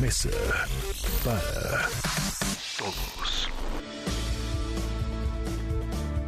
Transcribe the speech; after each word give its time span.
Mesa 0.00 0.30
para 1.24 1.88
Todos. 2.78 3.50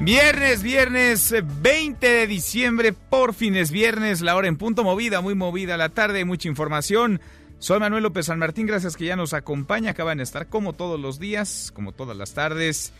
Viernes, 0.01 0.63
viernes 0.63 1.33
eh, 1.33 1.43
20 1.45 2.07
de 2.07 2.27
diciembre, 2.27 2.93
por 2.93 3.35
fin 3.35 3.57
es 3.57 3.71
viernes, 3.71 4.21
la 4.21 4.37
hora 4.37 4.49
en 4.49 4.57
punto 4.57 4.85
movida, 4.85 5.21
muy 5.21 5.35
movida 5.35 5.77
la 5.77 5.89
tarde, 5.89 6.25
mucha 6.25 6.49
información. 6.49 7.21
Soy 7.59 7.81
Manuel 7.81 8.05
López 8.05 8.27
San 8.27 8.39
Martín, 8.39 8.67
gracias 8.67 8.97
que 8.97 9.07
ya 9.07 9.17
nos 9.17 9.35
acompaña, 9.35 9.91
acaban 9.91 10.19
de 10.19 10.25
estar 10.25 10.47
como 10.47 10.73
todos 10.73 10.99
los 11.01 11.19
días, 11.19 11.73
como 11.75 11.93
todas 11.93 12.17
las 12.17 12.33
tardes, 12.33 12.93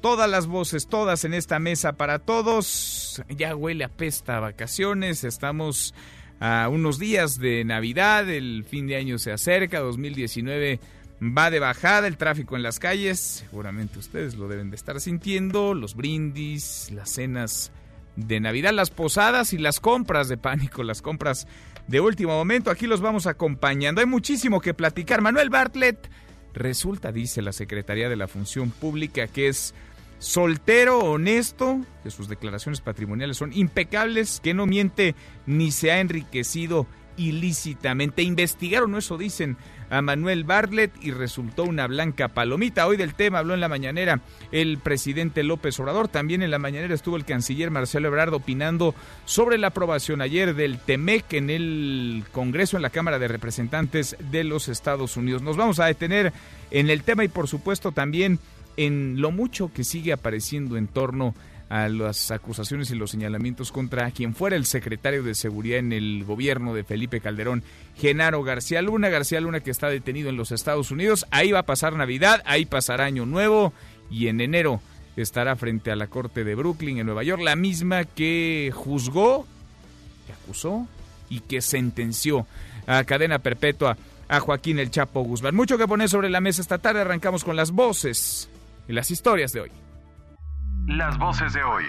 todas 0.00 0.30
las 0.30 0.46
voces, 0.46 0.86
todas 0.86 1.24
en 1.24 1.34
esta 1.34 1.58
mesa 1.58 1.94
para 1.94 2.20
todos. 2.20 3.22
Ya 3.28 3.56
huele 3.56 3.84
a 3.84 3.88
pesta 3.88 4.38
vacaciones, 4.38 5.24
estamos 5.24 5.94
a 6.40 6.68
unos 6.68 6.98
días 6.98 7.38
de 7.38 7.64
Navidad, 7.64 8.28
el 8.28 8.64
fin 8.64 8.86
de 8.86 8.96
año 8.96 9.18
se 9.18 9.32
acerca, 9.32 9.80
2019 9.80 10.80
va 11.20 11.50
de 11.50 11.60
bajada, 11.60 12.06
el 12.06 12.16
tráfico 12.16 12.56
en 12.56 12.62
las 12.62 12.78
calles, 12.78 13.44
seguramente 13.48 13.98
ustedes 13.98 14.34
lo 14.36 14.48
deben 14.48 14.70
de 14.70 14.76
estar 14.76 15.00
sintiendo, 15.00 15.74
los 15.74 15.94
brindis, 15.94 16.90
las 16.92 17.10
cenas 17.10 17.72
de 18.16 18.40
Navidad, 18.40 18.72
las 18.72 18.90
posadas 18.90 19.52
y 19.52 19.58
las 19.58 19.80
compras 19.80 20.28
de 20.28 20.36
pánico, 20.36 20.82
las 20.82 21.02
compras 21.02 21.46
de 21.86 22.00
último 22.00 22.32
momento, 22.32 22.70
aquí 22.70 22.86
los 22.86 23.00
vamos 23.00 23.26
acompañando. 23.26 24.00
Hay 24.00 24.06
muchísimo 24.06 24.60
que 24.60 24.74
platicar. 24.74 25.22
Manuel 25.22 25.50
Bartlett 25.50 26.10
resulta, 26.52 27.12
dice 27.12 27.42
la 27.42 27.52
Secretaría 27.52 28.08
de 28.08 28.16
la 28.16 28.26
Función 28.26 28.70
Pública, 28.70 29.28
que 29.28 29.48
es 29.48 29.74
soltero, 30.18 30.98
honesto, 30.98 31.80
que 32.02 32.10
sus 32.10 32.28
declaraciones 32.28 32.80
patrimoniales 32.80 33.36
son 33.36 33.52
impecables, 33.52 34.40
que 34.42 34.54
no 34.54 34.66
miente 34.66 35.14
ni 35.46 35.70
se 35.70 35.92
ha 35.92 36.00
enriquecido 36.00 36.86
ilícitamente. 37.16 38.22
Investigaron 38.22 38.94
eso, 38.94 39.18
dicen 39.18 39.56
a 39.88 40.02
Manuel 40.02 40.44
Bartlett 40.44 40.92
y 41.00 41.12
resultó 41.12 41.64
una 41.64 41.86
blanca 41.86 42.28
palomita. 42.28 42.86
Hoy 42.86 42.96
del 42.96 43.14
tema 43.14 43.38
habló 43.38 43.54
en 43.54 43.60
la 43.60 43.68
mañanera 43.68 44.20
el 44.52 44.78
presidente 44.78 45.42
López 45.42 45.78
Obrador. 45.78 46.08
También 46.08 46.42
en 46.42 46.50
la 46.50 46.58
mañanera 46.58 46.94
estuvo 46.94 47.16
el 47.16 47.24
canciller 47.24 47.70
Marcelo 47.70 48.08
Ebrard 48.08 48.34
opinando 48.34 48.94
sobre 49.24 49.58
la 49.58 49.68
aprobación 49.68 50.20
ayer 50.20 50.54
del 50.54 50.78
TEMEC 50.78 51.34
en 51.34 51.50
el 51.50 52.24
Congreso, 52.32 52.76
en 52.76 52.82
la 52.82 52.90
Cámara 52.90 53.18
de 53.18 53.28
Representantes 53.28 54.16
de 54.30 54.44
los 54.44 54.68
Estados 54.68 55.16
Unidos. 55.16 55.42
Nos 55.42 55.56
vamos 55.56 55.78
a 55.78 55.86
detener 55.86 56.32
en 56.70 56.90
el 56.90 57.02
tema 57.02 57.24
y 57.24 57.28
por 57.28 57.48
supuesto 57.48 57.92
también 57.92 58.40
en 58.76 59.20
lo 59.20 59.30
mucho 59.30 59.72
que 59.72 59.84
sigue 59.84 60.12
apareciendo 60.12 60.76
en 60.76 60.88
torno 60.88 61.34
a 61.68 61.88
las 61.88 62.30
acusaciones 62.30 62.90
y 62.90 62.94
los 62.94 63.10
señalamientos 63.10 63.72
contra 63.72 64.10
quien 64.12 64.34
fuera 64.34 64.56
el 64.56 64.66
secretario 64.66 65.22
de 65.22 65.34
Seguridad 65.34 65.78
en 65.78 65.92
el 65.92 66.24
gobierno 66.24 66.74
de 66.74 66.84
Felipe 66.84 67.20
Calderón, 67.20 67.64
Genaro 67.96 68.42
García 68.42 68.82
Luna. 68.82 69.08
García 69.08 69.40
Luna 69.40 69.60
que 69.60 69.70
está 69.70 69.88
detenido 69.88 70.28
en 70.28 70.36
los 70.36 70.52
Estados 70.52 70.90
Unidos. 70.90 71.26
Ahí 71.30 71.50
va 71.50 71.60
a 71.60 71.66
pasar 71.66 71.94
Navidad, 71.94 72.42
ahí 72.46 72.66
pasará 72.66 73.06
Año 73.06 73.26
Nuevo 73.26 73.72
y 74.10 74.28
en 74.28 74.40
enero 74.40 74.80
estará 75.16 75.56
frente 75.56 75.90
a 75.90 75.96
la 75.96 76.06
Corte 76.06 76.44
de 76.44 76.54
Brooklyn 76.54 76.98
en 76.98 77.06
Nueva 77.06 77.24
York, 77.24 77.42
la 77.42 77.56
misma 77.56 78.04
que 78.04 78.70
juzgó, 78.74 79.46
que 80.26 80.32
acusó 80.32 80.86
y 81.28 81.40
que 81.40 81.62
sentenció 81.62 82.46
a 82.86 83.02
cadena 83.04 83.40
perpetua 83.40 83.96
a 84.28 84.40
Joaquín 84.40 84.78
El 84.78 84.90
Chapo 84.90 85.22
Guzmán. 85.22 85.54
Mucho 85.56 85.78
que 85.78 85.88
poner 85.88 86.08
sobre 86.08 86.30
la 86.30 86.40
mesa 86.40 86.62
esta 86.62 86.78
tarde. 86.78 87.00
Arrancamos 87.00 87.44
con 87.44 87.56
las 87.56 87.72
voces 87.72 88.48
y 88.88 88.92
las 88.92 89.10
historias 89.10 89.52
de 89.52 89.60
hoy. 89.62 89.72
Las 90.86 91.18
voces 91.18 91.52
de 91.52 91.62
hoy. 91.62 91.84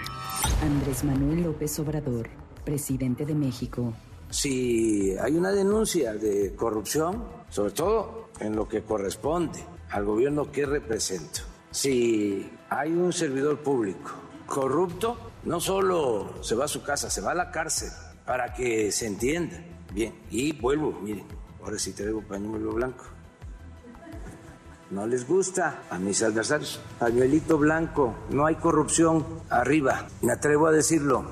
Andrés 0.62 1.04
Manuel 1.04 1.42
López 1.42 1.78
Obrador, 1.78 2.28
presidente 2.64 3.24
de 3.24 3.34
México. 3.34 3.94
si 4.30 5.16
hay 5.18 5.34
una 5.36 5.52
denuncia 5.52 6.12
de 6.12 6.54
corrupción, 6.54 7.24
sobre 7.48 7.72
todo 7.72 8.28
en 8.40 8.54
lo 8.54 8.68
que 8.68 8.82
corresponde 8.82 9.64
al 9.90 10.04
gobierno 10.04 10.52
que 10.52 10.66
represento, 10.66 11.40
si 11.70 12.50
hay 12.68 12.92
un 12.92 13.12
servidor 13.12 13.60
público 13.60 14.10
corrupto, 14.46 15.16
no 15.44 15.60
solo 15.60 16.42
se 16.42 16.54
va 16.54 16.64
a 16.66 16.68
su 16.68 16.82
casa, 16.82 17.08
se 17.08 17.20
va 17.20 17.32
a 17.32 17.34
la 17.34 17.50
cárcel 17.50 17.90
para 18.26 18.52
que 18.52 18.92
se 18.92 19.06
entienda 19.06 19.62
bien. 19.92 20.14
Y 20.30 20.52
vuelvo, 20.52 20.92
miren, 21.02 21.26
ahora 21.62 21.78
sí 21.78 21.92
traigo 21.92 22.22
pañuelo 22.22 22.72
blanco. 22.72 23.04
No 24.90 25.06
les 25.06 25.28
gusta 25.28 25.82
a 25.90 25.98
mis 25.98 26.22
adversarios. 26.22 26.80
Pañuelito 26.98 27.58
blanco, 27.58 28.14
no 28.30 28.46
hay 28.46 28.54
corrupción 28.54 29.24
arriba. 29.50 30.06
Me 30.22 30.32
atrevo 30.32 30.66
a 30.66 30.72
decirlo, 30.72 31.24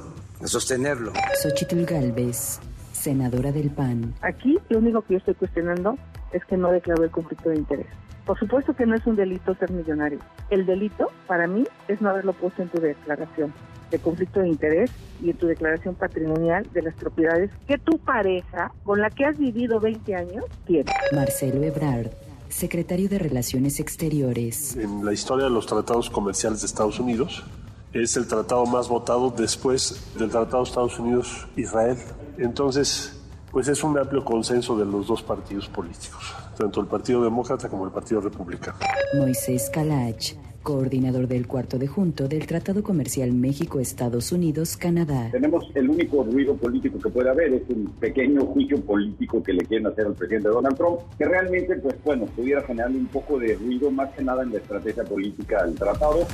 a 0.42 0.46
sostenerlo. 0.46 1.12
Xochitl 1.42 1.86
Galvez, 1.86 2.60
senadora 2.92 3.52
del 3.52 3.70
PAN. 3.70 4.14
Aquí 4.20 4.58
lo 4.68 4.78
único 4.78 5.00
que 5.00 5.14
yo 5.14 5.18
estoy 5.18 5.34
cuestionando 5.34 5.96
es 6.32 6.44
que 6.44 6.58
no 6.58 6.70
declaró 6.70 7.02
el 7.04 7.10
conflicto 7.10 7.48
de 7.48 7.56
interés. 7.56 7.86
Por 8.26 8.38
supuesto 8.38 8.74
que 8.74 8.84
no 8.84 8.94
es 8.94 9.06
un 9.06 9.16
delito 9.16 9.54
ser 9.54 9.70
millonario. 9.70 10.18
El 10.50 10.66
delito, 10.66 11.10
para 11.26 11.46
mí, 11.46 11.64
es 11.88 12.02
no 12.02 12.10
haberlo 12.10 12.34
puesto 12.34 12.60
en 12.60 12.68
tu 12.68 12.78
declaración 12.80 13.54
de 13.90 13.98
conflicto 14.00 14.40
de 14.40 14.48
interés 14.48 14.90
y 15.22 15.30
en 15.30 15.36
tu 15.36 15.46
declaración 15.46 15.94
patrimonial 15.94 16.66
de 16.72 16.82
las 16.82 16.94
propiedades 16.94 17.50
que 17.66 17.78
tu 17.78 17.98
pareja, 17.98 18.72
con 18.84 19.00
la 19.00 19.10
que 19.10 19.24
has 19.24 19.38
vivido 19.38 19.80
20 19.80 20.14
años, 20.14 20.44
tiene. 20.66 20.92
Marcelo 21.12 21.62
Ebrard, 21.62 22.10
secretario 22.56 23.08
de 23.08 23.18
Relaciones 23.18 23.78
Exteriores. 23.80 24.76
en 24.76 25.04
la 25.04 25.12
historia 25.12 25.44
de 25.44 25.50
los 25.50 25.66
tratados 25.66 26.08
comerciales 26.08 26.62
de 26.62 26.66
Estados 26.66 26.98
Unidos. 26.98 27.44
Es 27.92 28.16
el 28.16 28.26
tratado 28.26 28.66
más 28.66 28.88
votado 28.88 29.30
después 29.30 30.02
del 30.18 30.30
Tratado 30.30 30.62
Estados 30.62 30.98
Unidos-Israel. 30.98 31.96
Entonces, 32.38 33.12
pues 33.52 33.68
es 33.68 33.82
un 33.84 33.98
amplio 33.98 34.24
consenso 34.24 34.76
de 34.76 34.84
los 34.84 35.06
dos 35.06 35.22
partidos 35.22 35.68
políticos, 35.68 36.34
tanto 36.58 36.80
el 36.80 36.86
Partido 36.86 37.22
Demócrata 37.22 37.68
como 37.68 37.84
el 37.84 37.92
Partido 37.92 38.20
Republicano. 38.20 38.78
Moisés 39.18 39.70
Calach, 39.70 40.32
coordinador 40.66 41.28
del 41.28 41.46
cuarto 41.46 41.78
de 41.78 41.86
junto 41.86 42.26
del 42.26 42.44
Tratado 42.44 42.82
Comercial 42.82 43.30
México-Estados 43.30 44.32
Unidos-Canadá. 44.32 45.28
Tenemos 45.30 45.64
el 45.76 45.88
único 45.88 46.24
ruido 46.24 46.56
político 46.56 46.98
que 46.98 47.08
puede 47.08 47.30
haber, 47.30 47.52
es 47.52 47.62
un 47.68 47.86
pequeño 48.00 48.44
juicio 48.46 48.80
político 48.80 49.40
que 49.44 49.52
le 49.52 49.64
quieren 49.64 49.86
hacer 49.86 50.06
al 50.06 50.14
presidente 50.14 50.48
Donald 50.48 50.76
Trump, 50.76 50.98
que 51.16 51.24
realmente, 51.24 51.76
pues 51.76 51.94
bueno, 52.04 52.26
pudiera 52.34 52.62
generar 52.62 52.90
un 52.90 53.06
poco 53.06 53.38
de 53.38 53.54
ruido 53.54 53.92
más 53.92 54.10
que 54.16 54.24
nada 54.24 54.42
en 54.42 54.50
la 54.50 54.58
estrategia 54.58 55.04
política 55.04 55.64
del 55.64 55.76
tratado. 55.76 56.26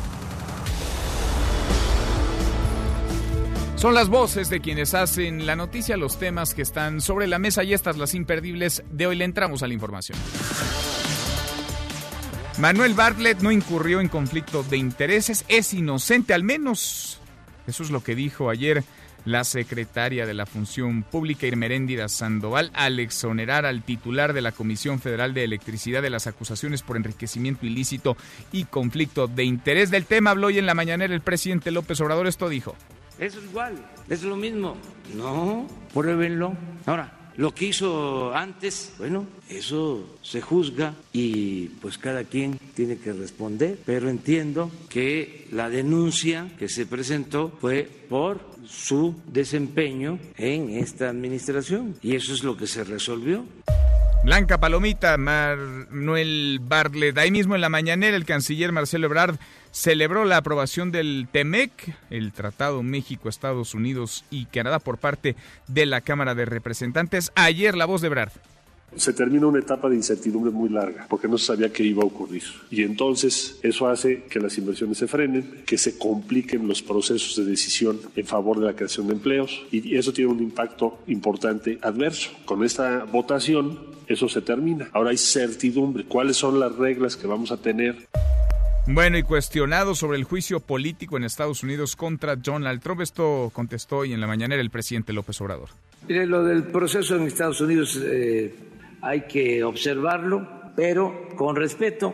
Son 3.76 3.93
las 3.93 4.09
voces 4.09 4.49
de 4.49 4.60
quienes 4.60 4.94
hacen 4.94 5.44
la 5.44 5.56
noticia, 5.56 5.99
los 5.99 6.19
temas 6.19 6.54
que 6.54 6.62
están 6.62 7.03
sobre 7.03 7.26
la 7.26 7.38
mesa 7.38 7.64
y 7.64 7.75
estas 7.75 7.99
las 7.99 8.14
imperdibles 8.14 8.82
de 8.91 9.09
hoy. 9.09 9.16
Le 9.16 9.26
entramos 9.26 9.62
a 9.62 9.66
la 9.66 9.75
información. 9.75 10.16
Manuel 12.62 12.94
Bartlett 12.94 13.40
no 13.40 13.50
incurrió 13.50 14.00
en 14.00 14.06
conflicto 14.06 14.62
de 14.62 14.76
intereses, 14.76 15.44
es 15.48 15.74
inocente 15.74 16.32
al 16.32 16.44
menos. 16.44 17.18
Eso 17.66 17.82
es 17.82 17.90
lo 17.90 18.04
que 18.04 18.14
dijo 18.14 18.50
ayer 18.50 18.84
la 19.24 19.42
secretaria 19.42 20.26
de 20.26 20.34
la 20.34 20.46
Función 20.46 21.02
Pública 21.02 21.48
Irmeréndira 21.48 22.08
Sandoval 22.08 22.70
al 22.72 23.00
exonerar 23.00 23.66
al 23.66 23.82
titular 23.82 24.32
de 24.32 24.42
la 24.42 24.52
Comisión 24.52 25.00
Federal 25.00 25.34
de 25.34 25.42
Electricidad 25.42 26.02
de 26.02 26.10
las 26.10 26.28
acusaciones 26.28 26.82
por 26.82 26.96
enriquecimiento 26.96 27.66
ilícito 27.66 28.16
y 28.52 28.62
conflicto 28.66 29.26
de 29.26 29.42
interés. 29.42 29.90
Del 29.90 30.06
tema 30.06 30.31
habló 30.31 30.46
hoy 30.46 30.58
en 30.58 30.66
la 30.66 30.75
mañanera 30.75 31.12
el 31.12 31.20
presidente 31.20 31.72
López 31.72 32.00
Obrador. 32.00 32.28
Esto 32.28 32.48
dijo. 32.48 32.76
Es 33.19 33.34
igual, 33.34 33.75
es 34.08 34.22
lo 34.22 34.37
mismo. 34.37 34.76
No, 35.16 35.66
pruébenlo. 35.92 36.56
Ahora, 36.87 37.12
lo 37.37 37.55
que 37.55 37.67
hizo 37.67 38.34
antes, 38.34 38.93
bueno, 38.99 39.26
eso 39.49 40.19
se 40.23 40.40
juzga 40.40 40.94
y 41.12 41.69
pues 41.81 41.99
cada 41.99 42.25
quien 42.25 42.58
tiene 42.75 42.99
que 42.99 43.12
responder, 43.12 43.79
pero 43.84 44.08
entiendo 44.08 44.70
que 44.88 45.46
la 45.50 45.69
denuncia 45.69 46.50
que 46.58 46.69
se 46.69 46.87
presentó 46.87 47.52
fue 47.61 47.88
por 48.08 48.40
su 48.67 49.14
desempeño 49.26 50.19
en 50.37 50.70
esta 50.79 51.08
administración 51.08 51.96
y 52.02 52.17
eso 52.17 52.32
es 52.32 52.44
lo 52.44 52.56
que 52.56 52.67
se 52.67 52.84
resolvió. 52.84 53.44
Blanca 54.25 54.61
Palomita, 54.61 55.17
Manuel 55.17 56.61
Bartlett. 56.62 57.19
Ahí 57.19 57.32
mismo 57.32 57.56
en 57.56 57.61
la 57.61 57.69
mañanera 57.69 58.17
el 58.17 58.25
canciller 58.25 58.70
Marcelo 58.70 59.06
Ebrard 59.06 59.37
celebró 59.72 60.24
la 60.24 60.36
aprobación 60.36 60.92
del 60.92 61.26
TEMEC, 61.32 61.96
el 62.10 62.32
Tratado 62.32 62.82
México, 62.82 63.28
Estados 63.28 63.74
Unidos 63.74 64.24
y 64.30 64.44
Canadá 64.44 64.78
por 64.78 64.98
parte 64.98 65.34
de 65.66 65.86
la 65.86 66.00
Cámara 66.02 66.34
de 66.34 66.44
Representantes. 66.44 67.32
Ayer 67.34 67.76
la 67.76 67.86
voz 67.86 68.00
de 68.02 68.06
Ebrard. 68.06 68.32
Se 68.94 69.14
termina 69.14 69.46
una 69.46 69.60
etapa 69.60 69.88
de 69.88 69.96
incertidumbre 69.96 70.52
muy 70.52 70.69
larga 70.69 71.06
porque 71.08 71.26
no 71.26 71.38
se 71.38 71.46
sabía 71.46 71.72
qué 71.72 71.82
iba 71.82 72.02
a 72.02 72.06
ocurrir. 72.06 72.42
Y 72.70 72.82
entonces 72.82 73.58
eso 73.62 73.88
hace 73.88 74.24
que 74.24 74.38
las 74.38 74.58
inversiones 74.58 74.98
se 74.98 75.08
frenen, 75.08 75.62
que 75.64 75.78
se 75.78 75.96
compliquen 75.96 76.68
los 76.68 76.82
procesos 76.82 77.36
de 77.36 77.50
decisión 77.50 77.98
en 78.14 78.26
favor 78.26 78.60
de 78.60 78.66
la 78.66 78.76
creación 78.76 79.06
de 79.06 79.14
empleos 79.14 79.64
y 79.72 79.96
eso 79.96 80.12
tiene 80.12 80.30
un 80.30 80.40
impacto 80.40 80.98
importante 81.06 81.78
adverso. 81.80 82.32
Con 82.44 82.62
esta 82.64 83.04
votación 83.04 83.78
eso 84.08 84.28
se 84.28 84.42
termina. 84.42 84.90
Ahora 84.92 85.10
hay 85.10 85.16
certidumbre. 85.16 86.04
¿Cuáles 86.04 86.36
son 86.36 86.60
las 86.60 86.76
reglas 86.76 87.16
que 87.16 87.26
vamos 87.26 87.50
a 87.50 87.56
tener? 87.56 87.96
Bueno, 88.87 89.17
y 89.17 89.23
cuestionado 89.23 89.94
sobre 89.94 90.19
el 90.19 90.25
juicio 90.25 90.58
político 90.58 91.17
en 91.17 91.23
Estados 91.23 91.62
Unidos 91.62 91.94
contra 91.94 92.34
Donald 92.34 92.82
Trump, 92.82 93.00
esto 93.00 93.50
contestó 93.55 93.99
hoy 93.99 94.12
en 94.12 94.20
la 94.20 94.26
mañanera 94.26 94.61
el 94.61 94.70
presidente 94.70 95.12
López 95.12 95.40
Obrador. 95.40 95.69
Mire, 96.08 96.26
lo 96.26 96.43
del 96.43 96.64
proceso 96.64 97.14
en 97.14 97.23
Estados 97.29 97.61
Unidos 97.61 97.96
eh, 98.02 98.52
hay 99.00 99.23
que 99.23 99.62
observarlo, 99.62 100.49
pero 100.75 101.29
con 101.37 101.55
respeto. 101.55 102.12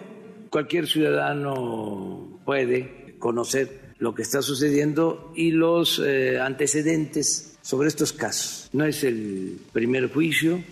Cualquier 0.50 0.86
ciudadano 0.86 2.38
puede 2.44 3.14
conocer 3.18 3.94
lo 3.98 4.14
que 4.14 4.22
está 4.22 4.42
sucediendo 4.42 5.32
y 5.34 5.52
los 5.52 6.02
eh, 6.04 6.38
antecedentes 6.38 7.58
sobre 7.62 7.88
estos 7.88 8.12
casos. 8.12 8.68
No 8.74 8.84
es 8.84 9.04
el 9.04 9.58
primer 9.72 10.12
juicio, 10.12 10.62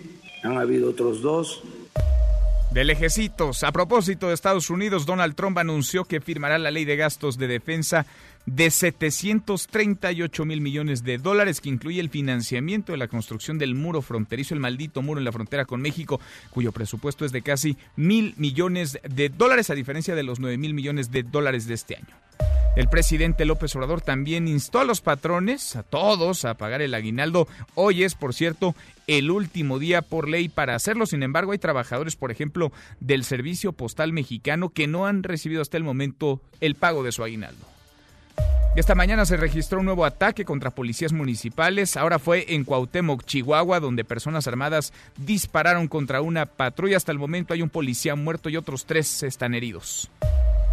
han 0.43 0.57
habido 0.57 0.91
otros 0.91 1.23
dos. 1.23 1.63
De 2.77 2.85
lejecitos, 2.85 3.63
a 3.63 3.71
propósito 3.71 4.27
de 4.27 4.35
Estados 4.35 4.69
Unidos, 4.69 5.07
Donald 5.07 5.33
Trump 5.33 5.57
anunció 5.57 6.05
que 6.05 6.21
firmará 6.21 6.59
la 6.59 6.69
ley 6.69 6.85
de 6.85 6.95
gastos 6.95 7.39
de 7.39 7.47
defensa 7.47 8.05
de 8.45 8.69
738 8.69 10.45
mil 10.45 10.61
millones 10.61 11.03
de 11.03 11.17
dólares, 11.17 11.59
que 11.59 11.69
incluye 11.69 11.99
el 11.99 12.11
financiamiento 12.11 12.91
de 12.91 12.99
la 12.99 13.07
construcción 13.07 13.57
del 13.57 13.73
muro 13.73 14.03
fronterizo, 14.03 14.53
el 14.53 14.59
maldito 14.59 15.01
muro 15.01 15.19
en 15.19 15.25
la 15.25 15.31
frontera 15.31 15.65
con 15.65 15.81
México, 15.81 16.21
cuyo 16.51 16.71
presupuesto 16.71 17.25
es 17.25 17.31
de 17.31 17.41
casi 17.41 17.77
mil 17.95 18.35
millones 18.37 18.99
de 19.01 19.29
dólares, 19.29 19.71
a 19.71 19.73
diferencia 19.73 20.13
de 20.13 20.21
los 20.21 20.39
9 20.39 20.59
mil 20.59 20.75
millones 20.75 21.09
de 21.09 21.23
dólares 21.23 21.65
de 21.65 21.73
este 21.73 21.95
año. 21.95 22.26
El 22.75 22.89
presidente 22.89 23.45
López 23.45 23.75
Obrador 23.75 24.01
también 24.01 24.47
instó 24.47 24.79
a 24.79 24.83
los 24.83 25.01
patrones, 25.01 25.75
a 25.75 25.81
todos, 25.81 26.45
a 26.45 26.53
pagar 26.53 26.83
el 26.83 26.93
aguinaldo. 26.93 27.47
Hoy 27.73 28.03
es, 28.03 28.13
por 28.13 28.35
cierto, 28.35 28.75
el 29.07 29.31
último 29.31 29.79
día 29.79 30.03
por 30.03 30.29
ley 30.29 30.47
para 30.47 30.75
hacerlo. 30.75 31.07
Sin 31.07 31.23
embargo, 31.23 31.53
hay 31.53 31.57
trabajadores, 31.57 32.15
por 32.15 32.29
ejemplo, 32.29 32.71
del 32.99 33.23
Servicio 33.23 33.71
Postal 33.71 34.13
Mexicano 34.13 34.69
que 34.69 34.85
no 34.85 35.07
han 35.07 35.23
recibido 35.23 35.63
hasta 35.63 35.77
el 35.77 35.83
momento 35.83 36.39
el 36.61 36.75
pago 36.75 37.01
de 37.01 37.11
su 37.11 37.23
aguinaldo. 37.23 37.65
Esta 38.75 38.93
mañana 38.93 39.25
se 39.25 39.37
registró 39.37 39.79
un 39.79 39.85
nuevo 39.85 40.05
ataque 40.05 40.45
contra 40.45 40.69
policías 40.69 41.13
municipales. 41.13 41.97
Ahora 41.97 42.19
fue 42.19 42.53
en 42.53 42.63
Cuauhtémoc, 42.63 43.25
Chihuahua, 43.25 43.79
donde 43.79 44.03
personas 44.03 44.47
armadas 44.47 44.93
dispararon 45.17 45.87
contra 45.87 46.21
una 46.21 46.45
patrulla. 46.45 46.97
Hasta 46.97 47.11
el 47.11 47.17
momento 47.17 47.55
hay 47.55 47.63
un 47.63 47.71
policía 47.71 48.13
muerto 48.13 48.49
y 48.49 48.55
otros 48.55 48.85
tres 48.85 49.23
están 49.23 49.55
heridos. 49.55 50.11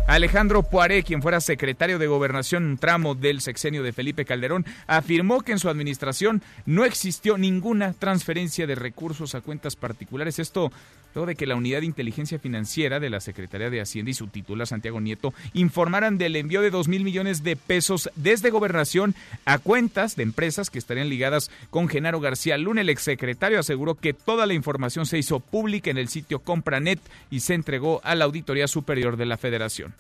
Alejandro 0.07 0.63
Poiré, 0.63 1.03
quien 1.03 1.23
fuera 1.23 1.41
secretario 1.41 1.99
de 1.99 2.07
Gobernación 2.07 2.65
un 2.65 2.77
tramo 2.77 3.15
del 3.15 3.41
sexenio 3.41 3.83
de 3.83 3.93
Felipe 3.93 4.27
Calderón, 4.27 4.67
afirmó 4.87 5.41
que 5.41 5.53
en 5.53 5.59
su 5.59 5.71
administración 5.71 6.43
no 6.67 6.85
existió 6.85 7.39
ninguna 7.39 7.95
transferencia 7.95 8.67
de 8.67 8.75
recursos 8.75 9.35
a 9.35 9.41
cuentas 9.41 9.77
particulares. 9.77 10.39
Esto 10.39 10.71
de 11.15 11.37
que 11.37 11.47
la 11.47 11.55
Unidad 11.55 11.81
de 11.81 11.87
Inteligencia 11.87 12.41
Financiera 12.41 12.99
de 12.99 13.09
la 13.09 13.21
Secretaría 13.21 13.71
de 13.71 13.81
Hacienda 13.81 14.11
y 14.11 14.15
su 14.15 14.27
titular 14.27 14.67
Santiago 14.67 15.01
Nieto 15.01 15.33
informaran 15.53 16.19
del 16.19 16.35
envío 16.35 16.61
de 16.61 16.71
dos 16.71 16.89
mil 16.89 17.05
millones 17.05 17.45
de 17.45 17.55
pesos 17.55 18.11
desde 18.17 18.51
Gobernación 18.51 19.15
a 19.45 19.59
cuentas 19.59 20.17
de 20.17 20.25
empresas 20.25 20.71
que 20.71 20.79
estarían 20.79 21.09
ligadas 21.09 21.51
con 21.71 21.89
Genaro 21.89 22.21
García 22.21 22.59
Luna. 22.59 22.81
El 22.81 22.91
exsecretario 22.91 23.61
aseguró 23.61 23.95
que 23.95 24.13
toda 24.13 24.47
la 24.47 24.55
información 24.55 25.07
se 25.07 25.19
hizo 25.19 25.39
pública 25.39 25.91
en 25.91 25.99
el 25.99 26.09
sitio 26.09 26.41
Compranet 26.41 26.99
y 27.31 27.41
se 27.41 27.55
entregó 27.55 28.01
a 28.03 28.17
la 28.17 28.25
Auditoría 28.25 28.67
Superior 28.67 29.17
de 29.17 29.27
la 29.27 29.37
Federación. 29.37 29.95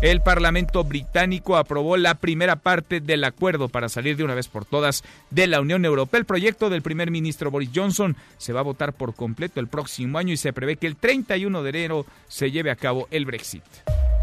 El 0.00 0.20
Parlamento 0.20 0.84
británico 0.84 1.56
aprobó 1.56 1.96
la 1.96 2.14
primera 2.14 2.54
parte 2.54 3.00
del 3.00 3.24
acuerdo 3.24 3.68
para 3.68 3.88
salir 3.88 4.16
de 4.16 4.22
una 4.22 4.36
vez 4.36 4.46
por 4.46 4.64
todas 4.64 5.02
de 5.30 5.48
la 5.48 5.60
Unión 5.60 5.84
Europea. 5.84 6.20
El 6.20 6.24
proyecto 6.24 6.70
del 6.70 6.82
primer 6.82 7.10
ministro 7.10 7.50
Boris 7.50 7.70
Johnson 7.74 8.14
se 8.36 8.52
va 8.52 8.60
a 8.60 8.62
votar 8.62 8.92
por 8.92 9.16
completo 9.16 9.58
el 9.58 9.66
próximo 9.66 10.18
año 10.18 10.32
y 10.32 10.36
se 10.36 10.52
prevé 10.52 10.76
que 10.76 10.86
el 10.86 10.94
31 10.94 11.64
de 11.64 11.70
enero 11.70 12.06
se 12.28 12.52
lleve 12.52 12.70
a 12.70 12.76
cabo 12.76 13.08
el 13.10 13.26
Brexit. 13.26 13.64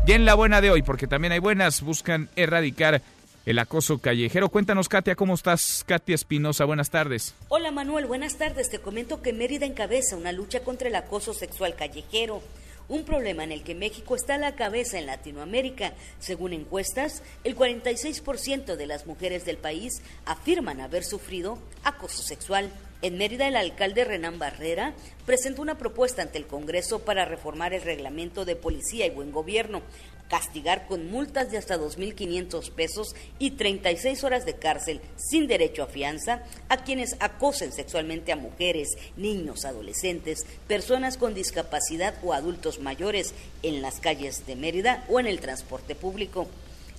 Y 0.07 0.13
en 0.13 0.23
la 0.23 0.35
buena 0.35 0.61
de 0.61 0.71
hoy, 0.71 0.81
porque 0.81 1.07
también 1.07 1.33
hay 1.33 1.39
buenas, 1.39 1.81
buscan 1.81 2.29
erradicar 2.37 3.01
el 3.45 3.59
acoso 3.59 3.97
callejero. 3.97 4.47
Cuéntanos, 4.47 4.87
Katia, 4.87 5.15
¿cómo 5.15 5.33
estás? 5.33 5.83
Katia 5.85 6.15
Espinosa, 6.15 6.63
buenas 6.63 6.89
tardes. 6.89 7.35
Hola, 7.49 7.71
Manuel, 7.71 8.05
buenas 8.05 8.37
tardes. 8.37 8.69
Te 8.69 8.79
comento 8.79 9.21
que 9.21 9.33
Mérida 9.33 9.65
encabeza 9.65 10.15
una 10.15 10.31
lucha 10.31 10.61
contra 10.61 10.87
el 10.87 10.95
acoso 10.95 11.33
sexual 11.33 11.75
callejero 11.75 12.41
un 12.87 13.03
problema 13.03 13.43
en 13.43 13.51
el 13.51 13.63
que 13.63 13.75
México 13.75 14.15
está 14.15 14.35
a 14.35 14.39
la 14.39 14.55
cabeza 14.55 14.99
en 14.99 15.05
Latinoamérica. 15.05 15.93
Según 16.19 16.53
encuestas, 16.53 17.23
el 17.43 17.55
46% 17.55 18.75
de 18.75 18.85
las 18.87 19.05
mujeres 19.05 19.45
del 19.45 19.57
país 19.57 20.01
afirman 20.25 20.81
haber 20.81 21.03
sufrido 21.03 21.57
acoso 21.83 22.21
sexual. 22.21 22.71
En 23.01 23.17
Mérida, 23.17 23.47
el 23.47 23.55
alcalde 23.55 24.03
Renán 24.03 24.39
Barrera 24.39 24.93
presentó 25.25 25.61
una 25.61 25.77
propuesta 25.77 26.21
ante 26.21 26.37
el 26.37 26.47
Congreso 26.47 26.99
para 26.99 27.25
reformar 27.25 27.73
el 27.73 27.81
reglamento 27.81 28.45
de 28.45 28.55
policía 28.55 29.05
y 29.05 29.11
buen 29.11 29.31
gobierno, 29.31 29.81
castigar 30.29 30.87
con 30.87 31.09
multas 31.09 31.51
de 31.51 31.57
hasta 31.57 31.77
2.500 31.77 32.71
pesos 32.71 33.15
y 33.39 33.51
36 33.51 34.23
horas 34.23 34.45
de 34.45 34.55
cárcel 34.55 35.01
sin 35.17 35.47
derecho 35.47 35.83
a 35.83 35.87
fianza 35.87 36.43
a 36.69 36.77
quienes 36.77 37.15
acosen 37.19 37.71
sexualmente 37.71 38.31
a 38.31 38.35
mujeres, 38.35 38.89
niños, 39.17 39.65
adolescentes, 39.65 40.45
personas 40.67 41.17
con 41.17 41.33
discapacidad 41.33 42.15
o 42.23 42.33
adultos 42.33 42.79
mayores 42.79 43.33
en 43.63 43.81
las 43.81 43.99
calles 43.99 44.45
de 44.45 44.55
Mérida 44.55 45.03
o 45.09 45.19
en 45.19 45.27
el 45.27 45.39
transporte 45.39 45.95
público. 45.95 46.47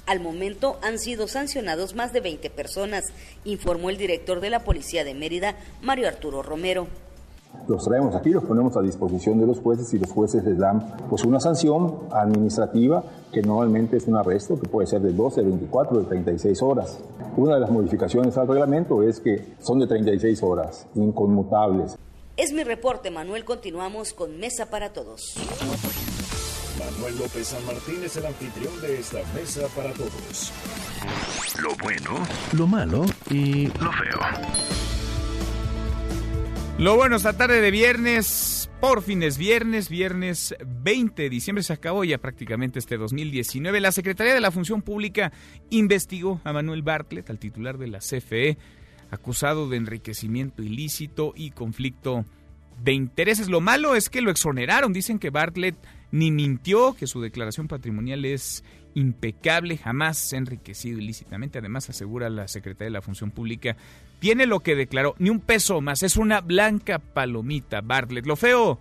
Al 0.06 0.20
momento 0.20 0.78
han 0.82 1.00
sido 1.00 1.26
sancionados 1.26 1.94
más 1.94 2.12
de 2.12 2.20
20 2.20 2.48
personas, 2.50 3.06
informó 3.44 3.90
el 3.90 3.96
director 3.96 4.40
de 4.40 4.50
la 4.50 4.62
Policía 4.62 5.02
de 5.02 5.14
Mérida, 5.14 5.56
Mario 5.82 6.06
Arturo 6.06 6.42
Romero 6.42 6.86
los 7.68 7.84
traemos 7.84 8.14
aquí, 8.14 8.30
los 8.30 8.44
ponemos 8.44 8.76
a 8.76 8.80
disposición 8.80 9.38
de 9.38 9.46
los 9.46 9.60
jueces 9.60 9.92
y 9.94 9.98
los 9.98 10.10
jueces 10.10 10.44
les 10.44 10.58
dan 10.58 10.96
pues 11.08 11.24
una 11.24 11.40
sanción 11.40 12.00
administrativa 12.12 13.02
que 13.32 13.42
normalmente 13.42 13.96
es 13.96 14.06
un 14.06 14.16
arresto 14.16 14.58
que 14.58 14.68
puede 14.68 14.86
ser 14.86 15.00
de 15.02 15.12
12, 15.12 15.42
de 15.42 15.48
24, 15.48 16.00
de 16.00 16.04
36 16.04 16.62
horas. 16.62 17.00
Una 17.36 17.54
de 17.54 17.60
las 17.60 17.70
modificaciones 17.70 18.36
al 18.38 18.48
reglamento 18.48 19.02
es 19.02 19.20
que 19.20 19.54
son 19.60 19.78
de 19.78 19.86
36 19.86 20.42
horas, 20.42 20.86
inconmutables. 20.94 21.96
Es 22.36 22.52
mi 22.52 22.64
reporte, 22.64 23.10
Manuel. 23.10 23.44
Continuamos 23.44 24.12
con 24.12 24.38
Mesa 24.38 24.66
para 24.66 24.92
Todos. 24.92 25.36
Manuel 26.78 27.18
López 27.18 27.48
San 27.48 27.64
Martín 27.64 28.02
es 28.04 28.16
el 28.16 28.26
anfitrión 28.26 28.78
de 28.82 28.98
esta 29.00 29.18
Mesa 29.34 29.66
para 29.74 29.92
Todos. 29.94 30.52
Lo 31.62 31.70
bueno, 31.82 32.10
lo 32.52 32.66
malo 32.66 33.06
y 33.30 33.66
lo 33.66 33.90
feo. 33.92 34.20
Lo 36.78 36.94
bueno, 36.94 37.16
esta 37.16 37.32
tarde 37.32 37.62
de 37.62 37.70
viernes, 37.70 38.68
por 38.82 39.00
fin 39.00 39.22
es 39.22 39.38
viernes, 39.38 39.88
viernes 39.88 40.54
20 40.82 41.22
de 41.22 41.30
diciembre, 41.30 41.62
se 41.62 41.72
acabó 41.72 42.04
ya 42.04 42.18
prácticamente 42.18 42.78
este 42.78 42.98
2019. 42.98 43.80
La 43.80 43.92
Secretaría 43.92 44.34
de 44.34 44.42
la 44.42 44.50
Función 44.50 44.82
Pública 44.82 45.32
investigó 45.70 46.42
a 46.44 46.52
Manuel 46.52 46.82
Bartlett, 46.82 47.30
al 47.30 47.38
titular 47.38 47.78
de 47.78 47.86
la 47.86 48.00
CFE, 48.00 48.58
acusado 49.10 49.70
de 49.70 49.78
enriquecimiento 49.78 50.62
ilícito 50.62 51.32
y 51.34 51.52
conflicto 51.52 52.26
de 52.84 52.92
intereses. 52.92 53.48
Lo 53.48 53.62
malo 53.62 53.94
es 53.94 54.10
que 54.10 54.20
lo 54.20 54.30
exoneraron, 54.30 54.92
dicen 54.92 55.18
que 55.18 55.30
Bartlett 55.30 55.76
ni 56.10 56.30
mintió, 56.30 56.94
que 56.94 57.06
su 57.06 57.22
declaración 57.22 57.68
patrimonial 57.68 58.26
es 58.26 58.64
impecable, 58.94 59.78
jamás 59.78 60.18
se 60.18 60.36
ha 60.36 60.38
enriquecido 60.38 60.98
ilícitamente. 60.98 61.58
Además, 61.58 61.88
asegura 61.88 62.28
la 62.28 62.48
Secretaría 62.48 62.86
de 62.86 62.92
la 62.92 63.02
Función 63.02 63.30
Pública, 63.30 63.76
tiene 64.18 64.46
lo 64.46 64.60
que 64.60 64.74
declaró, 64.74 65.14
ni 65.18 65.30
un 65.30 65.40
peso 65.40 65.80
más, 65.80 66.02
es 66.02 66.16
una 66.16 66.40
blanca 66.40 66.98
palomita, 66.98 67.80
Bartlett. 67.80 68.26
Lo 68.26 68.36
feo, 68.36 68.80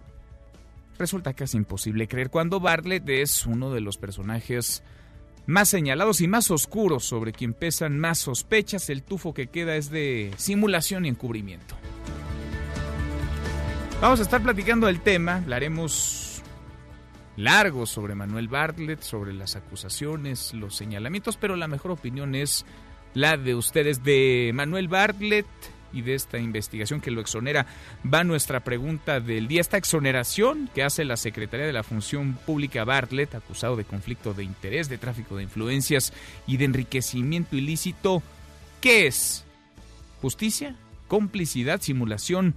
resulta 0.97 1.33
casi 1.33 1.57
imposible 1.57 2.07
creer 2.07 2.29
cuando 2.29 2.59
Bartlett 2.59 3.07
es 3.09 3.45
uno 3.45 3.71
de 3.71 3.81
los 3.81 3.97
personajes 3.97 4.83
más 5.47 5.69
señalados 5.69 6.21
y 6.21 6.27
más 6.27 6.49
oscuros 6.51 7.05
sobre 7.05 7.31
quien 7.31 7.53
pesan 7.53 7.99
más 7.99 8.19
sospechas. 8.19 8.89
El 8.89 9.03
tufo 9.03 9.33
que 9.33 9.47
queda 9.47 9.75
es 9.75 9.89
de 9.89 10.33
simulación 10.37 11.05
y 11.05 11.09
encubrimiento. 11.09 11.75
Vamos 14.01 14.19
a 14.19 14.23
estar 14.23 14.41
platicando 14.41 14.87
del 14.87 15.01
tema, 15.01 15.37
hablaremos 15.37 16.41
largo 17.37 17.85
sobre 17.85 18.15
Manuel 18.15 18.47
Bartlett, 18.47 19.01
sobre 19.01 19.33
las 19.33 19.55
acusaciones, 19.55 20.53
los 20.53 20.75
señalamientos, 20.75 21.37
pero 21.37 21.55
la 21.55 21.67
mejor 21.67 21.91
opinión 21.91 22.35
es 22.35 22.65
la 23.15 23.37
de 23.37 23.55
ustedes 23.55 24.03
de 24.03 24.51
Manuel 24.53 24.87
Bartlett 24.87 25.47
y 25.91 26.01
de 26.01 26.13
esta 26.13 26.37
investigación 26.37 27.01
que 27.01 27.09
lo 27.09 27.21
exonera. 27.21 27.65
Va 28.05 28.23
nuestra 28.23 28.59
pregunta 28.59 29.19
del 29.19 29.47
día. 29.47 29.61
Esta 29.61 29.77
exoneración 29.77 30.69
que 30.75 30.83
hace 30.83 31.05
la 31.05 31.17
Secretaría 31.17 31.65
de 31.65 31.73
la 31.73 31.83
Función 31.83 32.33
Pública 32.45 32.83
Bartlett, 32.83 33.33
acusado 33.33 33.75
de 33.75 33.85
conflicto 33.85 34.33
de 34.33 34.43
interés, 34.43 34.89
de 34.89 34.99
tráfico 34.99 35.37
de 35.37 35.43
influencias 35.43 36.13
y 36.45 36.57
de 36.57 36.65
enriquecimiento 36.65 37.55
ilícito, 37.55 38.21
¿qué 38.81 39.07
es? 39.07 39.45
¿Justicia? 40.21 40.75
¿Complicidad? 41.07 41.81
¿Simulación? 41.81 42.53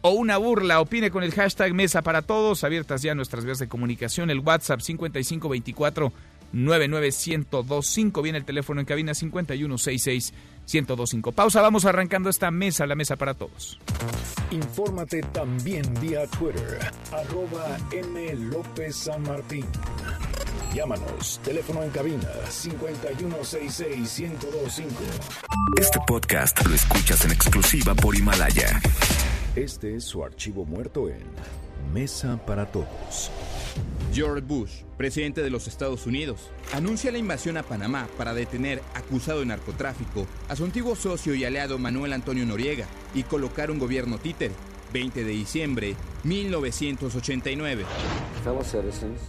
o 0.00 0.10
una 0.10 0.36
burla. 0.36 0.80
Opine 0.80 1.10
con 1.10 1.22
el 1.22 1.32
hashtag 1.32 1.74
Mesa 1.74 2.02
para 2.02 2.22
Todos. 2.22 2.64
Abiertas 2.64 3.02
ya 3.02 3.14
nuestras 3.14 3.44
vías 3.44 3.58
de 3.58 3.68
comunicación. 3.68 4.30
El 4.30 4.40
WhatsApp 4.40 4.80
5524 4.80 6.12
99125. 6.52 8.22
Viene 8.22 8.38
el 8.38 8.44
teléfono 8.44 8.80
en 8.80 8.86
cabina 8.86 9.14
5166 9.14 10.32
1025. 10.72 11.32
Pausa, 11.32 11.60
vamos 11.62 11.84
arrancando 11.84 12.30
esta 12.30 12.50
mesa, 12.50 12.86
la 12.86 12.94
mesa 12.94 13.16
para 13.16 13.34
todos. 13.34 13.78
Infórmate 14.50 15.22
también 15.22 15.82
vía 16.00 16.26
Twitter, 16.26 16.78
arroba 17.12 17.78
M. 17.92 18.34
López 18.34 18.96
San 18.96 19.22
Martín. 19.22 19.64
Llámanos, 20.74 21.40
teléfono 21.42 21.82
en 21.82 21.90
cabina 21.90 22.28
5166-1025. 22.50 24.84
Este 25.78 25.98
podcast 26.06 26.66
lo 26.66 26.74
escuchas 26.74 27.24
en 27.24 27.32
exclusiva 27.32 27.94
por 27.94 28.14
Himalaya. 28.14 28.78
Este 29.56 29.96
es 29.96 30.04
su 30.04 30.22
archivo 30.22 30.66
muerto 30.66 31.08
en 31.08 31.22
Mesa 31.92 32.38
para 32.46 32.66
Todos. 32.66 33.30
George 34.12 34.40
Bush, 34.40 34.82
presidente 34.96 35.42
de 35.42 35.50
los 35.50 35.68
Estados 35.68 36.06
Unidos, 36.06 36.50
anuncia 36.72 37.12
la 37.12 37.18
invasión 37.18 37.56
a 37.56 37.62
Panamá 37.62 38.08
para 38.16 38.34
detener, 38.34 38.82
acusado 38.94 39.40
de 39.40 39.46
narcotráfico, 39.46 40.26
a 40.48 40.56
su 40.56 40.64
antiguo 40.64 40.96
socio 40.96 41.34
y 41.34 41.44
aliado 41.44 41.78
Manuel 41.78 42.12
Antonio 42.12 42.46
Noriega 42.46 42.86
y 43.14 43.22
colocar 43.22 43.70
un 43.70 43.78
gobierno 43.78 44.18
títere. 44.18 44.54
20 44.92 45.22
de 45.22 45.30
diciembre 45.30 45.96
1989. 46.24 47.84
Fellow 48.42 48.62
citizens, 48.62 49.20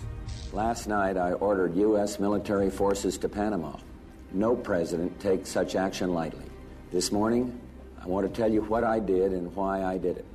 last 0.53 0.87
night 0.87 1.17
I 1.17 1.33
ordered 1.33 1.75
U.S. 1.75 2.19
military 2.19 2.69
forces 2.69 3.17
to 3.17 3.27
Panama. 3.27 3.75
No 4.31 4.55
president 4.55 5.19
takes 5.19 5.49
such 5.49 5.75
action 5.75 6.13
lightly. 6.13 6.45
This 6.91 7.11
morning, 7.11 7.59
I 8.01 8.07
want 8.07 8.25
to 8.27 8.33
tell 8.33 8.51
you 8.51 8.61
what 8.61 8.83
I 8.83 8.99
did 8.99 9.33
and 9.33 9.53
why 9.55 9.83
I 9.83 9.97
did 9.97 10.17
it. 10.17 10.25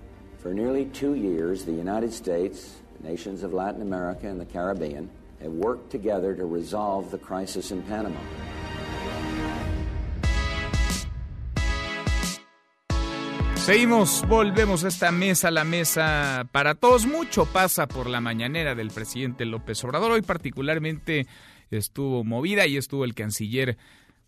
For 0.44 0.52
nearly 0.52 0.84
two 0.92 1.14
years, 1.14 1.64
the 1.64 1.72
United 1.72 2.12
States 2.12 2.76
nations 3.02 3.42
of 3.42 3.54
Latin 3.54 3.80
America 3.80 4.28
and 4.28 4.38
the 4.38 4.44
Caribbean 4.44 5.08
have 5.40 5.52
worked 5.52 5.90
together 5.90 6.36
to 6.36 6.44
resolve 6.44 7.10
the 7.10 7.16
crisis 7.16 7.70
in 7.70 7.80
Panama. 7.84 8.20
Seguimos, 13.56 14.22
volvemos 14.28 14.84
a 14.84 14.88
esta 14.88 15.10
mesa, 15.10 15.50
la 15.50 15.64
mesa 15.64 16.46
para 16.52 16.74
todos. 16.74 17.06
Mucho 17.06 17.46
pasa 17.46 17.86
por 17.86 18.10
la 18.10 18.20
mañanera 18.20 18.74
del 18.74 18.90
presidente 18.90 19.46
López 19.46 19.82
Obrador. 19.82 20.12
Hoy 20.12 20.20
particularmente 20.20 21.26
estuvo 21.70 22.22
movida 22.22 22.66
y 22.66 22.76
estuvo 22.76 23.06
el 23.06 23.14
canciller 23.14 23.78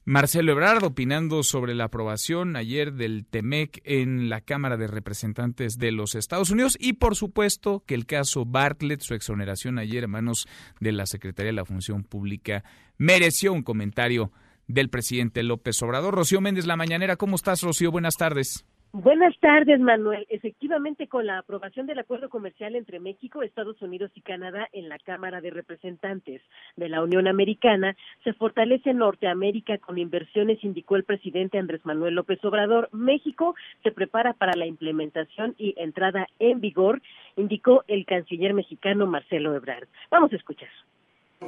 Marcelo 0.09 0.53
Ebrard 0.53 0.85
opinando 0.85 1.43
sobre 1.43 1.75
la 1.75 1.87
aprobación 1.87 2.55
ayer 2.55 2.93
del 2.93 3.27
TEMEC 3.27 3.81
en 3.83 4.29
la 4.29 4.41
Cámara 4.41 4.77
de 4.77 4.87
Representantes 4.87 5.79
de 5.79 5.91
los 5.91 6.15
Estados 6.15 6.51
Unidos 6.51 6.77
y 6.79 6.93
por 6.93 7.17
supuesto 7.17 7.83
que 7.85 7.97
el 7.97 8.07
caso 8.07 8.45
Bartlett, 8.45 9.01
su 9.01 9.15
exoneración 9.15 9.81
ayer 9.81 10.05
en 10.05 10.11
manos 10.11 10.47
de 10.79 10.93
la 10.93 11.07
Secretaría 11.07 11.49
de 11.49 11.57
la 11.57 11.65
Función 11.65 12.05
Pública, 12.05 12.63
mereció 12.99 13.53
un 13.53 13.65
comentario 13.65 14.31
del 14.69 14.91
presidente 14.91 15.43
López 15.43 15.83
Obrador. 15.83 16.15
Rocío 16.15 16.41
Méndez, 16.41 16.67
la 16.67 16.77
mañanera, 16.77 17.17
¿cómo 17.17 17.35
estás 17.35 17.63
Rocío? 17.63 17.91
Buenas 17.91 18.17
tardes. 18.17 18.65
Buenas 18.93 19.39
tardes, 19.41 19.79
Manuel. 19.79 20.27
Efectivamente, 20.31 21.07
con 21.07 21.27
la 21.27 21.39
aprobación 21.39 21.87
del 21.87 21.99
acuerdo 21.99 22.31
comercial 22.31 22.77
entre 22.77 22.99
México, 22.99 23.43
Estados 23.43 23.81
Unidos 23.83 24.11
y 24.15 24.23
Canadá 24.23 24.69
en 24.73 24.89
la 24.89 24.99
Cámara 24.99 25.41
de 25.41 25.51
Representantes 25.51 26.41
de 26.77 26.89
la 26.89 27.03
Unión 27.03 27.29
Americana, 27.29 27.95
se 28.25 28.33
fortalece 28.33 28.95
Norteamérica 28.95 29.77
con 29.79 29.99
inversiones, 29.99 30.65
indicó 30.65 30.97
el 30.97 31.05
presidente 31.05 31.59
Andrés 31.59 31.85
Manuel 31.85 32.15
López 32.15 32.43
Obrador. 32.45 32.89
México 32.93 33.55
se 33.83 33.93
prepara 33.93 34.33
para 34.33 34.57
la 34.57 34.67
implementación 34.67 35.55
y 35.59 35.75
entrada 35.77 36.27
en 36.39 36.61
vigor, 36.61 37.03
indicó 37.37 37.85
el 37.89 38.07
canciller 38.07 38.55
mexicano 38.55 39.07
Marcelo 39.07 39.55
Ebrard. 39.55 39.89
Vamos 40.11 40.33
a 40.33 40.37
escuchar. 40.37 40.71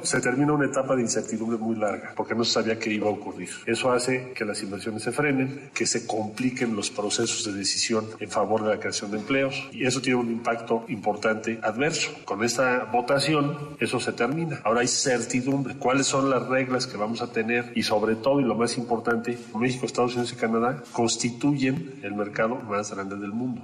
Se 0.03 0.21
termina 0.21 0.53
una 0.53 0.67
etapa 0.67 0.95
de 0.95 1.01
incertidumbre 1.01 1.57
muy 1.57 1.75
larga 1.75 2.13
porque 2.15 2.35
no 2.35 2.43
se 2.43 2.53
sabía 2.53 2.79
qué 2.79 2.93
iba 2.93 3.07
a 3.07 3.11
ocurrir. 3.11 3.49
Eso 3.65 3.91
hace 3.91 4.33
que 4.33 4.45
las 4.45 4.61
inversiones 4.61 5.01
se 5.01 5.11
frenen, 5.11 5.71
que 5.73 5.85
se 5.85 6.05
compliquen 6.05 6.75
los 6.75 6.91
procesos 6.91 7.43
de 7.43 7.57
decisión 7.57 8.05
en 8.19 8.29
favor 8.29 8.63
de 8.63 8.69
la 8.69 8.79
creación 8.79 9.11
de 9.11 9.17
empleos 9.17 9.67
y 9.73 9.85
eso 9.85 9.99
tiene 9.99 10.19
un 10.19 10.31
impacto 10.31 10.85
importante 10.89 11.59
adverso. 11.63 12.11
Con 12.23 12.43
esta 12.43 12.85
votación 12.85 13.75
eso 13.79 13.99
se 13.99 14.13
termina. 14.13 14.61
Ahora 14.63 14.81
hay 14.81 14.87
certidumbre. 14.87 15.75
¿Cuáles 15.77 16.05
son 16.05 16.29
las 16.29 16.47
reglas 16.47 16.85
que 16.85 16.95
vamos 16.95 17.21
a 17.21 17.33
tener? 17.33 17.71
Y 17.75 17.83
sobre 17.83 18.15
todo, 18.15 18.39
y 18.39 18.43
lo 18.43 18.55
más 18.55 18.77
importante, 18.77 19.37
México, 19.57 19.85
Estados 19.85 20.13
Unidos 20.13 20.33
y 20.33 20.35
Canadá 20.35 20.83
constituyen 20.93 21.99
el 22.03 22.13
mercado 22.13 22.55
más 22.55 22.93
grande 22.93 23.17
del 23.17 23.31
mundo. 23.31 23.63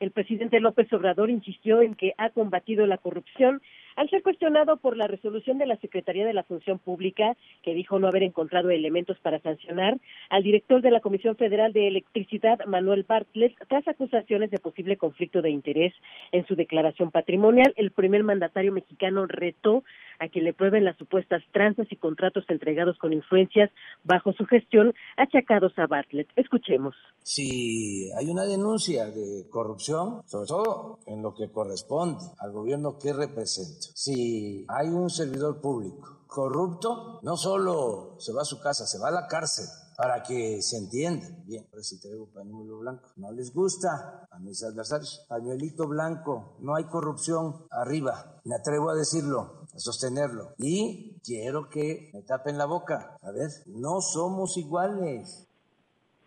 El 0.00 0.12
presidente 0.12 0.60
López 0.60 0.92
Obrador 0.92 1.28
insistió 1.28 1.82
en 1.82 1.96
que 1.96 2.14
ha 2.18 2.30
combatido 2.30 2.86
la 2.86 2.98
corrupción 2.98 3.60
al 3.98 4.08
ser 4.10 4.22
cuestionado 4.22 4.76
por 4.76 4.96
la 4.96 5.08
resolución 5.08 5.58
de 5.58 5.66
la 5.66 5.76
Secretaría 5.78 6.24
de 6.24 6.32
la 6.32 6.44
Función 6.44 6.78
Pública, 6.78 7.36
que 7.64 7.74
dijo 7.74 7.98
no 7.98 8.06
haber 8.06 8.22
encontrado 8.22 8.70
elementos 8.70 9.18
para 9.18 9.40
sancionar 9.40 9.98
al 10.30 10.44
director 10.44 10.80
de 10.82 10.92
la 10.92 11.00
Comisión 11.00 11.34
Federal 11.34 11.72
de 11.72 11.88
Electricidad, 11.88 12.64
Manuel 12.64 13.02
Bartlett, 13.02 13.56
tras 13.66 13.88
acusaciones 13.88 14.52
de 14.52 14.60
posible 14.60 14.96
conflicto 14.96 15.42
de 15.42 15.50
interés 15.50 15.92
en 16.30 16.46
su 16.46 16.54
declaración 16.54 17.10
patrimonial, 17.10 17.74
el 17.76 17.90
primer 17.90 18.22
mandatario 18.22 18.72
mexicano 18.72 19.26
retó 19.26 19.82
a 20.20 20.28
que 20.28 20.40
le 20.40 20.52
prueben 20.52 20.84
las 20.84 20.96
supuestas 20.96 21.42
tranzas 21.52 21.86
y 21.90 21.96
contratos 21.96 22.44
entregados 22.48 22.98
con 22.98 23.12
influencias 23.12 23.70
bajo 24.04 24.32
su 24.32 24.46
gestión 24.46 24.94
achacados 25.16 25.76
a 25.78 25.86
Bartlett. 25.86 26.28
Escuchemos. 26.36 26.94
Si 27.22 28.10
hay 28.12 28.26
una 28.28 28.44
denuncia 28.44 29.06
de 29.06 29.48
corrupción, 29.50 30.22
sobre 30.26 30.46
todo 30.46 30.98
en 31.06 31.22
lo 31.22 31.34
que 31.34 31.50
corresponde 31.50 32.24
al 32.38 32.52
gobierno 32.52 32.98
que 32.98 33.12
represento, 33.12 33.87
si 33.94 34.64
hay 34.68 34.88
un 34.88 35.10
servidor 35.10 35.60
público 35.60 36.18
corrupto, 36.28 37.18
no 37.22 37.36
solo 37.36 38.14
se 38.18 38.32
va 38.32 38.42
a 38.42 38.44
su 38.44 38.60
casa, 38.60 38.86
se 38.86 38.98
va 38.98 39.08
a 39.08 39.12
la 39.12 39.26
cárcel 39.26 39.64
para 39.96 40.22
que 40.22 40.62
se 40.62 40.76
entienda. 40.76 41.26
Bien, 41.44 41.64
ahora 41.72 41.82
si 41.82 42.00
traigo 42.00 42.28
pañuelo 42.32 42.78
blanco. 42.78 43.10
No 43.16 43.32
les 43.32 43.52
gusta 43.52 44.28
a 44.30 44.38
mis 44.38 44.62
adversarios. 44.62 45.26
Pañuelito 45.28 45.88
blanco, 45.88 46.56
no 46.60 46.76
hay 46.76 46.84
corrupción 46.84 47.66
arriba. 47.72 48.40
Me 48.44 48.54
atrevo 48.54 48.90
a 48.90 48.94
decirlo, 48.94 49.66
a 49.74 49.78
sostenerlo. 49.78 50.54
Y 50.58 51.18
quiero 51.24 51.68
que 51.68 52.10
me 52.14 52.22
tapen 52.22 52.58
la 52.58 52.66
boca. 52.66 53.16
A 53.22 53.32
ver, 53.32 53.48
no 53.66 54.00
somos 54.00 54.56
iguales. 54.56 55.48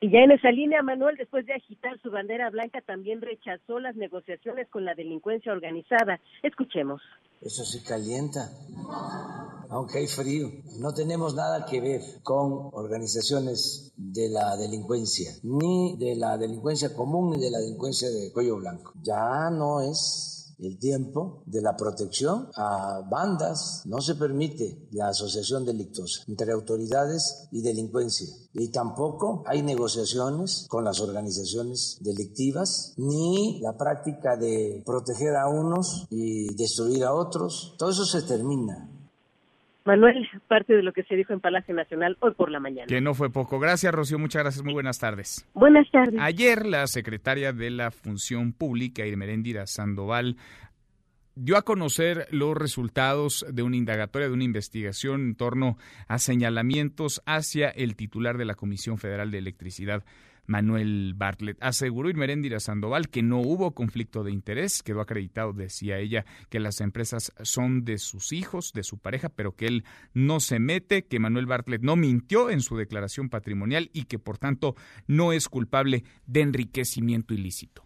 Y 0.02 0.12
ya 0.12 0.20
en 0.20 0.32
esa 0.32 0.52
línea, 0.52 0.82
Manuel, 0.82 1.16
después 1.16 1.46
de 1.46 1.54
agitar 1.54 1.98
su 2.02 2.10
bandera 2.10 2.50
blanca, 2.50 2.82
también 2.82 3.22
rechazó 3.22 3.80
las 3.80 3.96
negociaciones 3.96 4.68
con 4.68 4.84
la 4.84 4.96
delincuencia 4.96 5.54
organizada. 5.54 6.20
Escuchemos. 6.42 7.02
Eso 7.42 7.66
se 7.66 7.82
calienta, 7.82 8.52
aunque 9.70 9.98
hay 9.98 10.08
frío. 10.08 10.52
No 10.78 10.94
tenemos 10.94 11.34
nada 11.34 11.66
que 11.66 11.82
ver 11.82 12.22
con 12.22 12.70
organizaciones 12.74 13.92
de 13.98 14.30
la 14.30 14.56
delincuencia, 14.58 15.34
ni 15.42 15.98
de 15.98 16.16
la 16.16 16.38
delincuencia 16.38 16.94
común, 16.94 17.32
ni 17.32 17.40
de 17.42 17.50
la 17.50 17.60
delincuencia 17.60 18.12
de 18.12 18.32
cuello 18.32 18.58
blanco. 18.58 18.94
Ya 19.02 19.50
no 19.50 19.82
es 19.82 20.41
el 20.62 20.78
tiempo 20.78 21.44
de 21.46 21.62
la 21.62 21.76
protección 21.76 22.50
a 22.56 23.02
bandas. 23.10 23.84
No 23.86 24.00
se 24.00 24.16
permite 24.16 24.88
la 24.92 25.10
asociación 25.10 25.66
delictuosa 25.66 26.24
entre 26.28 26.52
autoridades 26.54 27.48
y 27.52 27.62
delincuencia. 27.62 28.28
Y 28.54 28.70
tampoco 28.70 29.44
hay 29.48 29.62
negociaciones 29.64 30.66
con 30.70 30.84
las 30.84 31.00
organizaciones 31.00 31.98
delictivas, 32.02 32.94
ni 32.98 33.60
la 33.62 33.76
práctica 33.78 34.38
de 34.38 34.84
proteger 34.86 35.36
a 35.36 35.50
unos 35.50 36.06
y 36.10 36.54
destruir 36.56 37.04
a 37.04 37.14
otros. 37.14 37.76
Todo 37.78 37.90
eso 37.90 38.06
se 38.06 38.22
termina. 38.22 38.90
Manuel, 39.84 40.28
parte 40.48 40.74
de 40.74 40.84
lo 40.84 40.94
que 40.94 41.04
se 41.04 41.16
dijo 41.16 41.34
en 41.34 41.40
Palacio 41.40 41.74
Nacional 41.74 42.18
hoy 42.20 42.34
por 42.34 42.52
la 42.52 42.60
mañana. 42.60 42.88
Que 42.88 43.02
no 43.02 43.14
fue 43.14 43.32
poco. 43.32 43.60
Gracias, 43.60 43.94
Rocío. 43.94 44.20
Muchas 44.20 44.44
gracias. 44.44 44.64
Muy 44.64 44.74
buenas 44.74 45.00
tardes. 45.00 45.50
Buenas 45.54 45.90
tardes. 45.92 46.20
Ayer, 46.20 46.66
la 46.66 46.86
secretaria 46.88 47.52
de 47.52 47.72
la 47.72 47.90
Función 47.90 48.54
Pública, 48.54 49.06
Irmeréndira 49.06 49.66
Sandoval, 49.66 50.38
dio 51.36 51.58
a 51.58 51.64
conocer 51.64 52.28
los 52.32 52.56
resultados 52.56 53.46
de 53.50 53.64
una 53.64 53.78
indagatoria, 53.78 54.28
de 54.28 54.34
una 54.34 54.44
investigación 54.44 55.22
en 55.22 55.36
torno 55.36 55.78
a 56.08 56.20
señalamientos 56.20 57.22
hacia 57.26 57.70
el 57.70 57.96
titular 57.96 58.38
de 58.38 58.46
la 58.46 58.56
Comisión 58.56 58.98
Federal 58.98 59.32
de 59.32 59.40
Electricidad, 59.40 60.04
Manuel 60.46 61.14
Bartlett. 61.16 61.58
Aseguró 61.62 62.10
Irmeréndira 62.10 62.60
Sandoval 62.60 63.10
que 63.10 63.24
no 63.24 63.40
hubo 63.40 63.72
conflicto 63.72 64.24
de 64.24 64.32
interés, 64.32 64.84
quedó 64.84 65.02
acreditado, 65.02 65.54
decía 65.54 65.98
ella, 66.00 66.26
que 66.50 66.60
las 66.60 66.82
empresas 66.82 67.32
son 67.42 67.86
de 67.86 67.98
sus 67.98 68.34
hijos, 68.34 68.74
de 68.74 68.84
su 68.84 68.98
pareja, 68.98 69.30
pero 69.30 69.56
que 69.56 69.68
él 69.68 69.84
no 70.14 70.40
se 70.40 70.60
mete, 70.60 71.06
que 71.06 71.20
Manuel 71.20 71.46
Bartlett 71.46 71.82
no 71.82 71.96
mintió 71.96 72.50
en 72.50 72.62
su 72.62 72.78
declaración 72.78 73.30
patrimonial 73.30 73.90
y 73.94 74.04
que 74.04 74.20
por 74.20 74.38
tanto 74.38 74.76
no 75.08 75.34
es 75.34 75.48
culpable 75.48 76.04
de 76.26 76.42
enriquecimiento 76.42 77.34
ilícito. 77.34 77.86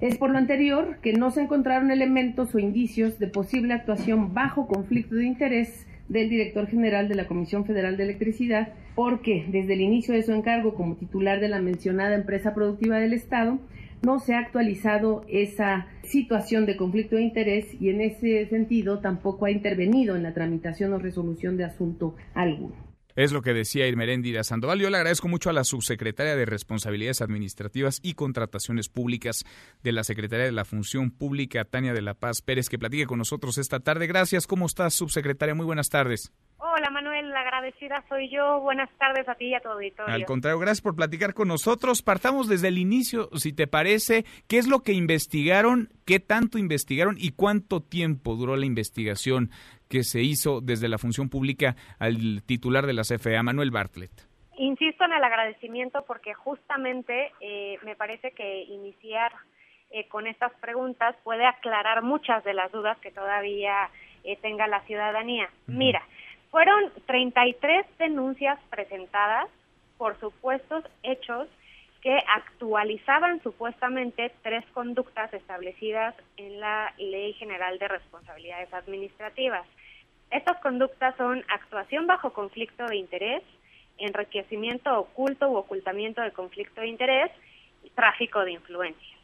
Es 0.00 0.16
por 0.16 0.30
lo 0.30 0.38
anterior 0.38 0.98
que 1.02 1.12
no 1.12 1.30
se 1.30 1.42
encontraron 1.42 1.90
elementos 1.90 2.54
o 2.54 2.58
indicios 2.58 3.18
de 3.18 3.26
posible 3.26 3.74
actuación 3.74 4.32
bajo 4.32 4.66
conflicto 4.66 5.14
de 5.14 5.26
interés 5.26 5.86
del 6.10 6.28
director 6.28 6.66
general 6.66 7.08
de 7.08 7.14
la 7.14 7.26
Comisión 7.26 7.64
Federal 7.64 7.96
de 7.96 8.02
Electricidad, 8.02 8.74
porque 8.94 9.46
desde 9.48 9.74
el 9.74 9.80
inicio 9.80 10.12
de 10.12 10.24
su 10.24 10.32
encargo 10.32 10.74
como 10.74 10.96
titular 10.96 11.40
de 11.40 11.48
la 11.48 11.62
mencionada 11.62 12.16
empresa 12.16 12.52
productiva 12.52 12.98
del 12.98 13.14
Estado, 13.14 13.58
no 14.02 14.18
se 14.18 14.34
ha 14.34 14.40
actualizado 14.40 15.24
esa 15.28 15.86
situación 16.02 16.66
de 16.66 16.76
conflicto 16.76 17.16
de 17.16 17.22
interés 17.22 17.80
y 17.80 17.90
en 17.90 18.00
ese 18.00 18.46
sentido 18.46 18.98
tampoco 18.98 19.44
ha 19.44 19.50
intervenido 19.50 20.16
en 20.16 20.24
la 20.24 20.34
tramitación 20.34 20.92
o 20.92 20.98
resolución 20.98 21.56
de 21.56 21.64
asunto 21.64 22.16
alguno. 22.34 22.89
Es 23.16 23.32
lo 23.32 23.42
que 23.42 23.54
decía 23.54 23.86
Irmeréndira 23.86 24.44
Sandoval. 24.44 24.80
Yo 24.80 24.90
le 24.90 24.96
agradezco 24.96 25.28
mucho 25.28 25.50
a 25.50 25.52
la 25.52 25.64
subsecretaria 25.64 26.36
de 26.36 26.46
Responsabilidades 26.46 27.22
Administrativas 27.22 28.00
y 28.02 28.14
Contrataciones 28.14 28.88
Públicas 28.88 29.44
de 29.82 29.92
la 29.92 30.04
Secretaría 30.04 30.46
de 30.46 30.52
la 30.52 30.64
Función 30.64 31.10
Pública, 31.10 31.64
Tania 31.64 31.92
de 31.92 32.02
la 32.02 32.14
Paz 32.14 32.42
Pérez, 32.42 32.68
que 32.68 32.78
platique 32.78 33.06
con 33.06 33.18
nosotros 33.18 33.58
esta 33.58 33.80
tarde. 33.80 34.06
Gracias. 34.06 34.46
¿Cómo 34.46 34.66
estás, 34.66 34.94
subsecretaria? 34.94 35.54
Muy 35.54 35.66
buenas 35.66 35.88
tardes. 35.88 36.32
Hola 36.62 36.90
Manuel, 36.90 37.30
la 37.30 37.40
agradecida 37.40 38.04
soy 38.08 38.28
yo. 38.30 38.60
Buenas 38.60 38.90
tardes 38.98 39.26
a 39.26 39.34
ti 39.34 39.46
y 39.46 39.54
a 39.54 39.60
tu 39.60 39.70
auditorio. 39.70 40.14
Al 40.14 40.26
contrario, 40.26 40.58
gracias 40.58 40.82
por 40.82 40.94
platicar 40.94 41.32
con 41.32 41.48
nosotros. 41.48 42.02
Partamos 42.02 42.48
desde 42.48 42.68
el 42.68 42.76
inicio, 42.76 43.30
si 43.34 43.54
te 43.54 43.66
parece. 43.66 44.26
¿Qué 44.46 44.58
es 44.58 44.68
lo 44.68 44.80
que 44.80 44.92
investigaron? 44.92 45.88
¿Qué 46.04 46.20
tanto 46.20 46.58
investigaron? 46.58 47.16
¿Y 47.18 47.30
cuánto 47.30 47.80
tiempo 47.80 48.36
duró 48.36 48.56
la 48.56 48.66
investigación 48.66 49.50
que 49.90 50.04
se 50.04 50.22
hizo 50.22 50.60
desde 50.60 50.88
la 50.88 50.98
función 50.98 51.28
pública 51.28 51.74
al 51.98 52.42
titular 52.46 52.86
de 52.86 52.94
la 52.94 53.02
CFE, 53.02 53.42
Manuel 53.42 53.72
Bartlett? 53.72 54.12
Insisto 54.56 55.04
en 55.04 55.12
el 55.12 55.24
agradecimiento 55.24 56.04
porque 56.06 56.32
justamente 56.32 57.32
eh, 57.40 57.76
me 57.84 57.96
parece 57.96 58.30
que 58.30 58.62
iniciar 58.62 59.32
eh, 59.90 60.06
con 60.08 60.28
estas 60.28 60.52
preguntas 60.60 61.16
puede 61.24 61.44
aclarar 61.44 62.02
muchas 62.02 62.44
de 62.44 62.54
las 62.54 62.70
dudas 62.70 62.96
que 62.98 63.10
todavía 63.10 63.90
eh, 64.22 64.36
tenga 64.36 64.68
la 64.68 64.80
ciudadanía. 64.82 65.50
Mira, 65.66 66.02
fueron 66.50 66.92
33 67.06 67.84
denuncias 67.98 68.60
presentadas 68.70 69.48
por 69.98 70.18
supuestos 70.20 70.84
hechos 71.02 71.48
que 72.00 72.16
actualizaban 72.34 73.42
supuestamente 73.42 74.32
tres 74.42 74.64
conductas 74.72 75.32
establecidas 75.34 76.14
en 76.36 76.60
la 76.60 76.94
Ley 76.96 77.34
General 77.34 77.78
de 77.78 77.88
Responsabilidades 77.88 78.72
Administrativas. 78.72 79.66
Estas 80.30 80.58
conductas 80.58 81.16
son 81.16 81.44
actuación 81.48 82.06
bajo 82.06 82.32
conflicto 82.32 82.86
de 82.86 82.96
interés, 82.96 83.42
enriquecimiento 83.98 84.98
oculto 84.98 85.48
u 85.48 85.56
ocultamiento 85.56 86.22
de 86.22 86.32
conflicto 86.32 86.80
de 86.80 86.88
interés 86.88 87.30
y 87.84 87.90
tráfico 87.90 88.44
de 88.44 88.52
influencia. 88.52 89.16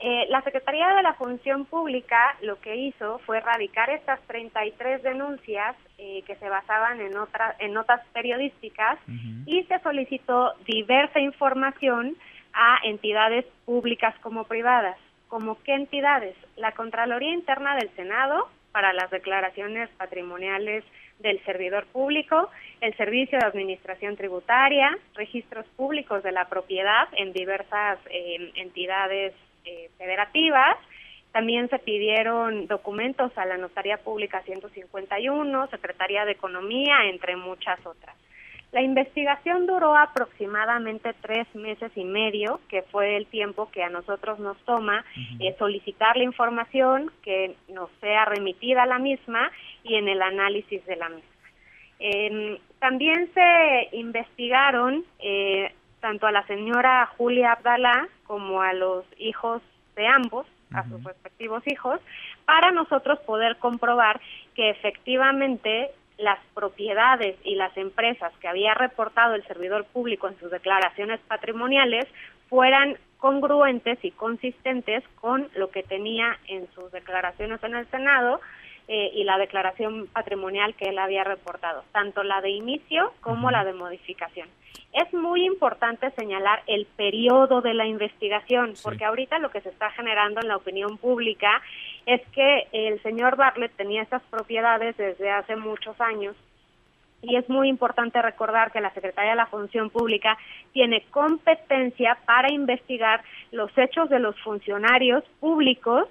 Eh, 0.00 0.26
la 0.28 0.42
Secretaría 0.42 0.94
de 0.94 1.02
la 1.02 1.14
Función 1.14 1.64
Pública 1.64 2.36
lo 2.42 2.60
que 2.60 2.76
hizo 2.76 3.18
fue 3.26 3.38
erradicar 3.38 3.90
estas 3.90 4.20
33 4.28 5.02
denuncias 5.02 5.74
eh, 5.98 6.22
que 6.24 6.36
se 6.36 6.48
basaban 6.48 7.00
en, 7.00 7.16
otra, 7.16 7.56
en 7.58 7.72
notas 7.72 8.06
periodísticas 8.12 9.00
y 9.44 9.64
se 9.64 9.80
solicitó 9.80 10.52
diversa 10.66 11.18
información 11.18 12.16
a 12.52 12.78
entidades 12.84 13.44
públicas 13.64 14.14
como 14.20 14.44
privadas. 14.44 14.96
¿Como 15.26 15.60
qué 15.64 15.74
entidades? 15.74 16.36
La 16.56 16.72
Contraloría 16.72 17.34
Interna 17.34 17.74
del 17.74 17.90
Senado 17.96 18.48
para 18.72 18.92
las 18.92 19.10
declaraciones 19.10 19.88
patrimoniales 19.96 20.84
del 21.18 21.42
servidor 21.44 21.86
público, 21.86 22.50
el 22.80 22.96
Servicio 22.96 23.38
de 23.38 23.46
Administración 23.46 24.16
Tributaria, 24.16 24.96
registros 25.14 25.66
públicos 25.76 26.22
de 26.22 26.32
la 26.32 26.48
propiedad 26.48 27.08
en 27.16 27.32
diversas 27.32 27.98
eh, 28.10 28.52
entidades 28.54 29.34
eh, 29.64 29.90
federativas. 29.98 30.76
También 31.32 31.68
se 31.68 31.78
pidieron 31.78 32.66
documentos 32.66 33.36
a 33.36 33.44
la 33.44 33.56
Notaría 33.56 33.98
Pública 33.98 34.42
151, 34.42 35.66
Secretaría 35.68 36.24
de 36.24 36.32
Economía, 36.32 37.04
entre 37.04 37.36
muchas 37.36 37.84
otras. 37.84 38.14
La 38.70 38.82
investigación 38.82 39.66
duró 39.66 39.96
aproximadamente 39.96 41.14
tres 41.22 41.46
meses 41.54 41.90
y 41.96 42.04
medio, 42.04 42.60
que 42.68 42.82
fue 42.82 43.16
el 43.16 43.26
tiempo 43.26 43.70
que 43.70 43.82
a 43.82 43.88
nosotros 43.88 44.38
nos 44.38 44.58
toma 44.64 45.06
eh, 45.40 45.56
solicitar 45.58 46.18
la 46.18 46.24
información, 46.24 47.10
que 47.22 47.56
nos 47.68 47.90
sea 48.00 48.26
remitida 48.26 48.84
la 48.84 48.98
misma 48.98 49.50
y 49.84 49.94
en 49.94 50.08
el 50.08 50.20
análisis 50.20 50.84
de 50.84 50.96
la 50.96 51.08
misma. 51.08 51.30
Em, 51.98 52.58
también 52.78 53.30
se 53.32 53.96
investigaron 53.96 55.04
eh, 55.18 55.72
tanto 56.00 56.26
a 56.26 56.32
la 56.32 56.46
señora 56.46 57.06
Julia 57.16 57.52
Abdalá 57.52 58.06
como 58.24 58.60
a 58.60 58.74
los 58.74 59.04
hijos 59.16 59.62
de 59.96 60.06
ambos, 60.06 60.46
a 60.72 60.84
sus 60.84 61.02
respectivos 61.02 61.62
hijos, 61.66 62.00
para 62.44 62.70
nosotros 62.70 63.18
poder 63.20 63.56
comprobar 63.56 64.20
que 64.54 64.70
efectivamente 64.70 65.90
las 66.18 66.38
propiedades 66.54 67.36
y 67.44 67.54
las 67.54 67.74
empresas 67.76 68.32
que 68.40 68.48
había 68.48 68.74
reportado 68.74 69.34
el 69.34 69.46
servidor 69.46 69.84
público 69.86 70.28
en 70.28 70.38
sus 70.38 70.50
declaraciones 70.50 71.20
patrimoniales 71.28 72.06
fueran 72.48 72.98
congruentes 73.18 73.98
y 74.02 74.10
consistentes 74.10 75.04
con 75.20 75.48
lo 75.54 75.70
que 75.70 75.82
tenía 75.82 76.38
en 76.48 76.68
sus 76.72 76.90
declaraciones 76.92 77.62
en 77.62 77.76
el 77.76 77.86
Senado 77.90 78.40
eh, 78.88 79.10
y 79.14 79.24
la 79.24 79.38
declaración 79.38 80.06
patrimonial 80.08 80.74
que 80.74 80.88
él 80.88 80.98
había 80.98 81.24
reportado, 81.24 81.84
tanto 81.92 82.22
la 82.22 82.40
de 82.40 82.50
inicio 82.50 83.12
como 83.20 83.50
la 83.50 83.64
de 83.64 83.74
modificación. 83.74 84.48
Es 84.92 85.12
muy 85.12 85.44
importante 85.44 86.10
señalar 86.12 86.62
el 86.66 86.86
periodo 86.86 87.60
de 87.60 87.74
la 87.74 87.86
investigación, 87.86 88.74
porque 88.82 89.04
ahorita 89.04 89.38
lo 89.38 89.50
que 89.50 89.60
se 89.60 89.68
está 89.68 89.90
generando 89.90 90.40
en 90.40 90.48
la 90.48 90.56
opinión 90.56 90.96
pública 90.96 91.60
es 92.06 92.22
que 92.28 92.66
el 92.72 93.00
señor 93.02 93.36
Bartlett 93.36 93.76
tenía 93.76 94.02
estas 94.02 94.22
propiedades 94.30 94.96
desde 94.96 95.30
hace 95.30 95.56
muchos 95.56 96.00
años. 96.00 96.34
Y 97.20 97.36
es 97.36 97.48
muy 97.48 97.68
importante 97.68 98.22
recordar 98.22 98.70
que 98.72 98.80
la 98.80 98.94
Secretaría 98.94 99.32
de 99.32 99.36
la 99.36 99.46
Función 99.46 99.90
Pública 99.90 100.38
tiene 100.72 101.04
competencia 101.10 102.16
para 102.24 102.50
investigar 102.50 103.22
los 103.50 103.76
hechos 103.76 104.08
de 104.08 104.20
los 104.20 104.40
funcionarios 104.40 105.24
públicos 105.40 106.08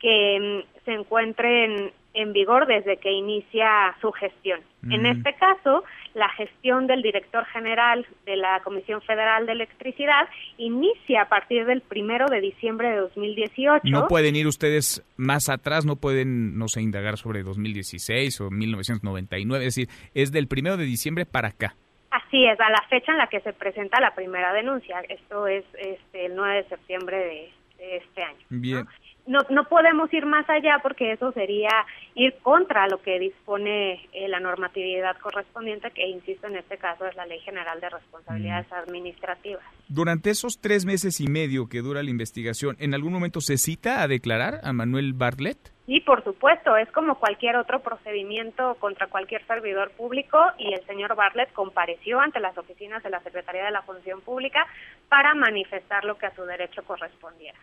que 0.00 0.64
mm, 0.66 0.84
se 0.84 0.92
encuentren 0.92 1.92
en 2.18 2.32
vigor 2.32 2.66
desde 2.66 2.96
que 2.96 3.12
inicia 3.12 3.94
su 4.00 4.10
gestión. 4.10 4.60
En 4.90 5.06
este 5.06 5.34
caso, 5.34 5.84
la 6.14 6.28
gestión 6.30 6.88
del 6.88 7.00
director 7.00 7.44
general 7.46 8.06
de 8.26 8.36
la 8.36 8.60
Comisión 8.64 9.00
Federal 9.02 9.46
de 9.46 9.52
Electricidad 9.52 10.28
inicia 10.56 11.22
a 11.22 11.28
partir 11.28 11.64
del 11.64 11.80
primero 11.80 12.26
de 12.26 12.40
diciembre 12.40 12.90
de 12.90 12.96
2018. 12.96 13.82
No 13.84 14.08
pueden 14.08 14.34
ir 14.34 14.48
ustedes 14.48 15.04
más 15.16 15.48
atrás, 15.48 15.84
no 15.84 15.96
pueden, 15.96 16.58
no 16.58 16.66
sé, 16.66 16.82
indagar 16.82 17.18
sobre 17.18 17.44
2016 17.44 18.40
o 18.40 18.50
1999, 18.50 19.66
es 19.66 19.74
decir, 19.76 19.88
es 20.14 20.32
del 20.32 20.48
primero 20.48 20.76
de 20.76 20.84
diciembre 20.84 21.24
para 21.24 21.48
acá. 21.48 21.76
Así 22.10 22.44
es, 22.46 22.58
a 22.58 22.70
la 22.70 22.82
fecha 22.88 23.12
en 23.12 23.18
la 23.18 23.28
que 23.28 23.40
se 23.40 23.52
presenta 23.52 24.00
la 24.00 24.14
primera 24.14 24.52
denuncia. 24.52 25.00
Esto 25.08 25.46
es 25.46 25.64
este, 25.74 26.26
el 26.26 26.34
9 26.34 26.62
de 26.62 26.68
septiembre 26.68 27.16
de, 27.16 27.52
este 27.96 28.22
año. 28.22 28.44
Bien 28.48 28.84
no, 28.84 28.90
no 29.28 29.64
podemos 29.64 30.12
ir 30.12 30.26
más 30.26 30.48
allá 30.48 30.80
porque 30.82 31.12
eso 31.12 31.32
sería 31.32 31.70
ir 32.14 32.34
contra 32.42 32.88
lo 32.88 33.00
que 33.02 33.18
dispone 33.18 34.06
eh, 34.12 34.28
la 34.28 34.40
normatividad 34.40 35.16
correspondiente, 35.18 35.90
que 35.90 36.08
insisto 36.08 36.46
en 36.46 36.56
este 36.56 36.78
caso 36.78 37.06
es 37.06 37.14
la 37.14 37.26
Ley 37.26 37.38
General 37.40 37.80
de 37.80 37.90
Responsabilidades 37.90 38.72
Administrativas. 38.72 39.62
Durante 39.88 40.30
esos 40.30 40.60
tres 40.60 40.84
meses 40.84 41.20
y 41.20 41.28
medio 41.28 41.68
que 41.68 41.80
dura 41.80 42.02
la 42.02 42.10
investigación, 42.10 42.76
¿en 42.80 42.94
algún 42.94 43.12
momento 43.12 43.40
se 43.40 43.56
cita 43.56 44.02
a 44.02 44.08
declarar 44.08 44.60
a 44.64 44.72
Manuel 44.72 45.12
Bartlett? 45.12 45.58
Sí, 45.86 46.00
por 46.00 46.22
supuesto, 46.22 46.76
es 46.76 46.90
como 46.92 47.14
cualquier 47.14 47.56
otro 47.56 47.80
procedimiento 47.80 48.74
contra 48.78 49.06
cualquier 49.06 49.46
servidor 49.46 49.90
público 49.92 50.38
y 50.58 50.74
el 50.74 50.84
señor 50.84 51.14
Bartlett 51.14 51.50
compareció 51.52 52.20
ante 52.20 52.40
las 52.40 52.58
oficinas 52.58 53.02
de 53.02 53.08
la 53.08 53.20
Secretaría 53.20 53.64
de 53.64 53.70
la 53.70 53.80
Función 53.82 54.20
Pública 54.20 54.66
para 55.08 55.34
manifestar 55.34 56.04
lo 56.04 56.18
que 56.18 56.26
a 56.26 56.34
su 56.34 56.42
derecho 56.42 56.82
correspondiera. 56.84 57.58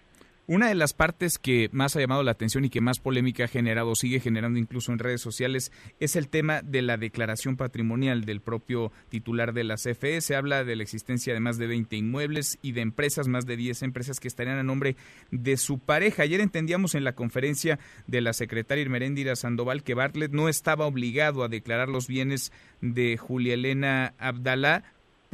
Una 0.47 0.67
de 0.67 0.75
las 0.75 0.93
partes 0.93 1.39
que 1.39 1.69
más 1.71 1.95
ha 1.95 1.99
llamado 1.99 2.21
la 2.21 2.29
atención 2.29 2.65
y 2.65 2.69
que 2.69 2.79
más 2.79 2.99
polémica 2.99 3.45
ha 3.45 3.47
generado, 3.47 3.95
sigue 3.95 4.19
generando 4.19 4.59
incluso 4.59 4.91
en 4.91 4.99
redes 4.99 5.19
sociales, 5.19 5.71
es 5.99 6.15
el 6.15 6.29
tema 6.29 6.61
de 6.61 6.83
la 6.83 6.97
declaración 6.97 7.57
patrimonial 7.57 8.25
del 8.25 8.41
propio 8.41 8.91
titular 9.09 9.53
de 9.53 9.63
la 9.63 9.73
CFE. 9.73 10.21
Se 10.21 10.35
habla 10.35 10.63
de 10.63 10.75
la 10.75 10.83
existencia 10.83 11.33
de 11.33 11.39
más 11.39 11.57
de 11.57 11.65
20 11.65 11.95
inmuebles 11.95 12.59
y 12.61 12.73
de 12.73 12.81
empresas, 12.81 13.27
más 13.27 13.47
de 13.47 13.57
10 13.57 13.81
empresas 13.81 14.19
que 14.19 14.27
estarían 14.27 14.59
a 14.59 14.63
nombre 14.63 14.97
de 15.31 15.57
su 15.57 15.79
pareja. 15.79 16.21
Ayer 16.21 16.41
entendíamos 16.41 16.93
en 16.93 17.05
la 17.05 17.15
conferencia 17.15 17.79
de 18.05 18.21
la 18.21 18.33
secretaria 18.33 18.83
Irmeréndira 18.83 19.35
Sandoval 19.35 19.81
que 19.81 19.95
Bartlett 19.95 20.31
no 20.31 20.47
estaba 20.47 20.85
obligado 20.85 21.43
a 21.43 21.47
declarar 21.47 21.89
los 21.89 22.07
bienes 22.07 22.51
de 22.81 23.17
Julia 23.17 23.55
Elena 23.55 24.13
Abdalá, 24.19 24.83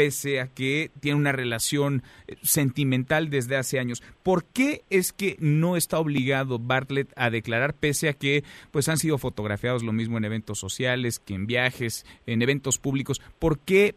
pese 0.02 0.40
a 0.40 0.48
que 0.48 0.90
tiene 1.00 1.20
una 1.20 1.32
relación 1.32 2.02
eh, 2.28 2.36
sentimental 2.42 3.30
desde 3.30 3.56
hace 3.56 3.78
años. 3.78 4.02
¿Por 4.24 4.46
qué 4.46 4.82
es 4.90 5.14
que 5.14 5.36
no 5.40 5.78
está 5.78 6.00
obligado 6.00 6.58
Bartlett 6.58 7.14
a 7.16 7.30
declarar 7.30 7.76
pese 7.76 8.10
a 8.10 8.14
que 8.14 8.44
pues 8.72 8.90
han 8.90 8.98
sido 8.98 9.20
fotografiados 9.20 9.84
lo 9.84 9.94
mismo 9.94 10.18
en 10.18 10.26
eventos 10.26 10.58
sociales 10.58 11.20
que 11.20 11.36
en 11.36 11.46
viajes, 11.46 12.04
en 12.26 12.42
eventos 12.42 12.80
públicos? 12.80 13.22
¿Por 13.38 13.60
qué 13.60 13.94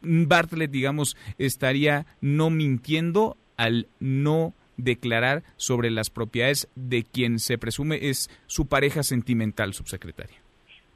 Bartlett, 0.00 0.70
digamos, 0.70 1.16
estaría 1.38 2.06
no 2.20 2.50
mintiendo 2.50 3.36
al 3.56 3.88
no 3.98 4.54
declarar 4.76 5.42
sobre 5.56 5.90
las 5.90 6.08
propiedades 6.08 6.68
de 6.76 7.02
quien 7.02 7.40
se 7.40 7.58
presume 7.58 7.98
es 8.00 8.30
su 8.46 8.68
pareja 8.68 9.02
sentimental, 9.02 9.74
subsecretaria? 9.74 10.38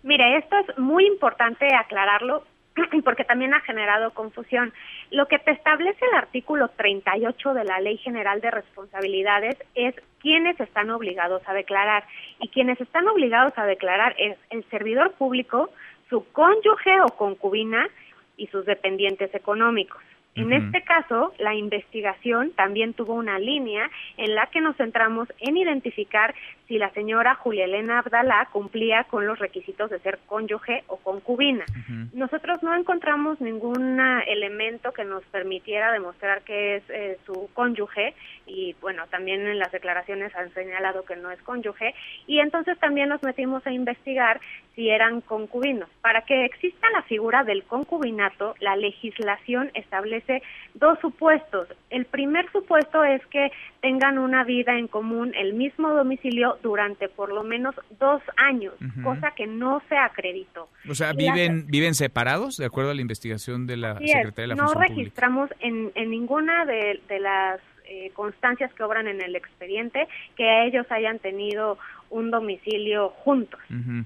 Mire, 0.04 0.36
esto 0.38 0.54
es 0.56 0.78
muy 0.78 1.04
importante 1.04 1.66
aclararlo 1.74 2.44
porque 3.04 3.24
también 3.24 3.54
ha 3.54 3.60
generado 3.60 4.12
confusión. 4.12 4.72
Lo 5.10 5.26
que 5.26 5.38
te 5.38 5.52
establece 5.52 6.04
el 6.06 6.16
artículo 6.16 6.68
38 6.68 7.54
de 7.54 7.64
la 7.64 7.80
Ley 7.80 7.98
General 7.98 8.40
de 8.40 8.50
Responsabilidades 8.50 9.56
es 9.74 9.94
quiénes 10.20 10.58
están 10.60 10.90
obligados 10.90 11.42
a 11.46 11.54
declarar. 11.54 12.04
Y 12.40 12.48
quienes 12.48 12.80
están 12.80 13.08
obligados 13.08 13.52
a 13.56 13.66
declarar 13.66 14.14
es 14.18 14.38
el 14.50 14.64
servidor 14.70 15.12
público, 15.12 15.70
su 16.08 16.24
cónyuge 16.32 17.00
o 17.02 17.16
concubina 17.16 17.88
y 18.36 18.46
sus 18.48 18.64
dependientes 18.64 19.34
económicos. 19.34 20.02
En 20.34 20.50
este 20.50 20.82
caso, 20.82 21.34
la 21.38 21.54
investigación 21.54 22.52
también 22.52 22.94
tuvo 22.94 23.12
una 23.12 23.38
línea 23.38 23.90
en 24.16 24.34
la 24.34 24.46
que 24.46 24.62
nos 24.62 24.76
centramos 24.76 25.28
en 25.40 25.58
identificar 25.58 26.34
si 26.68 26.78
la 26.78 26.90
señora 26.90 27.34
Julia 27.34 27.64
Elena 27.64 27.98
Abdalá 27.98 28.48
cumplía 28.52 29.04
con 29.04 29.26
los 29.26 29.38
requisitos 29.38 29.90
de 29.90 29.98
ser 30.00 30.18
cónyuge 30.26 30.84
o 30.86 30.96
concubina. 30.96 31.64
Nosotros 32.12 32.62
no 32.62 32.74
encontramos 32.74 33.40
ningún 33.40 34.00
elemento 34.26 34.92
que 34.92 35.04
nos 35.04 35.22
permitiera 35.24 35.92
demostrar 35.92 36.42
que 36.42 36.76
es 36.76 36.82
eh, 36.88 37.18
su 37.26 37.50
cónyuge 37.54 38.14
y 38.46 38.74
bueno, 38.80 39.06
también 39.08 39.46
en 39.46 39.58
las 39.58 39.72
declaraciones 39.72 40.34
han 40.34 40.52
señalado 40.54 41.04
que 41.04 41.16
no 41.16 41.30
es 41.30 41.40
cónyuge 41.42 41.94
y 42.26 42.40
entonces 42.40 42.78
también 42.78 43.08
nos 43.08 43.22
metimos 43.22 43.66
a 43.66 43.72
investigar 43.72 44.40
si 44.74 44.88
eran 44.88 45.20
concubinos. 45.20 45.88
Para 46.00 46.22
que 46.22 46.44
exista 46.44 46.88
la 46.90 47.02
figura 47.02 47.44
del 47.44 47.64
concubinato, 47.64 48.54
la 48.60 48.76
legislación 48.76 49.70
establece 49.74 50.42
dos 50.74 50.98
supuestos. 51.00 51.68
El 51.90 52.06
primer 52.06 52.50
supuesto 52.52 53.04
es 53.04 53.24
que 53.26 53.52
tengan 53.80 54.18
una 54.18 54.44
vida 54.44 54.78
en 54.78 54.88
común, 54.88 55.32
el 55.36 55.54
mismo 55.54 55.90
domicilio 55.90 56.58
durante 56.62 57.08
por 57.08 57.32
lo 57.32 57.42
menos 57.42 57.74
dos 57.98 58.22
años, 58.36 58.74
cosa 59.02 59.32
que 59.36 59.46
no 59.46 59.82
se 59.88 59.96
acreditó. 59.96 60.68
O 60.88 60.94
sea, 60.94 61.12
viven 61.12 61.66
viven 61.66 61.94
separados, 61.94 62.56
de 62.56 62.66
acuerdo 62.66 62.90
a 62.90 62.94
la 62.94 63.00
investigación 63.00 63.66
de 63.66 63.76
la 63.76 63.98
Secretaría 63.98 64.32
de 64.32 64.46
la 64.48 64.54
no 64.54 64.68
Función 64.68 64.82
registramos 64.88 65.50
en, 65.60 65.92
en 65.94 66.10
ninguna 66.10 66.64
de, 66.64 67.00
de 67.08 67.20
las 67.20 67.60
eh, 67.84 68.10
constancias 68.14 68.72
que 68.74 68.82
obran 68.84 69.06
en 69.06 69.20
el 69.20 69.36
expediente 69.36 70.06
que 70.36 70.66
ellos 70.66 70.86
hayan 70.90 71.18
tenido 71.18 71.78
un 72.12 72.30
domicilio 72.30 73.08
juntos. 73.08 73.58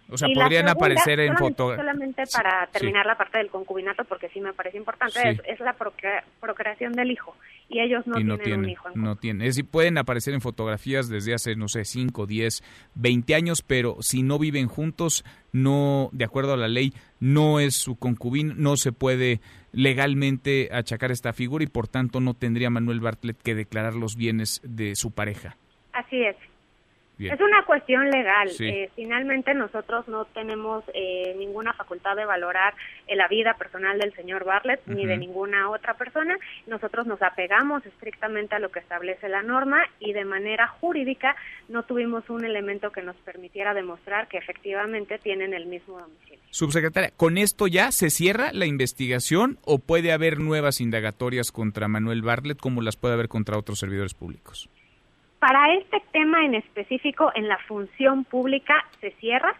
O 0.08 0.16
sea, 0.16 0.28
podrían 0.32 0.68
aparecer 0.68 1.20
en 1.20 1.36
foto. 1.36 1.74
Solamente 1.74 2.22
para 2.32 2.66
terminar 2.68 3.04
la 3.04 3.16
parte 3.16 3.38
del 3.38 3.48
concubinato, 3.48 4.04
porque 4.04 4.28
sí 4.30 4.40
me 4.40 4.52
parece 4.52 4.78
importante, 4.78 5.40
es, 5.44 5.60
la 5.60 5.76
procreación 6.40 6.92
del 6.92 7.10
hijo. 7.10 7.36
Y 7.68 7.80
ellos 7.80 8.06
no, 8.06 8.14
tienen, 8.38 8.60
un 8.60 8.68
hijo. 8.68 8.88
no 8.94 9.16
tienen. 9.16 9.42
Es 9.42 9.56
decir, 9.56 9.68
pueden 9.68 9.98
aparecer 9.98 10.34
en 10.34 10.40
fotografías 10.40 11.08
desde 11.08 11.34
hace, 11.34 11.56
no 11.56 11.66
sé, 11.66 11.84
5, 11.84 12.26
10, 12.26 12.62
20 12.94 13.34
años, 13.34 13.62
pero 13.62 13.96
si 14.00 14.22
no 14.22 14.38
viven 14.38 14.68
juntos, 14.68 15.24
no, 15.52 16.08
de 16.12 16.24
acuerdo 16.24 16.52
a 16.52 16.56
la 16.56 16.68
ley, 16.68 16.92
no 17.18 17.58
es 17.58 17.74
su 17.74 17.96
concubino, 17.96 18.54
no 18.56 18.76
se 18.76 18.92
puede 18.92 19.40
legalmente 19.72 20.68
achacar 20.72 21.10
esta 21.10 21.32
figura 21.32 21.64
y 21.64 21.66
por 21.66 21.88
tanto 21.88 22.20
no 22.20 22.34
tendría 22.34 22.70
Manuel 22.70 23.00
Bartlett 23.00 23.42
que 23.42 23.54
declarar 23.56 23.94
los 23.94 24.16
bienes 24.16 24.60
de 24.64 24.94
su 24.94 25.10
pareja. 25.10 25.56
Así 25.92 26.22
es. 26.22 26.36
Es 27.18 27.40
una 27.40 27.64
cuestión 27.64 28.10
legal. 28.10 28.50
Eh, 28.60 28.90
finalmente 28.94 29.54
nosotros 29.54 30.06
no 30.06 30.26
tenemos 30.26 30.84
eh, 30.92 31.34
ninguna 31.38 31.72
facultad 31.72 32.14
de 32.14 32.26
valorar 32.26 32.74
eh, 33.06 33.16
la 33.16 33.26
vida 33.26 33.54
personal 33.54 33.98
del 33.98 34.12
señor 34.14 34.44
Bartlett 34.44 34.86
ni 34.86 35.06
de 35.06 35.16
ninguna 35.16 35.70
otra 35.70 35.94
persona. 35.94 36.36
Nosotros 36.66 37.06
nos 37.06 37.22
apegamos 37.22 37.84
estrictamente 37.86 38.54
a 38.54 38.58
lo 38.58 38.70
que 38.70 38.80
establece 38.80 39.28
la 39.28 39.42
norma 39.42 39.82
y 39.98 40.12
de 40.12 40.24
manera 40.26 40.68
jurídica 40.68 41.34
no 41.68 41.84
tuvimos 41.84 42.28
un 42.28 42.44
elemento 42.44 42.90
que 42.90 43.02
nos 43.02 43.16
permitiera 43.16 43.72
demostrar 43.72 44.28
que 44.28 44.36
efectivamente 44.36 45.18
tienen 45.18 45.54
el 45.54 45.66
mismo 45.66 45.98
domicilio. 45.98 46.40
Subsecretaria, 46.50 47.12
¿con 47.16 47.38
esto 47.38 47.66
ya 47.66 47.92
se 47.92 48.10
cierra 48.10 48.52
la 48.52 48.66
investigación 48.66 49.58
o 49.64 49.78
puede 49.78 50.12
haber 50.12 50.38
nuevas 50.38 50.80
indagatorias 50.80 51.50
contra 51.50 51.88
Manuel 51.88 52.22
Bartlett 52.22 52.58
como 52.58 52.82
las 52.82 52.96
puede 52.96 53.14
haber 53.14 53.28
contra 53.28 53.58
otros 53.58 53.78
servidores 53.78 54.12
públicos? 54.12 54.68
Para 55.38 55.74
este 55.74 56.02
tema 56.12 56.44
en 56.44 56.54
específico, 56.54 57.30
en 57.34 57.46
la 57.46 57.58
función 57.68 58.24
pública 58.24 58.86
se 59.00 59.10
cierra 59.12 59.54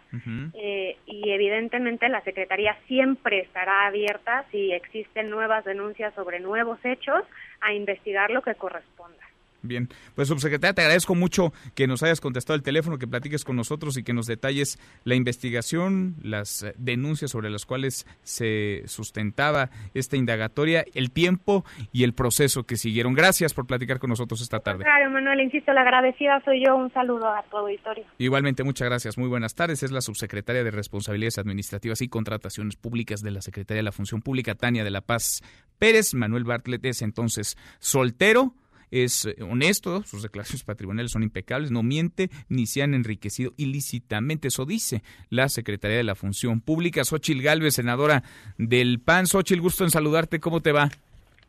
eh, 0.54 0.96
y 1.06 1.30
evidentemente 1.30 2.08
la 2.08 2.22
Secretaría 2.22 2.76
siempre 2.86 3.40
estará 3.40 3.86
abierta 3.86 4.46
si 4.50 4.72
existen 4.72 5.28
nuevas 5.28 5.64
denuncias 5.64 6.14
sobre 6.14 6.40
nuevos 6.40 6.78
hechos 6.82 7.22
a 7.60 7.74
investigar 7.74 8.30
lo 8.30 8.40
que 8.40 8.54
corresponda. 8.54 9.25
Bien, 9.66 9.88
pues 10.14 10.28
subsecretaria, 10.28 10.74
te 10.74 10.82
agradezco 10.82 11.14
mucho 11.14 11.52
que 11.74 11.86
nos 11.86 12.02
hayas 12.02 12.20
contestado 12.20 12.56
el 12.56 12.62
teléfono, 12.62 12.98
que 12.98 13.06
platiques 13.06 13.44
con 13.44 13.56
nosotros 13.56 13.96
y 13.96 14.02
que 14.02 14.12
nos 14.12 14.26
detalles 14.26 14.78
la 15.04 15.14
investigación, 15.14 16.16
las 16.22 16.62
eh, 16.62 16.74
denuncias 16.78 17.30
sobre 17.30 17.50
las 17.50 17.66
cuales 17.66 18.06
se 18.22 18.82
sustentaba 18.86 19.70
esta 19.94 20.16
indagatoria, 20.16 20.84
el 20.94 21.10
tiempo 21.10 21.64
y 21.92 22.04
el 22.04 22.12
proceso 22.12 22.64
que 22.64 22.76
siguieron. 22.76 23.14
Gracias 23.14 23.54
por 23.54 23.66
platicar 23.66 23.98
con 23.98 24.10
nosotros 24.10 24.40
esta 24.40 24.60
tarde. 24.60 24.84
Claro, 24.84 25.10
Manuel, 25.10 25.40
insisto, 25.40 25.72
la 25.72 25.82
agradecida 25.82 26.40
soy 26.44 26.64
yo. 26.64 26.76
Un 26.76 26.92
saludo 26.92 27.26
a 27.28 27.42
tu 27.44 27.56
auditorio. 27.56 28.04
Igualmente, 28.18 28.64
muchas 28.64 28.88
gracias. 28.88 29.18
Muy 29.18 29.28
buenas 29.28 29.54
tardes. 29.54 29.82
Es 29.82 29.90
la 29.90 30.00
subsecretaria 30.00 30.64
de 30.64 30.70
Responsabilidades 30.70 31.38
Administrativas 31.38 32.00
y 32.00 32.08
Contrataciones 32.08 32.76
Públicas 32.76 33.22
de 33.22 33.30
la 33.30 33.42
Secretaría 33.42 33.78
de 33.78 33.84
la 33.84 33.92
Función 33.92 34.22
Pública, 34.22 34.54
Tania 34.54 34.84
de 34.84 34.90
la 34.90 35.00
Paz 35.00 35.42
Pérez. 35.78 36.14
Manuel 36.14 36.44
Bartlett 36.44 36.84
es 36.84 37.02
entonces 37.02 37.56
soltero 37.78 38.54
es 38.90 39.26
eh, 39.26 39.36
honesto, 39.42 40.02
sus 40.02 40.22
declaraciones 40.22 40.64
patrimoniales 40.64 41.12
son 41.12 41.22
impecables, 41.22 41.70
no 41.70 41.82
miente 41.82 42.30
ni 42.48 42.66
se 42.66 42.82
han 42.82 42.94
enriquecido 42.94 43.52
ilícitamente. 43.56 44.48
Eso 44.48 44.64
dice 44.64 45.02
la 45.30 45.48
Secretaría 45.48 45.96
de 45.96 46.04
la 46.04 46.14
Función 46.14 46.60
Pública. 46.60 47.04
Xochil 47.04 47.42
Galvez, 47.42 47.74
senadora 47.74 48.22
del 48.58 49.00
PAN. 49.00 49.26
Xochil, 49.26 49.60
gusto 49.60 49.84
en 49.84 49.90
saludarte. 49.90 50.40
¿Cómo 50.40 50.60
te 50.60 50.72
va? 50.72 50.88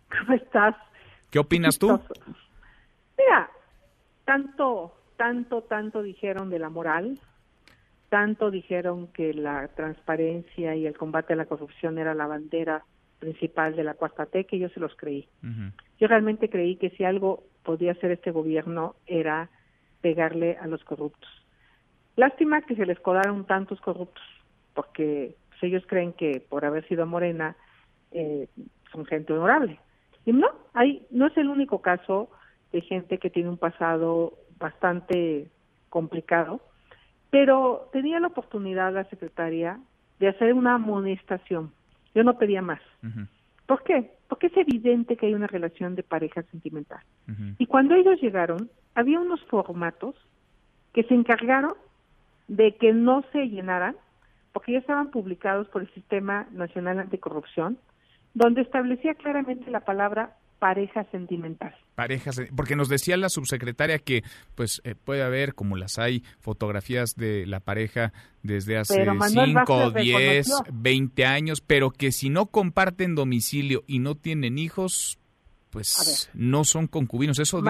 ¿Cómo 0.09 0.33
estás? 0.33 0.75
¿Qué 1.29 1.39
opinas 1.39 1.77
tú? 1.77 1.99
Mira, 3.17 3.49
tanto, 4.25 4.93
tanto, 5.17 5.61
tanto 5.63 6.01
dijeron 6.01 6.49
de 6.49 6.59
la 6.59 6.69
moral, 6.69 7.19
tanto 8.09 8.51
dijeron 8.51 9.07
que 9.07 9.33
la 9.33 9.67
transparencia 9.69 10.75
y 10.75 10.85
el 10.85 10.97
combate 10.97 11.33
a 11.33 11.35
la 11.35 11.45
corrupción 11.45 11.97
era 11.97 12.13
la 12.13 12.27
bandera 12.27 12.85
principal 13.19 13.75
de 13.75 13.83
la 13.83 13.95
cuarta 13.95 14.25
T 14.25 14.45
que 14.45 14.59
yo 14.59 14.69
se 14.69 14.79
los 14.79 14.95
creí. 14.95 15.27
Yo 15.99 16.07
realmente 16.07 16.49
creí 16.49 16.75
que 16.75 16.91
si 16.91 17.03
algo 17.03 17.43
podía 17.63 17.91
hacer 17.91 18.11
este 18.11 18.31
gobierno 18.31 18.95
era 19.05 19.49
pegarle 20.01 20.57
a 20.57 20.67
los 20.67 20.83
corruptos. 20.83 21.29
Lástima 22.15 22.61
que 22.61 22.75
se 22.75 22.85
les 22.85 22.99
codaron 22.99 23.45
tantos 23.45 23.79
corruptos, 23.81 24.23
porque 24.73 25.35
pues, 25.49 25.63
ellos 25.63 25.83
creen 25.87 26.13
que 26.13 26.43
por 26.47 26.65
haber 26.65 26.87
sido 26.87 27.05
morena 27.05 27.55
eh, 28.11 28.47
son 28.91 29.05
gente 29.05 29.33
honorable. 29.33 29.79
Y 30.25 30.33
no, 30.33 30.47
hay, 30.73 31.05
no 31.11 31.27
es 31.27 31.37
el 31.37 31.47
único 31.47 31.81
caso 31.81 32.29
de 32.71 32.81
gente 32.81 33.17
que 33.17 33.29
tiene 33.29 33.49
un 33.49 33.57
pasado 33.57 34.33
bastante 34.59 35.49
complicado, 35.89 36.61
pero 37.29 37.89
tenía 37.91 38.19
la 38.19 38.27
oportunidad 38.27 38.93
la 38.93 39.03
secretaria 39.05 39.79
de 40.19 40.27
hacer 40.27 40.53
una 40.53 40.75
amonestación 40.75 41.71
yo 42.17 42.23
no 42.23 42.39
pedía 42.39 42.63
más. 42.63 42.81
¿Por 43.67 43.83
qué? 43.83 44.11
Porque 44.27 44.47
es 44.47 44.57
evidente 44.57 45.17
que 45.17 45.27
hay 45.27 45.35
una 45.35 45.45
relación 45.45 45.93
de 45.93 46.01
pareja 46.01 46.41
sentimental. 46.51 47.01
Y 47.59 47.67
cuando 47.67 47.93
ellos 47.93 48.19
llegaron, 48.19 48.71
había 48.95 49.19
unos 49.19 49.43
formatos 49.45 50.15
que 50.93 51.03
se 51.03 51.13
encargaron 51.13 51.73
de 52.47 52.75
que 52.75 52.91
no 52.91 53.23
se 53.31 53.49
llenaran, 53.49 53.95
porque 54.51 54.71
ya 54.71 54.79
estaban 54.79 55.11
publicados 55.11 55.67
por 55.67 55.83
el 55.83 55.93
Sistema 55.93 56.47
Nacional 56.51 56.97
Anticorrupción, 56.97 57.77
donde 58.33 58.61
establecía 58.61 59.13
claramente 59.13 59.69
la 59.69 59.81
palabra 59.81 60.37
pareja 60.59 61.03
sentimental. 61.11 61.75
Parejas, 61.95 62.41
porque 62.55 62.75
nos 62.75 62.89
decía 62.89 63.17
la 63.17 63.29
subsecretaria 63.29 63.99
que 63.99 64.23
pues 64.55 64.81
eh, 64.83 64.95
puede 64.95 65.23
haber, 65.23 65.53
como 65.53 65.75
las 65.75 65.97
hay, 65.97 66.23
fotografías 66.39 67.15
de 67.15 67.45
la 67.45 67.59
pareja 67.59 68.13
desde 68.43 68.77
hace 68.77 69.05
5, 69.05 69.91
10, 69.91 70.47
20 70.71 71.25
años, 71.25 71.61
pero 71.61 71.91
que 71.91 72.11
si 72.11 72.29
no 72.29 72.47
comparten 72.47 73.15
domicilio 73.15 73.83
y 73.87 73.99
no 73.99 74.15
tienen 74.15 74.57
hijos, 74.57 75.19
pues 75.69 76.29
no 76.33 76.63
son 76.63 76.87
concubinos. 76.87 77.39
Eso, 77.39 77.61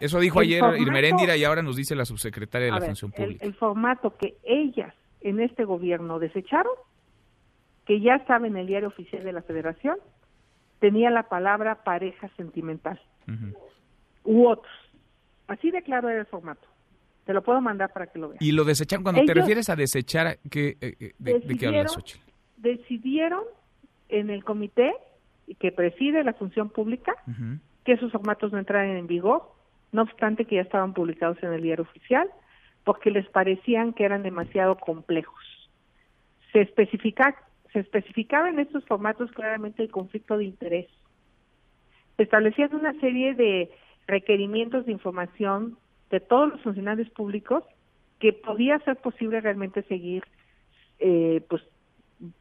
eso 0.00 0.20
dijo 0.20 0.40
ayer 0.40 0.62
Irmerendira 0.78 1.36
y 1.36 1.44
ahora 1.44 1.62
nos 1.62 1.76
dice 1.76 1.94
la 1.94 2.04
subsecretaria 2.04 2.66
de 2.66 2.72
la 2.72 2.86
Función 2.86 3.12
Pública. 3.12 3.44
el 3.44 3.54
formato 3.54 4.14
que 4.16 4.36
ellas 4.44 4.94
en 5.20 5.40
este 5.40 5.64
gobierno 5.64 6.18
desecharon, 6.18 6.72
que 7.84 8.00
ya 8.00 8.14
estaba 8.14 8.46
en 8.46 8.56
el 8.56 8.66
diario 8.66 8.88
oficial 8.88 9.24
de 9.24 9.32
la 9.32 9.42
Federación, 9.42 9.96
tenía 10.78 11.10
la 11.10 11.24
palabra 11.24 11.84
pareja 11.84 12.28
sentimental 12.36 13.00
u 14.24 14.46
otros. 14.46 14.72
Así 15.48 15.70
de 15.70 15.82
claro 15.82 16.08
era 16.08 16.20
el 16.20 16.26
formato. 16.26 16.66
Te 17.24 17.32
lo 17.32 17.42
puedo 17.42 17.60
mandar 17.60 17.92
para 17.92 18.06
que 18.06 18.18
lo 18.18 18.28
veas. 18.28 18.42
Y 18.42 18.52
lo 18.52 18.64
desecharon, 18.64 19.02
cuando 19.02 19.24
te 19.24 19.34
refieres 19.34 19.68
a 19.68 19.76
desechar, 19.76 20.38
¿qué, 20.48 20.76
eh, 20.80 20.96
eh, 21.00 21.14
de, 21.18 21.56
qué 21.58 21.66
hablas, 21.66 21.96
Decidieron 22.56 23.42
en 24.08 24.30
el 24.30 24.44
comité 24.44 24.92
que 25.58 25.72
preside 25.72 26.22
la 26.24 26.34
función 26.34 26.70
pública 26.70 27.14
que 27.84 27.92
esos 27.92 28.10
formatos 28.12 28.52
no 28.52 28.58
entraran 28.58 28.96
en 28.96 29.06
vigor, 29.06 29.52
no 29.92 30.02
obstante 30.02 30.44
que 30.44 30.56
ya 30.56 30.62
estaban 30.62 30.92
publicados 30.92 31.40
en 31.42 31.52
el 31.52 31.62
diario 31.62 31.84
oficial, 31.84 32.28
porque 32.84 33.10
les 33.10 33.28
parecían 33.28 33.92
que 33.92 34.04
eran 34.04 34.22
demasiado 34.22 34.76
complejos. 34.76 35.42
Se 36.52 36.60
especifica 36.60 37.36
se 37.76 37.80
especificaba 37.80 38.48
en 38.48 38.58
estos 38.58 38.86
formatos 38.86 39.30
claramente 39.32 39.82
el 39.82 39.90
conflicto 39.90 40.38
de 40.38 40.46
interés. 40.46 40.86
Se 42.16 42.22
establecían 42.22 42.74
una 42.74 42.98
serie 43.00 43.34
de 43.34 43.70
requerimientos 44.06 44.86
de 44.86 44.92
información 44.92 45.76
de 46.08 46.20
todos 46.20 46.52
los 46.52 46.62
funcionarios 46.62 47.10
públicos 47.10 47.64
que 48.18 48.32
podía 48.32 48.78
ser 48.78 48.96
posible 48.96 49.42
realmente 49.42 49.82
seguir 49.82 50.24
eh, 51.00 51.44
pues 51.50 51.62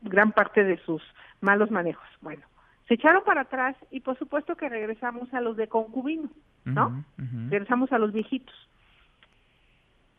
gran 0.03 0.31
parte 0.31 0.63
de 0.63 0.77
sus 0.85 1.01
malos 1.41 1.69
manejos. 1.69 2.07
Bueno, 2.21 2.43
se 2.87 2.93
echaron 2.93 3.25
para 3.25 3.41
atrás 3.41 3.75
y 3.91 3.99
por 3.99 4.17
supuesto 4.17 4.55
que 4.55 4.69
regresamos 4.69 5.33
a 5.33 5.41
los 5.41 5.57
de 5.57 5.67
concubino, 5.67 6.29
¿no? 6.63 7.03
Regresamos 7.49 7.91
a 7.91 7.99
los 7.99 8.13
viejitos. 8.13 8.55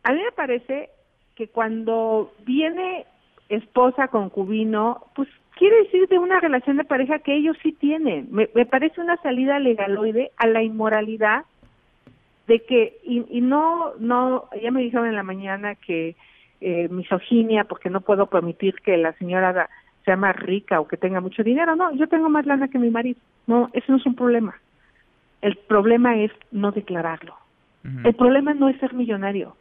A 0.02 0.12
mí 0.12 0.22
me 0.22 0.32
parece 0.32 0.90
que 1.34 1.48
cuando 1.48 2.34
viene 2.44 3.06
esposa 3.48 4.08
concubino, 4.08 5.04
pues 5.14 5.28
quiere 5.56 5.84
decir 5.84 6.08
de 6.08 6.18
una 6.18 6.40
relación 6.40 6.76
de 6.76 6.84
pareja 6.84 7.18
que 7.18 7.34
ellos 7.34 7.56
sí 7.62 7.72
tienen. 7.72 8.28
Me, 8.30 8.48
me 8.54 8.66
parece 8.66 9.00
una 9.00 9.16
salida 9.18 9.58
legaloide 9.58 10.30
a 10.36 10.46
la 10.46 10.62
inmoralidad 10.62 11.44
de 12.46 12.60
que 12.60 12.98
y, 13.04 13.24
y 13.28 13.40
no 13.40 13.92
no 13.98 14.44
ya 14.62 14.70
me 14.70 14.82
dijeron 14.82 15.06
en 15.06 15.16
la 15.16 15.22
mañana 15.22 15.74
que 15.74 16.14
eh, 16.60 16.88
misoginia 16.88 17.64
porque 17.64 17.90
no 17.90 18.00
puedo 18.00 18.26
permitir 18.26 18.74
que 18.76 18.96
la 18.96 19.12
señora 19.14 19.68
sea 20.04 20.16
más 20.16 20.36
rica 20.36 20.80
o 20.80 20.86
que 20.86 20.96
tenga 20.96 21.20
mucho 21.20 21.42
dinero. 21.42 21.74
No 21.74 21.92
yo 21.94 22.06
tengo 22.06 22.28
más 22.28 22.46
lana 22.46 22.68
que 22.68 22.78
mi 22.78 22.90
marido. 22.90 23.18
No 23.46 23.70
eso 23.72 23.86
no 23.88 23.98
es 23.98 24.06
un 24.06 24.14
problema. 24.14 24.54
El 25.42 25.56
problema 25.56 26.16
es 26.16 26.32
no 26.50 26.72
declararlo. 26.72 27.36
El 28.02 28.14
problema 28.16 28.52
no 28.52 28.68
es 28.68 28.76
ser 28.80 28.94
millonario 28.94 29.54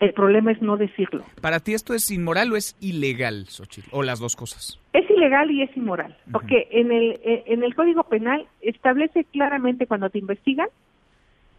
el 0.00 0.12
problema 0.12 0.52
es 0.52 0.62
no 0.62 0.76
decirlo 0.76 1.24
para 1.40 1.60
ti 1.60 1.74
esto 1.74 1.94
es 1.94 2.10
inmoral 2.10 2.52
o 2.52 2.56
es 2.56 2.76
ilegal 2.80 3.46
Xochitl 3.48 3.88
o 3.92 4.02
las 4.02 4.20
dos 4.20 4.36
cosas 4.36 4.78
es 4.92 5.08
ilegal 5.10 5.50
y 5.50 5.62
es 5.62 5.76
inmoral 5.76 6.16
porque 6.30 6.68
en 6.70 6.92
el 6.92 7.20
eh, 7.24 7.44
en 7.46 7.62
el 7.62 7.74
código 7.74 8.04
penal 8.04 8.46
establece 8.60 9.24
claramente 9.24 9.86
cuando 9.86 10.10
te 10.10 10.18
investigan 10.18 10.68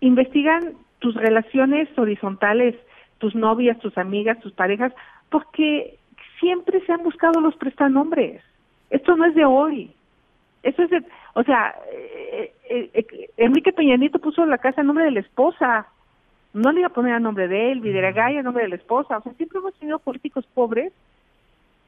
investigan 0.02 0.76
tus 1.00 1.16
relaciones 1.16 1.90
horizontales, 1.98 2.76
tus 3.18 3.36
novias, 3.36 3.80
tus 3.80 3.98
amigas, 3.98 4.40
tus 4.40 4.54
parejas, 4.54 4.94
porque 5.30 5.98
siempre 6.40 6.84
se 6.86 6.92
han 6.92 7.04
buscado 7.04 7.42
los 7.42 7.56
prestanombres. 7.56 8.42
Esto 8.90 9.16
no 9.16 9.26
es 9.26 9.36
de 9.36 9.46
hoy. 9.46 9.92
Eso 10.64 10.84
es 10.84 10.90
de, 10.90 11.04
o 11.36 11.44
sea, 11.44 11.76
eh, 11.92 12.54
eh, 12.70 12.90
eh, 12.94 13.30
Enrique 13.38 13.72
Peñanito 13.72 14.20
puso 14.20 14.46
la 14.46 14.58
casa 14.58 14.82
en 14.82 14.88
nombre 14.88 15.06
de 15.06 15.12
la 15.12 15.22
esposa. 15.22 15.88
No 16.54 16.72
le 16.72 16.80
iba 16.80 16.88
a 16.88 16.94
poner 16.94 17.14
a 17.14 17.20
nombre 17.20 17.48
de 17.48 17.72
él, 17.72 17.82
Videregay 17.82 18.38
a 18.38 18.44
nombre 18.44 18.64
de 18.64 18.70
la 18.70 18.76
esposa. 18.76 19.18
O 19.18 19.22
sea, 19.22 19.34
siempre 19.34 19.60
hemos 19.60 19.74
tenido 19.76 20.00
políticos 20.00 20.48
pobres 20.54 20.92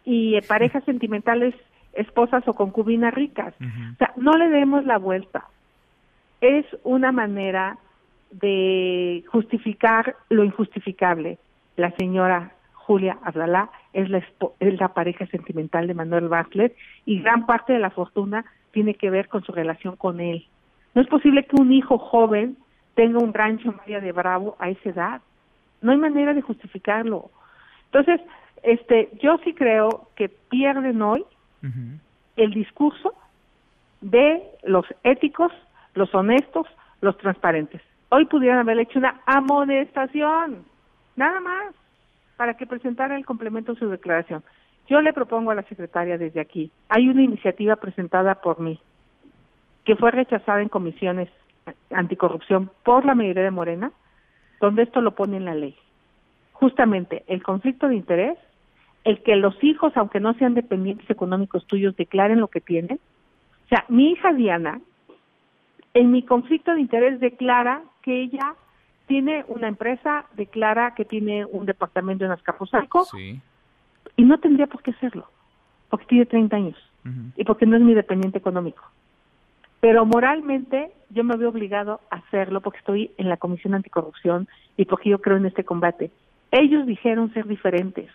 y 0.05 0.39
parejas 0.41 0.83
sentimentales, 0.83 1.55
esposas 1.93 2.47
o 2.47 2.53
concubinas 2.53 3.13
ricas. 3.13 3.53
O 3.59 3.97
sea, 3.97 4.13
no 4.17 4.33
le 4.33 4.49
demos 4.49 4.85
la 4.85 4.97
vuelta. 4.97 5.45
Es 6.41 6.65
una 6.83 7.11
manera 7.11 7.77
de 8.31 9.23
justificar 9.27 10.15
lo 10.29 10.43
injustificable. 10.43 11.37
La 11.75 11.91
señora 11.97 12.53
Julia 12.73 13.17
Abdalá 13.23 13.69
es 13.93 14.09
la, 14.09 14.23
es 14.59 14.79
la 14.79 14.93
pareja 14.93 15.25
sentimental 15.27 15.87
de 15.87 15.93
Manuel 15.93 16.29
Bartlett 16.29 16.75
y 17.05 17.21
gran 17.21 17.45
parte 17.45 17.73
de 17.73 17.79
la 17.79 17.89
fortuna 17.89 18.45
tiene 18.71 18.95
que 18.95 19.09
ver 19.09 19.27
con 19.27 19.43
su 19.43 19.51
relación 19.51 19.95
con 19.95 20.19
él. 20.19 20.45
No 20.93 21.01
es 21.01 21.07
posible 21.07 21.45
que 21.45 21.61
un 21.61 21.71
hijo 21.71 21.97
joven 21.97 22.57
tenga 22.95 23.19
un 23.19 23.33
rancho 23.33 23.71
María 23.71 23.99
de 23.99 24.11
Bravo 24.11 24.55
a 24.59 24.69
esa 24.69 24.89
edad. 24.89 25.21
No 25.81 25.91
hay 25.91 25.97
manera 25.97 26.33
de 26.33 26.41
justificarlo. 26.41 27.31
Entonces, 27.85 28.21
este, 28.63 29.09
yo 29.21 29.37
sí 29.43 29.53
creo 29.53 30.09
que 30.15 30.29
pierden 30.29 31.01
hoy 31.01 31.25
el 32.37 32.53
discurso 32.53 33.13
de 34.01 34.41
los 34.63 34.85
éticos, 35.03 35.51
los 35.93 36.13
honestos, 36.15 36.67
los 37.01 37.17
transparentes 37.17 37.81
hoy 38.11 38.25
pudieran 38.25 38.59
haber 38.59 38.77
hecho 38.79 38.99
una 38.99 39.21
amonestación, 39.25 40.65
nada 41.15 41.39
más, 41.39 41.73
para 42.35 42.55
que 42.55 42.67
presentara 42.67 43.15
el 43.15 43.25
complemento 43.25 43.73
de 43.73 43.79
su 43.79 43.89
declaración. 43.89 44.43
Yo 44.89 45.01
le 45.01 45.13
propongo 45.13 45.51
a 45.51 45.55
la 45.55 45.63
secretaria 45.63 46.17
desde 46.17 46.41
aquí, 46.41 46.71
hay 46.89 47.07
una 47.07 47.23
iniciativa 47.23 47.77
presentada 47.77 48.35
por 48.35 48.59
mí, 48.59 48.79
que 49.85 49.95
fue 49.95 50.11
rechazada 50.11 50.61
en 50.61 50.67
comisiones 50.67 51.29
anticorrupción 51.91 52.71
por 52.83 53.05
la 53.05 53.15
mayoría 53.15 53.43
de 53.43 53.51
Morena, 53.51 53.91
donde 54.59 54.83
esto 54.83 55.01
lo 55.01 55.15
pone 55.15 55.37
en 55.37 55.45
la 55.45 55.55
ley. 55.55 55.75
Justamente 56.53 57.23
el 57.27 57.43
conflicto 57.43 57.87
de 57.87 57.95
interés, 57.95 58.37
el 59.03 59.23
que 59.23 59.35
los 59.35 59.61
hijos, 59.63 59.93
aunque 59.95 60.19
no 60.19 60.33
sean 60.35 60.53
dependientes 60.53 61.09
económicos 61.09 61.65
tuyos, 61.65 61.95
declaren 61.95 62.39
lo 62.39 62.47
que 62.47 62.61
tienen. 62.61 62.99
O 63.65 63.67
sea, 63.69 63.85
mi 63.89 64.11
hija 64.11 64.33
Diana, 64.33 64.79
en 65.93 66.11
mi 66.11 66.23
conflicto 66.23 66.73
de 66.73 66.81
interés 66.81 67.19
declara 67.19 67.81
que 68.01 68.21
ella 68.21 68.55
tiene 69.07 69.43
una 69.47 69.67
empresa, 69.67 70.25
declara 70.35 70.93
que 70.95 71.05
tiene 71.05 71.45
un 71.45 71.65
departamento 71.65 72.23
en 72.23 72.31
Azcapotzalco 72.31 73.05
y 74.15 74.23
no 74.23 74.39
tendría 74.39 74.67
por 74.67 74.81
qué 74.83 74.91
hacerlo, 74.91 75.27
porque 75.89 76.05
tiene 76.05 76.25
30 76.25 76.55
años 76.55 76.77
y 77.35 77.43
porque 77.43 77.65
no 77.65 77.75
es 77.75 77.81
mi 77.81 77.93
dependiente 77.93 78.37
económico. 78.37 78.83
Pero 79.81 80.05
moralmente 80.05 80.91
yo 81.09 81.23
me 81.23 81.35
veo 81.35 81.49
obligado 81.49 81.99
a 82.09 82.17
hacerlo 82.17 82.61
porque 82.61 82.79
estoy 82.79 83.11
en 83.17 83.27
la 83.27 83.37
Comisión 83.37 83.73
Anticorrupción 83.73 84.47
y 84.77 84.85
porque 84.85 85.09
yo 85.09 85.19
creo 85.19 85.37
en 85.37 85.47
este 85.47 85.65
combate. 85.65 86.11
Ellos 86.51 86.85
dijeron 86.85 87.33
ser 87.33 87.47
diferentes. 87.47 88.09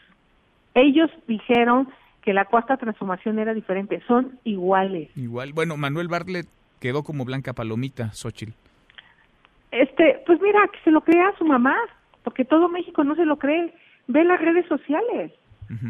Ellos 0.75 1.11
dijeron 1.27 1.89
que 2.23 2.33
la 2.33 2.45
cuarta 2.45 2.77
transformación 2.77 3.39
era 3.39 3.53
diferente. 3.53 4.03
Son 4.07 4.39
iguales. 4.45 5.11
Igual. 5.17 5.53
Bueno, 5.53 5.77
Manuel 5.77 6.09
Bartlett 6.09 6.47
quedó 6.81 7.03
como 7.03 7.25
blanca 7.25 7.53
palomita, 7.53 8.13
Xochitl. 8.13 8.53
Este, 9.71 10.23
pues 10.27 10.41
mira, 10.41 10.61
que 10.73 10.79
se 10.85 10.91
lo 10.91 11.01
crea 11.01 11.29
a 11.29 11.39
su 11.39 11.45
mamá, 11.45 11.77
porque 12.23 12.45
todo 12.45 12.69
México 12.69 13.05
no 13.05 13.15
se 13.15 13.25
lo 13.25 13.39
cree. 13.39 13.75
Ve 14.07 14.25
las 14.25 14.41
redes 14.41 14.67
sociales. 14.67 15.33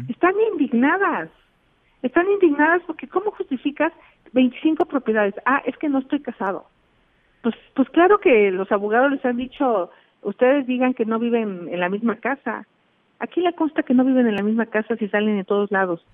Están 0.09 0.33
indignadas. 0.53 1.29
Están 2.01 2.29
indignadas 2.29 2.81
porque 2.85 3.07
¿cómo 3.07 3.31
justificas 3.31 3.91
25 4.33 4.85
propiedades? 4.85 5.33
Ah, 5.45 5.61
es 5.65 5.77
que 5.77 5.89
no 5.89 5.99
estoy 5.99 6.21
casado. 6.21 6.65
Pues, 7.41 7.55
pues 7.75 7.89
claro 7.89 8.19
que 8.19 8.51
los 8.51 8.71
abogados 8.71 9.11
les 9.11 9.23
han 9.25 9.37
dicho, 9.37 9.89
ustedes 10.21 10.67
digan 10.67 10.93
que 10.93 11.05
no 11.05 11.19
viven 11.19 11.67
en 11.71 11.79
la 11.79 11.89
misma 11.89 12.17
casa. 12.17 12.65
Aquí 13.19 13.41
le 13.41 13.53
consta 13.53 13.83
que 13.83 13.93
no 13.93 14.03
viven 14.03 14.27
en 14.27 14.35
la 14.35 14.43
misma 14.43 14.67
casa 14.67 14.95
si 14.95 15.07
salen 15.07 15.37
de 15.37 15.43
todos 15.43 15.71
lados. 15.71 16.05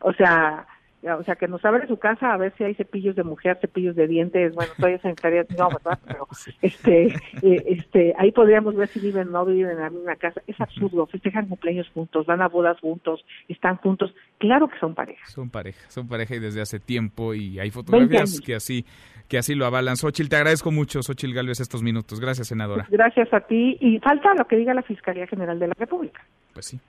O 0.00 0.12
sea, 0.12 0.66
o 1.02 1.22
sea, 1.22 1.36
que 1.36 1.46
nos 1.46 1.64
abre 1.64 1.86
su 1.86 1.96
casa 1.98 2.32
a 2.32 2.36
ver 2.36 2.52
si 2.56 2.64
hay 2.64 2.74
cepillos 2.74 3.14
de 3.14 3.22
mujer, 3.22 3.58
cepillos 3.60 3.94
de 3.94 4.08
dientes, 4.08 4.54
bueno, 4.54 4.72
todavía 4.76 4.98
sanitaria, 5.00 5.46
no, 5.56 5.68
¿verdad? 5.68 5.98
Pero, 6.04 6.26
este, 6.62 7.06
eh, 7.42 7.64
este, 7.66 8.14
ahí 8.18 8.32
podríamos 8.32 8.74
ver 8.74 8.88
si 8.88 8.98
viven 9.00 9.28
o 9.28 9.30
no 9.30 9.44
viven 9.44 9.72
en 9.72 9.80
la 9.80 9.90
misma 9.90 10.16
casa. 10.16 10.42
Es 10.46 10.60
absurdo, 10.60 11.06
festejan 11.06 11.46
cumpleaños 11.46 11.88
juntos, 11.94 12.26
van 12.26 12.42
a 12.42 12.48
bodas 12.48 12.78
juntos, 12.80 13.24
están 13.48 13.76
juntos. 13.76 14.12
Claro 14.38 14.68
que 14.68 14.78
son 14.78 14.94
pareja. 14.94 15.24
Son 15.26 15.50
pareja, 15.50 15.88
son 15.88 16.08
pareja 16.08 16.34
y 16.34 16.40
desde 16.40 16.60
hace 16.60 16.80
tiempo 16.80 17.34
y 17.34 17.60
hay 17.60 17.70
fotografías 17.70 18.40
que 18.40 18.54
así, 18.56 18.84
que 19.28 19.38
así 19.38 19.54
lo 19.54 19.66
avalan. 19.66 19.96
Xochil, 19.96 20.28
te 20.28 20.36
agradezco 20.36 20.72
mucho, 20.72 21.02
Xochil 21.02 21.32
Galvez, 21.34 21.60
estos 21.60 21.82
minutos. 21.82 22.20
Gracias, 22.20 22.48
senadora. 22.48 22.86
Gracias 22.90 23.32
a 23.32 23.40
ti. 23.40 23.76
Y 23.80 23.98
falta 24.00 24.34
lo 24.34 24.46
que 24.46 24.56
diga 24.56 24.74
la 24.74 24.82
Fiscalía 24.82 25.26
General 25.26 25.58
de 25.58 25.68
la 25.68 25.74
República. 25.78 26.24
Pues 26.52 26.66
sí. 26.66 26.80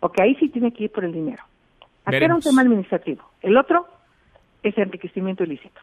Porque 0.00 0.22
ahí 0.22 0.34
sí 0.36 0.48
tiene 0.48 0.72
que 0.72 0.84
ir 0.84 0.92
por 0.92 1.04
el 1.04 1.12
dinero. 1.12 1.42
Aquí 2.08 2.24
era 2.24 2.34
un 2.34 2.40
tema 2.40 2.62
administrativo. 2.62 3.22
El 3.42 3.56
otro 3.56 3.86
es 4.62 4.76
enriquecimiento 4.78 5.44
ilícito. 5.44 5.80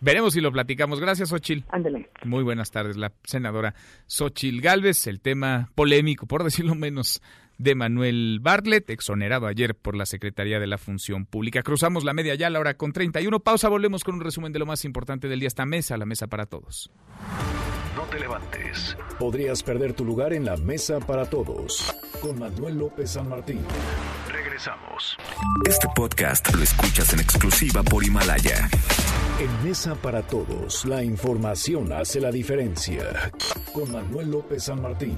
Veremos 0.00 0.32
si 0.32 0.40
lo 0.40 0.50
platicamos. 0.50 0.98
Gracias, 0.98 1.28
Xochil. 1.28 1.64
Ándele. 1.68 2.08
Muy 2.24 2.42
buenas 2.42 2.70
tardes, 2.70 2.96
la 2.96 3.12
senadora 3.24 3.74
Xochil 4.06 4.62
Galvez. 4.62 5.06
El 5.06 5.20
tema 5.20 5.68
polémico, 5.74 6.26
por 6.26 6.42
decirlo 6.42 6.74
menos, 6.74 7.20
de 7.58 7.74
Manuel 7.74 8.38
Bartlett, 8.40 8.88
exonerado 8.88 9.46
ayer 9.46 9.74
por 9.74 9.94
la 9.94 10.06
Secretaría 10.06 10.58
de 10.58 10.66
la 10.66 10.78
Función 10.78 11.26
Pública. 11.26 11.62
Cruzamos 11.62 12.04
la 12.04 12.14
media 12.14 12.34
ya, 12.34 12.48
la 12.48 12.60
hora 12.60 12.74
con 12.74 12.92
31. 12.92 13.40
Pausa, 13.40 13.68
volvemos 13.68 14.02
con 14.02 14.14
un 14.14 14.22
resumen 14.22 14.52
de 14.52 14.58
lo 14.58 14.66
más 14.66 14.86
importante 14.86 15.28
del 15.28 15.40
día. 15.40 15.48
Esta 15.48 15.66
mesa, 15.66 15.98
la 15.98 16.06
mesa 16.06 16.26
para 16.28 16.46
todos. 16.46 16.90
No 17.94 18.04
te 18.04 18.18
levantes. 18.18 18.96
Podrías 19.18 19.62
perder 19.62 19.92
tu 19.92 20.06
lugar 20.06 20.32
en 20.32 20.46
la 20.46 20.56
mesa 20.56 21.00
para 21.00 21.26
todos. 21.26 21.94
Con 22.22 22.38
Manuel 22.38 22.78
López 22.78 23.10
San 23.10 23.28
Martín. 23.28 23.60
Regresamos. 24.60 25.16
Este 25.66 25.88
podcast 25.94 26.54
lo 26.54 26.62
escuchas 26.62 27.14
en 27.14 27.20
exclusiva 27.20 27.82
por 27.82 28.04
Himalaya. 28.04 28.68
En 29.38 29.64
Mesa 29.64 29.94
para 29.94 30.20
Todos, 30.22 30.84
la 30.84 31.02
información 31.02 31.90
hace 31.94 32.20
la 32.20 32.30
diferencia. 32.30 33.32
Con 33.72 33.90
Manuel 33.90 34.30
López 34.30 34.64
San 34.64 34.82
Martín. 34.82 35.16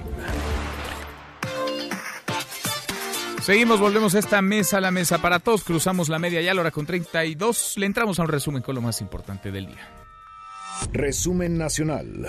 Seguimos, 3.41 3.81
volvemos 3.81 4.15
a 4.15 4.19
esta 4.19 4.41
mesa, 4.41 4.79
la 4.79 4.91
mesa 4.91 5.17
para 5.17 5.39
todos. 5.39 5.65
Cruzamos 5.65 6.07
la 6.07 6.19
media 6.19 6.39
ya, 6.41 6.53
la 6.53 6.61
hora 6.61 6.71
con 6.71 6.85
32. 6.85 7.73
Le 7.77 7.85
entramos 7.85 8.19
a 8.19 8.21
un 8.21 8.29
resumen 8.29 8.61
con 8.61 8.75
lo 8.75 8.81
más 8.81 9.01
importante 9.01 9.51
del 9.51 9.67
día. 9.67 10.02
Resumen 10.91 11.57
nacional. 11.57 12.27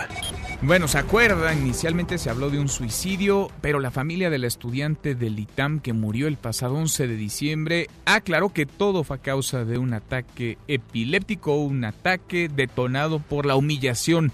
Bueno, 0.63 0.89
¿se 0.89 0.99
acuerdan? 0.99 1.59
Inicialmente 1.59 2.19
se 2.19 2.31
habló 2.31 2.51
de 2.51 2.59
un 2.59 2.69
suicidio, 2.69 3.51
pero 3.61 3.81
la 3.81 3.91
familia 3.91 4.31
del 4.31 4.45
estudiante 4.45 5.15
del 5.15 5.39
ITAM 5.39 5.81
que 5.81 5.93
murió 5.93 6.29
el 6.29 6.37
pasado 6.37 6.75
11 6.75 7.07
de 7.07 7.17
diciembre 7.17 7.89
aclaró 8.05 8.51
que 8.51 8.67
todo 8.67 9.05
fue 9.05 9.17
a 9.17 9.21
causa 9.21 9.65
de 9.65 9.79
un 9.79 9.93
ataque 9.93 10.59
epiléptico, 10.69 11.57
un 11.57 11.85
ataque 11.85 12.49
detonado 12.49 13.19
por 13.19 13.47
la 13.47 13.57
humillación 13.57 14.33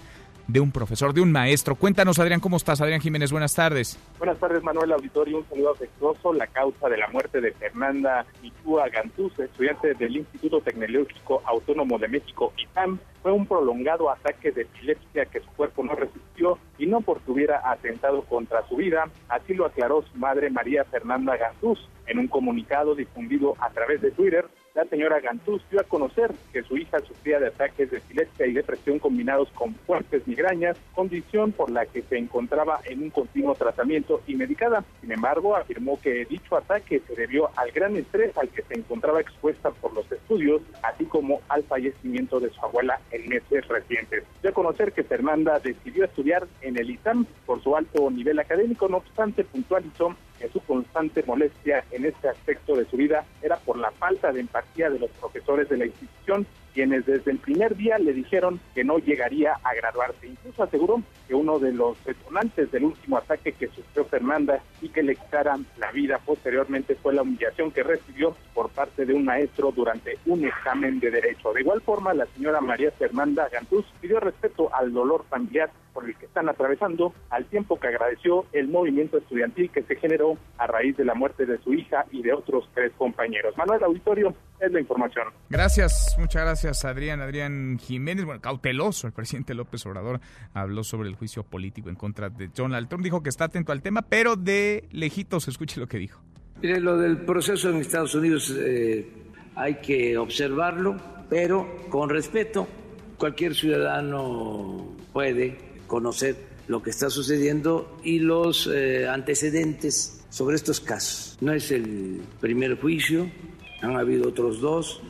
de 0.53 0.61
un 0.61 0.73
profesor, 0.73 1.13
de 1.13 1.21
un 1.21 1.33
maestro. 1.33 1.75
Cuéntanos, 1.75 2.19
Adrián, 2.19 2.41
¿cómo 2.41 2.57
estás? 2.57 2.81
Adrián 2.81 3.01
Jiménez, 3.01 3.31
buenas 3.31 3.55
tardes. 3.55 3.99
Buenas 4.19 4.39
tardes, 4.39 4.63
Manuel 4.63 4.93
Auditorio. 4.93 5.39
Un 5.39 5.49
saludo 5.49 5.73
afectuoso. 5.73 6.33
La 6.33 6.47
causa 6.47 6.89
de 6.89 6.97
la 6.97 7.09
muerte 7.09 7.41
de 7.41 7.53
Fernanda 7.53 8.27
Michua 8.43 8.89
Gantuz, 8.89 9.39
estudiante 9.39 9.95
del 9.95 10.17
Instituto 10.17 10.61
Tecnológico 10.61 11.43
Autónomo 11.45 11.99
de 11.99 12.09
México, 12.09 12.53
ITAM, 12.57 12.99
fue 13.23 13.33
un 13.33 13.47
prolongado 13.47 14.11
ataque 14.11 14.51
de 14.51 14.63
epilepsia 14.63 15.27
que 15.27 15.41
su 15.41 15.51
cuerpo 15.51 15.85
no 15.85 15.95
resistió 15.95 16.59
y 16.79 16.87
no 16.87 17.01
porque 17.01 17.31
hubiera 17.31 17.71
atentado 17.71 18.23
contra 18.23 18.67
su 18.69 18.77
vida. 18.77 19.05
Así 19.29 19.55
lo 19.55 19.67
aclaró 19.67 20.03
su 20.03 20.17
madre 20.19 20.51
María 20.51 20.85
Fernanda 20.85 21.37
Gantuz 21.37 21.79
en 22.07 22.19
un 22.19 22.29
comunicado 22.29 22.95
difundido 22.95 23.55
a 23.61 23.71
través 23.71 24.01
de 24.01 24.11
Twitter 24.11 24.47
la 24.75 24.85
señora 24.85 25.21
Gantuz 25.21 25.63
dio 25.71 25.81
a 25.81 25.85
conocer 25.85 26.33
que 26.53 26.63
su 26.63 26.77
hija 26.77 27.01
sufría 27.01 27.41
de 27.41 27.49
ataques 27.49 27.91
de 27.91 27.99
epilepsia 27.99 28.47
y 28.47 28.53
depresión 28.53 28.99
combinados 28.99 29.49
con 29.51 29.75
fuertes 29.75 30.27
migrañas, 30.29 30.77
condición 30.95 31.53
por 31.53 31.71
la 31.71 31.87
que 31.87 32.03
se 32.03 32.17
encontraba 32.19 32.81
en 32.85 33.03
un 33.03 33.11
continuo 33.11 33.55
tratamiento 33.55 34.23
y 34.27 34.37
medicada. 34.37 34.85
Sin 35.01 35.11
embargo, 35.11 35.57
afirmó 35.57 36.01
que 36.01 36.25
dicho 36.25 36.57
ataque 36.57 37.03
se 37.07 37.15
debió 37.15 37.51
al 37.57 37.73
gran 37.73 37.97
estrés 37.97 38.37
al 38.37 38.49
que 38.49 38.63
se 38.63 38.75
encontraba 38.75 39.21
expuesta 39.21 39.71
por 39.71 39.93
los 39.93 40.11
estudios, 40.11 40.63
así 40.83 41.05
como 41.05 41.41
al 41.49 41.65
fallecimiento 41.65 42.39
de 42.39 42.51
su 42.51 42.65
abuela 42.65 43.01
en 43.11 43.29
meses 43.29 43.67
recientes. 43.67 44.25
Dio 44.43 44.51
a 44.51 44.55
conocer 44.55 44.93
que 44.93 45.03
Fernanda 45.03 45.59
decidió 45.59 46.05
estudiar 46.05 46.47
en 46.63 46.79
el 46.79 46.91
ITAM 46.91 47.27
por 47.45 47.63
su 47.63 47.75
alto 47.77 48.11
nivel 48.11 48.39
académico, 48.39 48.89
no 48.89 48.99
obstante 48.99 49.45
puntualizó 49.45 50.15
que 50.41 50.49
su 50.49 50.61
constante 50.61 51.23
molestia 51.27 51.85
en 51.91 52.07
este 52.07 52.29
aspecto 52.29 52.75
de 52.75 52.87
su 52.87 52.97
vida 52.97 53.25
era 53.43 53.59
por 53.59 53.77
la 53.77 53.91
falta 53.93 54.33
de 54.33 54.41
empatía 54.41 54.89
de 54.89 54.99
los 54.99 55.11
profesores 55.11 55.69
de 55.69 55.77
la 55.77 55.87
institución 55.87 56.47
quienes 56.73 57.07
desde 57.07 57.31
el 57.31 57.39
primer 57.39 57.77
día 57.77 57.99
le 57.99 58.13
dijeron 58.13 58.61
que 58.75 58.85
no 58.85 58.99
llegaría 58.99 59.55
a 59.63 59.75
graduarse. 59.75 60.27
Incluso 60.27 60.63
aseguró 60.63 61.03
que 61.29 61.35
uno 61.35 61.59
de 61.59 61.73
los 61.73 62.03
detonantes 62.05 62.71
del 62.71 62.85
último 62.85 63.19
ataque 63.19 63.53
que 63.53 63.69
sufrió 63.69 64.05
Fernanda 64.05 64.63
y 64.81 64.89
que 64.89 65.03
le 65.03 65.17
quitaran 65.17 65.67
la 65.79 65.91
vida 65.93 66.19
posteriormente 66.25 66.95
fue 66.97 67.15
la 67.15 67.23
humillación 67.23 67.71
que 67.71 67.83
recibió 67.83 68.37
por 68.55 68.71
parte 68.71 69.05
de 69.05 69.15
un 69.15 69.25
maestro 69.25 69.73
durante 69.73 70.19
un 70.27 70.45
examen 70.45 71.01
de 71.01 71.11
derecho. 71.11 71.53
De 71.53 71.61
igual 71.61 71.81
forma, 71.81 72.15
la 72.15 72.27
señora 72.35 72.61
María 72.61 72.91
Fernanda 72.93 73.49
Gantuz 73.53 73.87
pidió 74.01 74.21
respeto 74.21 74.75
al 74.75 74.93
dolor 74.93 75.25
familiar 75.29 75.71
por 75.93 76.05
el 76.05 76.17
que 76.17 76.27
están 76.27 76.49
atravesando, 76.49 77.13
al 77.31 77.45
tiempo 77.47 77.79
que 77.79 77.89
agradeció 77.89 78.47
el 78.53 78.69
movimiento 78.69 79.19
estudiantil 79.19 79.71
que 79.71 79.83
se 79.83 79.97
generó 79.97 80.37
a 80.57 80.67
raíz 80.67 80.97
de 80.97 81.05
la 81.05 81.15
muerte 81.15 81.47
de 81.47 81.59
su 81.59 81.75
hija 81.75 82.07
y 82.11 82.23
de 82.23 82.33
otros 82.33 82.69
tres 82.75 82.93
compañeros. 82.97 83.57
Manuel 83.57 83.83
Auditorio, 83.83 84.35
es 84.61 84.73
la 84.73 84.81
información. 84.81 85.29
Gracias, 85.49 86.17
muchas 86.19 86.43
gracias 86.43 86.60
gracias, 86.63 86.85
Adrián. 86.85 87.21
Adrián 87.21 87.79
Jiménez, 87.79 88.25
bueno, 88.25 88.41
cauteloso. 88.41 89.07
El 89.07 89.13
presidente 89.13 89.55
López 89.55 89.85
Obrador 89.87 90.21
habló 90.53 90.85
sobre 90.85 91.09
el 91.09 91.15
juicio 91.15 91.43
político 91.43 91.89
en 91.89 91.95
contra 91.95 92.29
de 92.29 92.49
Donald 92.49 92.89
Trump. 92.89 93.03
Dijo 93.03 93.23
que 93.23 93.31
está 93.31 93.45
atento 93.45 93.73
al 93.73 93.81
tema, 93.81 94.03
pero 94.03 94.37
de 94.37 94.85
lejitos 94.91 95.49
escuche 95.49 95.81
lo 95.81 95.87
que 95.87 95.99
dijo. 95.99 96.21
Mire, 96.61 96.81
lo 96.81 96.99
del 96.99 97.19
proceso 97.19 97.71
en 97.71 97.77
Estados 97.77 98.15
Unidos 98.15 98.55
eh, 98.59 99.09
hay 99.55 99.77
que 99.77 100.19
observarlo, 100.19 100.97
pero 101.31 101.87
con 101.89 102.11
respeto. 102.11 102.69
Cualquier 103.17 103.55
ciudadano 103.55 104.97
puede 105.13 105.57
conocer 105.87 106.37
lo 106.69 106.83
que 106.83 106.91
está 106.91 107.09
sucediendo 107.09 107.99
y 108.05 108.19
los 108.19 108.67
eh, 108.67 109.09
antecedentes 109.09 110.27
sobre 110.29 110.57
estos 110.57 110.81
casos. 110.81 111.39
No 111.41 111.53
es 111.53 111.71
el 111.71 112.21
primer 112.39 112.79
juicio, 112.79 113.31
han 113.81 113.97
habido 113.97 114.29
otros 114.29 114.61
dos. 114.61 115.01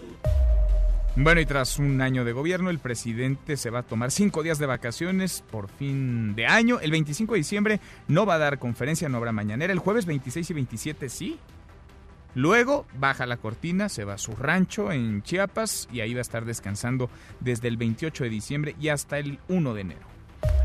Bueno, 1.16 1.40
y 1.40 1.46
tras 1.46 1.78
un 1.80 2.00
año 2.00 2.24
de 2.24 2.32
gobierno, 2.32 2.70
el 2.70 2.78
presidente 2.78 3.56
se 3.56 3.70
va 3.70 3.80
a 3.80 3.82
tomar 3.82 4.12
cinco 4.12 4.44
días 4.44 4.60
de 4.60 4.66
vacaciones 4.66 5.42
por 5.50 5.68
fin 5.68 6.36
de 6.36 6.46
año. 6.46 6.78
El 6.78 6.92
25 6.92 7.34
de 7.34 7.38
diciembre 7.38 7.80
no 8.06 8.26
va 8.26 8.34
a 8.34 8.38
dar 8.38 8.60
conferencia, 8.60 9.08
no 9.08 9.16
habrá 9.16 9.32
mañanera. 9.32 9.72
El 9.72 9.80
jueves 9.80 10.06
26 10.06 10.50
y 10.50 10.54
27 10.54 11.08
sí. 11.08 11.38
Luego 12.36 12.86
baja 12.96 13.26
la 13.26 13.38
cortina, 13.38 13.88
se 13.88 14.04
va 14.04 14.14
a 14.14 14.18
su 14.18 14.36
rancho 14.36 14.92
en 14.92 15.22
Chiapas 15.22 15.88
y 15.92 16.00
ahí 16.00 16.14
va 16.14 16.20
a 16.20 16.22
estar 16.22 16.44
descansando 16.44 17.10
desde 17.40 17.66
el 17.66 17.76
28 17.76 18.24
de 18.24 18.30
diciembre 18.30 18.76
y 18.80 18.88
hasta 18.88 19.18
el 19.18 19.40
1 19.48 19.74
de 19.74 19.80
enero. 19.80 20.10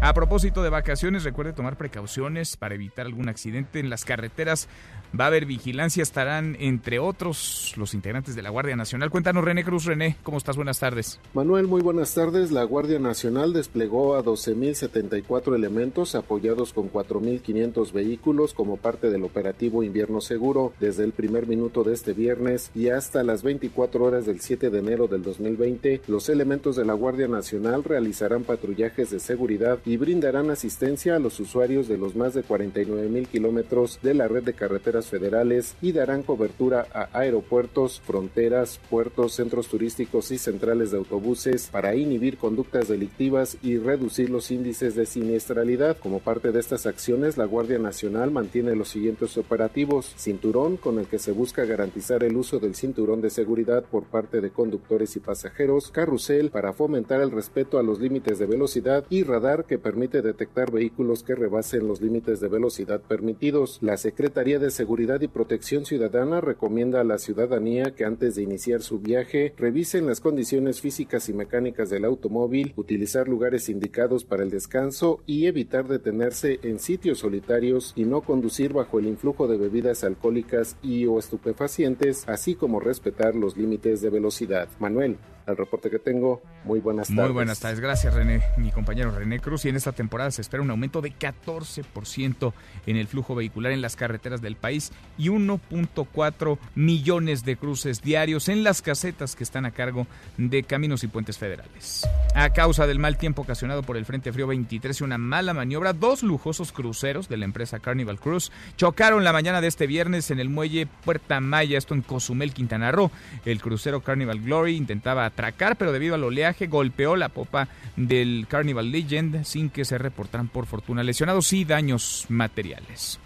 A 0.01 0.13
propósito 0.13 0.62
de 0.62 0.69
vacaciones, 0.69 1.23
recuerde 1.23 1.53
tomar 1.53 1.77
precauciones 1.77 2.58
para 2.58 2.75
evitar 2.75 3.08
algún 3.08 3.29
accidente 3.29 3.79
en 3.79 3.89
las 3.89 4.05
carreteras. 4.05 4.69
Va 5.17 5.25
a 5.25 5.27
haber 5.27 5.45
vigilancia, 5.45 6.03
estarán 6.03 6.55
entre 6.59 6.99
otros 6.99 7.73
los 7.77 7.93
integrantes 7.93 8.35
de 8.35 8.41
la 8.41 8.49
Guardia 8.49 8.75
Nacional. 8.75 9.09
Cuéntanos 9.09 9.43
René 9.43 9.63
Cruz. 9.63 9.85
René, 9.85 10.17
¿cómo 10.23 10.37
estás? 10.37 10.55
Buenas 10.55 10.79
tardes. 10.79 11.19
Manuel, 11.33 11.67
muy 11.67 11.81
buenas 11.81 12.13
tardes. 12.13 12.51
La 12.51 12.63
Guardia 12.63 12.99
Nacional 12.99 13.53
desplegó 13.53 14.15
a 14.15 14.23
12.074 14.23 15.55
elementos 15.55 16.15
apoyados 16.15 16.73
con 16.73 16.91
4.500 16.91 17.91
vehículos 17.91 18.53
como 18.53 18.77
parte 18.77 19.09
del 19.09 19.23
operativo 19.23 19.83
Invierno 19.83 20.21
Seguro 20.21 20.73
desde 20.79 21.03
el 21.03 21.11
primer 21.11 21.47
minuto 21.47 21.83
de 21.83 21.93
este 21.93 22.13
viernes 22.13 22.71
y 22.73 22.89
hasta 22.89 23.23
las 23.23 23.43
24 23.43 24.03
horas 24.03 24.25
del 24.25 24.41
7 24.41 24.69
de 24.69 24.79
enero 24.79 25.07
del 25.07 25.23
2020. 25.23 26.01
Los 26.07 26.29
elementos 26.29 26.75
de 26.75 26.85
la 26.85 26.93
Guardia 26.93 27.27
Nacional 27.27 27.83
realizarán 27.83 28.43
patrullajes 28.43 29.11
de 29.11 29.19
seguridad 29.19 29.79
y 29.85 29.97
brindarán 29.97 30.49
asistencia 30.49 31.15
a 31.15 31.19
los 31.19 31.39
usuarios 31.39 31.87
de 31.87 31.97
los 31.97 32.15
más 32.15 32.33
de 32.33 32.43
49 32.43 33.09
mil 33.09 33.27
kilómetros 33.27 33.99
de 34.01 34.13
la 34.13 34.27
red 34.27 34.43
de 34.43 34.53
carreteras 34.53 34.94
federales 35.03 35.75
y 35.81 35.91
darán 35.91 36.23
cobertura 36.23 36.88
a 36.93 37.10
aeropuertos, 37.12 38.01
fronteras, 38.01 38.79
puertos, 38.89 39.34
centros 39.34 39.67
turísticos 39.67 40.31
y 40.31 40.38
centrales 40.38 40.91
de 40.91 40.97
autobuses 40.97 41.67
para 41.71 41.95
inhibir 41.95 42.38
conductas 42.38 42.88
delictivas 42.88 43.58
y 43.62 43.77
reducir 43.77 44.29
los 44.29 44.51
índices 44.51 44.95
de 44.95 45.05
siniestralidad. 45.05 45.97
Como 45.97 46.19
parte 46.19 46.51
de 46.51 46.60
estas 46.60 46.86
acciones, 46.86 47.38
la 47.38 47.45
Guardia 47.45 47.79
Nacional 47.79 48.31
mantiene 48.31 48.75
los 48.75 48.89
siguientes 48.89 49.38
operativos. 49.38 50.13
Cinturón, 50.17 50.77
con 50.77 50.99
el 50.99 51.08
que 51.08 51.19
se 51.19 51.31
busca 51.31 51.65
garantizar 51.65 52.23
el 52.23 52.38
uso 52.38 52.60
del 52.60 52.75
cinturón 52.75 53.21
de 53.21 53.29
seguridad 53.29 53.84
por 53.84 54.03
parte 54.03 54.39
de 54.39 54.51
conductores 54.51 55.15
y 55.15 55.19
pasajeros. 55.19 55.91
Carrusel, 55.91 56.51
para 56.51 56.73
fomentar 56.73 57.21
el 57.21 57.31
respeto 57.31 57.79
a 57.79 57.84
los 57.84 57.99
límites 57.99 58.39
de 58.39 58.45
velocidad. 58.45 59.05
Y 59.10 59.23
radar, 59.23 59.65
que 59.65 59.77
permite 59.77 60.21
detectar 60.21 60.71
vehículos 60.71 61.23
que 61.23 61.36
rebasen 61.36 61.88
los 61.88 62.01
límites 62.01 62.39
de 62.39 62.47
velocidad 62.47 63.01
permitidos. 63.01 63.79
La 63.81 63.97
Secretaría 63.97 64.60
de 64.60 64.71
Seguridad 64.71 64.85
y 65.21 65.28
Protección 65.28 65.86
Ciudadana 65.86 66.41
recomienda 66.41 67.02
a 67.02 67.04
la 67.04 67.17
ciudadanía 67.17 67.95
que 67.95 68.06
antes 68.06 68.36
de 68.36 68.43
iniciar 68.43 68.82
su 68.82 69.00
viaje 69.00 69.54
revisen 69.58 70.06
las 70.06 70.21
condiciones 70.21 70.80
físicas 70.80 71.28
y 71.28 71.34
mecánicas 71.34 71.89
del 71.89 72.06
automóvil, 72.06 72.74
utilizar 72.76 73.28
lugares 73.28 73.67
indicados 73.67 74.24
para 74.24 74.43
el 74.43 74.52
descanso 74.52 75.21
y 75.26 75.48
evitar 75.48 75.88
detenerse 75.88 76.60
en 76.63 76.80
sitios 76.80 77.19
solitarios 77.19 77.93
y 77.95 78.06
no 78.06 78.21
conducir 78.21 78.74
bajo 78.74 79.00
el 79.00 79.08
influjo 79.08 79.48
de 79.48 79.58
bebidas 79.58 80.04
alcohólicas 80.04 80.78
y 80.84 81.06
o 81.08 81.17
estupefacientes, 81.19 82.24
así 82.28 82.56
como 82.56 82.80
respetar 82.80 83.36
los 83.36 83.58
límites 83.58 84.02
de 84.02 84.10
velocidad. 84.10 84.69
Manuel, 84.80 85.17
al 85.45 85.58
reporte 85.58 85.89
que 85.89 85.99
tengo. 85.99 86.41
Muy 86.63 86.79
buenas 86.79 87.08
tardes. 87.08 87.23
Muy 87.23 87.34
buenas 87.34 87.60
tardes. 87.60 87.79
Gracias, 87.79 88.13
René, 88.13 88.41
mi 88.58 88.71
compañero 88.71 89.12
René 89.12 89.39
Cruz. 89.39 89.65
Y 89.65 89.69
en 89.69 89.75
esta 89.75 89.91
temporada 89.91 90.31
se 90.31 90.41
espera 90.41 90.63
un 90.63 90.71
aumento 90.71 91.01
de 91.01 91.13
14% 91.13 92.53
en 92.86 92.97
el 92.97 93.08
flujo 93.08 93.36
vehicular 93.36 93.71
en 93.71 93.81
las 93.81 93.95
carreteras 93.95 94.41
del 94.41 94.55
país 94.55 94.91
y 95.17 95.29
1.4 95.29 96.58
millones 96.75 97.45
de 97.45 97.58
cruces 97.58 98.01
diarios 98.01 98.49
en 98.49 98.63
las 98.63 98.81
casetas 98.81 99.36
que 99.36 99.43
están 99.43 99.65
a 99.65 99.71
cargo 99.71 100.08
de 100.38 100.63
caminos 100.63 101.03
y 101.03 101.08
puentes 101.08 101.38
federales. 101.38 102.08
A 102.34 102.51
causa 102.51 102.88
del 102.88 102.99
mal 102.99 103.17
tiempo 103.17 103.43
ocasionado 103.43 103.84
por 103.84 103.97
el 103.97 104.05
Frente 104.05 104.34
Frío 104.34 104.47
23 104.47 104.99
y 104.99 105.03
una 105.03 105.17
mala 105.17 105.53
maniobra, 105.53 105.93
dos 105.93 106.23
lujosos 106.23 106.71
cruceros 106.71 107.29
de 107.29 107.38
la 107.38 107.45
empresa 107.45 107.79
Carnival 107.79 108.19
Cruise 108.19 108.51
chocaron 108.77 109.23
la 109.23 109.34
mañana 109.34 109.62
de 109.62 109.67
este 109.67 109.88
viernes 109.88 110.31
en 110.31 110.39
el 110.39 110.49
muelle 110.49 110.88
Puerta 110.88 111.39
Maya, 111.39 111.77
esto 111.77 111.93
en 111.93 112.01
Cozumel, 112.01 112.53
Quintana 112.53 112.91
Roo. 112.91 113.12
El 113.45 113.62
crucero 113.62 114.01
Carnival 114.01 114.41
Glory 114.41 114.75
intentaba 114.75 115.29
atracar, 115.36 115.76
pero 115.76 115.91
debido 115.91 116.15
al 116.15 116.24
oleaje 116.24 116.67
golpeó 116.67 117.17
la 117.17 117.30
popa 117.30 117.67
del 117.98 118.48
Carnival 118.50 118.91
Legend 118.91 119.44
sin 119.44 119.69
que 119.69 119.83
se 119.83 119.98
reportaran 119.98 120.48
por 120.48 120.65
fortuna 120.65 121.04
lesionados 121.04 121.52
y 121.52 121.65
daños 121.65 122.25
materiales. 122.29 123.19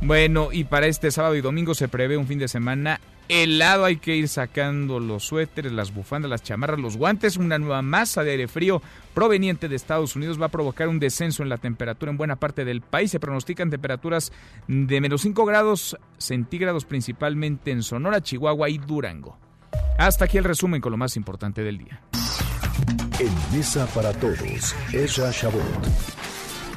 Bueno, 0.00 0.50
y 0.52 0.64
para 0.64 0.86
este 0.86 1.10
sábado 1.10 1.34
y 1.34 1.40
domingo 1.40 1.74
se 1.74 1.88
prevé 1.88 2.16
un 2.16 2.26
fin 2.26 2.38
de 2.38 2.46
semana 2.46 3.00
helado. 3.28 3.84
Hay 3.84 3.96
que 3.96 4.14
ir 4.14 4.28
sacando 4.28 5.00
los 5.00 5.24
suéteres, 5.24 5.72
las 5.72 5.94
bufandas, 5.94 6.30
las 6.30 6.42
chamarras, 6.42 6.78
los 6.78 6.96
guantes. 6.96 7.36
Una 7.36 7.58
nueva 7.58 7.82
masa 7.82 8.22
de 8.22 8.32
aire 8.32 8.48
frío 8.48 8.82
proveniente 9.14 9.68
de 9.68 9.76
Estados 9.76 10.14
Unidos 10.14 10.40
va 10.40 10.46
a 10.46 10.50
provocar 10.50 10.88
un 10.88 11.00
descenso 11.00 11.42
en 11.42 11.48
la 11.48 11.56
temperatura 11.56 12.10
en 12.10 12.18
buena 12.18 12.36
parte 12.36 12.64
del 12.64 12.80
país. 12.80 13.10
Se 13.10 13.20
pronostican 13.20 13.70
temperaturas 13.70 14.30
de 14.68 15.00
menos 15.00 15.22
5 15.22 15.44
grados 15.46 15.96
centígrados 16.18 16.84
principalmente 16.84 17.70
en 17.70 17.82
Sonora, 17.82 18.22
Chihuahua 18.22 18.68
y 18.68 18.78
Durango. 18.78 19.38
Hasta 19.98 20.24
aquí 20.24 20.38
el 20.38 20.44
resumen 20.44 20.80
con 20.80 20.90
lo 20.90 20.98
más 20.98 21.16
importante 21.16 21.62
del 21.62 21.78
día. 21.78 22.00
En 23.20 23.56
Mesa 23.56 23.86
para 23.94 24.12
Todos, 24.12 24.74
Ezra 24.92 25.30
Shabot. 25.30 25.62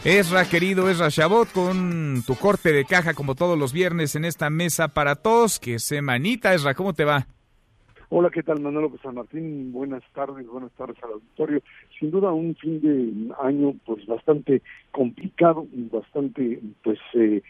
Ezra, 0.05 0.45
querido 0.45 0.89
Ezra 0.89 1.09
Shabot, 1.09 1.51
con 1.51 2.21
tu 2.25 2.35
corte 2.35 2.71
de 2.71 2.85
caja 2.85 3.13
como 3.13 3.33
todos 3.33 3.57
los 3.57 3.73
viernes 3.73 4.15
en 4.15 4.23
esta 4.23 4.49
Mesa 4.49 4.89
para 4.89 5.15
Todos. 5.15 5.59
Que 5.59 5.79
semanita, 5.79 6.53
Ezra, 6.53 6.75
¿cómo 6.75 6.93
te 6.93 7.05
va? 7.05 7.27
Hola, 8.09 8.29
¿qué 8.29 8.41
tal, 8.41 8.61
Manuel 8.61 8.83
López 8.83 9.01
San 9.01 9.15
Martín? 9.15 9.73
Buenas 9.73 10.03
tardes, 10.13 10.47
buenas 10.47 10.71
tardes 10.73 10.95
al 11.03 11.13
auditorio. 11.13 11.61
Sin 11.99 12.11
duda, 12.11 12.31
un 12.31 12.55
fin 12.55 12.79
de 12.79 13.33
año, 13.43 13.73
pues, 13.85 14.05
bastante 14.05 14.61
complicado, 14.91 15.67
bastante, 15.91 16.61
pues, 16.83 16.99
eh, 17.15 17.41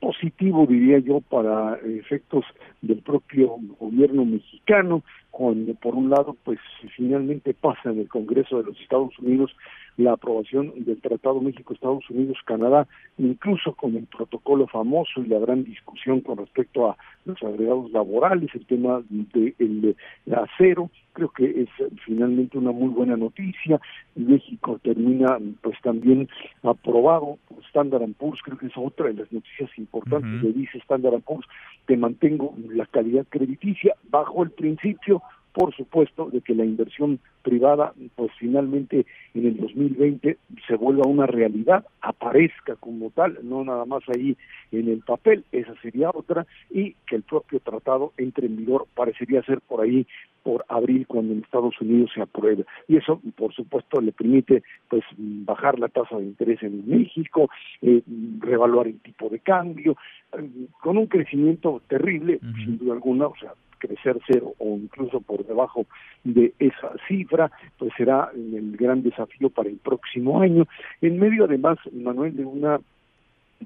positivo, 0.00 0.66
diría 0.66 0.98
yo, 0.98 1.20
para 1.20 1.76
efectos 1.84 2.44
del 2.82 2.98
propio 2.98 3.56
gobierno 3.78 4.24
mexicano, 4.24 5.02
cuando 5.30 5.74
por 5.74 5.94
un 5.94 6.10
lado, 6.10 6.36
pues 6.44 6.58
finalmente 6.96 7.54
pasa 7.54 7.90
en 7.90 8.00
el 8.00 8.08
Congreso 8.08 8.58
de 8.58 8.64
los 8.64 8.80
Estados 8.80 9.18
Unidos 9.18 9.54
la 9.96 10.12
aprobación 10.12 10.72
del 10.76 11.00
Tratado 11.00 11.40
México-Estados 11.40 12.08
Unidos-Canadá, 12.10 12.86
incluso 13.18 13.74
con 13.74 13.96
el 13.96 14.06
protocolo 14.06 14.66
famoso 14.66 15.22
y 15.22 15.26
la 15.26 15.38
gran 15.38 15.64
discusión 15.64 16.20
con 16.20 16.38
respecto 16.38 16.90
a 16.90 16.96
los 17.24 17.42
agregados 17.42 17.90
laborales, 17.92 18.50
el 18.54 18.66
tema 18.66 19.02
del 19.08 19.96
acero, 20.32 20.90
creo 21.12 21.30
que 21.30 21.62
es 21.62 21.68
finalmente 22.04 22.58
una 22.58 22.72
muy 22.72 22.88
buena 22.88 23.16
noticia. 23.16 23.80
México 24.14 24.78
termina 24.82 25.38
pues 25.62 25.80
también 25.82 26.28
aprobado 26.62 27.38
por 27.48 27.64
Standard 27.64 28.12
Poor's, 28.18 28.42
creo 28.42 28.58
que 28.58 28.66
es 28.66 28.76
otra 28.76 29.06
de 29.06 29.14
las 29.14 29.32
noticias 29.32 29.70
importantes 29.78 30.42
le 30.42 30.52
dice 30.52 30.78
Standard 30.78 31.22
Poor's, 31.22 31.46
que 31.86 31.96
mantengo 31.96 32.54
la 32.68 32.86
calidad 32.86 33.26
crediticia 33.28 33.94
bajo 34.10 34.42
el 34.42 34.50
principio 34.50 35.22
por 35.56 35.74
supuesto, 35.74 36.28
de 36.28 36.42
que 36.42 36.54
la 36.54 36.66
inversión 36.66 37.18
privada, 37.40 37.94
pues 38.14 38.30
finalmente 38.38 39.06
en 39.32 39.46
el 39.46 39.56
2020 39.56 40.36
se 40.68 40.76
vuelva 40.76 41.08
una 41.08 41.24
realidad, 41.24 41.82
aparezca 42.02 42.76
como 42.76 43.08
tal, 43.08 43.38
no 43.42 43.64
nada 43.64 43.86
más 43.86 44.02
ahí 44.14 44.36
en 44.70 44.88
el 44.90 45.00
papel, 45.00 45.46
esa 45.52 45.74
sería 45.80 46.10
otra, 46.10 46.46
y 46.68 46.92
que 47.06 47.16
el 47.16 47.22
propio 47.22 47.58
tratado 47.60 48.12
entre 48.18 48.48
en 48.48 48.58
vigor, 48.58 48.86
parecería 48.94 49.42
ser 49.44 49.62
por 49.62 49.80
ahí 49.80 50.06
por 50.42 50.66
abril 50.68 51.06
cuando 51.06 51.32
en 51.32 51.40
Estados 51.40 51.80
Unidos 51.80 52.10
se 52.14 52.20
apruebe. 52.20 52.66
Y 52.86 52.98
eso, 52.98 53.22
por 53.34 53.54
supuesto, 53.54 53.98
le 54.02 54.12
permite 54.12 54.62
pues 54.90 55.04
bajar 55.16 55.78
la 55.78 55.88
tasa 55.88 56.18
de 56.18 56.24
interés 56.24 56.62
en 56.62 56.86
México, 56.86 57.48
eh, 57.80 58.02
revaluar 58.40 58.88
el 58.88 59.00
tipo 59.00 59.30
de 59.30 59.38
cambio, 59.38 59.96
eh, 60.36 60.68
con 60.82 60.98
un 60.98 61.06
crecimiento 61.06 61.80
terrible, 61.88 62.40
sin 62.62 62.76
duda 62.76 62.92
alguna, 62.92 63.28
o 63.28 63.36
sea, 63.40 63.54
crecer 63.78 64.18
cero 64.26 64.54
o 64.58 64.76
incluso 64.76 65.20
por 65.20 65.46
debajo 65.46 65.86
de 66.24 66.52
esa 66.58 66.92
cifra, 67.08 67.50
pues 67.78 67.92
será 67.96 68.30
el 68.34 68.76
gran 68.76 69.02
desafío 69.02 69.50
para 69.50 69.68
el 69.68 69.76
próximo 69.76 70.40
año. 70.40 70.66
En 71.00 71.18
medio, 71.18 71.44
además, 71.44 71.78
Manuel, 71.92 72.36
de 72.36 72.44
una 72.44 72.80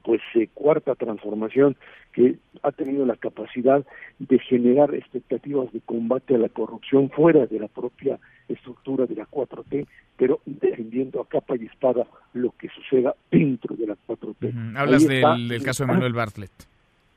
pues 0.03 0.21
eh, 0.35 0.49
cuarta 0.55 0.95
transformación 0.95 1.77
que 2.13 2.37
ha 2.63 2.71
tenido 2.73 3.05
la 3.07 3.17
capacidad 3.17 3.85
de 4.19 4.39
generar 4.39 4.95
expectativas 4.95 5.73
de 5.73 5.81
combate 5.81 6.35
a 6.35 6.39
la 6.39 6.49
corrupción 6.49 7.11
fuera 7.11 7.47
de 7.47 7.59
la 7.59 7.69
propia 7.69 8.19
estructura 8.49 9.07
de 9.07 9.17
la 9.17 9.27
4T, 9.27 9.87
pero 10.17 10.41
defendiendo 10.47 11.21
a 11.21 11.29
capa 11.29 11.57
y 11.57 11.67
espada 11.67 12.07
lo 12.35 12.53
que 12.59 12.69
suceda 12.69 13.15
dentro 13.31 13.77
de 13.77 13.87
la 13.87 13.97
4T. 14.07 14.77
Hablas 14.77 15.07
del, 15.07 15.63
caso 15.63 15.85
de 15.85 15.93
Manuel 15.93 16.13
Bartlett 16.13 16.71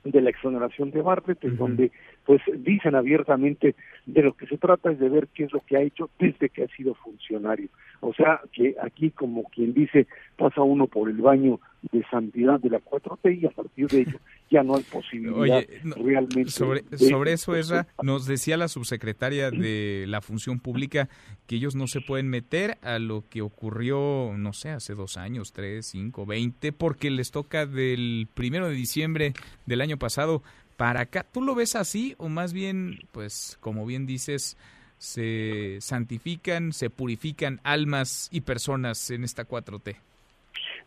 de 0.03 0.21
la 0.21 0.29
exoneración 0.29 0.91
de 0.91 1.01
Bartlett, 1.01 1.43
en 1.45 1.55
donde 1.55 1.91
pues 2.25 2.41
dicen 2.57 2.95
abiertamente 2.95 3.75
de 4.05 4.21
lo 4.21 4.33
que 4.33 4.47
se 4.47 4.57
trata 4.57 4.91
es 4.91 4.99
de 4.99 5.09
ver 5.09 5.27
qué 5.33 5.45
es 5.45 5.53
lo 5.53 5.61
que 5.61 5.77
ha 5.77 5.81
hecho 5.81 6.09
desde 6.19 6.49
que 6.49 6.63
ha 6.63 6.67
sido 6.75 6.93
funcionario. 6.95 7.69
O 8.01 8.13
sea, 8.13 8.41
que 8.51 8.75
aquí 8.81 9.11
como 9.11 9.43
quien 9.43 9.73
dice, 9.73 10.07
pasa 10.35 10.61
uno 10.61 10.87
por 10.87 11.09
el 11.09 11.17
baño 11.17 11.59
de 11.91 12.03
santidad 12.09 12.59
de 12.59 12.69
la 12.69 12.79
4T 12.79 13.41
y 13.41 13.45
a 13.45 13.49
partir 13.49 13.87
de 13.87 14.01
ello 14.01 14.19
ya 14.49 14.63
no 14.63 14.75
hay 14.75 14.83
posibilidad 14.83 15.63
realmente. 15.95 16.51
Sobre, 16.51 16.83
sobre 16.97 17.33
eso, 17.33 17.55
Esra, 17.55 17.87
nos 18.01 18.25
decía 18.25 18.57
la 18.57 18.67
subsecretaria 18.67 19.51
de 19.51 20.05
la 20.07 20.21
Función 20.21 20.59
Pública 20.59 21.09
que 21.47 21.55
ellos 21.55 21.75
no 21.75 21.87
se 21.87 22.01
pueden 22.01 22.29
meter 22.29 22.77
a 22.81 22.99
lo 22.99 23.23
que 23.29 23.41
ocurrió, 23.41 24.33
no 24.37 24.53
sé, 24.53 24.69
hace 24.69 24.95
dos 24.95 25.17
años, 25.17 25.53
tres, 25.53 25.87
cinco, 25.87 26.25
veinte, 26.25 26.71
porque 26.71 27.09
les 27.09 27.31
toca 27.31 27.65
del 27.65 28.27
primero 28.33 28.67
de 28.67 28.75
diciembre 28.75 29.33
del 29.65 29.81
año 29.81 29.97
pasado 29.97 30.43
para 30.77 31.01
acá. 31.01 31.23
¿Tú 31.23 31.41
lo 31.41 31.55
ves 31.55 31.75
así 31.75 32.15
o 32.17 32.29
más 32.29 32.53
bien, 32.53 32.99
pues, 33.11 33.57
como 33.61 33.85
bien 33.85 34.05
dices, 34.05 34.57
se 34.97 35.77
santifican, 35.81 36.71
se 36.73 36.89
purifican 36.89 37.59
almas 37.63 38.29
y 38.31 38.41
personas 38.41 39.11
en 39.11 39.23
esta 39.23 39.47
4T? 39.47 39.95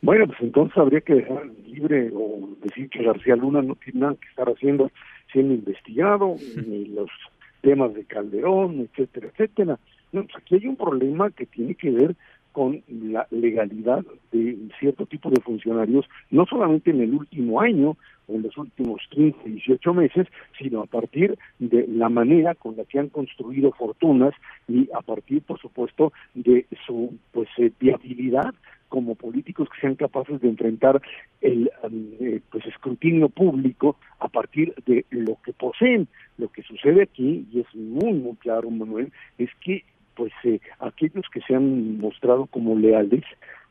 Bueno, 0.03 0.27
pues 0.27 0.39
entonces 0.41 0.77
habría 0.77 1.01
que 1.01 1.15
dejar 1.15 1.47
libre 1.67 2.11
o 2.15 2.51
decir 2.63 2.89
que 2.91 3.03
García 3.03 3.37
Luna 3.37 3.63
no 3.63 3.75
tiene 3.77 4.01
nada 4.01 4.17
que 4.21 4.29
estar 4.29 4.49
haciendo 4.49 4.91
siendo 5.33 5.55
investigado, 5.55 6.37
ni 6.67 6.87
los 6.87 7.11
temas 7.61 7.95
de 7.95 8.05
Calderón, 8.05 8.81
etcétera, 8.81 9.29
etcétera. 9.29 9.79
No, 10.13 10.23
pues 10.23 10.37
aquí 10.37 10.55
hay 10.55 10.67
un 10.67 10.77
problema 10.77 11.31
que 11.31 11.47
tiene 11.47 11.75
que 11.75 11.91
ver 11.91 12.17
con 12.53 12.83
la 12.89 13.27
legalidad 13.31 14.03
de 14.33 14.57
cierto 14.79 15.05
tipo 15.05 15.29
de 15.31 15.43
funcionarios, 15.43 16.07
no 16.31 16.47
solamente 16.47 16.91
en 16.91 17.03
el 17.03 17.13
último 17.13 17.61
año 17.61 17.97
en 18.29 18.43
los 18.43 18.57
últimos 18.57 19.01
15, 19.11 19.39
18 19.45 19.95
meses, 19.95 20.27
sino 20.59 20.83
a 20.83 20.87
partir 20.87 21.39
de 21.59 21.87
la 21.89 22.09
manera 22.09 22.55
con 22.55 22.77
la 22.77 22.85
que 22.85 22.99
han 22.99 23.09
construido 23.09 23.73
fortunas 23.73 24.35
y 24.69 24.89
a 24.95 25.03
partir, 25.03 25.43
por 25.43 25.61
supuesto, 25.61 26.13
de 26.35 26.67
su 26.87 27.17
pues 27.33 27.49
eh, 27.59 27.71
viabilidad 27.79 28.55
como 28.89 29.15
políticos 29.15 29.69
que 29.69 29.81
sean 29.81 29.97
capaces 29.97 30.41
de 30.41 30.49
enfrentar 30.49 31.01
el 31.41 31.71
eh, 32.21 32.41
pues 32.51 32.65
escrutinio 32.67 33.29
público 33.29 33.97
a 34.21 34.29
partir 34.29 34.75
de 34.87 35.05
lo 35.11 35.39
que 35.45 35.53
poseen. 35.53 36.09
Lo 36.39 36.49
que 36.49 36.63
sucede 36.63 37.03
aquí, 37.03 37.47
y 37.53 37.61
es 37.61 37.75
muy, 37.75 38.13
muy 38.13 38.37
claro, 38.37 38.71
Manuel, 38.71 39.13
es 39.39 39.51
que 39.65 39.85
pues 40.15 40.33
eh, 40.45 40.61
aquellos 40.81 41.27
que 41.33 41.41
se 41.43 41.55
han 41.55 41.99
mostrado 41.99 42.47
como 42.47 42.75
leales, 42.75 43.23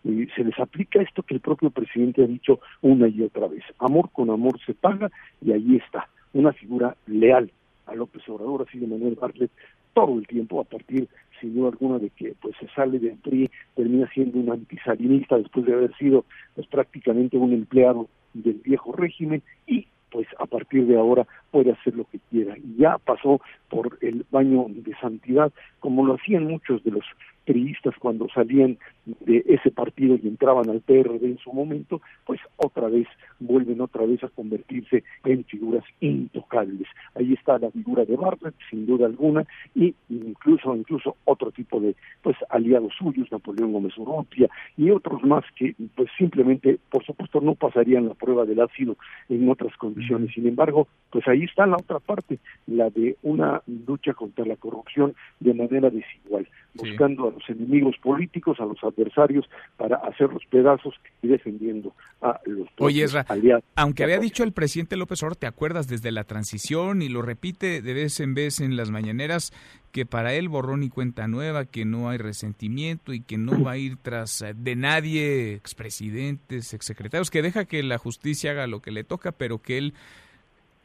eh, 0.05 0.27
se 0.35 0.43
les 0.43 0.57
aplica 0.59 1.01
esto 1.01 1.23
que 1.23 1.33
el 1.33 1.39
propio 1.39 1.69
presidente 1.71 2.23
ha 2.23 2.27
dicho 2.27 2.59
una 2.81 3.07
y 3.07 3.21
otra 3.23 3.47
vez. 3.47 3.63
Amor 3.79 4.09
con 4.11 4.29
amor 4.29 4.59
se 4.65 4.73
paga 4.73 5.11
y 5.41 5.51
ahí 5.51 5.77
está, 5.77 6.07
una 6.33 6.53
figura 6.53 6.95
leal 7.07 7.51
a 7.87 7.95
López 7.95 8.27
Obrador, 8.29 8.65
así 8.67 8.79
de 8.79 8.87
Manuel 8.87 9.15
Bartlett, 9.15 9.51
todo 9.93 10.17
el 10.19 10.27
tiempo, 10.27 10.59
a 10.59 10.63
partir, 10.63 11.07
sin 11.39 11.55
duda 11.55 11.69
alguna, 11.69 11.99
de 11.99 12.09
que 12.09 12.35
pues 12.41 12.55
se 12.59 12.67
sale 12.69 12.99
del 12.99 13.17
PRI, 13.17 13.49
termina 13.75 14.09
siendo 14.13 14.39
un 14.39 14.51
antisalinista 14.51 15.37
después 15.37 15.65
de 15.65 15.73
haber 15.73 15.95
sido 15.95 16.25
pues 16.53 16.67
prácticamente 16.67 17.37
un 17.37 17.53
empleado 17.53 18.07
del 18.33 18.55
viejo 18.55 18.91
régimen 18.91 19.41
y 19.65 19.87
pues 20.11 20.27
a 20.39 20.45
partir 20.45 20.85
de 20.85 20.97
ahora 20.97 21.25
puede 21.55 21.71
hacer 21.71 21.95
lo 21.95 22.03
que 22.03 22.19
quiera. 22.29 22.57
Y 22.57 22.81
ya 22.81 22.97
pasó 22.97 23.39
por 23.69 23.97
el 24.01 24.25
baño 24.29 24.65
de 24.67 24.93
santidad, 24.97 25.53
como 25.79 26.05
lo 26.05 26.15
hacían 26.15 26.43
muchos 26.43 26.83
de 26.83 26.91
los 26.91 27.05
periodistas 27.45 27.93
cuando 27.99 28.27
salían 28.29 28.77
de 29.05 29.43
ese 29.47 29.71
partido 29.71 30.17
y 30.21 30.27
entraban 30.27 30.69
al 30.69 30.81
PRD 30.81 31.23
en 31.23 31.37
su 31.37 31.53
momento, 31.53 32.01
pues 32.25 32.41
otra 32.57 32.89
vez 32.89 33.07
vuelven 33.39 33.79
otra 33.81 34.05
vez 34.05 34.23
a 34.23 34.29
convertirse 34.29 35.03
en 35.23 35.45
figuras 35.45 35.83
intocables. 35.99 36.87
Ahí 37.13 37.33
está 37.33 37.59
la 37.59 37.71
figura 37.71 38.03
de 38.03 38.15
Bartlett, 38.15 38.55
sin 38.69 38.85
duda 38.87 39.05
alguna, 39.05 39.45
y 39.75 39.93
incluso 40.09 40.75
incluso 40.75 41.15
otro 41.25 41.51
tipo 41.51 41.79
de 41.79 41.95
pues 42.23 42.35
aliados 42.49 42.93
suyos, 42.97 43.31
Napoleón 43.31 43.73
Gómez 43.73 43.97
Urrutia 43.97 44.49
y 44.75 44.89
otros 44.89 45.23
más 45.23 45.45
que 45.55 45.75
pues 45.95 46.09
simplemente, 46.17 46.79
por 46.89 47.05
supuesto, 47.05 47.39
no 47.41 47.55
pasarían 47.55 48.07
la 48.07 48.15
prueba 48.15 48.45
del 48.45 48.59
ácido 48.59 48.97
en 49.29 49.47
otras 49.47 49.75
condiciones. 49.77 50.33
Sin 50.33 50.47
embargo, 50.47 50.87
pues 51.11 51.27
ahí 51.27 51.43
está 51.45 51.65
la 51.65 51.77
otra 51.77 51.99
parte, 51.99 52.39
la 52.67 52.89
de 52.89 53.17
una 53.23 53.61
lucha 53.87 54.13
contra 54.13 54.45
la 54.45 54.55
corrupción 54.55 55.15
de 55.39 55.53
manera 55.53 55.89
desigual, 55.89 56.47
buscando 56.73 57.27
a 57.27 57.31
los 57.31 57.49
enemigos 57.49 57.95
políticos, 58.01 58.59
a 58.59 58.65
los 58.65 58.83
adversarios, 58.83 59.49
para 59.77 59.97
hacer 59.97 60.31
los 60.31 60.45
pedazos 60.45 60.95
y 61.21 61.27
defendiendo 61.27 61.93
a 62.21 62.39
los 62.45 62.67
Oye, 62.79 63.05
aliados. 63.27 63.63
Aunque 63.75 64.03
había 64.03 64.19
dicho 64.19 64.43
el 64.43 64.51
presidente 64.51 64.97
López 64.97 65.21
Obrador, 65.23 65.37
¿te 65.37 65.47
acuerdas 65.47 65.87
desde 65.87 66.11
la 66.11 66.23
transición 66.23 67.01
y 67.01 67.09
lo 67.09 67.21
repite 67.21 67.81
de 67.81 67.93
vez 67.93 68.19
en 68.19 68.33
vez 68.33 68.59
en 68.59 68.75
las 68.75 68.91
mañaneras 68.91 69.53
que 69.95 70.05
para 70.05 70.33
él 70.33 70.49
borrón 70.49 70.83
y 70.83 70.89
cuenta 70.89 71.25
nueva, 71.25 71.63
que 71.63 71.85
no 71.85 72.09
hay 72.09 72.17
resentimiento 72.17 73.13
y 73.13 73.21
que 73.21 73.37
no 73.37 73.63
va 73.63 73.71
a 73.71 73.77
ir 73.77 73.95
tras 73.95 74.41
eh, 74.41 74.53
de 74.53 74.75
nadie, 74.75 75.53
expresidentes, 75.53 76.73
exsecretarios, 76.73 77.31
que 77.31 77.41
deja 77.41 77.63
que 77.63 77.81
la 77.81 77.97
justicia 77.97 78.51
haga 78.51 78.67
lo 78.67 78.81
que 78.81 78.91
le 78.91 79.05
toca, 79.05 79.31
pero 79.31 79.59
que 79.59 79.77
él 79.77 79.93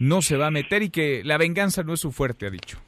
no 0.01 0.23
se 0.23 0.37
va 0.37 0.49
a 0.49 0.51
meter 0.51 0.83
y 0.83 0.91
que 0.91 1.23
la 1.23 1.39
venganza 1.39 1.85
no 1.85 1.93
es 1.93 2.01
su 2.01 2.11
fuerte, 2.11 2.47
ha 2.47 2.51
dicho. 2.51 2.79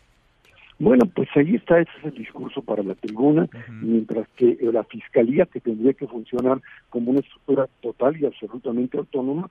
Bueno, 0.78 1.06
pues 1.14 1.28
ahí 1.36 1.54
está, 1.54 1.78
ese 1.78 1.92
es 2.00 2.06
el 2.06 2.14
discurso 2.14 2.60
para 2.60 2.82
la 2.82 2.96
tribuna, 2.96 3.48
mientras 3.68 4.26
que 4.34 4.58
la 4.60 4.82
fiscalía, 4.82 5.46
que 5.46 5.60
tendría 5.60 5.92
que 5.92 6.08
funcionar 6.08 6.60
como 6.90 7.12
una 7.12 7.20
estructura 7.20 7.68
total 7.80 8.16
y 8.16 8.26
absolutamente 8.26 8.98
autónoma, 8.98 9.48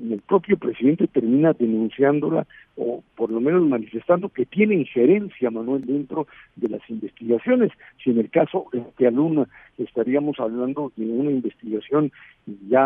el 0.00 0.20
propio 0.20 0.56
presidente 0.56 1.06
termina 1.06 1.52
denunciándola 1.52 2.46
o 2.76 3.02
por 3.16 3.30
lo 3.30 3.40
menos 3.40 3.62
manifestando 3.62 4.28
que 4.28 4.46
tiene 4.46 4.74
injerencia, 4.74 5.50
Manuel, 5.50 5.84
dentro 5.84 6.26
de 6.56 6.68
las 6.68 6.80
investigaciones. 6.88 7.72
Si 8.02 8.10
en 8.10 8.18
el 8.18 8.30
caso 8.30 8.66
de 8.98 9.06
Aluna 9.06 9.48
estaríamos 9.78 10.38
hablando 10.38 10.92
de 10.96 11.06
una 11.06 11.30
investigación 11.30 12.12
ya 12.68 12.84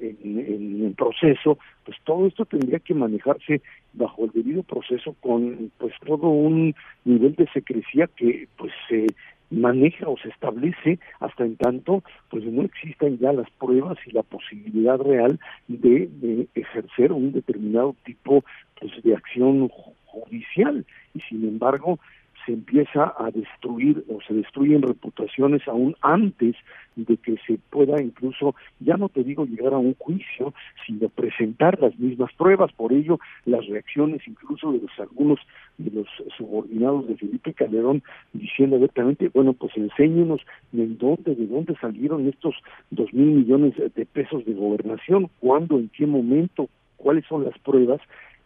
en, 0.00 0.38
en, 0.38 0.94
proceso, 0.94 1.58
pues 1.84 1.96
todo 2.04 2.26
esto 2.26 2.44
tendría 2.44 2.78
que 2.78 2.94
manejarse 2.94 3.62
bajo 3.94 4.24
el 4.24 4.30
debido 4.30 4.62
proceso 4.62 5.16
con 5.20 5.72
pues 5.78 5.94
todo 6.04 6.28
un 6.28 6.74
nivel 7.04 7.34
de 7.34 7.48
secrecía 7.48 8.08
que 8.14 8.46
pues 8.56 8.72
se 8.88 9.06
maneja 9.52 10.08
o 10.08 10.16
se 10.16 10.30
establece 10.30 10.98
hasta 11.20 11.44
en 11.44 11.56
tanto 11.56 12.02
pues 12.30 12.44
no 12.44 12.62
existan 12.62 13.18
ya 13.18 13.32
las 13.32 13.50
pruebas 13.50 13.98
y 14.06 14.12
la 14.12 14.22
posibilidad 14.22 14.98
real 14.98 15.38
de, 15.68 16.48
ejercer 16.54 17.12
un 17.12 17.32
determinado 17.32 17.94
tipo 18.04 18.44
pues, 18.80 19.02
de 19.02 19.14
acción 19.14 19.68
judicial. 20.06 20.84
Y 21.14 21.20
sin 21.20 21.46
embargo 21.46 21.98
se 22.44 22.52
empieza 22.52 23.14
a 23.18 23.30
destruir 23.30 24.04
o 24.08 24.20
se 24.26 24.34
destruyen 24.34 24.82
reputaciones 24.82 25.66
aún 25.68 25.96
antes 26.00 26.56
de 26.96 27.16
que 27.16 27.36
se 27.46 27.58
pueda 27.70 28.02
incluso, 28.02 28.54
ya 28.80 28.96
no 28.96 29.08
te 29.08 29.24
digo 29.24 29.46
llegar 29.46 29.74
a 29.74 29.78
un 29.78 29.94
juicio, 29.94 30.52
sino 30.86 31.08
presentar 31.08 31.80
las 31.80 31.98
mismas 31.98 32.32
pruebas. 32.34 32.72
Por 32.72 32.92
ello, 32.92 33.18
las 33.44 33.66
reacciones 33.66 34.26
incluso 34.26 34.72
de 34.72 34.80
los 34.80 34.90
algunos 35.00 35.38
de 35.78 35.90
los 35.90 36.08
subordinados 36.36 37.08
de 37.08 37.16
Felipe 37.16 37.54
Calderón 37.54 38.02
diciendo 38.32 38.76
abiertamente, 38.76 39.30
bueno, 39.32 39.52
pues 39.52 39.76
enséñenos 39.76 40.40
de 40.72 40.86
dónde, 40.86 41.34
de 41.34 41.46
dónde 41.46 41.74
salieron 41.80 42.28
estos 42.28 42.54
dos 42.90 43.12
mil 43.12 43.30
millones 43.32 43.74
de 43.76 44.06
pesos 44.06 44.44
de 44.44 44.52
gobernación, 44.54 45.30
cuándo, 45.40 45.78
en 45.78 45.88
qué 45.88 46.06
momento, 46.06 46.68
cuáles 46.96 47.24
son 47.26 47.44
las 47.44 47.58
pruebas 47.58 48.00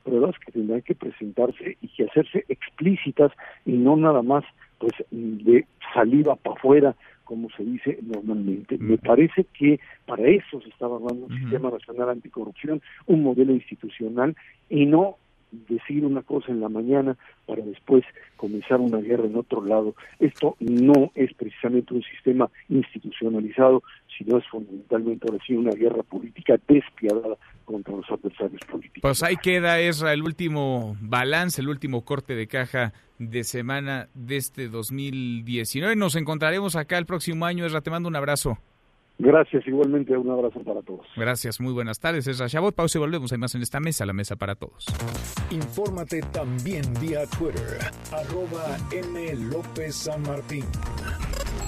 pruebas 0.07 0.37
que 0.39 0.53
tendrán 0.53 0.83
que 0.83 0.95
presentarse 0.95 1.77
y 1.83 1.89
que 1.89 2.05
hacerse 2.05 2.45
explícitas 2.49 3.33
y 3.65 3.73
no 3.73 3.97
nada 3.97 4.23
más 4.23 4.45
pues 4.79 4.93
de 5.11 5.67
saliva 5.93 6.37
para 6.37 6.57
afuera 6.57 6.97
como 7.25 7.51
se 7.51 7.65
dice 7.65 7.99
normalmente. 8.03 8.79
Me 8.79 8.99
parece 8.99 9.47
que 9.59 9.81
para 10.07 10.23
eso 10.29 10.61
se 10.61 10.69
estaba 10.69 10.95
hablando 10.95 11.27
un 11.27 11.37
sistema 11.41 11.71
nacional 11.73 12.11
anticorrupción, 12.11 12.81
un 13.07 13.25
modelo 13.25 13.53
institucional 13.53 14.37
y 14.71 14.87
no 14.87 15.17
decir 15.69 16.05
una 16.05 16.23
cosa 16.23 16.53
en 16.53 16.61
la 16.61 16.69
mañana 16.69 17.17
para 17.47 17.63
después 17.63 18.05
comenzar 18.37 18.81
una 18.81 18.99
guerra 18.99 19.25
en 19.25 19.37
otro 19.37 19.65
lado. 19.65 19.95
Esto 20.19 20.57
no 20.61 21.11
es 21.15 21.33
precisamente 21.35 21.95
un 21.95 22.03
sistema 22.03 22.51
institucionalizado, 22.69 23.83
sino 24.17 24.39
es 24.39 24.47
fundamentalmente 24.49 25.27
ahora 25.29 25.43
sí 25.47 25.55
una 25.55 25.73
guerra 25.73 26.03
política 26.03 26.59
despiadada 26.69 27.37
contra 27.65 27.95
los 27.95 28.09
adversarios 28.11 28.61
políticos. 28.71 29.03
Pues 29.03 29.23
ahí 29.23 29.37
queda, 29.37 29.81
Esra, 29.81 30.13
el 30.13 30.23
último 30.23 30.97
balance, 31.01 31.61
el 31.61 31.69
último 31.69 32.05
corte 32.05 32.35
de 32.35 32.47
caja 32.47 32.93
de 33.19 33.45
semana 33.45 34.09
de 34.15 34.37
este 34.37 34.69
2019. 34.69 35.97
Nos 35.97 36.17
encontraremos 36.17 36.77
acá 36.77 36.99
el 36.99 37.07
próximo 37.07 37.47
año. 37.47 37.67
Esra, 37.67 37.81
te 37.81 37.91
mando 37.91 38.09
un 38.09 38.17
abrazo. 38.17 38.59
Gracias, 39.19 39.67
igualmente 39.67 40.15
un 40.17 40.31
abrazo 40.31 40.63
para 40.63 40.81
todos. 40.83 41.05
Gracias, 41.17 41.59
muy 41.61 41.73
buenas 41.73 41.99
tardes. 41.99 42.27
Es 42.27 42.39
Rashabot. 42.39 42.75
Pausa 42.75 42.99
y 42.99 43.01
volvemos. 43.01 43.33
Hay 43.33 43.39
más 43.39 43.55
en 43.55 43.63
esta 43.63 43.81
mesa, 43.81 44.05
la 44.05 44.13
mesa 44.13 44.37
para 44.37 44.57
todos. 44.57 44.85
Infórmate 45.51 46.21
también 46.33 46.83
vía 47.01 47.25
Twitter, 47.27 47.79
arroba 48.13 48.77
M. 48.93 49.35
López 49.51 49.97
San 49.97 50.21
Martín. 50.23 50.67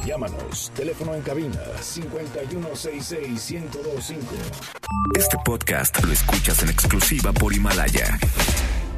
Llámanos, 0.05 0.71
teléfono 0.77 1.15
en 1.15 1.23
cabina 1.23 1.59
5166-1025. 1.81 4.17
Este 5.17 5.39
podcast 5.45 6.05
lo 6.05 6.13
escuchas 6.13 6.63
en 6.63 6.69
exclusiva 6.69 7.33
por 7.33 7.55
Himalaya. 7.55 8.19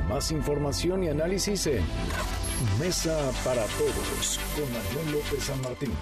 Más 0.08 0.32
información 0.32 1.04
y 1.04 1.08
análisis 1.08 1.68
en 1.68 1.84
Mesa 2.78 3.16
para 3.44 3.64
Todos 3.64 4.38
con 4.54 4.64
Manuel 4.72 5.12
López 5.12 5.44
San 5.44 5.60
Martín. 5.62 5.92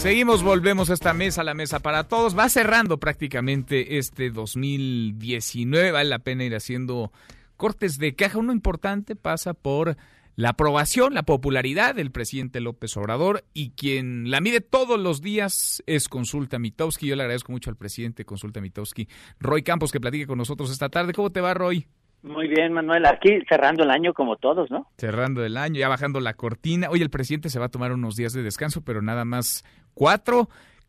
Seguimos, 0.00 0.42
volvemos 0.42 0.88
a 0.88 0.94
esta 0.94 1.12
mesa, 1.12 1.44
la 1.44 1.52
mesa 1.52 1.80
para 1.80 2.08
todos. 2.08 2.36
Va 2.36 2.48
cerrando 2.48 2.96
prácticamente 2.96 3.98
este 3.98 4.30
2019. 4.30 5.92
Vale 5.92 6.08
la 6.08 6.20
pena 6.20 6.42
ir 6.42 6.54
haciendo 6.54 7.12
cortes 7.58 7.98
de 7.98 8.14
caja. 8.14 8.38
Uno 8.38 8.54
importante 8.54 9.14
pasa 9.14 9.52
por 9.52 9.98
la 10.36 10.48
aprobación, 10.48 11.12
la 11.12 11.24
popularidad 11.24 11.94
del 11.94 12.12
presidente 12.12 12.60
López 12.60 12.96
Obrador 12.96 13.44
y 13.52 13.72
quien 13.72 14.30
la 14.30 14.40
mide 14.40 14.62
todos 14.62 14.98
los 14.98 15.20
días 15.20 15.82
es 15.86 16.08
Consulta 16.08 16.58
Mitowski. 16.58 17.06
Yo 17.06 17.14
le 17.14 17.24
agradezco 17.24 17.52
mucho 17.52 17.68
al 17.68 17.76
presidente 17.76 18.24
Consulta 18.24 18.62
Mitowski, 18.62 19.06
Roy 19.38 19.62
Campos, 19.62 19.92
que 19.92 20.00
platique 20.00 20.26
con 20.26 20.38
nosotros 20.38 20.70
esta 20.70 20.88
tarde. 20.88 21.12
¿Cómo 21.12 21.28
te 21.28 21.42
va, 21.42 21.52
Roy? 21.52 21.86
Muy 22.22 22.48
bien, 22.48 22.72
Manuel. 22.72 23.06
Aquí 23.06 23.38
cerrando 23.48 23.82
el 23.82 23.90
año 23.90 24.12
como 24.12 24.36
todos, 24.36 24.70
¿no? 24.70 24.86
Cerrando 24.98 25.44
el 25.44 25.56
año, 25.56 25.80
ya 25.80 25.88
bajando 25.88 26.20
la 26.20 26.34
cortina. 26.34 26.88
Hoy 26.90 27.00
el 27.00 27.08
presidente 27.08 27.48
se 27.48 27.58
va 27.58 27.66
a 27.66 27.70
tomar 27.70 27.92
unos 27.92 28.16
días 28.16 28.32
de 28.34 28.42
descanso, 28.42 28.82
pero 28.82 29.00
nada 29.00 29.24
más 29.24 29.64
cuatro. 29.94 30.48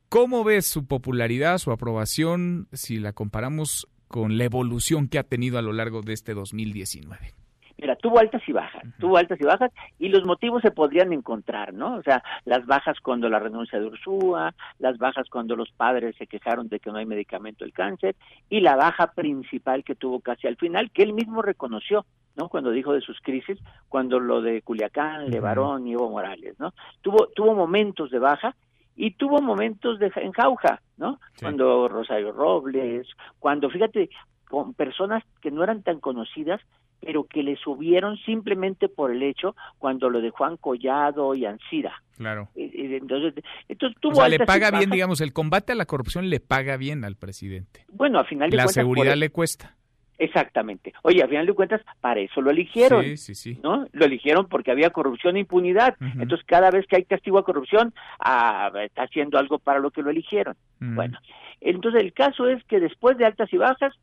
¿Cómo 0.09 0.43
ves 0.43 0.65
su 0.65 0.85
popularidad, 0.87 1.57
su 1.57 1.71
aprobación, 1.71 2.67
si 2.73 2.99
la 2.99 3.13
comparamos 3.13 3.87
con 4.07 4.37
la 4.37 4.43
evolución 4.43 5.07
que 5.07 5.19
ha 5.19 5.23
tenido 5.23 5.57
a 5.57 5.61
lo 5.61 5.71
largo 5.71 6.01
de 6.01 6.13
este 6.13 6.33
2019? 6.33 7.33
Mira, 7.81 7.95
tuvo 7.95 8.19
altas 8.19 8.43
y 8.47 8.51
bajas, 8.51 8.83
tuvo 8.99 9.17
altas 9.17 9.41
y 9.41 9.43
bajas, 9.43 9.71
y 9.97 10.09
los 10.09 10.23
motivos 10.23 10.61
se 10.61 10.69
podrían 10.69 11.13
encontrar, 11.13 11.73
¿no? 11.73 11.95
O 11.95 12.03
sea, 12.03 12.21
las 12.45 12.63
bajas 12.67 12.99
cuando 12.99 13.27
la 13.27 13.39
renuncia 13.39 13.79
de 13.79 13.87
Ursúa, 13.87 14.53
las 14.77 14.99
bajas 14.99 15.27
cuando 15.31 15.55
los 15.55 15.71
padres 15.71 16.15
se 16.17 16.27
quejaron 16.27 16.67
de 16.69 16.79
que 16.79 16.91
no 16.91 16.97
hay 16.97 17.07
medicamento 17.07 17.65
del 17.65 17.73
cáncer, 17.73 18.15
y 18.49 18.59
la 18.59 18.75
baja 18.75 19.13
principal 19.13 19.83
que 19.83 19.95
tuvo 19.95 20.19
casi 20.19 20.45
al 20.45 20.57
final, 20.57 20.91
que 20.91 21.01
él 21.01 21.13
mismo 21.13 21.41
reconoció, 21.41 22.05
¿no? 22.35 22.49
Cuando 22.49 22.69
dijo 22.69 22.93
de 22.93 23.01
sus 23.01 23.19
crisis, 23.19 23.57
cuando 23.89 24.19
lo 24.19 24.41
de 24.41 24.61
Culiacán, 24.61 25.31
Levarón 25.31 25.87
y 25.87 25.93
Evo 25.93 26.09
Morales, 26.11 26.59
¿no? 26.59 26.73
Tuvo, 27.01 27.29
tuvo 27.33 27.55
momentos 27.55 28.11
de 28.11 28.19
baja 28.19 28.55
y 28.95 29.11
tuvo 29.11 29.41
momentos 29.41 29.99
de 29.99 30.11
en 30.15 30.31
jauja, 30.31 30.81
¿no? 30.97 31.19
Cuando 31.39 31.87
Rosario 31.87 32.31
Robles, 32.31 33.07
cuando, 33.39 33.69
fíjate, 33.69 34.09
con 34.47 34.73
personas 34.73 35.23
que 35.41 35.51
no 35.51 35.63
eran 35.63 35.81
tan 35.81 35.99
conocidas, 35.99 36.61
pero 36.99 37.23
que 37.23 37.41
le 37.41 37.55
subieron 37.55 38.17
simplemente 38.17 38.87
por 38.87 39.11
el 39.11 39.23
hecho 39.23 39.55
cuando 39.79 40.09
lo 40.09 40.21
de 40.21 40.29
Juan 40.29 40.57
Collado 40.57 41.33
y 41.33 41.45
Ancira. 41.45 42.03
Claro. 42.15 42.49
Entonces, 42.53 43.43
entonces 43.67 43.97
tuvo 43.99 44.13
o 44.13 44.15
sea, 44.17 44.29
le 44.29 44.39
paga 44.39 44.69
bien, 44.69 44.91
digamos, 44.91 45.21
el 45.21 45.33
combate 45.33 45.71
a 45.71 45.75
la 45.75 45.85
corrupción 45.85 46.29
le 46.29 46.39
paga 46.39 46.77
bien 46.77 47.03
al 47.03 47.15
presidente. 47.15 47.85
Bueno, 47.91 48.19
al 48.19 48.27
final 48.27 48.49
de 48.51 48.57
la 48.57 48.67
seguridad 48.67 49.15
le 49.15 49.29
cuesta. 49.29 49.75
Exactamente. 50.21 50.93
Oye, 51.01 51.23
al 51.23 51.29
final 51.29 51.47
de 51.47 51.53
cuentas, 51.53 51.81
para 51.99 52.19
eso 52.19 52.41
lo 52.41 52.51
eligieron. 52.51 53.03
Sí, 53.03 53.17
sí, 53.17 53.33
sí. 53.33 53.59
¿No? 53.63 53.87
Lo 53.91 54.05
eligieron 54.05 54.47
porque 54.47 54.69
había 54.69 54.91
corrupción 54.91 55.35
e 55.35 55.39
impunidad. 55.39 55.95
Entonces, 55.99 56.45
cada 56.45 56.69
vez 56.69 56.85
que 56.85 56.97
hay 56.97 57.05
castigo 57.05 57.39
a 57.39 57.43
corrupción, 57.43 57.91
ah, 58.19 58.71
está 58.83 59.03
haciendo 59.03 59.39
algo 59.39 59.57
para 59.57 59.79
lo 59.79 59.89
que 59.89 60.03
lo 60.03 60.11
eligieron. 60.11 60.55
Bueno, 60.79 61.17
entonces 61.59 62.03
el 62.03 62.13
caso 62.13 62.47
es 62.47 62.63
que 62.65 62.79
después 62.79 63.17
de 63.17 63.25
altas 63.25 63.51
y 63.51 63.57
bajas, 63.57 63.95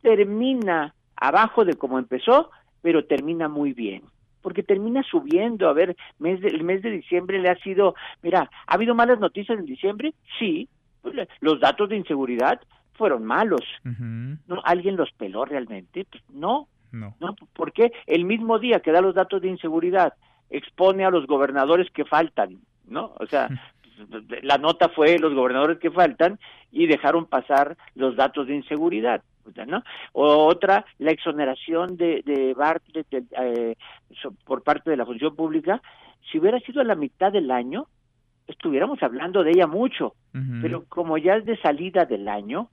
termina 0.00 0.94
abajo 1.16 1.64
de 1.64 1.74
como 1.74 1.98
empezó, 1.98 2.52
pero 2.80 3.06
termina 3.06 3.48
muy 3.48 3.72
bien 3.72 4.02
porque 4.42 4.62
termina 4.62 5.02
subiendo. 5.02 5.68
A 5.68 5.72
ver, 5.72 5.96
mes 6.18 6.38
el 6.44 6.62
mes 6.62 6.82
de 6.82 6.90
diciembre 6.90 7.40
le 7.40 7.48
ha 7.48 7.56
sido, 7.56 7.94
mira, 8.22 8.48
¿ha 8.66 8.74
habido 8.74 8.94
malas 8.94 9.18
noticias 9.18 9.58
en 9.58 9.64
diciembre? 9.64 10.14
Sí, 10.38 10.68
pues, 11.02 11.16
los 11.40 11.58
datos 11.58 11.88
de 11.88 11.96
inseguridad 11.96 12.60
fueron 12.94 13.24
malos. 13.24 13.62
¿No? 13.84 14.60
¿Alguien 14.64 14.96
los 14.96 15.10
peló 15.12 15.44
realmente? 15.44 16.06
Pues 16.10 16.22
no. 16.30 16.68
No. 16.92 17.16
¿No? 17.20 17.34
Porque 17.54 17.92
el 18.06 18.24
mismo 18.24 18.58
día 18.58 18.80
que 18.80 18.92
da 18.92 19.00
los 19.00 19.14
datos 19.14 19.42
de 19.42 19.48
inseguridad 19.48 20.14
expone 20.50 21.04
a 21.04 21.10
los 21.10 21.26
gobernadores 21.26 21.90
que 21.90 22.04
faltan, 22.04 22.60
¿no? 22.86 23.12
O 23.18 23.26
sea, 23.26 23.48
la 24.42 24.58
nota 24.58 24.88
fue 24.88 25.18
los 25.18 25.34
gobernadores 25.34 25.78
que 25.78 25.90
faltan 25.90 26.38
y 26.70 26.86
dejaron 26.86 27.26
pasar 27.26 27.76
los 27.94 28.16
datos 28.16 28.46
de 28.46 28.56
inseguridad. 28.56 29.22
¿no? 29.66 29.82
O 30.12 30.46
otra, 30.46 30.86
la 30.98 31.10
exoneración 31.10 31.96
de, 31.96 32.22
de 32.24 32.54
Bartlett 32.54 33.06
eh, 33.12 33.76
por 34.44 34.62
parte 34.62 34.90
de 34.90 34.96
la 34.96 35.04
función 35.04 35.36
pública, 35.36 35.82
si 36.30 36.38
hubiera 36.38 36.58
sido 36.60 36.80
a 36.80 36.84
la 36.84 36.94
mitad 36.94 37.30
del 37.30 37.50
año, 37.50 37.86
estuviéramos 38.46 39.02
hablando 39.02 39.42
de 39.42 39.50
ella 39.50 39.66
mucho, 39.66 40.14
pero 40.60 40.84
como 40.88 41.16
ya 41.16 41.36
es 41.36 41.44
de 41.44 41.56
salida 41.58 42.04
del 42.04 42.28
año, 42.28 42.68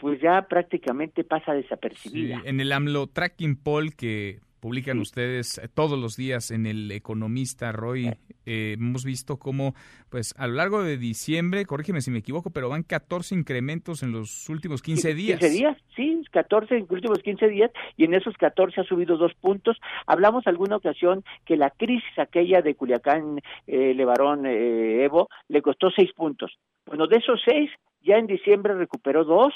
pues 0.00 0.20
ya 0.20 0.42
prácticamente 0.48 1.24
pasa 1.24 1.52
desapercibida. 1.52 2.40
en 2.44 2.60
el 2.60 2.72
AMLO 2.72 3.06
Tracking 3.08 3.56
Poll 3.56 3.94
que 3.94 4.40
publican 4.60 4.98
ustedes 4.98 5.58
eh, 5.58 5.68
todos 5.72 5.98
los 5.98 6.16
días 6.16 6.50
en 6.50 6.66
el 6.66 6.90
Economista, 6.92 7.72
Roy. 7.72 8.12
Eh, 8.46 8.74
hemos 8.78 9.04
visto 9.04 9.38
cómo, 9.38 9.74
pues, 10.10 10.34
a 10.38 10.46
lo 10.46 10.54
largo 10.54 10.82
de 10.82 10.96
diciembre, 10.96 11.64
corrígeme 11.64 12.00
si 12.00 12.10
me 12.10 12.18
equivoco, 12.18 12.50
pero 12.50 12.68
van 12.68 12.82
14 12.82 13.34
incrementos 13.34 14.02
en 14.02 14.12
los 14.12 14.48
últimos 14.48 14.82
15 14.82 15.14
días. 15.14 15.40
15 15.40 15.54
días, 15.54 15.76
sí, 15.96 16.22
14 16.30 16.74
en 16.74 16.80
los 16.82 16.90
últimos 16.90 17.18
15 17.20 17.48
días, 17.48 17.70
y 17.96 18.04
en 18.04 18.14
esos 18.14 18.36
14 18.36 18.80
ha 18.80 18.84
subido 18.84 19.16
dos 19.16 19.32
puntos. 19.34 19.78
Hablamos 20.06 20.46
alguna 20.46 20.76
ocasión 20.76 21.24
que 21.44 21.56
la 21.56 21.70
crisis 21.70 22.18
aquella 22.18 22.62
de 22.62 22.74
Culiacán, 22.74 23.40
eh, 23.66 23.94
Levarón, 23.94 24.46
eh, 24.46 25.04
Evo, 25.04 25.28
le 25.48 25.62
costó 25.62 25.90
seis 25.90 26.12
puntos 26.12 26.58
Bueno, 26.86 27.06
de 27.06 27.16
esos 27.16 27.40
seis, 27.44 27.70
ya 28.02 28.16
en 28.16 28.26
diciembre 28.26 28.74
recuperó 28.74 29.24
dos 29.24 29.54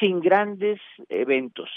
sin 0.00 0.20
grandes 0.20 0.80
eventos 1.08 1.70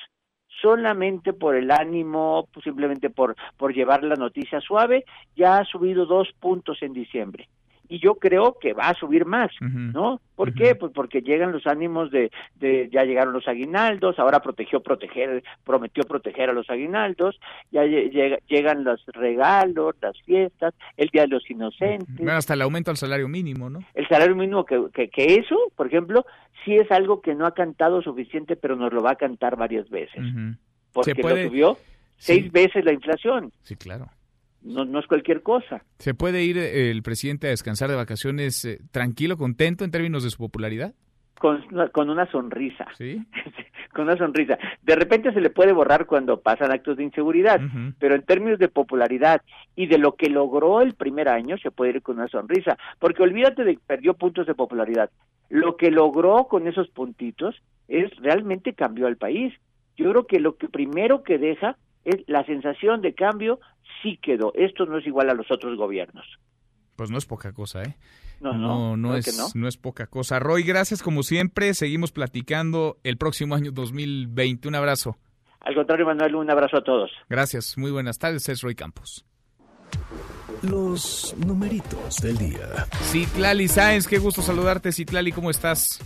solamente 0.62 1.34
por 1.34 1.56
el 1.56 1.70
ánimo, 1.72 2.48
simplemente 2.64 3.10
por, 3.10 3.36
por 3.58 3.74
llevar 3.74 4.04
la 4.04 4.16
noticia 4.16 4.62
suave, 4.62 5.04
ya 5.36 5.58
ha 5.58 5.66
subido 5.66 6.06
dos 6.06 6.30
puntos 6.40 6.82
en 6.82 6.94
diciembre 6.94 7.50
y 7.90 8.00
yo 8.00 8.16
creo 8.16 8.58
que 8.60 8.74
va 8.74 8.90
a 8.90 8.96
subir 8.96 9.26
más, 9.26 9.52
¿no? 9.62 10.22
¿Por 10.36 10.54
qué? 10.54 10.74
Pues 10.76 10.92
porque 10.94 11.22
llegan 11.22 11.52
los 11.52 11.68
ánimos 11.68 12.10
de, 12.12 12.32
de, 12.56 12.90
ya 12.92 13.04
llegaron 13.04 13.34
los 13.34 13.48
aguinaldos, 13.48 14.18
ahora 14.20 14.42
protegió 14.42 14.82
proteger, 14.82 15.44
prometió 15.64 16.04
proteger 16.04 16.50
a 16.50 16.54
los 16.54 16.70
aguinaldos, 16.70 17.40
ya 17.72 17.84
llegan 17.84 18.84
los 18.84 19.06
regalos, 19.08 19.96
las 20.02 20.20
fiestas, 20.22 20.74
el 20.98 21.10
Día 21.10 21.24
de 21.24 21.28
los 21.28 21.50
Inocentes. 21.50 22.28
hasta 22.28 22.54
el 22.54 22.62
aumento 22.62 22.90
al 22.90 22.98
salario 22.98 23.28
mínimo, 23.28 23.70
¿no? 23.70 23.80
El 23.94 24.08
salario 24.08 24.36
mínimo 24.36 24.66
que, 24.66 24.88
que, 24.94 25.10
que, 25.10 25.36
eso, 25.36 25.58
por 25.76 25.88
ejemplo, 25.88 26.26
sí 26.66 26.76
es 26.76 26.90
algo 26.92 27.22
que 27.22 27.36
no 27.36 27.46
ha 27.46 27.54
cantado 27.54 28.02
suficiente, 28.02 28.56
pero 28.56 28.76
nos 28.76 28.92
lo 28.94 29.04
va 29.04 29.12
a 29.12 29.16
cantar 29.16 29.56
varias 29.56 29.90
veces. 29.90 30.24
Porque 30.94 31.14
lo 31.14 31.50
subió 31.50 31.78
seis 32.18 32.52
veces 32.52 32.86
la 32.86 32.94
inflación. 32.94 33.52
Sí, 33.62 33.76
claro 33.76 34.08
no, 34.64 34.86
no 34.86 35.00
es 35.00 35.08
cualquier 35.08 35.42
cosa. 35.42 35.84
¿Se 36.00 36.14
puede 36.14 36.44
ir 36.44 36.58
eh, 36.58 36.90
el 36.90 37.04
presidente 37.04 37.48
a 37.48 37.52
descansar 37.52 37.90
de 37.90 37.96
vacaciones 37.96 38.64
eh, 38.66 38.80
tranquilo, 38.92 39.38
contento 39.38 39.84
en 39.84 39.92
términos 39.92 40.24
de 40.24 40.30
su 40.30 40.38
popularidad? 40.38 40.94
Con, 41.40 41.62
con 41.92 42.10
una 42.10 42.30
sonrisa. 42.32 42.88
Sí. 42.98 43.22
con 43.94 44.06
una 44.06 44.18
sonrisa. 44.18 44.58
De 44.82 44.96
repente 44.96 45.34
se 45.34 45.42
le 45.42 45.50
puede 45.50 45.74
borrar 45.74 46.06
cuando 46.06 46.40
pasan 46.40 46.72
actos 46.72 46.98
de 46.98 47.04
inseguridad, 47.04 47.60
pero 48.00 48.16
en 48.16 48.24
términos 48.24 48.60
de 48.60 48.70
popularidad 48.70 49.42
y 49.76 49.88
de 49.88 49.98
lo 49.98 50.16
que 50.16 50.30
logró 50.30 50.82
el 50.82 50.94
primer 50.94 51.28
año, 51.28 51.58
se 51.58 51.72
puede 51.72 51.92
ir 51.92 52.02
con 52.02 52.18
una 52.18 52.28
sonrisa. 52.30 52.78
Porque 53.00 53.24
olvídate 53.24 53.64
de 53.64 53.76
que 53.76 53.82
perdió 53.86 54.14
puntos 54.14 54.48
de 54.48 54.56
popularidad. 54.56 55.10
Lo 55.50 55.76
que 55.76 55.92
logró 55.92 56.48
con 56.48 56.68
esos 56.68 56.88
puntitos 56.90 57.62
es 57.88 58.10
realmente 58.18 58.74
cambió 58.74 59.08
al 59.08 59.18
país. 59.18 59.54
Yo 59.98 60.10
creo 60.10 60.26
que 60.26 60.40
lo 60.40 60.56
que 60.56 60.70
primero 60.70 61.24
que 61.24 61.38
deja 61.38 61.78
la 62.28 62.46
sensación 62.46 63.02
de 63.02 63.14
cambio 63.14 63.60
sí 64.02 64.18
quedó. 64.22 64.54
Esto 64.56 64.86
no 64.86 64.98
es 64.98 65.08
igual 65.08 65.30
a 65.30 65.34
los 65.34 65.50
otros 65.52 65.78
gobiernos. 65.78 66.26
Pues 66.96 67.10
no 67.10 67.18
es 67.18 67.26
poca 67.26 67.54
cosa, 67.54 67.84
¿eh? 67.84 67.96
No, 68.40 68.54
no, 68.54 68.98
no, 68.98 69.16
es, 69.16 69.56
no. 69.56 69.68
es 69.68 69.78
poca 69.78 70.08
cosa. 70.08 70.38
Roy, 70.38 70.64
gracias 70.64 71.02
como 71.02 71.24
siempre. 71.24 71.74
Seguimos 71.74 72.12
platicando 72.12 72.98
el 73.04 73.18
próximo 73.18 73.56
año 73.56 73.72
2020. 73.72 74.68
Un 74.68 74.76
abrazo. 74.76 75.18
Al 75.62 75.76
contrario, 75.76 76.06
Manuel, 76.06 76.36
un 76.36 76.52
abrazo 76.52 76.78
a 76.78 76.84
todos. 76.84 77.10
Gracias. 77.30 77.78
Muy 77.78 77.90
buenas 77.90 78.20
tardes. 78.20 78.50
Es 78.50 78.62
Roy 78.62 78.76
Campos. 78.76 79.26
Los 80.62 81.36
numeritos 81.46 82.18
del 82.22 82.38
día. 82.38 82.86
Citlali 83.04 83.68
Sáenz, 83.68 84.08
qué 84.08 84.18
gusto 84.18 84.42
saludarte. 84.42 84.92
Citlali, 84.92 85.32
¿cómo 85.32 85.50
estás? 85.50 86.00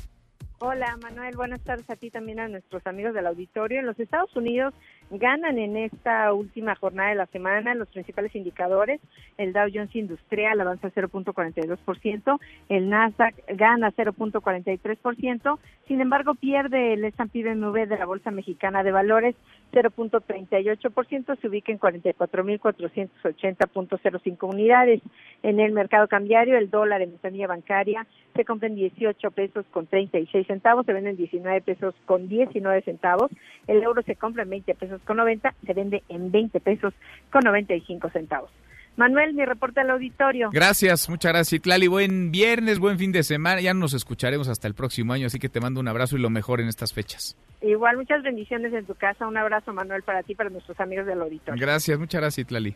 Hola 0.60 0.98
Manuel, 1.04 1.36
buenas 1.36 1.62
tardes 1.62 1.88
a 1.88 1.96
ti 1.96 2.10
también 2.10 2.40
a 2.40 2.48
nuestros 2.48 2.86
amigos 2.88 3.14
del 3.14 3.28
auditorio. 3.28 3.80
En 3.80 3.86
los 3.86 4.00
Estados 4.00 4.36
Unidos 4.36 4.74
ganan 5.10 5.58
en 5.58 5.78
esta 5.78 6.34
última 6.34 6.76
jornada 6.76 7.10
de 7.10 7.16
la 7.16 7.26
semana 7.28 7.74
los 7.76 7.88
principales 7.88 8.36
indicadores. 8.36 9.00
El 9.38 9.54
Dow 9.54 9.70
Jones 9.74 9.96
Industrial 9.96 10.60
avanza 10.60 10.92
0.42%, 10.92 12.40
el 12.70 12.90
Nasdaq 12.90 13.36
gana 13.56 13.92
0.43%, 13.92 15.60
sin 15.88 16.02
embargo 16.02 16.36
pierde 16.36 16.94
el 16.94 17.06
S&P 17.06 17.44
BMW 17.44 17.86
de 17.86 17.98
la 17.98 18.06
Bolsa 18.06 18.30
Mexicana 18.32 18.84
de 18.84 18.92
Valores 18.92 19.36
0.38%, 19.72 21.40
se 21.40 21.48
ubica 21.48 21.72
en 21.72 21.80
44.480.05 21.80 24.50
unidades. 24.50 25.02
En 25.44 25.60
el 25.60 25.74
mercado 25.74 26.08
cambiario, 26.08 26.58
el 26.58 26.70
dólar 26.70 27.02
en 27.02 27.10
ventanilla 27.12 27.48
bancaria 27.48 28.08
se 28.36 28.46
compra 28.46 28.68
en 28.68 28.76
18 28.76 29.32
pesos 29.32 29.66
con 29.72 29.88
36 29.88 30.48
centavos, 30.48 30.86
se 30.86 30.94
vende 30.94 31.10
en 31.12 31.18
19 31.18 31.62
pesos 31.62 31.94
con 32.06 32.30
19 32.30 32.82
centavos, 32.82 33.32
el 33.68 33.84
euro 33.84 34.02
se 34.04 34.16
compra 34.16 34.44
en 34.44 34.52
20 34.52 34.76
pesos 34.76 34.97
con 35.06 35.18
90, 35.18 35.54
se 35.66 35.74
vende 35.74 36.04
en 36.10 36.32
20 36.32 36.60
pesos 36.60 36.94
con 37.32 37.42
95 37.44 38.10
centavos. 38.10 38.52
Manuel, 38.98 39.36
mi 39.36 39.46
reporte 39.46 39.80
al 39.80 39.92
auditorio. 39.92 40.50
Gracias, 40.52 41.08
muchas 41.08 41.32
gracias, 41.32 41.62
Clali. 41.62 41.88
Buen 41.88 42.32
viernes, 42.32 42.80
buen 42.80 42.98
fin 42.98 43.12
de 43.12 43.22
semana. 43.22 43.62
Ya 43.62 43.76
nos 43.76 43.94
escucharemos 43.94 44.48
hasta 44.48 44.68
el 44.68 44.74
próximo 44.74 45.14
año, 45.14 45.28
así 45.28 45.38
que 45.38 45.50
te 45.50 45.60
mando 45.60 45.80
un 45.80 45.88
abrazo 45.88 46.18
y 46.18 46.20
lo 46.20 46.32
mejor 46.32 46.62
en 46.62 46.68
estas 46.68 46.94
fechas. 46.94 47.38
Igual, 47.62 47.98
muchas 47.98 48.24
bendiciones 48.24 48.74
en 48.74 48.86
tu 48.86 48.96
casa. 48.96 49.28
Un 49.28 49.38
abrazo, 49.38 49.72
Manuel, 49.72 50.02
para 50.02 50.24
ti 50.24 50.32
y 50.32 50.36
para 50.36 50.50
nuestros 50.50 50.80
amigos 50.80 51.06
del 51.06 51.22
auditorio. 51.22 51.62
Gracias, 51.62 52.00
muchas 52.00 52.22
gracias, 52.22 52.48
Tlali. 52.48 52.76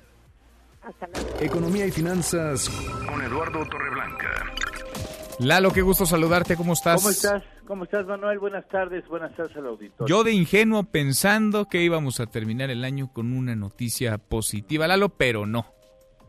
Hasta 0.83 1.07
luego. 1.07 1.39
Economía 1.39 1.87
y 1.87 1.91
finanzas 1.91 2.69
con 3.09 3.19
Eduardo 3.23 3.65
Torreblanca. 3.65 4.53
Lalo, 5.43 5.71
qué 5.71 5.81
gusto 5.81 6.05
saludarte. 6.05 6.55
¿Cómo 6.55 6.73
estás? 6.73 7.01
¿Cómo 7.01 7.09
estás? 7.09 7.43
¿Cómo 7.65 7.83
estás, 7.85 8.05
Manuel? 8.05 8.37
Buenas 8.37 8.67
tardes. 8.67 9.07
Buenas 9.07 9.35
tardes 9.35 9.57
al 9.57 9.65
auditorio. 9.65 10.05
Yo 10.05 10.23
de 10.23 10.33
ingenuo 10.33 10.83
pensando 10.83 11.65
que 11.65 11.81
íbamos 11.81 12.19
a 12.19 12.27
terminar 12.27 12.69
el 12.69 12.83
año 12.83 13.11
con 13.11 13.33
una 13.33 13.55
noticia 13.55 14.19
positiva, 14.19 14.87
Lalo, 14.87 15.09
pero 15.09 15.47
no. 15.47 15.65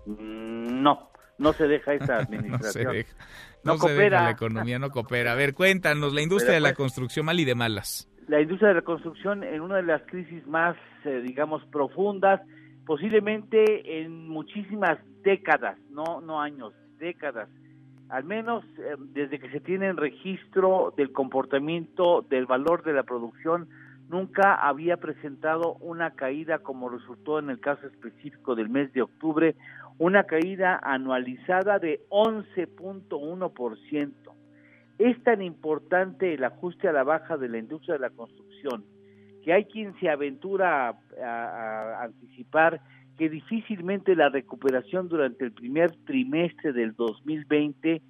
Mm, 0.06 0.82
no, 0.82 1.10
no 1.36 1.52
se 1.52 1.68
deja 1.68 1.92
esa 1.94 2.16
administración. 2.20 2.84
no 2.84 2.90
se 2.90 2.96
deja. 2.96 3.16
No, 3.64 3.76
coopera. 3.76 4.22
la 4.22 4.30
economía 4.30 4.78
no 4.78 4.88
coopera. 4.88 5.32
A 5.32 5.34
ver, 5.34 5.52
cuéntanos, 5.52 6.14
la 6.14 6.22
industria 6.22 6.54
de 6.54 6.60
la 6.60 6.70
pues, 6.70 6.78
construcción 6.78 7.26
mal 7.26 7.38
y 7.38 7.44
de 7.44 7.54
malas. 7.54 8.08
La 8.28 8.40
industria 8.40 8.68
de 8.68 8.76
la 8.76 8.82
construcción 8.82 9.44
en 9.44 9.60
una 9.60 9.76
de 9.76 9.82
las 9.82 10.02
crisis 10.06 10.46
más, 10.46 10.74
eh, 11.04 11.20
digamos, 11.20 11.62
profundas, 11.66 12.40
posiblemente 12.86 14.00
en 14.00 14.26
muchísimas 14.26 14.98
décadas, 15.22 15.76
no, 15.90 16.22
no 16.22 16.40
años, 16.40 16.72
décadas 16.98 17.50
al 18.12 18.22
menos 18.24 18.64
eh, 18.78 18.94
desde 18.98 19.38
que 19.38 19.48
se 19.48 19.60
tiene 19.60 19.86
en 19.86 19.96
registro 19.96 20.92
del 20.98 21.12
comportamiento 21.12 22.20
del 22.28 22.44
valor 22.44 22.84
de 22.84 22.92
la 22.92 23.04
producción, 23.04 23.70
nunca 24.10 24.54
había 24.54 24.98
presentado 24.98 25.76
una 25.80 26.10
caída 26.10 26.58
como 26.58 26.90
resultó 26.90 27.38
en 27.38 27.48
el 27.48 27.58
caso 27.58 27.86
específico 27.86 28.54
del 28.54 28.68
mes 28.68 28.92
de 28.92 29.00
octubre, 29.00 29.56
una 29.98 30.24
caída 30.24 30.78
anualizada 30.82 31.78
de 31.78 32.02
11.1%. 32.10 34.12
Es 34.98 35.24
tan 35.24 35.40
importante 35.40 36.34
el 36.34 36.44
ajuste 36.44 36.88
a 36.88 36.92
la 36.92 37.04
baja 37.04 37.38
de 37.38 37.48
la 37.48 37.56
industria 37.56 37.94
de 37.94 38.00
la 38.00 38.10
construcción 38.10 38.84
que 39.42 39.54
hay 39.54 39.64
quien 39.64 39.98
se 39.98 40.10
aventura 40.10 40.88
a, 40.88 40.94
a 41.24 42.02
anticipar 42.04 42.82
que 43.22 43.30
difícilmente 43.30 44.16
la 44.16 44.30
recuperación 44.30 45.08
durante 45.08 45.44
el 45.44 45.52
primer 45.52 45.92
trimestre 46.06 46.72
del 46.72 46.96
2020 46.96 48.02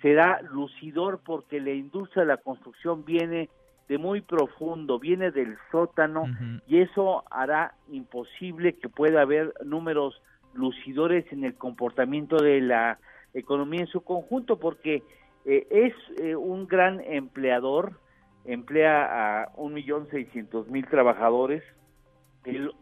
será 0.00 0.40
lucidor 0.40 1.20
porque 1.22 1.60
la 1.60 1.72
industria 1.72 2.22
de 2.22 2.28
la 2.28 2.38
construcción 2.38 3.04
viene 3.04 3.50
de 3.90 3.98
muy 3.98 4.22
profundo, 4.22 4.98
viene 4.98 5.32
del 5.32 5.58
sótano 5.70 6.24
y 6.66 6.78
eso 6.78 7.24
hará 7.30 7.74
imposible 7.92 8.72
que 8.76 8.88
pueda 8.88 9.20
haber 9.20 9.52
números 9.66 10.22
lucidores 10.54 11.30
en 11.30 11.44
el 11.44 11.56
comportamiento 11.56 12.36
de 12.36 12.62
la 12.62 12.98
economía 13.34 13.82
en 13.82 13.88
su 13.88 14.00
conjunto 14.00 14.58
porque 14.58 15.02
eh, 15.44 15.66
es 15.68 15.92
eh, 16.22 16.36
un 16.36 16.66
gran 16.66 17.02
empleador, 17.02 18.00
emplea 18.46 19.42
a 19.42 19.52
un 19.56 19.74
millón 19.74 20.08
seiscientos 20.08 20.68
mil 20.68 20.86
trabajadores, 20.86 21.62
el 22.46 22.72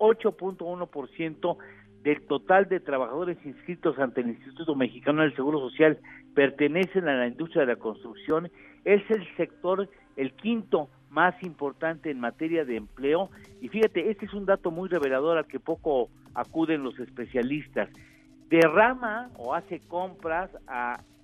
8.1% 0.00 1.56
del 2.02 2.22
total 2.22 2.68
de 2.68 2.80
trabajadores 2.80 3.38
inscritos 3.44 3.98
ante 3.98 4.22
el 4.22 4.30
Instituto 4.30 4.74
Mexicano 4.74 5.22
del 5.22 5.36
Seguro 5.36 5.60
Social 5.60 5.98
pertenecen 6.34 7.08
a 7.08 7.14
la 7.14 7.26
industria 7.26 7.62
de 7.62 7.74
la 7.74 7.78
construcción. 7.78 8.50
Es 8.84 9.02
el 9.10 9.26
sector, 9.36 9.88
el 10.16 10.32
quinto 10.32 10.88
más 11.10 11.34
importante 11.42 12.10
en 12.10 12.20
materia 12.20 12.64
de 12.64 12.76
empleo. 12.76 13.30
Y 13.60 13.68
fíjate, 13.68 14.10
este 14.10 14.26
es 14.26 14.32
un 14.32 14.46
dato 14.46 14.70
muy 14.70 14.88
revelador 14.88 15.36
al 15.36 15.46
que 15.46 15.60
poco 15.60 16.08
acuden 16.34 16.82
los 16.82 16.98
especialistas. 16.98 17.90
Derrama 18.48 19.30
o 19.36 19.54
hace 19.54 19.80
compras 19.80 20.50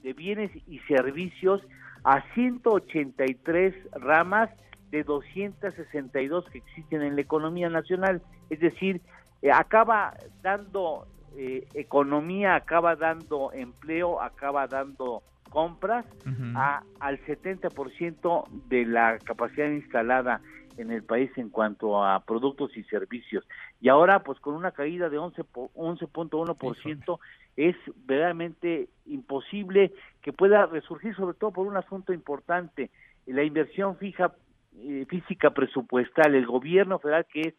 de 0.03 0.13
bienes 0.13 0.51
y 0.69 0.79
servicios 0.81 1.63
a 2.05 2.23
183 2.35 3.75
ramas 3.93 4.51
de 4.91 5.05
262 5.05 6.49
que 6.51 6.59
existen 6.59 7.03
en 7.03 7.17
la 7.17 7.23
economía 7.23 7.69
nacional. 7.69 8.23
Es 8.51 8.61
decir, 8.61 9.01
eh, 9.43 9.51
acaba 9.51 10.15
dando 10.43 11.07
eh, 11.37 11.67
economía, 11.75 12.55
acaba 12.55 12.97
dando 12.97 13.53
empleo, 13.53 14.23
acaba 14.23 14.67
dando 14.67 15.23
compras 15.51 16.07
a, 16.55 16.83
al 17.01 17.19
70% 17.25 18.49
de 18.69 18.85
la 18.85 19.19
capacidad 19.19 19.69
instalada 19.69 20.41
en 20.77 20.91
el 20.91 21.03
país 21.03 21.31
en 21.37 21.49
cuanto 21.51 22.05
a 22.05 22.21
productos 22.21 22.77
y 22.77 22.85
servicios. 22.85 23.45
Y 23.81 23.89
ahora, 23.89 24.23
pues 24.23 24.39
con 24.41 24.55
una 24.55 24.73
caída 24.73 25.09
de 25.09 25.19
11.1%, 25.19 27.19
es 27.57 27.75
verdaderamente 28.05 28.89
imposible 29.07 29.93
que 30.21 30.33
pueda 30.33 30.67
resurgir, 30.67 31.17
sobre 31.17 31.35
todo 31.35 31.53
por 31.53 31.67
un 31.67 31.77
asunto 31.77 32.13
importante, 32.13 32.91
la 33.27 33.43
inversión 33.43 33.97
fija 33.97 34.35
eh, 34.79 35.07
física 35.09 35.51
presupuestal. 35.51 36.35
El 36.35 36.47
gobierno 36.47 36.99
federal, 36.99 37.27
que 37.33 37.41
es, 37.41 37.55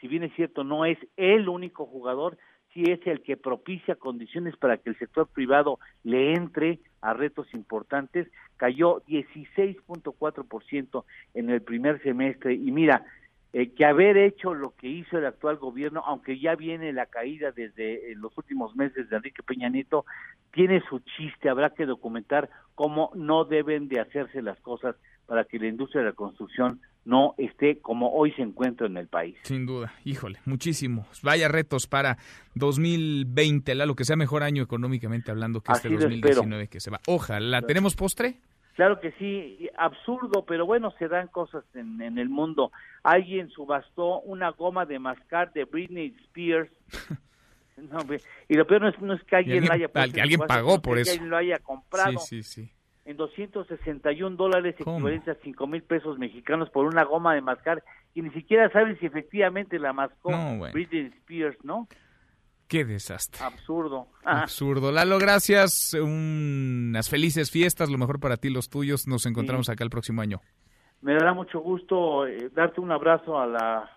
si 0.00 0.08
bien 0.08 0.22
es 0.22 0.34
cierto, 0.34 0.64
no 0.64 0.84
es 0.84 0.98
el 1.16 1.48
único 1.48 1.86
jugador, 1.86 2.38
sí 2.72 2.82
es 2.86 3.04
el 3.06 3.22
que 3.22 3.36
propicia 3.36 3.96
condiciones 3.96 4.56
para 4.56 4.76
que 4.76 4.90
el 4.90 4.98
sector 4.98 5.28
privado 5.28 5.78
le 6.04 6.34
entre 6.34 6.80
a 7.00 7.14
retos 7.14 7.52
importantes, 7.54 8.28
cayó 8.56 9.02
16.4% 9.06 11.04
en 11.34 11.50
el 11.50 11.62
primer 11.62 12.02
semestre 12.02 12.54
y 12.54 12.70
mira, 12.70 13.04
eh, 13.54 13.72
que 13.72 13.86
haber 13.86 14.18
hecho 14.18 14.52
lo 14.52 14.74
que 14.76 14.88
hizo 14.88 15.16
el 15.16 15.24
actual 15.24 15.56
gobierno, 15.56 16.02
aunque 16.04 16.38
ya 16.38 16.54
viene 16.54 16.92
la 16.92 17.06
caída 17.06 17.50
desde 17.50 18.12
eh, 18.12 18.14
los 18.14 18.36
últimos 18.36 18.76
meses 18.76 19.08
de 19.08 19.16
Enrique 19.16 19.42
Peña 19.42 19.70
Nieto, 19.70 20.04
tiene 20.52 20.82
su 20.88 20.98
chiste, 20.98 21.48
habrá 21.48 21.70
que 21.70 21.86
documentar 21.86 22.50
cómo 22.74 23.10
no 23.14 23.44
deben 23.46 23.88
de 23.88 24.00
hacerse 24.00 24.42
las 24.42 24.60
cosas 24.60 24.96
para 25.28 25.44
que 25.44 25.58
la 25.58 25.68
industria 25.68 26.00
de 26.00 26.08
la 26.08 26.14
construcción 26.14 26.80
no 27.04 27.34
esté 27.36 27.80
como 27.80 28.12
hoy 28.14 28.32
se 28.32 28.40
encuentra 28.40 28.86
en 28.86 28.96
el 28.96 29.08
país. 29.08 29.36
Sin 29.42 29.66
duda, 29.66 29.92
híjole, 30.04 30.38
muchísimos. 30.46 31.20
Vaya 31.22 31.48
retos 31.48 31.86
para 31.86 32.16
2020, 32.54 33.74
la 33.74 33.84
lo 33.84 33.94
que 33.94 34.04
sea 34.04 34.16
mejor 34.16 34.42
año 34.42 34.62
económicamente 34.62 35.30
hablando 35.30 35.60
que 35.60 35.72
este 35.72 35.90
2019 35.90 36.68
que 36.68 36.80
se 36.80 36.90
va. 36.90 37.00
Ojalá, 37.06 37.60
¿tenemos 37.60 37.94
postre? 37.94 38.36
Claro 38.74 39.00
que 39.00 39.12
sí, 39.18 39.68
absurdo, 39.76 40.46
pero 40.46 40.64
bueno, 40.64 40.92
se 40.98 41.08
dan 41.08 41.28
cosas 41.28 41.64
en, 41.74 42.00
en 42.00 42.16
el 42.16 42.30
mundo. 42.30 42.72
Alguien 43.02 43.50
subastó 43.50 44.20
una 44.20 44.50
goma 44.50 44.86
de 44.86 44.98
mascar 44.98 45.52
de 45.52 45.64
Britney 45.64 46.14
Spears. 46.24 46.70
y 48.48 48.54
lo 48.54 48.66
peor 48.66 48.80
no 48.80 48.88
es, 48.88 49.00
no 49.00 49.14
es 49.14 49.22
que 49.24 49.36
alguien, 49.36 49.66
la 49.66 49.74
haya 49.74 49.88
puesto, 49.88 50.22
alguien 50.22 50.40
pagó 50.46 50.80
por 50.80 50.96
eso. 50.98 51.10
Que 51.10 51.12
alguien 51.12 51.30
lo 51.30 51.36
haya 51.36 51.58
comprado. 51.58 52.18
Sí, 52.18 52.42
sí, 52.42 52.64
sí. 52.64 52.72
En 53.08 53.16
261 53.16 54.36
dólares 54.36 54.74
equivalentes 54.78 55.34
a 55.34 55.40
5 55.42 55.66
mil 55.66 55.82
pesos 55.82 56.18
mexicanos 56.18 56.68
por 56.68 56.84
una 56.84 57.04
goma 57.04 57.34
de 57.34 57.40
mascar 57.40 57.82
y 58.14 58.20
ni 58.20 58.28
siquiera 58.32 58.70
saben 58.70 58.98
si 58.98 59.06
efectivamente 59.06 59.78
la 59.78 59.94
mascó 59.94 60.30
Britney 60.74 61.06
Spears, 61.20 61.56
¿no? 61.64 61.88
Qué 62.68 62.84
desastre. 62.84 63.42
Absurdo. 63.42 64.08
Absurdo. 64.24 64.92
Lalo, 64.92 65.18
gracias. 65.18 65.94
Unas 65.94 67.08
felices 67.08 67.50
fiestas. 67.50 67.88
Lo 67.88 67.96
mejor 67.96 68.20
para 68.20 68.36
ti, 68.36 68.50
los 68.50 68.68
tuyos. 68.68 69.08
Nos 69.08 69.24
encontramos 69.24 69.70
acá 69.70 69.84
el 69.84 69.90
próximo 69.90 70.20
año. 70.20 70.42
Me 71.00 71.14
dará 71.14 71.32
mucho 71.32 71.60
gusto 71.60 72.26
eh, 72.26 72.50
darte 72.54 72.82
un 72.82 72.92
abrazo 72.92 73.40
a 73.40 73.46
la 73.46 73.90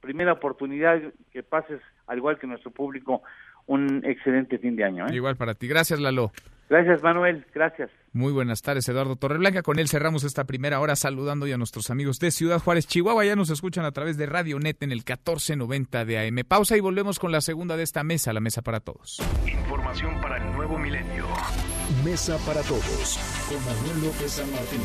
primera 0.00 0.34
oportunidad 0.34 1.00
que 1.32 1.42
pases, 1.42 1.80
al 2.06 2.18
igual 2.18 2.38
que 2.38 2.46
nuestro 2.46 2.70
público, 2.70 3.22
un 3.64 4.04
excelente 4.04 4.58
fin 4.58 4.76
de 4.76 4.84
año. 4.84 5.06
¿eh? 5.06 5.14
Igual 5.14 5.36
para 5.36 5.54
ti. 5.54 5.66
Gracias, 5.68 5.98
Lalo. 6.00 6.32
Gracias, 6.68 7.02
Manuel. 7.02 7.46
Gracias. 7.54 7.90
Muy 8.12 8.32
buenas 8.32 8.62
tardes, 8.62 8.88
Eduardo 8.88 9.16
Torreblanca. 9.16 9.62
Con 9.62 9.78
él 9.78 9.88
cerramos 9.88 10.24
esta 10.24 10.44
primera 10.44 10.80
hora 10.80 10.96
saludando 10.96 11.46
ya 11.46 11.56
a 11.56 11.58
nuestros 11.58 11.90
amigos 11.90 12.18
de 12.18 12.30
Ciudad 12.30 12.60
Juárez, 12.60 12.86
Chihuahua. 12.86 13.24
Ya 13.24 13.36
nos 13.36 13.50
escuchan 13.50 13.84
a 13.84 13.92
través 13.92 14.16
de 14.16 14.26
Radio 14.26 14.58
Net 14.58 14.82
en 14.82 14.92
el 14.92 14.98
1490 14.98 16.04
de 16.04 16.18
AM. 16.26 16.44
Pausa 16.46 16.76
y 16.76 16.80
volvemos 16.80 17.18
con 17.18 17.32
la 17.32 17.40
segunda 17.40 17.76
de 17.76 17.82
esta 17.82 18.02
mesa, 18.04 18.32
la 18.32 18.40
mesa 18.40 18.62
para 18.62 18.80
todos. 18.80 19.22
Información 19.46 20.20
para 20.20 20.38
el 20.38 20.52
nuevo 20.52 20.78
milenio. 20.78 21.26
Mesa 22.04 22.38
para 22.46 22.62
todos 22.62 23.18
con 23.48 23.64
Manuel 23.64 24.06
López 24.06 24.32
San 24.32 24.50
Martín. 24.52 24.80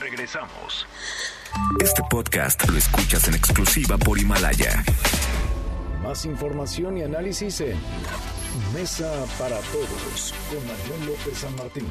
Regresamos. 0.00 0.86
Este 1.80 2.02
podcast 2.10 2.68
lo 2.68 2.76
escuchas 2.76 3.28
en 3.28 3.34
exclusiva 3.34 3.96
por 3.98 4.18
Himalaya. 4.18 4.84
Más 6.02 6.24
información 6.24 6.96
y 6.98 7.02
análisis 7.02 7.60
en 7.60 7.76
Mesa 8.72 9.24
para 9.38 9.58
Todos 9.60 10.34
con 10.48 10.66
Manuel 10.66 11.06
López 11.06 11.38
San 11.38 11.54
Martín. 11.56 11.90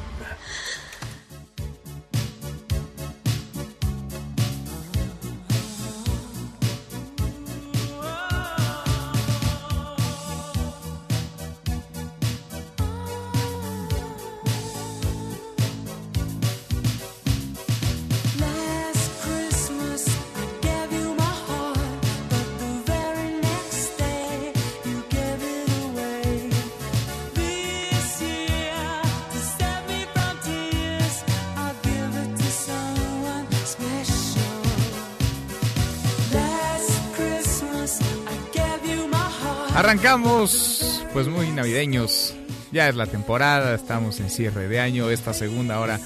Arrancamos, 39.88 41.02
pues 41.14 41.28
muy 41.28 41.50
navideños. 41.50 42.34
Ya 42.72 42.90
es 42.90 42.94
la 42.94 43.06
temporada, 43.06 43.74
estamos 43.74 44.20
en 44.20 44.28
cierre 44.28 44.68
de 44.68 44.80
año, 44.80 45.08
esta 45.08 45.32
segunda 45.32 45.80
hora 45.80 45.98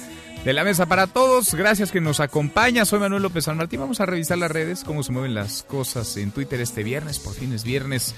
de 0.45 0.53
la 0.53 0.63
mesa 0.63 0.85
para 0.85 1.05
todos. 1.07 1.53
Gracias 1.53 1.91
que 1.91 1.99
nos 1.99 2.21
acompaña. 2.21 2.85
Soy 2.85 3.01
Manuel 3.01 3.23
López 3.23 3.43
San 3.43 3.57
Martín. 3.57 3.81
Vamos 3.81 3.99
a 3.99 4.05
revisar 4.05 4.37
las 4.37 4.51
redes, 4.51 4.85
cómo 4.85 5.03
se 5.03 5.11
mueven 5.11 5.33
las 5.33 5.63
cosas 5.63 6.15
en 6.15 6.31
Twitter 6.31 6.61
este 6.61 6.81
viernes. 6.81 7.19
Por 7.19 7.33
fin 7.33 7.51
es 7.51 7.65
viernes 7.65 8.15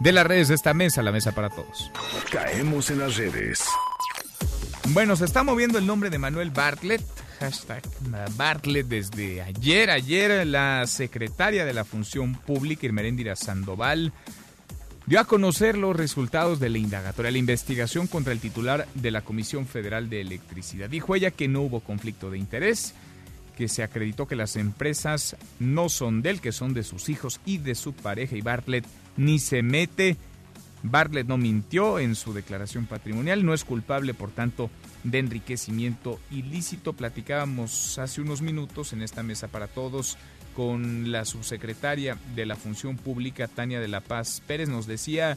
de 0.00 0.12
las 0.12 0.26
redes 0.26 0.48
de 0.48 0.54
esta 0.54 0.74
mesa, 0.74 1.00
la 1.00 1.12
mesa 1.12 1.32
para 1.32 1.48
todos. 1.48 1.90
Caemos 2.30 2.90
en 2.90 2.98
las 2.98 3.16
redes. 3.16 3.64
Bueno, 4.88 5.16
se 5.16 5.24
está 5.24 5.42
moviendo 5.42 5.78
el 5.78 5.86
nombre 5.86 6.10
de 6.10 6.18
Manuel 6.18 6.50
Bartlett. 6.50 7.00
Hashtag 7.40 7.82
Bartlett 8.36 8.86
desde 8.86 9.40
ayer. 9.40 9.90
Ayer 9.90 10.46
la 10.46 10.86
secretaria 10.86 11.64
de 11.64 11.72
la 11.72 11.86
Función 11.86 12.34
Pública, 12.34 12.84
Irmeréndira 12.84 13.34
Sandoval, 13.34 14.12
dio 15.06 15.20
a 15.20 15.24
conocer 15.24 15.78
los 15.78 15.96
resultados 15.96 16.58
de 16.58 16.68
la 16.68 16.78
indagatoria, 16.78 17.30
la 17.30 17.38
investigación 17.38 18.08
contra 18.08 18.32
el 18.32 18.40
titular 18.40 18.88
de 18.94 19.12
la 19.12 19.22
Comisión 19.22 19.66
Federal 19.66 20.10
de 20.10 20.20
Electricidad. 20.20 20.90
Dijo 20.90 21.14
ella 21.14 21.30
que 21.30 21.48
no 21.48 21.62
hubo 21.62 21.80
conflicto 21.80 22.30
de 22.30 22.38
interés, 22.38 22.92
que 23.56 23.68
se 23.68 23.82
acreditó 23.82 24.26
que 24.26 24.36
las 24.36 24.56
empresas 24.56 25.36
no 25.60 25.88
son 25.88 26.22
de 26.22 26.30
él, 26.30 26.40
que 26.40 26.52
son 26.52 26.74
de 26.74 26.82
sus 26.82 27.08
hijos 27.08 27.40
y 27.46 27.58
de 27.58 27.74
su 27.74 27.92
pareja 27.92 28.36
y 28.36 28.40
Bartlett 28.42 28.84
ni 29.16 29.38
se 29.38 29.62
mete. 29.62 30.16
Bartlett 30.82 31.26
no 31.26 31.38
mintió 31.38 31.98
en 31.98 32.14
su 32.14 32.34
declaración 32.34 32.86
patrimonial, 32.86 33.44
no 33.46 33.54
es 33.54 33.64
culpable, 33.64 34.12
por 34.12 34.30
tanto, 34.30 34.70
de 35.04 35.20
enriquecimiento 35.20 36.20
ilícito. 36.30 36.92
Platicábamos 36.92 37.98
hace 37.98 38.20
unos 38.20 38.42
minutos 38.42 38.92
en 38.92 39.02
esta 39.02 39.22
mesa 39.22 39.48
para 39.48 39.68
todos 39.68 40.18
con 40.56 41.12
la 41.12 41.26
subsecretaria 41.26 42.16
de 42.34 42.46
la 42.46 42.56
Función 42.56 42.96
Pública, 42.96 43.46
Tania 43.46 43.78
de 43.78 43.88
la 43.88 44.00
Paz 44.00 44.42
Pérez, 44.46 44.70
nos 44.70 44.86
decía, 44.86 45.36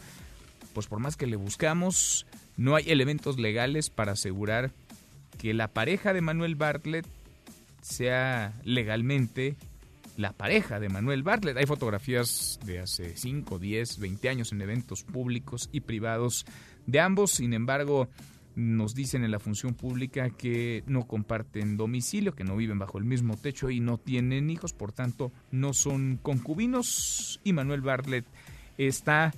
pues 0.73 0.87
por 0.87 0.99
más 0.99 1.17
que 1.17 1.27
le 1.27 1.35
buscamos, 1.35 2.25
no 2.55 2.77
hay 2.77 2.89
elementos 2.89 3.37
legales 3.37 3.89
para 3.89 4.13
asegurar 4.13 4.71
que 5.37 5.53
la 5.53 5.67
pareja 5.67 6.13
de 6.13 6.21
Manuel 6.21 6.55
Bartlett 6.55 7.05
sea 7.81 8.53
legalmente 8.63 9.57
la 10.15 10.31
pareja 10.31 10.79
de 10.79 10.87
Manuel 10.87 11.23
Bartlett. 11.23 11.57
Hay 11.57 11.65
fotografías 11.65 12.57
de 12.65 12.79
hace 12.79 13.17
5, 13.17 13.59
10, 13.59 13.99
20 13.99 14.29
años 14.29 14.53
en 14.53 14.61
eventos 14.61 15.03
públicos 15.03 15.69
y 15.73 15.81
privados 15.81 16.45
de 16.87 17.01
ambos, 17.01 17.31
sin 17.31 17.53
embargo, 17.53 18.07
nos 18.59 18.93
dicen 18.93 19.23
en 19.23 19.31
la 19.31 19.39
función 19.39 19.73
pública 19.73 20.29
que 20.29 20.83
no 20.85 21.07
comparten 21.07 21.77
domicilio, 21.77 22.35
que 22.35 22.43
no 22.43 22.57
viven 22.57 22.77
bajo 22.77 22.97
el 22.97 23.05
mismo 23.05 23.37
techo 23.37 23.69
y 23.69 23.79
no 23.79 23.97
tienen 23.97 24.49
hijos, 24.49 24.73
por 24.73 24.91
tanto 24.91 25.31
no 25.51 25.73
son 25.73 26.19
concubinos 26.21 27.39
y 27.43 27.53
Manuel 27.53 27.81
Bartlett 27.81 28.25
está 28.77 29.33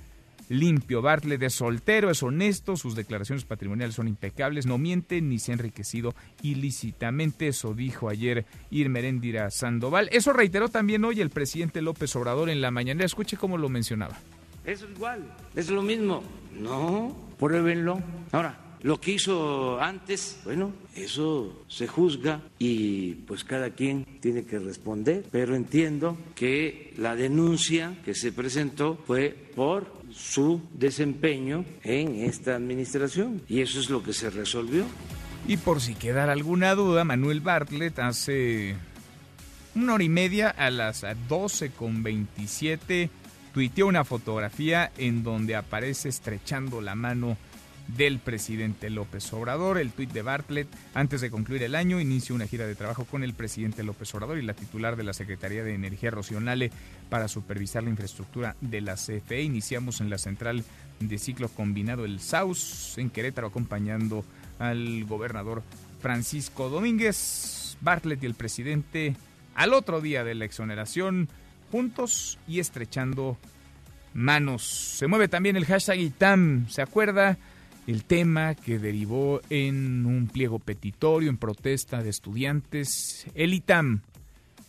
limpio. 0.48 1.02
Bartlett 1.02 1.42
es 1.42 1.54
soltero, 1.54 2.10
es 2.10 2.22
honesto, 2.22 2.76
sus 2.76 2.94
declaraciones 2.94 3.44
patrimoniales 3.44 3.94
son 3.94 4.08
impecables, 4.08 4.66
no 4.66 4.76
miente 4.76 5.20
ni 5.20 5.38
se 5.38 5.52
ha 5.52 5.54
enriquecido 5.54 6.14
ilícitamente. 6.42 7.48
Eso 7.48 7.74
dijo 7.74 8.08
ayer 8.08 8.44
Irmeréndira 8.70 9.50
Sandoval. 9.50 10.08
Eso 10.12 10.32
reiteró 10.32 10.68
también 10.68 11.04
hoy 11.04 11.20
el 11.20 11.30
presidente 11.30 11.80
López 11.80 12.14
Obrador 12.16 12.50
en 12.50 12.60
la 12.60 12.70
mañana. 12.70 13.04
Escuche 13.04 13.36
cómo 13.36 13.56
lo 13.56 13.68
mencionaba. 13.68 14.18
Es 14.64 14.84
igual, 14.94 15.32
es 15.54 15.70
lo 15.70 15.82
mismo. 15.82 16.22
No, 16.58 17.16
pruébenlo. 17.38 18.00
Ahora, 18.30 18.58
lo 18.82 19.00
que 19.00 19.12
hizo 19.12 19.80
antes, 19.80 20.38
bueno, 20.44 20.72
eso 20.94 21.64
se 21.68 21.86
juzga 21.86 22.40
y 22.58 23.14
pues 23.26 23.44
cada 23.44 23.70
quien 23.70 24.04
tiene 24.20 24.44
que 24.44 24.58
responder, 24.58 25.24
pero 25.30 25.54
entiendo 25.54 26.18
que 26.34 26.92
la 26.96 27.14
denuncia 27.14 27.96
que 28.04 28.14
se 28.14 28.32
presentó 28.32 28.98
fue 29.06 29.30
por 29.54 30.02
su 30.10 30.60
desempeño 30.74 31.64
en 31.84 32.24
esta 32.24 32.56
administración 32.56 33.40
y 33.48 33.60
eso 33.60 33.80
es 33.80 33.88
lo 33.88 34.02
que 34.02 34.12
se 34.12 34.30
resolvió. 34.30 34.84
Y 35.46 35.56
por 35.56 35.80
si 35.80 35.94
quedara 35.94 36.32
alguna 36.32 36.74
duda, 36.74 37.04
Manuel 37.04 37.40
Bartlett 37.40 37.98
hace 37.98 38.76
una 39.74 39.94
hora 39.94 40.04
y 40.04 40.08
media 40.08 40.50
a 40.50 40.70
las 40.70 41.04
12 41.28 41.70
con 41.70 42.02
27 42.02 43.10
tuiteó 43.54 43.86
una 43.86 44.04
fotografía 44.04 44.92
en 44.98 45.22
donde 45.22 45.56
aparece 45.56 46.08
estrechando 46.08 46.80
la 46.80 46.94
mano 46.94 47.36
del 47.88 48.18
presidente 48.18 48.90
López 48.90 49.32
Obrador. 49.32 49.78
El 49.78 49.92
tuit 49.92 50.12
de 50.12 50.22
Bartlett, 50.22 50.68
antes 50.94 51.20
de 51.20 51.30
concluir 51.30 51.62
el 51.62 51.74
año, 51.74 52.00
inicia 52.00 52.34
una 52.34 52.46
gira 52.46 52.66
de 52.66 52.74
trabajo 52.74 53.04
con 53.04 53.22
el 53.24 53.34
presidente 53.34 53.82
López 53.82 54.14
Obrador 54.14 54.38
y 54.38 54.42
la 54.42 54.54
titular 54.54 54.96
de 54.96 55.04
la 55.04 55.12
Secretaría 55.12 55.64
de 55.64 55.74
Energía 55.74 56.10
Rocionale 56.10 56.70
para 57.10 57.28
supervisar 57.28 57.82
la 57.82 57.90
infraestructura 57.90 58.56
de 58.60 58.80
la 58.80 58.94
CFE. 58.94 59.42
Iniciamos 59.42 60.00
en 60.00 60.10
la 60.10 60.18
central 60.18 60.64
de 61.00 61.18
ciclo 61.18 61.48
combinado 61.48 62.04
el 62.04 62.20
SAUS 62.20 62.96
en 62.98 63.10
Querétaro 63.10 63.48
acompañando 63.48 64.24
al 64.58 65.04
gobernador 65.04 65.62
Francisco 66.00 66.68
Domínguez. 66.68 67.76
Bartlett 67.82 68.22
y 68.22 68.26
el 68.26 68.34
presidente 68.34 69.16
al 69.54 69.74
otro 69.74 70.00
día 70.00 70.24
de 70.24 70.34
la 70.34 70.44
exoneración 70.44 71.28
juntos 71.70 72.38
y 72.46 72.60
estrechando 72.60 73.36
manos. 74.14 74.62
Se 74.98 75.06
mueve 75.06 75.28
también 75.28 75.56
el 75.56 75.66
hashtag 75.66 75.98
ITAM, 75.98 76.68
¿se 76.68 76.82
acuerda? 76.82 77.38
El 77.86 78.04
tema 78.04 78.54
que 78.54 78.78
derivó 78.78 79.40
en 79.50 80.06
un 80.06 80.28
pliego 80.28 80.60
petitorio 80.60 81.28
en 81.28 81.36
protesta 81.36 82.02
de 82.02 82.10
estudiantes, 82.10 83.26
el 83.34 83.54
ITAM. 83.54 84.02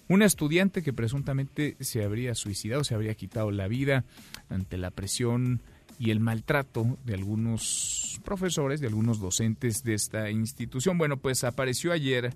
Una 0.09 0.25
estudiante 0.25 0.81
que 0.81 0.93
presuntamente 0.93 1.77
se 1.79 2.03
habría 2.03 2.33
suicidado, 2.33 2.83
se 2.83 2.95
habría 2.95 3.13
quitado 3.13 3.51
la 3.51 3.67
vida 3.67 4.03
ante 4.49 4.77
la 4.77 4.89
presión 4.89 5.61
y 5.99 6.09
el 6.09 6.19
maltrato 6.19 6.97
de 7.05 7.13
algunos 7.13 8.19
profesores, 8.25 8.81
de 8.81 8.87
algunos 8.87 9.19
docentes 9.19 9.83
de 9.83 9.93
esta 9.93 10.31
institución. 10.31 10.97
Bueno, 10.97 11.17
pues 11.17 11.43
apareció 11.43 11.91
ayer 11.91 12.33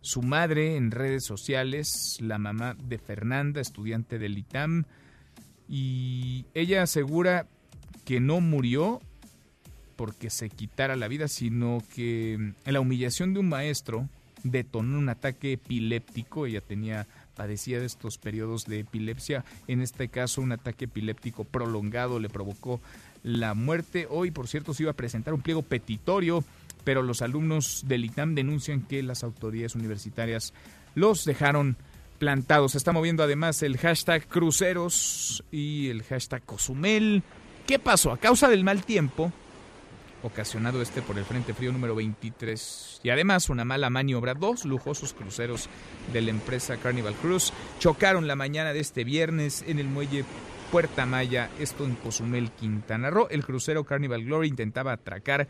su 0.00 0.22
madre 0.22 0.76
en 0.76 0.90
redes 0.90 1.24
sociales, 1.24 2.18
la 2.20 2.38
mamá 2.38 2.74
de 2.74 2.98
Fernanda, 2.98 3.60
estudiante 3.60 4.18
del 4.18 4.36
ITAM, 4.36 4.84
y 5.68 6.46
ella 6.54 6.82
asegura 6.82 7.46
que 8.04 8.20
no 8.20 8.40
murió 8.40 9.00
porque 9.98 10.30
se 10.30 10.48
quitara 10.48 10.94
la 10.94 11.08
vida, 11.08 11.26
sino 11.26 11.82
que 11.92 12.34
en 12.34 12.54
la 12.64 12.78
humillación 12.78 13.34
de 13.34 13.40
un 13.40 13.48
maestro 13.48 14.08
detonó 14.44 14.96
un 14.96 15.08
ataque 15.08 15.54
epiléptico, 15.54 16.46
ella 16.46 16.60
tenía 16.60 17.08
padecía 17.34 17.80
de 17.80 17.86
estos 17.86 18.16
periodos 18.16 18.64
de 18.66 18.78
epilepsia, 18.78 19.44
en 19.66 19.80
este 19.80 20.06
caso 20.06 20.40
un 20.40 20.52
ataque 20.52 20.84
epiléptico 20.84 21.42
prolongado 21.42 22.20
le 22.20 22.28
provocó 22.28 22.80
la 23.24 23.54
muerte. 23.54 24.06
Hoy, 24.08 24.30
por 24.30 24.46
cierto, 24.46 24.72
se 24.72 24.84
iba 24.84 24.92
a 24.92 24.96
presentar 24.96 25.34
un 25.34 25.42
pliego 25.42 25.62
petitorio, 25.62 26.44
pero 26.84 27.02
los 27.02 27.20
alumnos 27.20 27.82
del 27.88 28.04
ITAM 28.04 28.36
denuncian 28.36 28.82
que 28.82 29.02
las 29.02 29.24
autoridades 29.24 29.74
universitarias 29.74 30.54
los 30.94 31.24
dejaron 31.24 31.76
plantados. 32.20 32.72
Se 32.72 32.78
está 32.78 32.92
moviendo 32.92 33.24
además 33.24 33.64
el 33.64 33.78
hashtag 33.78 34.28
cruceros 34.28 35.42
y 35.50 35.88
el 35.88 36.04
hashtag 36.04 36.44
Cozumel. 36.44 37.24
¿Qué 37.66 37.80
pasó? 37.80 38.12
A 38.12 38.18
causa 38.18 38.48
del 38.48 38.62
mal 38.62 38.84
tiempo, 38.84 39.32
ocasionado 40.22 40.82
este 40.82 41.02
por 41.02 41.18
el 41.18 41.24
Frente 41.24 41.54
Frío 41.54 41.72
número 41.72 41.94
23 41.94 43.00
y 43.02 43.10
además 43.10 43.48
una 43.48 43.64
mala 43.64 43.90
maniobra, 43.90 44.34
dos 44.34 44.64
lujosos 44.64 45.14
cruceros 45.14 45.68
de 46.12 46.22
la 46.22 46.30
empresa 46.30 46.76
Carnival 46.76 47.14
Cruise 47.14 47.52
chocaron 47.78 48.26
la 48.26 48.36
mañana 48.36 48.72
de 48.72 48.80
este 48.80 49.04
viernes 49.04 49.64
en 49.66 49.78
el 49.78 49.86
muelle 49.86 50.24
Puerta 50.72 51.06
Maya, 51.06 51.48
esto 51.58 51.84
en 51.84 51.94
Cozumel, 51.94 52.50
Quintana 52.50 53.08
Roo. 53.08 53.28
El 53.30 53.42
crucero 53.42 53.84
Carnival 53.84 54.24
Glory 54.24 54.48
intentaba 54.48 54.92
atracar 54.92 55.48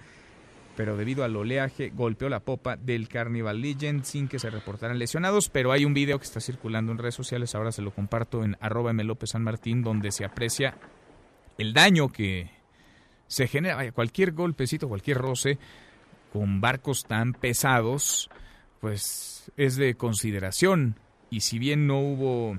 pero 0.79 0.97
debido 0.97 1.25
al 1.25 1.35
oleaje 1.35 1.91
golpeó 1.93 2.29
la 2.29 2.39
popa 2.39 2.77
del 2.77 3.09
Carnival 3.09 3.61
Legend 3.61 4.05
sin 4.05 4.29
que 4.29 4.39
se 4.39 4.49
reportaran 4.49 4.97
lesionados, 4.97 5.49
pero 5.49 5.73
hay 5.73 5.85
un 5.85 5.93
video 5.93 6.21
que 6.21 6.25
está 6.25 6.39
circulando 6.39 6.93
en 6.93 6.99
redes 6.99 7.17
sociales, 7.17 7.57
ahora 7.57 7.73
se 7.73 7.83
lo 7.83 7.91
comparto 7.91 8.45
en 8.45 8.57
arroba 8.61 8.93
López 8.93 9.31
San 9.31 9.43
Martín, 9.43 9.83
donde 9.83 10.13
se 10.13 10.25
aprecia 10.25 10.79
el 11.59 11.75
daño 11.75 12.11
que 12.11 12.58
se 13.29 13.47
genera, 13.47 13.77
vaya, 13.77 13.93
cualquier 13.93 14.33
golpecito, 14.33 14.89
cualquier 14.89 15.19
roce 15.19 15.59
con 16.33 16.61
barcos 16.61 17.05
tan 17.05 17.33
pesados, 17.33 18.29
pues 18.81 19.53
es 19.57 19.77
de 19.77 19.95
consideración, 19.95 20.97
y 21.31 21.41
si 21.41 21.59
bien 21.59 21.87
no 21.87 22.01
hubo 22.01 22.59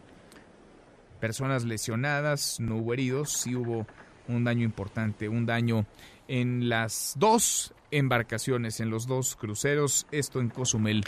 personas 1.20 1.66
lesionadas, 1.66 2.60
no 2.60 2.78
hubo 2.78 2.94
heridos, 2.94 3.34
sí 3.34 3.56
hubo 3.56 3.86
un 4.28 4.44
daño 4.44 4.64
importante, 4.64 5.28
un 5.28 5.46
daño 5.46 5.86
en 6.28 6.70
las 6.70 7.14
dos 7.18 7.74
embarcaciones 7.92 8.80
en 8.80 8.90
los 8.90 9.08
dos 9.08 9.36
cruceros, 9.36 10.08
esto 10.12 10.40
en 10.40 10.50
Cozumel, 10.50 11.04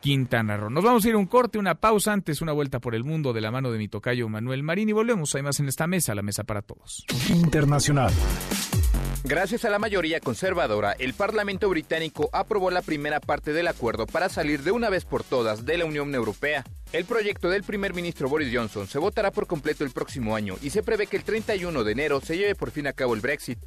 Quintana 0.00 0.56
Roo. 0.56 0.70
Nos 0.70 0.84
vamos 0.84 1.04
a 1.04 1.08
ir 1.08 1.14
a 1.14 1.18
un 1.18 1.26
corte, 1.26 1.58
una 1.58 1.74
pausa, 1.74 2.12
antes 2.12 2.40
una 2.40 2.52
vuelta 2.52 2.80
por 2.80 2.94
el 2.94 3.04
mundo 3.04 3.32
de 3.32 3.40
la 3.40 3.50
mano 3.50 3.70
de 3.70 3.78
mi 3.78 3.88
tocayo 3.88 4.28
Manuel 4.28 4.62
Marín 4.62 4.88
y 4.88 4.92
volvemos. 4.92 5.34
Hay 5.34 5.42
más 5.42 5.60
en 5.60 5.68
esta 5.68 5.86
mesa, 5.86 6.14
la 6.14 6.22
mesa 6.22 6.44
para 6.44 6.62
todos. 6.62 7.04
Internacional. 7.28 8.12
Gracias 9.22 9.66
a 9.66 9.70
la 9.70 9.78
mayoría 9.78 10.18
conservadora, 10.18 10.92
el 10.98 11.12
Parlamento 11.12 11.68
británico 11.68 12.30
aprobó 12.32 12.70
la 12.70 12.80
primera 12.80 13.20
parte 13.20 13.52
del 13.52 13.68
acuerdo 13.68 14.06
para 14.06 14.30
salir 14.30 14.62
de 14.62 14.70
una 14.70 14.88
vez 14.88 15.04
por 15.04 15.24
todas 15.24 15.66
de 15.66 15.76
la 15.76 15.84
Unión 15.84 16.14
Europea. 16.14 16.64
El 16.94 17.04
proyecto 17.04 17.50
del 17.50 17.62
primer 17.62 17.92
ministro 17.92 18.30
Boris 18.30 18.50
Johnson 18.52 18.88
se 18.88 18.98
votará 18.98 19.30
por 19.30 19.46
completo 19.46 19.84
el 19.84 19.90
próximo 19.90 20.34
año 20.34 20.56
y 20.62 20.70
se 20.70 20.82
prevé 20.82 21.06
que 21.06 21.18
el 21.18 21.24
31 21.24 21.84
de 21.84 21.92
enero 21.92 22.20
se 22.22 22.38
lleve 22.38 22.54
por 22.54 22.70
fin 22.70 22.86
a 22.86 22.94
cabo 22.94 23.12
el 23.14 23.20
Brexit. 23.20 23.58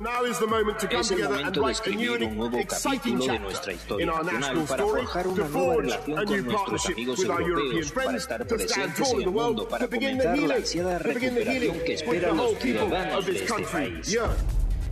Es 0.89 1.11
el 1.11 1.23
momento 1.29 1.67
de 1.67 1.71
escribir 1.71 2.23
un 2.23 2.35
nuevo 2.35 2.57
capítulo 2.67 3.25
de 3.25 3.39
nuestra 3.39 3.73
historia 3.73 4.07
nacional 4.07 4.65
para 4.67 4.83
forjar 4.83 5.27
una 5.27 5.47
nueva 5.49 5.75
relación 5.75 6.25
con 6.25 6.45
nuestros 6.45 6.85
amigos 6.87 7.19
europeos, 7.23 7.91
para 7.91 8.17
estar 8.17 8.47
presentes 8.47 9.11
en 9.11 9.21
el 9.21 9.29
mundo, 9.29 9.67
para 9.67 9.87
comenzar 9.87 10.37
la 10.39 10.55
ansiada 10.55 10.97
recuperación 10.97 11.79
que 11.85 11.93
esperan 11.93 12.37
los 12.37 12.57
ciudadanos 12.57 13.25
de 13.27 13.35
este 13.35 13.63
país. 13.71 14.17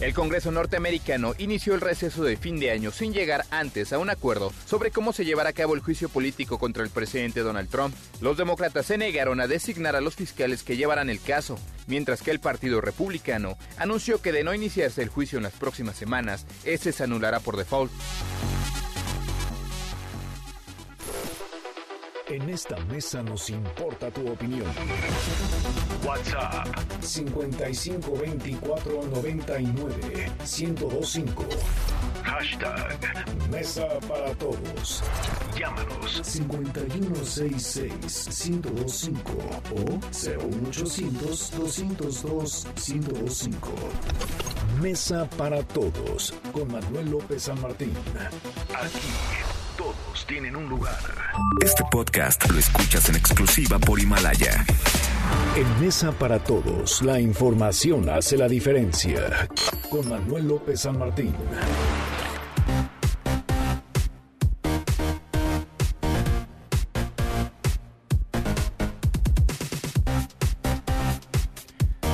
El 0.01 0.15
Congreso 0.15 0.51
norteamericano 0.51 1.35
inició 1.37 1.75
el 1.75 1.81
receso 1.81 2.23
de 2.23 2.35
fin 2.35 2.59
de 2.59 2.71
año 2.71 2.89
sin 2.89 3.13
llegar 3.13 3.45
antes 3.51 3.93
a 3.93 3.99
un 3.99 4.09
acuerdo 4.09 4.51
sobre 4.65 4.89
cómo 4.89 5.13
se 5.13 5.25
llevará 5.25 5.51
a 5.51 5.53
cabo 5.53 5.75
el 5.75 5.81
juicio 5.81 6.09
político 6.09 6.57
contra 6.57 6.83
el 6.83 6.89
presidente 6.89 7.41
Donald 7.41 7.69
Trump. 7.69 7.93
Los 8.19 8.35
demócratas 8.35 8.87
se 8.87 8.97
negaron 8.97 9.39
a 9.39 9.45
designar 9.45 9.95
a 9.95 10.01
los 10.01 10.15
fiscales 10.15 10.63
que 10.63 10.75
llevarán 10.75 11.11
el 11.11 11.21
caso, 11.21 11.59
mientras 11.85 12.23
que 12.23 12.31
el 12.31 12.39
Partido 12.39 12.81
Republicano 12.81 13.59
anunció 13.77 14.19
que 14.23 14.31
de 14.31 14.43
no 14.43 14.55
iniciarse 14.55 15.03
el 15.03 15.09
juicio 15.09 15.37
en 15.37 15.43
las 15.43 15.53
próximas 15.53 15.97
semanas, 15.97 16.47
ese 16.65 16.93
se 16.93 17.03
anulará 17.03 17.39
por 17.39 17.55
default. 17.55 17.91
En 22.31 22.49
esta 22.49 22.77
mesa 22.85 23.21
nos 23.21 23.49
importa 23.49 24.09
tu 24.09 24.31
opinión. 24.31 24.71
WhatsApp 26.05 26.65
5524 27.01 29.03
99 29.03 30.31
1025. 30.39 31.43
Hashtag 32.23 32.97
Mesa 33.51 33.85
para 34.07 34.33
Todos. 34.35 35.03
Llámanos 35.59 36.21
5166 36.23 38.49
1025 38.49 39.33
o 39.75 39.99
01800 40.47 41.51
202 41.51 42.67
1025. 42.87 43.73
Mesa 44.81 45.27
para 45.37 45.61
Todos 45.63 46.33
con 46.53 46.71
Manuel 46.71 47.11
López 47.11 47.43
San 47.43 47.61
Martín. 47.61 47.93
Aquí 48.73 49.09
todos 49.81 50.25
tienen 50.27 50.55
un 50.55 50.69
lugar. 50.69 50.99
Este 51.59 51.83
podcast 51.89 52.47
lo 52.51 52.59
escuchas 52.59 53.09
en 53.09 53.15
exclusiva 53.15 53.79
por 53.79 53.99
Himalaya. 53.99 54.63
En 55.55 55.81
Mesa 55.81 56.11
para 56.11 56.37
Todos, 56.37 57.01
la 57.01 57.19
información 57.19 58.07
hace 58.09 58.37
la 58.37 58.47
diferencia. 58.47 59.47
Con 59.89 60.07
Manuel 60.07 60.47
López 60.47 60.81
San 60.81 60.99
Martín. 60.99 61.33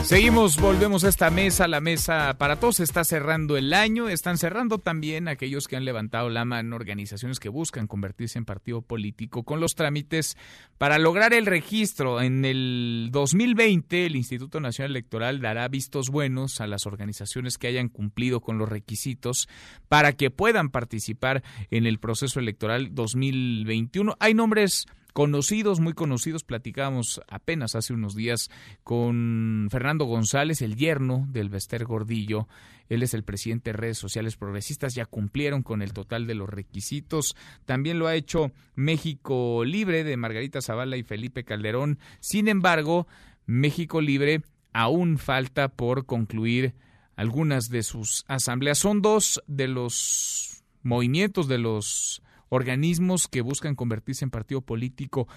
Seguimos, 0.07 0.55
volvemos 0.55 1.03
a 1.03 1.09
esta 1.09 1.29
mesa, 1.29 1.67
la 1.67 1.81
mesa 1.81 2.37
para 2.37 2.55
todos. 2.55 2.79
Está 2.79 3.03
cerrando 3.03 3.57
el 3.57 3.73
año, 3.73 4.07
están 4.07 4.37
cerrando 4.37 4.77
también 4.77 5.27
aquellos 5.27 5.67
que 5.67 5.75
han 5.75 5.83
levantado 5.83 6.29
la 6.29 6.45
mano, 6.45 6.77
organizaciones 6.77 7.41
que 7.41 7.49
buscan 7.49 7.87
convertirse 7.87 8.39
en 8.39 8.45
partido 8.45 8.81
político 8.81 9.43
con 9.43 9.59
los 9.59 9.75
trámites 9.75 10.37
para 10.77 10.97
lograr 10.97 11.33
el 11.33 11.45
registro. 11.45 12.21
En 12.21 12.45
el 12.45 13.09
2020, 13.11 14.05
el 14.05 14.15
Instituto 14.15 14.61
Nacional 14.61 14.91
Electoral 14.91 15.41
dará 15.41 15.67
vistos 15.67 16.09
buenos 16.09 16.61
a 16.61 16.67
las 16.67 16.85
organizaciones 16.85 17.57
que 17.57 17.67
hayan 17.67 17.89
cumplido 17.89 18.39
con 18.39 18.57
los 18.57 18.69
requisitos 18.69 19.49
para 19.89 20.13
que 20.13 20.31
puedan 20.31 20.69
participar 20.69 21.43
en 21.69 21.85
el 21.85 21.99
proceso 21.99 22.39
electoral 22.39 22.95
2021. 22.95 24.15
Hay 24.21 24.33
nombres 24.33 24.87
conocidos, 25.17 25.79
muy 25.79 25.93
conocidos. 25.93 26.43
Platicábamos 26.43 27.21
apenas 27.27 27.73
hace 27.73 27.91
unos 27.91 28.13
días 28.13 28.51
con 28.83 29.67
Fernando 29.71 30.05
González, 30.05 30.61
el 30.61 30.75
yerno 30.75 31.25
del 31.31 31.49
Bester 31.49 31.85
Gordillo. 31.85 32.47
Él 32.87 33.01
es 33.01 33.15
el 33.15 33.23
presidente 33.23 33.71
de 33.71 33.77
redes 33.77 33.97
sociales 33.97 34.35
progresistas, 34.35 34.93
ya 34.93 35.07
cumplieron 35.07 35.63
con 35.63 35.81
el 35.81 35.91
total 35.91 36.27
de 36.27 36.35
los 36.35 36.47
requisitos. 36.47 37.35
También 37.65 37.97
lo 37.97 38.05
ha 38.05 38.13
hecho 38.13 38.51
México 38.75 39.65
Libre 39.65 40.03
de 40.03 40.17
Margarita 40.17 40.61
Zavala 40.61 40.97
y 40.97 41.03
Felipe 41.03 41.43
Calderón. 41.43 41.97
Sin 42.19 42.47
embargo, 42.47 43.07
México 43.47 44.01
Libre 44.01 44.43
aún 44.71 45.17
falta 45.17 45.69
por 45.69 46.05
concluir 46.05 46.75
algunas 47.15 47.69
de 47.69 47.81
sus 47.81 48.23
asambleas. 48.27 48.77
Son 48.77 49.01
dos 49.01 49.41
de 49.47 49.67
los 49.67 50.63
movimientos, 50.83 51.47
de 51.47 51.57
los 51.57 52.21
organismos 52.49 53.27
que 53.27 53.41
buscan 53.41 53.75
convertirse 53.75 54.25
en 54.25 54.31
partido 54.31 54.61
político 54.61 55.27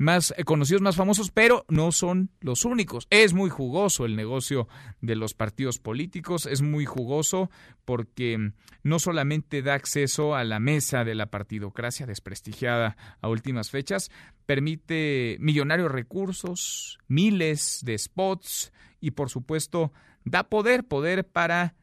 más 0.00 0.32
eh, 0.38 0.44
conocidos, 0.44 0.80
más 0.80 0.96
famosos, 0.96 1.30
pero 1.30 1.66
no 1.68 1.92
son 1.92 2.30
los 2.40 2.64
únicos. 2.64 3.06
Es 3.10 3.34
muy 3.34 3.50
jugoso 3.50 4.06
el 4.06 4.16
negocio 4.16 4.66
de 5.02 5.14
los 5.14 5.34
partidos 5.34 5.78
políticos, 5.78 6.46
es 6.46 6.62
muy 6.62 6.86
jugoso 6.86 7.50
porque 7.84 8.52
no 8.82 8.98
solamente 8.98 9.60
da 9.60 9.74
acceso 9.74 10.34
a 10.34 10.42
la 10.42 10.58
mesa 10.58 11.04
de 11.04 11.14
la 11.14 11.26
partidocracia 11.26 12.06
desprestigiada 12.06 12.96
a 13.20 13.28
últimas 13.28 13.70
fechas, 13.70 14.10
permite 14.46 15.36
millonarios 15.38 15.92
recursos, 15.92 16.98
miles 17.06 17.80
de 17.84 17.98
spots 17.98 18.72
y 19.02 19.10
por 19.10 19.28
supuesto 19.28 19.92
da 20.24 20.44
poder, 20.44 20.84
poder 20.84 21.26
para 21.26 21.74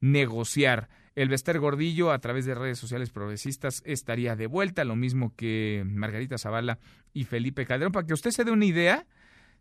negociar. 0.00 0.88
El 1.16 1.30
Bester 1.30 1.58
Gordillo 1.58 2.12
a 2.12 2.18
través 2.18 2.44
de 2.44 2.54
redes 2.54 2.78
sociales 2.78 3.08
progresistas 3.08 3.82
estaría 3.86 4.36
de 4.36 4.46
vuelta, 4.46 4.84
lo 4.84 4.96
mismo 4.96 5.34
que 5.34 5.82
Margarita 5.86 6.36
Zavala 6.36 6.78
y 7.14 7.24
Felipe 7.24 7.64
Calderón. 7.64 7.92
Para 7.92 8.06
que 8.06 8.12
usted 8.12 8.32
se 8.32 8.44
dé 8.44 8.50
una 8.50 8.66
idea, 8.66 9.06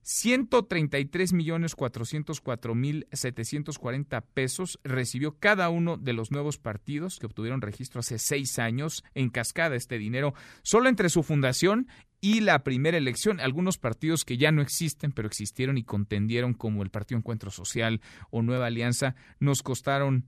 133 0.02 1.32
millones 1.32 1.74
404 1.76 2.76
mil 2.76 3.08
740 3.14 4.20
pesos 4.20 4.82
recibió 4.84 5.40
cada 5.40 5.70
uno 5.70 5.96
de 5.96 6.12
los 6.12 6.30
nuevos 6.30 6.58
partidos 6.58 7.20
que 7.20 7.26
obtuvieron 7.26 7.62
registro 7.62 8.02
hace 8.02 8.20
seis 8.20 8.60
años 8.60 9.06
en 9.14 9.30
cascada 9.30 9.78
este 9.78 9.98
dinero 9.98 10.34
solo 10.62 10.90
entre 10.90 11.10
su 11.10 11.24
fundación 11.24 11.88
y 12.20 12.42
la 12.42 12.64
primera 12.64 12.98
elección. 12.98 13.40
Algunos 13.40 13.78
partidos 13.78 14.26
que 14.26 14.38
ya 14.38 14.52
no 14.52 14.62
existen, 14.62 15.14
pero 15.14 15.30
existieron 15.30 15.78
y 15.78 15.84
contendieron 15.84 16.54
como 16.54 16.84
el 16.84 16.90
Partido 16.90 17.18
Encuentro 17.18 17.50
Social 17.50 18.02
o 18.30 18.42
Nueva 18.42 18.66
Alianza, 18.66 19.16
nos 19.40 19.64
costaron 19.64 20.26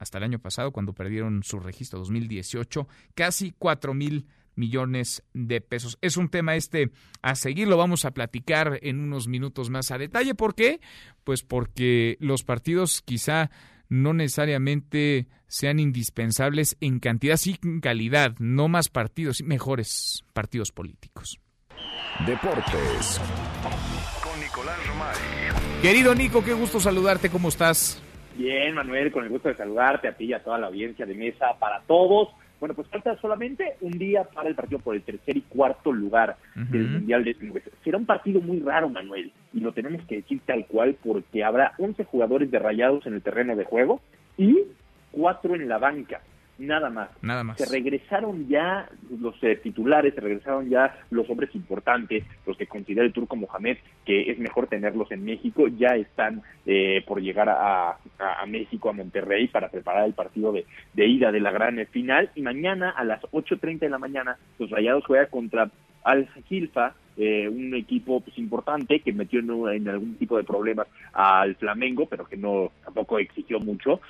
hasta 0.00 0.18
el 0.18 0.24
año 0.24 0.38
pasado, 0.38 0.72
cuando 0.72 0.94
perdieron 0.94 1.42
su 1.44 1.60
registro 1.60 1.98
2018, 2.00 2.88
casi 3.14 3.52
4 3.56 3.94
mil 3.94 4.26
millones 4.56 5.22
de 5.34 5.60
pesos. 5.60 5.98
Es 6.00 6.16
un 6.16 6.30
tema 6.30 6.56
este 6.56 6.90
a 7.22 7.34
seguir, 7.34 7.68
lo 7.68 7.76
vamos 7.76 8.04
a 8.04 8.10
platicar 8.12 8.80
en 8.82 8.98
unos 8.98 9.28
minutos 9.28 9.68
más 9.68 9.90
a 9.90 9.98
detalle. 9.98 10.34
¿Por 10.34 10.54
qué? 10.54 10.80
Pues 11.22 11.42
porque 11.42 12.16
los 12.18 12.42
partidos 12.44 13.02
quizá 13.02 13.50
no 13.90 14.14
necesariamente 14.14 15.28
sean 15.48 15.78
indispensables 15.78 16.78
en 16.80 16.98
cantidad, 16.98 17.36
sí 17.36 17.58
en 17.62 17.80
calidad, 17.80 18.34
no 18.38 18.68
más 18.68 18.88
partidos, 18.88 19.42
mejores 19.42 20.24
partidos 20.32 20.72
políticos. 20.72 21.38
Deportes. 22.26 23.20
Con 24.22 24.40
Nicolás 24.40 24.86
Romay. 24.86 25.82
Querido 25.82 26.14
Nico, 26.14 26.42
qué 26.42 26.54
gusto 26.54 26.80
saludarte, 26.80 27.28
¿cómo 27.28 27.48
estás? 27.50 28.02
Bien, 28.40 28.74
Manuel, 28.74 29.12
con 29.12 29.22
el 29.22 29.28
gusto 29.28 29.50
de 29.50 29.54
saludarte 29.54 30.08
a 30.08 30.16
ti 30.16 30.24
y 30.24 30.32
a 30.32 30.42
toda 30.42 30.56
la 30.56 30.68
audiencia 30.68 31.04
de 31.04 31.14
mesa 31.14 31.58
para 31.58 31.82
todos. 31.82 32.30
Bueno, 32.58 32.74
pues 32.74 32.88
falta 32.88 33.14
solamente 33.20 33.74
un 33.82 33.90
día 33.90 34.24
para 34.24 34.48
el 34.48 34.54
partido 34.54 34.78
por 34.78 34.96
el 34.96 35.02
tercer 35.02 35.36
y 35.36 35.42
cuarto 35.42 35.92
lugar 35.92 36.38
del 36.54 36.88
Mundial 36.88 37.22
de 37.22 37.34
Clubes. 37.34 37.64
Será 37.84 37.98
un 37.98 38.06
partido 38.06 38.40
muy 38.40 38.60
raro, 38.60 38.88
Manuel, 38.88 39.30
y 39.52 39.60
lo 39.60 39.72
tenemos 39.72 40.02
que 40.06 40.16
decir 40.16 40.40
tal 40.46 40.64
cual 40.64 40.96
porque 41.04 41.44
habrá 41.44 41.74
11 41.76 42.02
jugadores 42.04 42.50
de 42.50 42.58
rayados 42.58 43.04
en 43.04 43.12
el 43.12 43.20
terreno 43.20 43.56
de 43.56 43.64
juego 43.64 44.00
y 44.38 44.56
cuatro 45.10 45.54
en 45.54 45.68
la 45.68 45.76
banca 45.76 46.22
nada 46.60 46.90
más. 46.90 47.10
Nada 47.22 47.42
más. 47.42 47.58
Se 47.58 47.66
regresaron 47.66 48.48
ya 48.48 48.88
los 49.18 49.34
eh, 49.42 49.56
titulares, 49.56 50.14
se 50.14 50.20
regresaron 50.20 50.68
ya 50.68 50.98
los 51.10 51.28
hombres 51.28 51.54
importantes, 51.54 52.24
los 52.46 52.56
que 52.56 52.66
considera 52.66 53.06
el 53.06 53.12
turco 53.12 53.36
Mohamed 53.36 53.78
que 54.04 54.30
es 54.30 54.38
mejor 54.38 54.66
tenerlos 54.66 55.10
en 55.12 55.24
México, 55.24 55.68
ya 55.68 55.94
están 55.94 56.42
eh, 56.66 57.04
por 57.06 57.20
llegar 57.20 57.48
a, 57.48 57.96
a, 58.18 58.46
México, 58.46 58.88
a 58.88 58.92
Monterrey, 58.92 59.48
para 59.48 59.68
preparar 59.68 60.06
el 60.06 60.14
partido 60.14 60.52
de, 60.52 60.66
de 60.94 61.06
ida 61.06 61.30
de 61.30 61.40
la 61.40 61.52
gran 61.52 61.84
final. 61.86 62.30
Y 62.34 62.42
mañana 62.42 62.90
a 62.90 63.04
las 63.04 63.22
8.30 63.22 63.80
de 63.80 63.88
la 63.88 63.98
mañana, 63.98 64.36
los 64.58 64.70
Rayados 64.70 65.04
juegan 65.04 65.28
contra 65.30 65.70
Al 66.02 66.28
Gilfa, 66.48 66.94
eh, 67.16 67.48
un 67.48 67.74
equipo 67.74 68.20
pues 68.20 68.38
importante 68.38 69.00
que 69.00 69.12
metió 69.12 69.40
en, 69.40 69.50
en, 69.76 69.88
algún 69.88 70.14
tipo 70.16 70.36
de 70.36 70.44
problemas 70.44 70.86
al 71.12 71.54
Flamengo, 71.56 72.06
pero 72.06 72.24
que 72.24 72.36
no 72.36 72.72
tampoco 72.84 73.18
exigió 73.18 73.60
mucho 73.60 74.00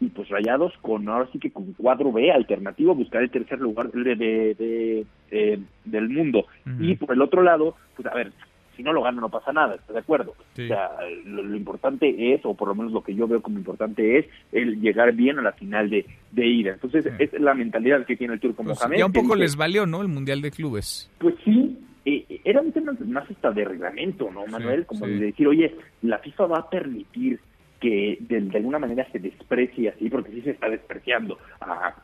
y 0.00 0.08
pues 0.08 0.28
Rayados 0.28 0.72
con 0.82 1.08
ahora 1.08 1.28
sí 1.32 1.38
que 1.38 1.50
con 1.50 1.72
cuadro 1.74 2.12
B 2.12 2.30
alternativo 2.30 2.94
buscar 2.94 3.22
el 3.22 3.30
tercer 3.30 3.60
lugar 3.60 3.90
de, 3.90 4.14
de, 4.16 5.06
de, 5.30 5.60
del 5.84 6.08
mundo. 6.08 6.46
Y 6.80 6.96
por 6.96 7.12
el 7.12 7.22
otro 7.22 7.42
lado 7.42 7.76
pues 7.96 8.06
a 8.06 8.14
ver 8.14 8.32
si 8.76 8.82
no 8.82 8.92
lo 8.92 9.02
gana 9.02 9.20
no 9.20 9.28
pasa 9.28 9.52
nada 9.52 9.76
¿estás 9.76 9.94
de 9.94 10.00
acuerdo? 10.00 10.32
o 10.32 10.56
sea 10.56 10.90
lo, 11.24 11.54
importante 11.56 12.34
es 12.34 12.40
o 12.44 12.54
por 12.54 12.68
lo 12.68 12.74
menos 12.74 12.92
lo 12.92 13.02
que 13.02 13.14
yo 13.14 13.28
veo 13.28 13.40
como 13.40 13.58
importante 13.58 14.18
es 14.18 14.26
el 14.50 14.80
llegar 14.80 15.12
bien 15.12 15.38
a 15.38 15.42
la 15.42 15.52
final 15.52 15.88
de, 15.88 16.04
de 16.32 16.46
ida. 16.46 16.72
Entonces 16.72 17.06
es 17.18 17.32
la 17.40 17.54
mentalidad 17.54 18.04
que 18.04 18.16
tiene 18.16 18.34
el 18.34 18.40
turco 18.40 18.64
pues 18.64 18.78
Mohamed 18.78 18.98
ya 18.98 19.06
un 19.06 19.12
poco 19.12 19.36
les 19.36 19.56
valió 19.56 19.86
¿no? 19.86 20.02
el 20.02 20.08
mundial 20.08 20.42
de 20.42 20.50
clubes. 20.50 21.10
Pues 21.18 21.34
sí 21.44 21.78
eh, 22.04 22.40
era 22.44 22.60
un 22.60 22.72
tema 22.72 22.92
más 23.06 23.30
hasta 23.30 23.52
de 23.52 23.64
reglamento 23.64 24.30
¿no 24.30 24.46
Manuel? 24.46 24.86
como 24.86 25.06
de 25.06 25.18
decir 25.18 25.46
oye 25.46 25.74
la 26.02 26.18
FIFA 26.18 26.46
va 26.46 26.58
a 26.58 26.68
permitir 26.68 27.38
que 27.84 28.16
de, 28.18 28.56
alguna 28.56 28.78
manera 28.78 29.06
se 29.12 29.18
desprecie 29.18 29.90
así, 29.90 30.08
porque 30.08 30.30
sí 30.30 30.40
se 30.40 30.52
está 30.52 30.70
despreciando 30.70 31.38
a, 31.60 31.94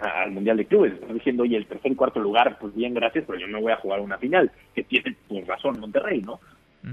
al 0.00 0.30
Mundial 0.30 0.56
de 0.56 0.64
Clubes. 0.64 0.94
Está 0.94 1.12
diciendo, 1.12 1.42
oye, 1.42 1.58
el 1.58 1.66
tercer 1.66 1.92
y 1.92 1.94
cuarto 1.94 2.18
lugar, 2.18 2.56
pues 2.58 2.74
bien, 2.74 2.94
gracias, 2.94 3.24
pero 3.26 3.38
yo 3.38 3.46
me 3.46 3.60
voy 3.60 3.72
a 3.72 3.76
jugar 3.76 4.00
una 4.00 4.16
final, 4.16 4.50
que 4.74 4.84
tiene 4.84 5.14
pues, 5.28 5.46
razón 5.46 5.78
Monterrey, 5.80 6.22
¿no? 6.22 6.40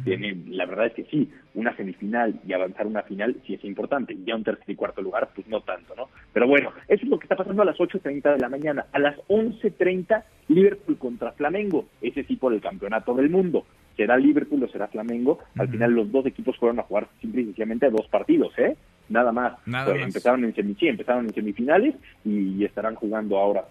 Tiene, 0.04 0.38
la 0.50 0.68
verdad 0.68 0.86
es 0.86 0.94
que 0.94 1.06
sí, 1.06 1.32
una 1.56 1.76
semifinal 1.76 2.40
y 2.46 2.54
avanzar 2.54 2.86
una 2.86 3.02
final 3.02 3.38
sí 3.48 3.56
es 3.56 3.64
importante, 3.64 4.16
ya 4.24 4.36
un 4.36 4.44
tercer 4.44 4.70
y 4.70 4.76
cuarto 4.76 5.02
lugar, 5.02 5.30
pues 5.34 5.48
no 5.48 5.62
tanto, 5.62 5.96
¿no? 5.96 6.10
Pero 6.32 6.46
bueno, 6.46 6.74
eso 6.88 7.04
es 7.06 7.10
lo 7.10 7.18
que 7.18 7.24
está 7.24 7.36
pasando 7.36 7.64
a 7.64 7.66
las 7.66 7.78
8.30 7.78 8.34
de 8.34 8.40
la 8.40 8.50
mañana. 8.50 8.86
A 8.92 9.00
las 9.00 9.18
11.30, 9.30 10.24
Liverpool 10.50 11.00
contra 11.00 11.32
Flamengo, 11.32 11.88
ese 12.02 12.24
sí 12.26 12.36
por 12.36 12.54
el 12.54 12.62
campeonato 12.62 13.16
del 13.16 13.32
mundo 13.32 13.66
será 14.00 14.16
Liverpool 14.16 14.64
o 14.64 14.70
será 14.70 14.88
Flamengo. 14.88 15.40
Al 15.58 15.68
final 15.68 15.92
los 15.92 16.10
dos 16.10 16.26
equipos 16.26 16.56
fueron 16.56 16.80
a 16.80 16.84
jugar 16.84 17.10
simple 17.20 17.42
y 17.42 17.46
sencillamente 17.46 17.90
dos 17.90 18.08
partidos, 18.08 18.58
¿eh? 18.58 18.78
Nada 19.10 19.34
más. 19.34 19.58
Nada 19.68 19.94
más. 19.94 20.04
Empezaron 20.04 20.46
en 20.46 20.54
empezaron 20.56 21.26
en 21.26 21.34
semifinales 21.34 21.96
y 22.24 22.64
estarán 22.64 22.96
jugando 22.96 23.38
ahora 23.38 23.66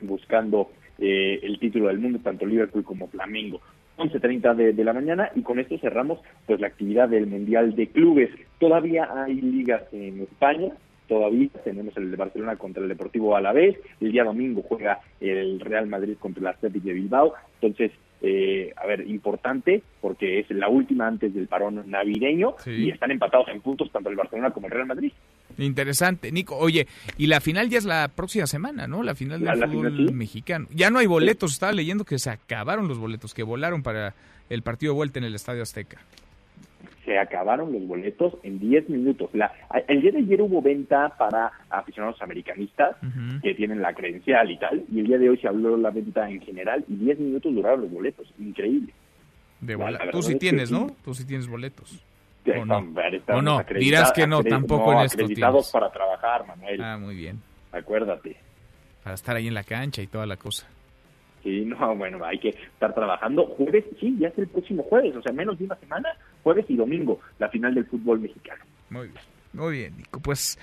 buscando 0.00 0.70
eh, 0.98 1.40
el 1.42 1.58
título 1.58 1.88
del 1.88 1.98
mundo 1.98 2.20
tanto 2.22 2.46
Liverpool 2.46 2.84
como 2.84 3.08
Flamengo. 3.08 3.60
11.30 3.98 4.54
de, 4.54 4.72
de 4.74 4.84
la 4.84 4.92
mañana 4.92 5.30
y 5.34 5.42
con 5.42 5.58
esto 5.58 5.76
cerramos 5.78 6.20
pues 6.46 6.60
la 6.60 6.68
actividad 6.68 7.08
del 7.08 7.26
Mundial 7.26 7.74
de 7.74 7.88
Clubes. 7.88 8.30
Todavía 8.60 9.08
hay 9.12 9.40
ligas 9.40 9.82
en 9.92 10.20
España, 10.20 10.70
todavía 11.08 11.48
tenemos 11.64 11.96
el 11.96 12.12
de 12.12 12.16
Barcelona 12.16 12.54
contra 12.56 12.82
el 12.82 12.88
Deportivo 12.88 13.34
Alavés, 13.34 13.76
el 14.00 14.12
día 14.12 14.22
domingo 14.22 14.62
juega 14.62 15.00
el 15.20 15.58
Real 15.58 15.88
Madrid 15.88 16.16
contra 16.20 16.40
el 16.40 16.46
Athletic 16.46 16.84
de 16.84 16.92
Bilbao, 16.92 17.34
entonces 17.60 17.90
eh, 18.24 18.72
a 18.76 18.86
ver, 18.86 19.06
importante 19.08 19.82
porque 20.00 20.40
es 20.40 20.50
la 20.50 20.68
última 20.68 21.08
antes 21.08 21.34
del 21.34 21.48
parón 21.48 21.82
navideño 21.86 22.54
y 22.66 22.90
están 22.90 23.10
empatados 23.10 23.48
en 23.48 23.60
puntos 23.60 23.90
tanto 23.90 24.08
el 24.10 24.16
Barcelona 24.16 24.52
como 24.52 24.68
el 24.68 24.72
Real 24.72 24.86
Madrid. 24.86 25.12
Interesante, 25.58 26.30
Nico. 26.30 26.56
Oye, 26.56 26.86
y 27.18 27.26
la 27.26 27.40
final 27.40 27.68
ya 27.68 27.78
es 27.78 27.84
la 27.84 28.08
próxima 28.14 28.46
semana, 28.46 28.86
¿no? 28.86 29.02
La 29.02 29.16
final 29.16 29.40
del 29.40 29.68
fútbol 29.68 30.12
mexicano. 30.12 30.68
Ya 30.70 30.90
no 30.90 31.00
hay 31.00 31.06
boletos, 31.06 31.52
estaba 31.52 31.72
leyendo 31.72 32.04
que 32.04 32.18
se 32.18 32.30
acabaron 32.30 32.86
los 32.86 32.98
boletos, 32.98 33.34
que 33.34 33.42
volaron 33.42 33.82
para 33.82 34.14
el 34.48 34.62
partido 34.62 34.92
de 34.92 34.96
vuelta 34.96 35.18
en 35.18 35.24
el 35.24 35.34
Estadio 35.34 35.62
Azteca 35.62 35.98
se 37.04 37.18
acabaron 37.18 37.72
los 37.72 37.86
boletos 37.86 38.34
en 38.42 38.58
10 38.58 38.88
minutos. 38.88 39.30
La, 39.32 39.52
el 39.88 40.02
día 40.02 40.12
de 40.12 40.18
ayer 40.18 40.42
hubo 40.42 40.62
venta 40.62 41.08
para 41.18 41.50
aficionados 41.70 42.20
americanistas 42.22 42.96
que 43.42 43.54
tienen 43.54 43.82
la 43.82 43.92
credencial 43.94 44.50
y 44.50 44.58
tal, 44.58 44.84
y 44.90 45.00
el 45.00 45.06
día 45.06 45.18
de 45.18 45.30
hoy 45.30 45.38
se 45.38 45.48
habló 45.48 45.76
la 45.76 45.90
venta 45.90 46.28
en 46.28 46.40
general 46.40 46.84
y 46.88 46.94
10 46.96 47.18
minutos 47.18 47.54
duraron 47.54 47.82
los 47.82 47.90
boletos. 47.90 48.32
Increíble. 48.38 48.92
De 49.60 49.76
Tú 50.10 50.22
sí 50.22 50.36
tienes, 50.36 50.70
¿no? 50.70 50.88
Tú 51.04 51.14
sí 51.14 51.24
tienes 51.26 51.48
boletos. 51.48 52.04
¿O 52.44 52.64
no? 52.64 52.84
¿O 53.28 53.42
no? 53.42 53.62
Dirás 53.78 54.12
que 54.12 54.26
no, 54.26 54.42
tampoco 54.42 54.92
en 54.92 55.00
esto 55.00 55.22
acreditados 55.22 55.70
para 55.70 55.90
trabajar, 55.90 56.46
Manuel. 56.46 56.82
Ah, 56.82 56.98
muy 56.98 57.14
bien. 57.14 57.40
Acuérdate. 57.70 58.36
Para 59.02 59.14
estar 59.14 59.36
ahí 59.36 59.48
en 59.48 59.54
la 59.54 59.64
cancha 59.64 60.02
y 60.02 60.06
toda 60.06 60.26
la 60.26 60.36
cosa. 60.36 60.66
Sí, 61.42 61.64
no, 61.64 61.94
bueno, 61.96 62.24
hay 62.24 62.38
que 62.38 62.50
estar 62.50 62.94
trabajando. 62.94 63.46
Jueves, 63.46 63.84
sí, 64.00 64.16
ya 64.18 64.28
es 64.28 64.38
el 64.38 64.48
próximo 64.48 64.82
jueves, 64.84 65.14
o 65.16 65.22
sea, 65.22 65.32
menos 65.32 65.58
de 65.58 65.64
una 65.64 65.76
semana, 65.76 66.08
jueves 66.42 66.66
y 66.68 66.76
domingo, 66.76 67.20
la 67.38 67.48
final 67.48 67.74
del 67.74 67.86
fútbol 67.86 68.20
mexicano. 68.20 68.64
Muy 68.90 69.08
bien, 69.08 69.20
muy 69.52 69.72
bien, 69.72 69.96
Nico. 69.96 70.20
Pues 70.20 70.58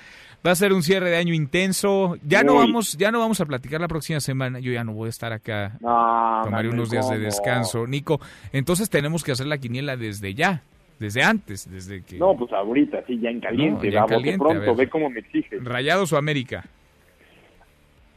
va 0.45 0.51
a 0.51 0.55
ser 0.55 0.73
un 0.73 0.83
cierre 0.83 1.09
de 1.09 1.17
año 1.17 1.33
intenso. 1.33 2.17
Ya 2.23 2.43
no 2.43 2.55
vamos, 2.55 2.97
ya 2.97 3.11
no 3.11 3.19
vamos 3.19 3.41
a 3.41 3.45
platicar 3.45 3.81
la 3.81 3.87
próxima 3.87 4.19
semana. 4.19 4.59
Yo 4.59 4.71
ya 4.71 4.83
no 4.83 4.93
voy 4.93 5.07
a 5.07 5.09
estar 5.09 5.33
acá. 5.33 5.77
No, 5.79 6.41
tomaré 6.43 6.69
unos 6.69 6.89
días 6.89 7.09
de 7.09 7.19
descanso, 7.19 7.87
Nico. 7.87 8.19
Entonces 8.53 8.89
tenemos 8.89 9.23
que 9.23 9.31
hacer 9.31 9.47
la 9.47 9.57
quiniela 9.57 9.97
desde 9.97 10.33
ya. 10.33 10.63
Desde 10.99 11.23
antes, 11.23 11.71
desde 11.71 12.03
que... 12.03 12.17
No, 12.17 12.35
pues 12.35 12.51
ahorita, 12.51 13.05
sí, 13.07 13.17
ya 13.21 13.29
en 13.29 13.39
caliente, 13.39 13.89
no, 13.89 14.05
pronto, 14.05 14.75
ve 14.75 14.89
cómo 14.89 15.09
me 15.09 15.21
exiges. 15.21 15.63
¿Rayados 15.63 16.11
o 16.11 16.17
América? 16.17 16.65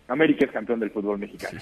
América 0.08 0.46
es 0.46 0.50
campeón 0.50 0.80
del 0.80 0.90
fútbol 0.90 1.16
mexicano. 1.16 1.60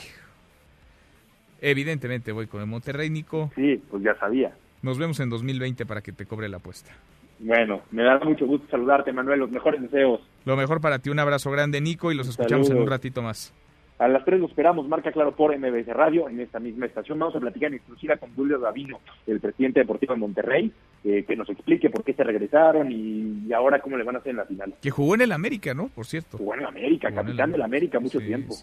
Evidentemente 1.61 2.33
voy 2.33 2.47
con 2.47 2.63
el 2.63 2.67
Monterrey, 2.67 3.11
Nico. 3.11 3.53
Sí, 3.55 3.83
pues 3.91 4.03
ya 4.03 4.15
sabía. 4.19 4.55
Nos 4.83 4.99
vemos 4.99 5.21
en 5.21 5.31
2020 5.31 5.87
para 5.87 6.01
que 6.01 6.13
te 6.13 6.27
cobre 6.27 6.49
la 6.49 6.57
apuesta. 6.59 6.93
Bueno, 7.39 7.83
me 7.91 8.03
da 8.03 8.19
mucho 8.21 8.47
gusto 8.47 8.67
saludarte, 8.71 9.13
Manuel. 9.13 9.41
Los 9.41 9.51
mejores 9.51 9.81
deseos. 9.81 10.21
Lo 10.45 10.57
mejor 10.57 10.81
para 10.81 10.99
ti. 10.99 11.11
Un 11.11 11.19
abrazo 11.19 11.51
grande, 11.51 11.81
Nico, 11.81 12.13
y 12.13 12.15
los 12.15 12.29
escuchamos 12.29 12.71
en 12.71 12.79
un 12.79 12.87
ratito 12.87 13.23
más. 13.23 13.53
A 13.99 14.09
las 14.09 14.25
tres 14.25 14.41
lo 14.41 14.47
esperamos, 14.47 14.89
marca 14.89 15.13
claro 15.13 15.37
por 15.37 15.55
MBS 15.55 15.89
Radio, 15.89 16.27
en 16.31 16.41
esta 16.41 16.59
misma 16.59 16.87
estación. 16.87 17.19
Vamos 17.19 17.37
a 17.37 17.41
platicar 17.41 17.69
en 17.69 17.75
exclusiva 17.75 18.17
con 18.17 18.35
Julio 18.35 18.59
Davino, 18.59 18.99
el 19.27 19.41
presidente 19.41 19.81
deportivo 19.81 20.15
de 20.15 20.21
Monterrey, 20.21 20.73
eh, 21.05 21.23
que 21.29 21.37
nos 21.37 21.51
explique 21.51 21.91
por 21.91 22.03
qué 22.03 22.15
se 22.15 22.25
regresaron 22.25 22.91
y, 22.91 23.53
ahora 23.53 23.79
cómo 23.81 23.99
le 23.99 24.05
van 24.05 24.17
a 24.17 24.21
hacer 24.21 24.31
en 24.31 24.37
la 24.39 24.47
final. 24.47 24.75
Que 24.81 24.91
jugó 24.91 25.17
en 25.17 25.21
el 25.21 25.33
América, 25.33 25.75
¿no? 25.75 25.89
Por 25.89 26.07
cierto. 26.07 26.39
Jugó 26.39 26.55
en 26.55 26.61
el 26.61 26.67
América, 26.67 27.13
capitán 27.13 27.53
del 27.53 27.61
América 27.61 28.01
mucho 28.01 28.21
tiempo. 28.21 28.55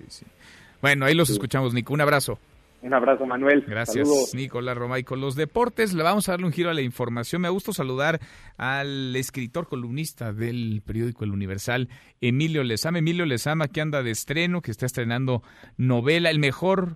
Bueno, 0.82 1.06
ahí 1.06 1.14
los 1.14 1.30
escuchamos, 1.30 1.72
Nico. 1.72 1.94
Un 1.94 2.02
abrazo. 2.02 2.40
Un 2.88 2.94
abrazo, 2.94 3.26
Manuel. 3.26 3.66
Gracias, 3.68 4.34
Nicolás 4.34 4.78
Romay. 4.78 5.04
Con 5.04 5.20
los 5.20 5.36
deportes, 5.36 5.94
le 5.94 6.04
vamos 6.04 6.30
a 6.30 6.32
darle 6.32 6.46
un 6.46 6.54
giro 6.54 6.70
a 6.70 6.74
la 6.74 6.82
información. 6.82 7.42
Me 7.42 7.50
gusta 7.50 7.74
saludar 7.74 8.22
al 8.56 9.14
escritor 9.14 9.68
columnista 9.68 10.32
del 10.32 10.82
periódico 10.86 11.26
El 11.26 11.32
Universal, 11.32 11.90
Emilio 12.22 12.64
Lezama. 12.64 13.00
Emilio 13.00 13.26
Lezama, 13.26 13.68
que 13.68 13.82
anda 13.82 14.04
de 14.04 14.12
estreno, 14.12 14.62
que 14.62 14.72
está 14.72 14.86
estrenando 14.86 15.44
novela 15.76 16.30
El 16.30 16.40
mejor 16.40 16.96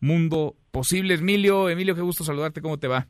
mundo 0.00 0.56
posible. 0.72 1.14
Emilio, 1.14 1.68
Emilio, 1.68 1.94
qué 1.94 2.00
gusto 2.00 2.24
saludarte. 2.24 2.60
¿Cómo 2.60 2.78
te 2.78 2.88
va? 2.88 3.06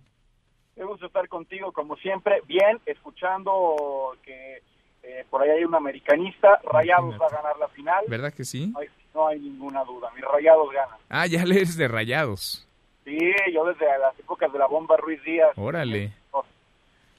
Qué 0.75 0.85
gusto 0.85 1.07
estar 1.07 1.27
contigo, 1.29 1.73
como 1.73 1.97
siempre. 1.97 2.43
Bien, 2.47 2.81
escuchando 2.85 4.15
que 4.23 4.61
eh, 5.05 5.25
por 5.31 5.41
ahí 5.41 5.49
hay 5.49 5.65
un 5.65 5.75
americanista. 5.75 6.61
Rayados 6.71 7.19
va 7.19 7.29
a 7.29 7.37
ganar 7.37 7.59
la 7.59 7.69
final. 7.69 8.05
¿Verdad 8.09 8.35
que 8.35 8.45
sí? 8.45 8.75
No 9.15 9.29
hay 9.29 9.39
ninguna 9.39 9.85
duda. 9.85 10.11
Mis 10.15 10.25
rayados 10.25 10.71
ganan. 10.73 10.99
Ah, 11.09 11.27
ya 11.27 11.45
lees 11.45 11.77
de 11.77 11.89
rayados. 11.89 12.67
Sí, 13.05 13.19
yo 13.53 13.65
desde 13.65 13.87
las 13.99 14.19
épocas 14.19 14.53
de 14.53 14.59
la 14.59 14.67
bomba 14.67 14.97
Ruiz 14.97 15.23
Díaz. 15.25 15.51
Órale. 15.57 16.12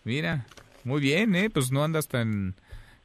Mira, 0.03 0.45
muy 0.83 1.01
bien, 1.01 1.35
¿eh? 1.35 1.49
Pues 1.49 1.71
no 1.71 1.83
andas 1.83 2.07
tan 2.07 2.55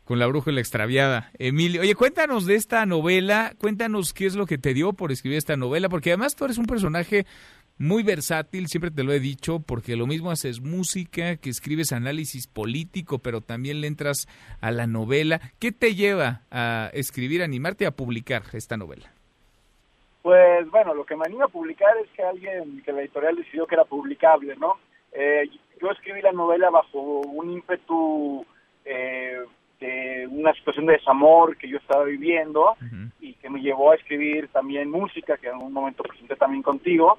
con 0.04 0.18
la 0.18 0.26
brújula 0.26 0.60
extraviada. 0.60 1.30
Emilio, 1.38 1.82
oye, 1.82 1.94
cuéntanos 1.94 2.44
de 2.44 2.56
esta 2.56 2.84
novela, 2.84 3.54
cuéntanos 3.58 4.12
qué 4.12 4.26
es 4.26 4.34
lo 4.34 4.44
que 4.44 4.58
te 4.58 4.74
dio 4.74 4.92
por 4.92 5.12
escribir 5.12 5.38
esta 5.38 5.56
novela, 5.56 5.88
porque 5.88 6.10
además 6.10 6.34
tú 6.34 6.46
eres 6.46 6.58
un 6.58 6.66
personaje 6.66 7.26
muy 7.80 8.02
versátil, 8.02 8.66
siempre 8.66 8.90
te 8.90 9.02
lo 9.02 9.12
he 9.12 9.20
dicho, 9.20 9.58
porque 9.58 9.96
lo 9.96 10.06
mismo 10.06 10.30
haces 10.30 10.60
música, 10.60 11.36
que 11.36 11.48
escribes 11.48 11.92
análisis 11.92 12.46
político, 12.46 13.20
pero 13.20 13.40
también 13.40 13.80
le 13.80 13.86
entras 13.86 14.28
a 14.60 14.70
la 14.70 14.86
novela. 14.86 15.40
¿Qué 15.58 15.72
te 15.72 15.94
lleva 15.94 16.42
a 16.50 16.90
escribir, 16.92 17.40
a 17.40 17.46
animarte 17.46 17.86
a 17.86 17.90
publicar 17.90 18.42
esta 18.52 18.76
novela? 18.76 19.10
Pues 20.20 20.70
bueno, 20.70 20.92
lo 20.92 21.06
que 21.06 21.16
me 21.16 21.24
anima 21.24 21.46
a 21.46 21.48
publicar 21.48 21.96
es 22.04 22.10
que 22.10 22.22
alguien, 22.22 22.82
que 22.82 22.92
la 22.92 23.00
editorial 23.00 23.36
decidió 23.36 23.66
que 23.66 23.76
era 23.76 23.84
publicable, 23.86 24.54
¿no? 24.56 24.74
Eh, 25.12 25.48
yo 25.80 25.90
escribí 25.90 26.20
la 26.20 26.32
novela 26.32 26.68
bajo 26.68 27.00
un 27.00 27.50
ímpetu 27.50 28.44
eh, 28.84 29.38
de 29.80 30.28
una 30.30 30.52
situación 30.52 30.84
de 30.84 30.92
desamor 30.92 31.56
que 31.56 31.66
yo 31.66 31.78
estaba 31.78 32.04
viviendo 32.04 32.76
y 33.20 33.32
que 33.34 33.48
me 33.48 33.62
llevó 33.62 33.92
a 33.92 33.94
escribir 33.94 34.48
también 34.48 34.90
música, 34.90 35.38
que 35.38 35.48
en 35.48 35.56
un 35.56 35.72
momento 35.72 36.02
presenté 36.02 36.36
también 36.36 36.62
contigo, 36.62 37.18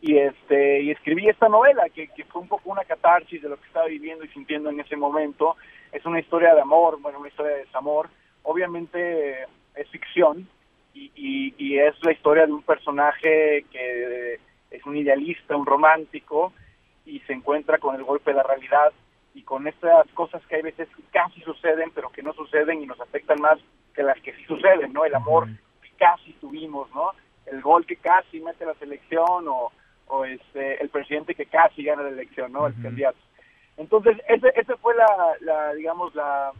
y 0.00 0.18
este 0.18 0.82
y 0.82 0.90
escribí 0.90 1.28
esta 1.28 1.48
novela 1.48 1.84
que, 1.88 2.08
fue 2.28 2.42
un 2.42 2.48
poco 2.48 2.70
una 2.70 2.84
catarsis 2.84 3.40
de 3.40 3.48
lo 3.48 3.56
que 3.56 3.66
estaba 3.66 3.86
viviendo 3.86 4.24
y 4.24 4.28
sintiendo 4.28 4.70
en 4.70 4.80
ese 4.80 4.96
momento. 4.96 5.56
Es 5.92 6.04
una 6.04 6.20
historia 6.20 6.54
de 6.54 6.60
amor 6.60 7.00
bueno 7.00 7.20
una 7.20 7.28
historia 7.28 7.52
de 7.52 7.64
desamor. 7.64 8.08
Obviamente 8.42 9.44
es 9.74 9.88
ficción 9.90 10.48
y, 10.92 11.54
y, 11.56 11.78
es 11.78 11.94
la 12.04 12.12
historia 12.12 12.46
de 12.46 12.52
un 12.52 12.62
personaje 12.62 13.64
que 13.72 14.38
es 14.70 14.86
un 14.86 14.96
idealista 14.96 15.56
un 15.56 15.66
romántico 15.66 16.52
y 17.06 17.20
se 17.20 17.32
encuentra 17.32 17.78
con 17.78 17.96
el 17.96 18.04
golpe 18.04 18.30
de 18.30 18.36
la 18.36 18.42
realidad 18.42 18.92
y 19.34 19.42
con 19.42 19.66
estas 19.66 20.06
cosas 20.12 20.44
que 20.46 20.56
hay 20.56 20.62
veces 20.62 20.88
casi 21.10 21.40
suceden 21.40 21.90
pero 21.94 22.10
que 22.10 22.22
no 22.22 22.32
suceden 22.34 22.82
y 22.82 22.86
nos 22.86 23.00
afectan 23.00 23.40
más 23.40 23.58
que 23.94 24.02
las 24.02 24.20
que 24.20 24.34
sí 24.34 24.44
suceden 24.44 24.92
no 24.92 25.04
el 25.04 25.14
amor 25.14 25.48
que 25.82 25.90
casi 25.96 26.32
tuvimos 26.34 26.88
no 26.94 27.10
el 27.46 27.60
gol 27.60 27.84
que 27.86 27.96
casi 27.96 28.40
mete 28.40 28.64
la 28.64 28.74
selección 28.74 29.48
o 29.48 29.72
o 30.08 30.24
este 30.24 30.82
el 30.82 30.88
presidente 30.88 31.34
que 31.34 31.46
casi 31.46 31.84
gana 31.84 32.02
la 32.02 32.10
elección, 32.10 32.52
¿no? 32.52 32.66
El 32.66 32.80
candidato. 32.80 33.18
Entonces, 33.76 34.16
ese, 34.28 34.52
ese 34.54 34.76
fue 34.76 34.94
la, 34.94 35.34
la 35.40 35.74
digamos, 35.74 36.14
la, 36.14 36.52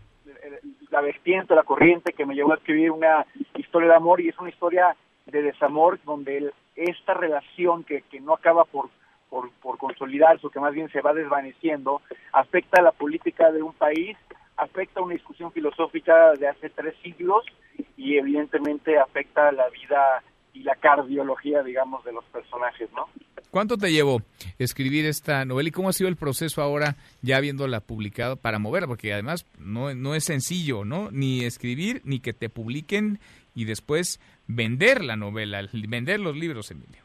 la 0.91 1.01
vertiente, 1.01 1.55
la 1.55 1.63
corriente 1.63 2.13
que 2.13 2.27
me 2.27 2.35
llevó 2.35 2.53
a 2.53 2.57
escribir 2.57 2.91
una 2.91 3.27
historia 3.57 3.91
de 3.91 3.97
amor 3.97 4.21
y 4.21 4.29
es 4.29 4.39
una 4.39 4.51
historia 4.51 4.97
de 5.27 5.43
desamor 5.43 5.99
donde 6.05 6.53
esta 6.75 7.15
relación 7.15 7.85
que, 7.85 8.03
que 8.03 8.21
no 8.21 8.35
acaba 8.35 8.65
por, 8.65 8.91
por, 9.31 9.51
por 9.63 9.79
consolidarse 9.79 10.47
o 10.47 10.51
que 10.51 10.61
más 10.61 10.75
bien 10.75 10.91
se 10.91 11.01
va 11.01 11.13
desvaneciendo, 11.13 12.03
afecta 12.33 12.81
a 12.81 12.85
la 12.85 12.93
política 12.93 13.53
de 13.53 13.63
un 13.63 13.73
país, 13.73 14.17
afecta 14.57 15.01
a 15.01 15.03
una 15.03 15.15
discusión 15.15 15.53
filosófica 15.53 16.33
de 16.33 16.49
hace 16.49 16.71
tres 16.71 16.95
siglos 17.03 17.45
y 17.97 18.17
evidentemente 18.17 18.99
afecta 18.99 19.49
a 19.49 19.53
la 19.53 19.69
vida 19.71 20.23
y 20.55 20.63
la 20.63 20.75
cardiología, 20.77 21.63
digamos, 21.63 22.05
de 22.05 22.13
los 22.13 22.25
personajes, 22.27 22.89
¿no? 22.93 23.09
¿Cuánto 23.51 23.77
te 23.77 23.93
llevó 23.93 24.21
escribir 24.59 25.05
esta 25.05 25.45
novela 25.45 25.69
y 25.69 25.73
cómo 25.73 25.89
ha 25.89 25.93
sido 25.93 26.09
el 26.09 26.17
proceso 26.17 26.63
ahora 26.63 26.97
ya 27.23 27.37
habiéndola 27.37 27.81
publicado 27.81 28.37
para 28.37 28.59
moverla? 28.59 28.89
Porque 28.89 29.13
además 29.13 29.47
no, 29.59 29.95
no 29.95 30.15
es 30.15 30.25
sencillo, 30.25 30.85
¿no? 30.85 31.11
Ni 31.13 31.45
escribir, 31.45 32.01
ni 32.05 32.21
que 32.21 32.33
te 32.33 32.49
publiquen 32.49 33.19
y 33.55 33.65
después 33.65 34.21
vender 34.47 35.05
la 35.05 35.17
novela, 35.17 35.63
vender 35.73 36.21
los 36.21 36.37
libros, 36.37 36.71
Emilio. 36.71 37.03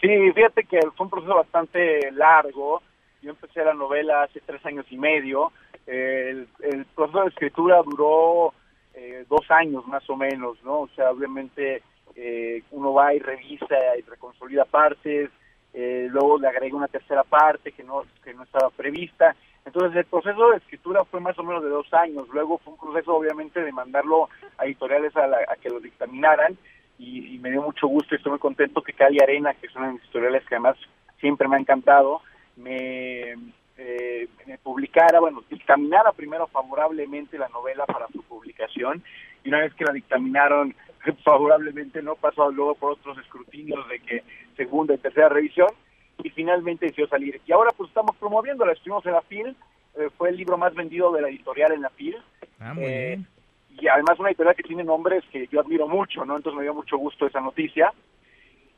Sí, 0.00 0.08
fíjate 0.34 0.64
que 0.64 0.80
fue 0.96 1.04
un 1.04 1.10
proceso 1.10 1.34
bastante 1.34 2.10
largo. 2.12 2.82
Yo 3.22 3.30
empecé 3.30 3.64
la 3.64 3.74
novela 3.74 4.22
hace 4.22 4.40
tres 4.40 4.64
años 4.66 4.86
y 4.90 4.96
medio. 4.96 5.52
El, 5.86 6.48
proceso 6.94 7.22
de 7.22 7.28
escritura 7.28 7.82
duró 7.82 8.52
eh, 8.94 9.24
dos 9.28 9.48
años 9.50 9.86
más 9.86 10.08
o 10.08 10.16
menos, 10.16 10.56
¿no? 10.64 10.80
O 10.80 10.88
sea, 10.96 11.10
obviamente 11.10 11.82
eh, 12.16 12.62
uno 12.70 12.92
va 12.92 13.14
y 13.14 13.18
revisa 13.18 13.96
y 13.98 14.02
reconsolida 14.02 14.64
partes, 14.64 15.30
eh, 15.74 16.08
luego 16.10 16.38
le 16.38 16.48
agrega 16.48 16.76
una 16.76 16.88
tercera 16.88 17.24
parte 17.24 17.72
que 17.72 17.82
no, 17.82 18.04
que 18.22 18.34
no 18.34 18.42
estaba 18.42 18.70
prevista. 18.70 19.34
Entonces 19.64 19.96
el 19.96 20.04
proceso 20.04 20.50
de 20.50 20.56
escritura 20.58 21.04
fue 21.04 21.20
más 21.20 21.38
o 21.38 21.44
menos 21.44 21.62
de 21.62 21.70
dos 21.70 21.92
años, 21.94 22.28
luego 22.32 22.58
fue 22.58 22.72
un 22.72 22.78
proceso 22.78 23.14
obviamente 23.14 23.60
de 23.62 23.72
mandarlo 23.72 24.28
a 24.58 24.66
editoriales 24.66 25.16
a, 25.16 25.56
que 25.60 25.70
lo 25.70 25.80
dictaminaran 25.80 26.56
y, 26.98 27.38
me 27.38 27.50
dio 27.50 27.62
mucho 27.62 27.86
gusto 27.86 28.14
y 28.14 28.18
estoy 28.18 28.30
muy 28.30 28.38
contento 28.38 28.82
que 28.82 28.92
Cali 28.92 29.18
Arena, 29.20 29.54
que 29.54 29.68
mis 29.68 30.02
editoriales 30.02 30.44
que 30.46 30.54
además 30.56 30.76
siempre 31.18 31.48
me 31.48 31.56
ha 31.56 31.60
encantado, 31.60 32.20
me, 32.56 33.32
eh, 33.78 34.28
me 34.46 34.58
publicara, 34.58 35.20
bueno, 35.20 35.42
dictaminara 35.48 36.12
primero 36.12 36.46
favorablemente 36.48 37.38
la 37.38 37.48
novela 37.48 37.86
para 37.86 38.08
su 38.08 38.22
publicación 38.22 39.02
y 39.44 39.48
una 39.48 39.60
vez 39.60 39.74
que 39.74 39.84
la 39.84 39.92
dictaminaron 39.92 40.74
favorablemente 41.24 42.02
no 42.02 42.14
pasó 42.14 42.50
luego 42.50 42.74
por 42.74 42.92
otros 42.92 43.18
escrutinios 43.18 43.86
de 43.88 44.00
que 44.00 44.22
segunda 44.56 44.94
y 44.94 44.98
tercera 44.98 45.28
revisión 45.28 45.68
y 46.22 46.30
finalmente 46.30 46.86
decidió 46.86 47.08
salir. 47.08 47.40
Y 47.46 47.52
ahora 47.52 47.70
pues 47.76 47.88
estamos 47.88 48.16
promoviendo, 48.16 48.64
la 48.64 48.72
estuvimos 48.72 49.04
en 49.06 49.12
la 49.12 49.22
FIL, 49.22 49.56
eh, 49.96 50.08
fue 50.16 50.30
el 50.30 50.36
libro 50.36 50.56
más 50.56 50.74
vendido 50.74 51.12
de 51.12 51.22
la 51.22 51.28
editorial 51.28 51.72
en 51.72 51.82
la 51.82 51.90
FIL. 51.90 52.16
Ah, 52.60 52.74
muy 52.74 52.84
eh, 52.84 53.06
bien. 53.08 53.26
Y 53.80 53.88
además 53.88 54.18
una 54.18 54.28
editorial 54.28 54.54
que 54.54 54.62
tiene 54.62 54.84
nombres 54.84 55.24
que 55.32 55.46
yo 55.48 55.60
admiro 55.60 55.88
mucho, 55.88 56.24
¿no? 56.24 56.36
Entonces 56.36 56.56
me 56.56 56.64
dio 56.64 56.74
mucho 56.74 56.98
gusto 56.98 57.26
esa 57.26 57.40
noticia. 57.40 57.92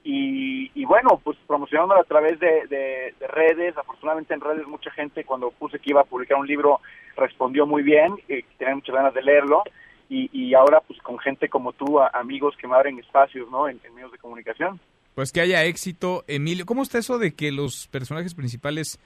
Y, 0.05 0.71
y 0.75 0.85
bueno, 0.85 1.21
pues 1.25 1.37
promocionándola 1.47 2.03
a 2.03 2.05
través 2.05 2.39
de, 2.39 2.67
de, 2.69 3.15
redes, 3.27 3.77
afortunadamente 3.77 4.35
en 4.35 4.41
redes 4.41 4.67
mucha 4.67 4.91
gente 4.91 5.25
cuando 5.25 5.51
puse 5.51 5.79
que 5.79 5.91
iba 5.91 6.03
a 6.03 6.05
publicar 6.05 6.39
un 6.39 6.47
libro 6.47 6.81
respondió 7.17 7.67
muy 7.67 7.83
bien, 7.83 8.15
eh, 8.29 8.45
tenía 8.59 8.75
muchas 8.75 8.95
ganas 8.95 9.15
de 9.15 9.23
leerlo 9.23 9.65
y, 10.09 10.55
ahora 10.55 10.81
pues 10.81 11.01
con 11.01 11.19
gente 11.19 11.49
como 11.49 11.73
tú, 11.73 12.01
amigos 12.01 12.55
que 12.61 12.69
me 12.69 12.77
abren 12.77 12.99
espacios, 12.99 13.51
¿no? 13.51 13.69
En, 13.69 13.81
medios 13.95 14.13
de 14.13 14.19
comunicación. 14.19 14.79
Pues 15.15 15.33
que 15.33 15.41
haya 15.41 15.65
éxito, 15.65 16.25
Emilio. 16.27 16.67
¿Cómo 16.67 16.83
está 16.83 16.99
eso 16.99 17.19
de 17.19 17.35
que 17.35 17.53
los 17.53 17.87
personajes 17.89 18.35
principales 18.35 18.99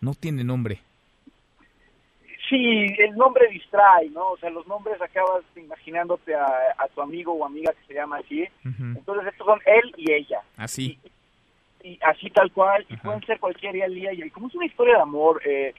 no 0.00 0.14
tienen 0.14 0.46
nombre? 0.46 0.80
Sí, 2.48 2.86
el 2.98 3.16
nombre 3.16 3.48
distrae, 3.48 4.08
¿no? 4.10 4.28
O 4.30 4.36
sea, 4.38 4.50
los 4.50 4.66
nombres 4.66 5.00
acabas 5.00 5.42
imaginándote 5.56 6.34
a, 6.34 6.86
tu 6.94 7.00
amigo 7.00 7.32
o 7.32 7.44
amiga 7.44 7.72
que 7.72 7.86
se 7.88 7.94
llama 7.94 8.18
así. 8.18 8.44
Entonces 8.64 9.26
estos 9.28 9.46
son 9.46 9.60
él 9.66 9.92
y 9.96 10.12
ella. 10.12 10.40
Así. 10.56 10.98
Y, 11.82 11.98
así 12.02 12.30
tal 12.30 12.52
cual, 12.52 12.84
y 12.88 12.96
pueden 12.96 13.24
ser 13.26 13.40
cualquier 13.40 13.72
día, 13.72 13.88
día 13.88 14.12
y 14.12 14.30
como 14.30 14.48
es 14.48 14.54
una 14.54 14.66
historia 14.66 14.96
de 14.96 15.02
amor, 15.02 15.40
eh, 15.44 15.74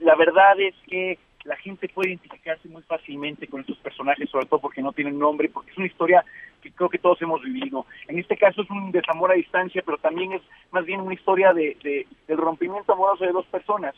la 0.00 0.14
verdad 0.16 0.58
es 0.60 0.74
que 0.88 1.18
la 1.44 1.56
gente 1.56 1.88
puede 1.88 2.10
identificarse 2.10 2.68
muy 2.68 2.82
fácilmente 2.82 3.46
con 3.46 3.60
estos 3.60 3.78
personajes, 3.78 4.28
sobre 4.30 4.46
todo 4.46 4.60
porque 4.60 4.82
no 4.82 4.92
tienen 4.92 5.18
nombre, 5.18 5.48
porque 5.50 5.70
es 5.70 5.76
una 5.76 5.86
historia 5.86 6.24
que 6.62 6.72
creo 6.72 6.88
que 6.88 6.98
todos 6.98 7.20
hemos 7.20 7.42
vivido. 7.42 7.86
En 8.08 8.18
este 8.18 8.36
caso 8.36 8.62
es 8.62 8.70
un 8.70 8.90
desamor 8.90 9.30
a 9.30 9.34
distancia, 9.34 9.82
pero 9.84 9.98
también 9.98 10.32
es 10.32 10.42
más 10.70 10.84
bien 10.84 11.00
una 11.00 11.14
historia 11.14 11.52
de, 11.52 11.76
de 11.82 12.06
del 12.26 12.38
rompimiento 12.38 12.92
amoroso 12.92 13.24
de 13.24 13.32
dos 13.32 13.46
personas. 13.46 13.94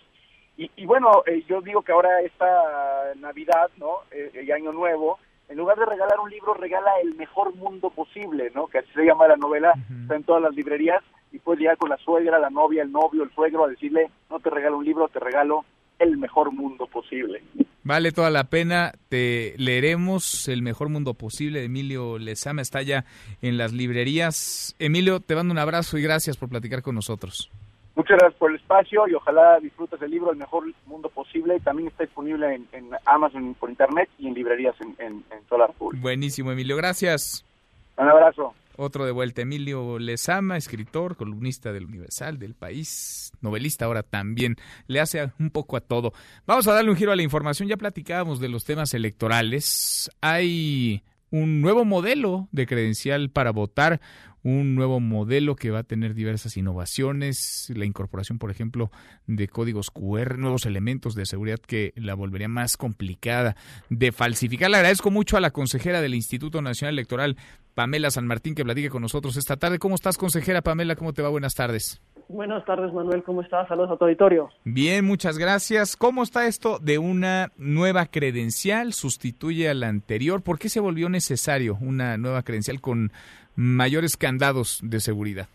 Y, 0.57 0.71
y 0.77 0.87
bueno, 0.87 1.23
eh, 1.27 1.45
yo 1.49 1.61
digo 1.61 1.83
que 1.83 1.93
ahora 1.93 2.21
esta 2.23 3.15
Navidad, 3.17 3.71
¿no? 3.77 3.99
Eh, 4.11 4.45
y 4.45 4.51
Año 4.51 4.73
Nuevo, 4.73 5.19
en 5.49 5.59
lugar 5.59 5.79
de 5.79 5.87
regalar 5.87 6.19
un 6.19 6.31
libro, 6.31 6.55
regala 6.55 6.91
el 7.03 7.15
mejor 7.15 7.55
mundo 7.55 7.91
posible, 7.91 8.51
¿no? 8.55 8.67
Que 8.67 8.79
así 8.79 8.89
se 8.95 9.05
llama 9.05 9.29
la 9.29 9.37
novela, 9.37 9.75
está 10.03 10.17
en 10.17 10.25
todas 10.25 10.43
las 10.43 10.55
librerías 10.55 11.05
y 11.31 11.39
puedes 11.39 11.61
llegar 11.61 11.77
con 11.77 11.91
la 11.91 11.99
suegra, 11.99 12.39
la 12.39 12.51
novia, 12.51 12.83
el 12.83 12.91
novio, 12.91 13.23
el 13.23 13.31
suegro 13.31 13.65
a 13.65 13.69
decirle, 13.69 14.11
no 14.31 14.41
te 14.41 14.51
regalo 14.51 14.79
un 14.79 14.85
libro, 14.85 15.09
te 15.09 15.21
regalo 15.21 15.65
el 15.99 16.17
mejor 16.17 16.53
mundo 16.53 16.87
posible. 16.87 17.43
Vale 17.85 18.11
toda 18.11 18.31
la 18.31 18.45
pena, 18.45 18.93
te 19.09 19.55
leeremos 19.59 20.49
El 20.49 20.61
mejor 20.63 20.89
mundo 20.89 21.15
posible 21.15 21.61
de 21.61 21.67
Emilio 21.67 22.19
Lezama, 22.19 22.63
está 22.63 22.83
ya 22.83 23.05
en 23.43 23.59
las 23.59 23.73
librerías. 23.73 24.75
Emilio, 24.81 25.21
te 25.21 25.37
mando 25.37 25.53
un 25.53 25.59
abrazo 25.59 25.97
y 25.97 26.03
gracias 26.03 26.37
por 26.37 26.49
platicar 26.49 26.83
con 26.83 26.97
nosotros. 26.97 27.49
Muchas 27.95 28.19
gracias 28.19 28.39
por 28.39 28.51
el 28.51 28.57
espacio 28.57 29.09
y 29.09 29.15
ojalá 29.15 29.59
disfrutes 29.59 30.03
el 30.03 30.11
libro 30.11 30.31
El 30.31 30.37
mejor 30.37 30.65
mundo 30.87 31.09
posible. 31.09 31.59
También 31.61 31.89
está 31.89 32.05
disponible 32.05 32.61
en, 32.73 32.91
Amazon 33.07 33.55
por 33.55 33.71
internet 33.71 34.11
y 34.19 34.27
en 34.27 34.35
librerías 34.35 34.75
en, 34.81 34.95
en, 34.99 35.23
toda 35.49 35.61
la 35.61 35.67
República. 35.69 36.03
Buenísimo, 36.03 36.53
Emilio. 36.53 36.77
Gracias. 36.77 37.45
Un 37.97 38.09
abrazo. 38.09 38.53
Otro 38.79 39.05
de 39.05 39.13
vuelta, 39.13 39.43
Emilio 39.43 39.99
Lezama, 39.99 40.57
escritor, 40.57 41.17
columnista 41.17 41.73
del 41.73 41.87
Universal, 41.87 42.39
del 42.39 42.55
País, 42.55 43.33
novelista 43.41 43.85
ahora 43.85 44.03
también, 44.03 44.57
le 44.87 45.01
hace 45.01 45.33
un 45.39 45.51
poco 45.51 45.77
a 45.77 45.81
todo. 45.81 46.13
Vamos 46.47 46.67
a 46.69 46.73
darle 46.73 46.91
un 46.91 46.97
giro 46.97 47.13
a 47.13 47.17
la 47.17 47.23
información, 47.23 47.69
ya 47.69 47.77
platicábamos 47.77 48.41
de 48.41 48.49
los 48.49 48.65
temas 48.65 48.93
electorales. 48.95 50.11
Hay 50.21 51.03
un 51.31 51.61
nuevo 51.61 51.85
modelo 51.85 52.49
de 52.53 52.67
credencial 52.67 53.31
para 53.31 53.51
votar, 53.51 54.01
un 54.47 54.77
nuevo 54.77 55.01
modelo 55.01 55.57
que 55.57 55.73
va 55.73 55.81
a 55.81 55.83
tener 55.83 56.15
diversas 56.15 56.57
innovaciones, 56.57 57.69
la 57.75 57.85
incorporación, 57.85 58.39
por 58.39 58.53
ejemplo, 58.53 58.93
de 59.27 59.49
códigos 59.49 59.91
QR, 59.91 60.39
nuevos 60.39 60.67
elementos 60.67 61.17
de 61.17 61.27
seguridad 61.27 61.59
que 61.59 61.93
la 61.97 62.15
volvería 62.15 62.47
más 62.47 62.77
complicada 62.77 63.57
de 63.91 64.13
falsificar. 64.13 64.71
Le 64.71 64.77
agradezco 64.77 65.11
mucho 65.11 65.37
a 65.37 65.41
la 65.41 65.51
consejera 65.51 66.01
del 66.01 66.15
Instituto 66.15 66.63
Nacional 66.63 66.95
Electoral, 66.95 67.37
Pamela 67.75 68.13
San 68.13 68.29
Martín, 68.29 68.55
que 68.55 68.63
platique 68.63 68.89
con 68.89 69.03
nosotros 69.03 69.37
esta 69.37 69.57
tarde. 69.57 69.81
¿Cómo 69.81 69.97
estás, 69.97 70.17
consejera 70.17 70.63
Pamela? 70.63 70.95
¿Cómo 70.95 71.13
te 71.13 71.23
va? 71.23 71.29
Buenas 71.29 71.57
tardes. 71.57 72.01
Buenas 72.29 72.65
tardes, 72.65 72.93
Manuel. 72.93 73.25
¿Cómo 73.25 73.43
estás? 73.43 73.67
Saludos 73.67 73.91
a 73.91 73.97
tu 73.97 74.05
auditorio. 74.05 74.49
Bien, 74.65 75.05
muchas 75.05 75.39
gracias. 75.39 75.97
¿Cómo 75.97 76.23
está 76.23 76.47
esto 76.47 76.79
de 76.81 76.99
una 76.99 77.51
nueva 77.57 78.07
credencial? 78.07 78.93
¿Sustituye 78.93 79.69
a 79.69 79.75
la 79.75 79.89
anterior? 79.89 80.43
¿Por 80.43 80.59
qué 80.59 80.69
se 80.69 80.81
volvió 80.81 81.09
necesario 81.09 81.79
una 81.81 82.17
nueva 82.17 82.43
credencial 82.43 82.81
con 82.81 83.13
mayores 83.57 84.17
candados 84.17 84.81
de 84.83 85.01
seguridad? 85.01 85.49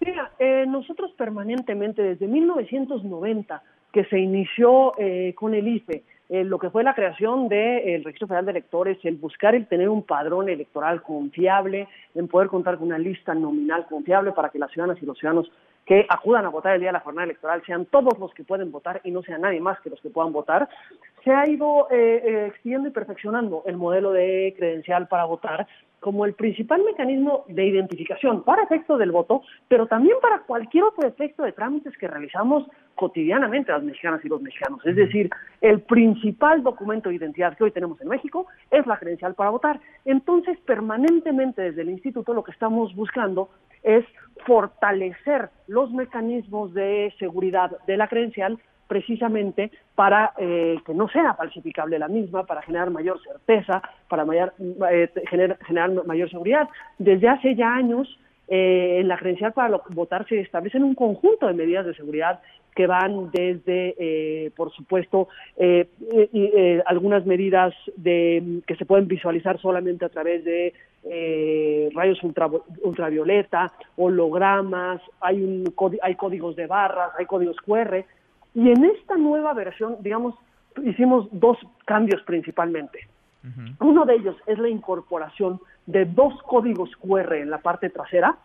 Mira, 0.00 0.32
eh, 0.38 0.64
nosotros 0.66 1.12
permanentemente, 1.16 2.02
desde 2.02 2.26
1990, 2.26 3.62
que 3.92 4.04
se 4.06 4.18
inició 4.18 4.94
eh, 4.98 5.32
con 5.34 5.54
el 5.54 5.68
IFE, 5.68 6.02
eh, 6.28 6.44
lo 6.44 6.58
que 6.58 6.70
fue 6.70 6.82
la 6.82 6.94
creación 6.94 7.48
del 7.48 8.02
Registro 8.04 8.26
Federal 8.26 8.46
de 8.46 8.52
Electores, 8.52 8.98
el 9.02 9.16
buscar 9.16 9.54
el 9.54 9.66
tener 9.66 9.88
un 9.90 10.02
padrón 10.02 10.48
electoral 10.48 11.02
confiable, 11.02 11.88
en 12.14 12.26
poder 12.26 12.48
contar 12.48 12.78
con 12.78 12.88
una 12.88 12.98
lista 12.98 13.34
nominal 13.34 13.86
confiable 13.86 14.32
para 14.32 14.48
que 14.48 14.58
las 14.58 14.70
ciudadanas 14.70 15.02
y 15.02 15.06
los 15.06 15.18
ciudadanos 15.18 15.52
que 15.84 16.06
acudan 16.08 16.46
a 16.46 16.48
votar 16.48 16.74
el 16.74 16.80
día 16.80 16.88
de 16.88 16.94
la 16.94 17.00
jornada 17.00 17.24
electoral 17.24 17.62
sean 17.66 17.84
todos 17.86 18.18
los 18.18 18.32
que 18.32 18.44
pueden 18.44 18.72
votar 18.72 19.00
y 19.04 19.10
no 19.10 19.22
sea 19.22 19.36
nadie 19.36 19.60
más 19.60 19.78
que 19.80 19.90
los 19.90 20.00
que 20.00 20.10
puedan 20.10 20.32
votar, 20.32 20.68
se 21.22 21.32
ha 21.32 21.46
ido 21.48 21.88
eh, 21.90 22.46
extendiendo 22.46 22.88
y 22.88 22.92
perfeccionando 22.92 23.62
el 23.66 23.76
modelo 23.76 24.12
de 24.12 24.54
credencial 24.56 25.08
para 25.08 25.24
votar 25.24 25.66
como 26.02 26.24
el 26.24 26.34
principal 26.34 26.82
mecanismo 26.82 27.44
de 27.46 27.64
identificación 27.64 28.42
para 28.42 28.64
efecto 28.64 28.98
del 28.98 29.12
voto, 29.12 29.42
pero 29.68 29.86
también 29.86 30.16
para 30.20 30.40
cualquier 30.40 30.82
otro 30.82 31.06
efecto 31.06 31.44
de 31.44 31.52
trámites 31.52 31.96
que 31.96 32.08
realizamos 32.08 32.66
cotidianamente 32.96 33.70
las 33.70 33.84
mexicanas 33.84 34.20
y 34.24 34.28
los 34.28 34.42
mexicanos. 34.42 34.84
Es 34.84 34.96
decir, 34.96 35.30
el 35.60 35.80
principal 35.82 36.64
documento 36.64 37.08
de 37.08 37.14
identidad 37.14 37.56
que 37.56 37.62
hoy 37.62 37.70
tenemos 37.70 38.00
en 38.00 38.08
México 38.08 38.46
es 38.72 38.84
la 38.84 38.98
credencial 38.98 39.34
para 39.36 39.50
votar. 39.50 39.80
Entonces, 40.04 40.58
permanentemente 40.66 41.62
desde 41.62 41.82
el 41.82 41.90
instituto 41.90 42.34
lo 42.34 42.42
que 42.42 42.50
estamos 42.50 42.92
buscando 42.96 43.50
es 43.84 44.04
fortalecer 44.44 45.50
los 45.68 45.92
mecanismos 45.92 46.74
de 46.74 47.14
seguridad 47.20 47.78
de 47.86 47.96
la 47.96 48.08
credencial 48.08 48.58
precisamente 48.86 49.70
para 49.94 50.32
eh, 50.38 50.78
que 50.84 50.94
no 50.94 51.08
sea 51.08 51.34
falsificable 51.34 51.98
la 51.98 52.08
misma, 52.08 52.44
para 52.44 52.62
generar 52.62 52.90
mayor 52.90 53.20
certeza, 53.22 53.82
para 54.08 54.24
mayor, 54.24 54.52
eh, 54.90 55.08
generar, 55.28 56.04
mayor 56.06 56.30
seguridad. 56.30 56.68
Desde 56.98 57.28
hace 57.28 57.54
ya 57.54 57.74
años, 57.74 58.18
eh, 58.48 58.98
en 59.00 59.08
la 59.08 59.16
credencial 59.16 59.52
para 59.52 59.80
votar 59.90 60.26
se 60.28 60.40
establecen 60.40 60.84
un 60.84 60.94
conjunto 60.94 61.46
de 61.46 61.54
medidas 61.54 61.86
de 61.86 61.94
seguridad 61.94 62.40
que 62.74 62.86
van 62.86 63.30
desde, 63.32 64.50
por 64.56 64.72
supuesto, 64.72 65.28
algunas 66.86 67.26
medidas 67.26 67.74
de, 67.96 68.62
que 68.66 68.76
se 68.76 68.86
pueden 68.86 69.06
visualizar 69.06 69.60
solamente 69.60 70.06
a 70.06 70.08
través 70.08 70.42
de 70.42 70.72
rayos 71.94 72.18
ultravioleta, 72.82 73.72
hologramas, 73.96 75.02
hay, 75.20 75.42
un, 75.42 75.74
hay 76.00 76.14
códigos 76.14 76.56
de 76.56 76.66
barras, 76.66 77.10
hay 77.18 77.26
códigos 77.26 77.56
QR, 77.58 78.06
y 78.54 78.70
en 78.70 78.84
esta 78.84 79.16
nueva 79.16 79.54
versión, 79.54 79.96
digamos, 80.00 80.34
hicimos 80.84 81.28
dos 81.30 81.58
cambios 81.84 82.22
principalmente. 82.22 83.08
Uno 83.80 84.04
de 84.04 84.14
ellos 84.14 84.36
es 84.46 84.56
la 84.58 84.68
incorporación 84.68 85.60
de 85.86 86.04
dos 86.04 86.40
códigos 86.44 86.90
QR 86.96 87.34
en 87.34 87.50
la 87.50 87.58
parte 87.58 87.90
trasera. 87.90 88.36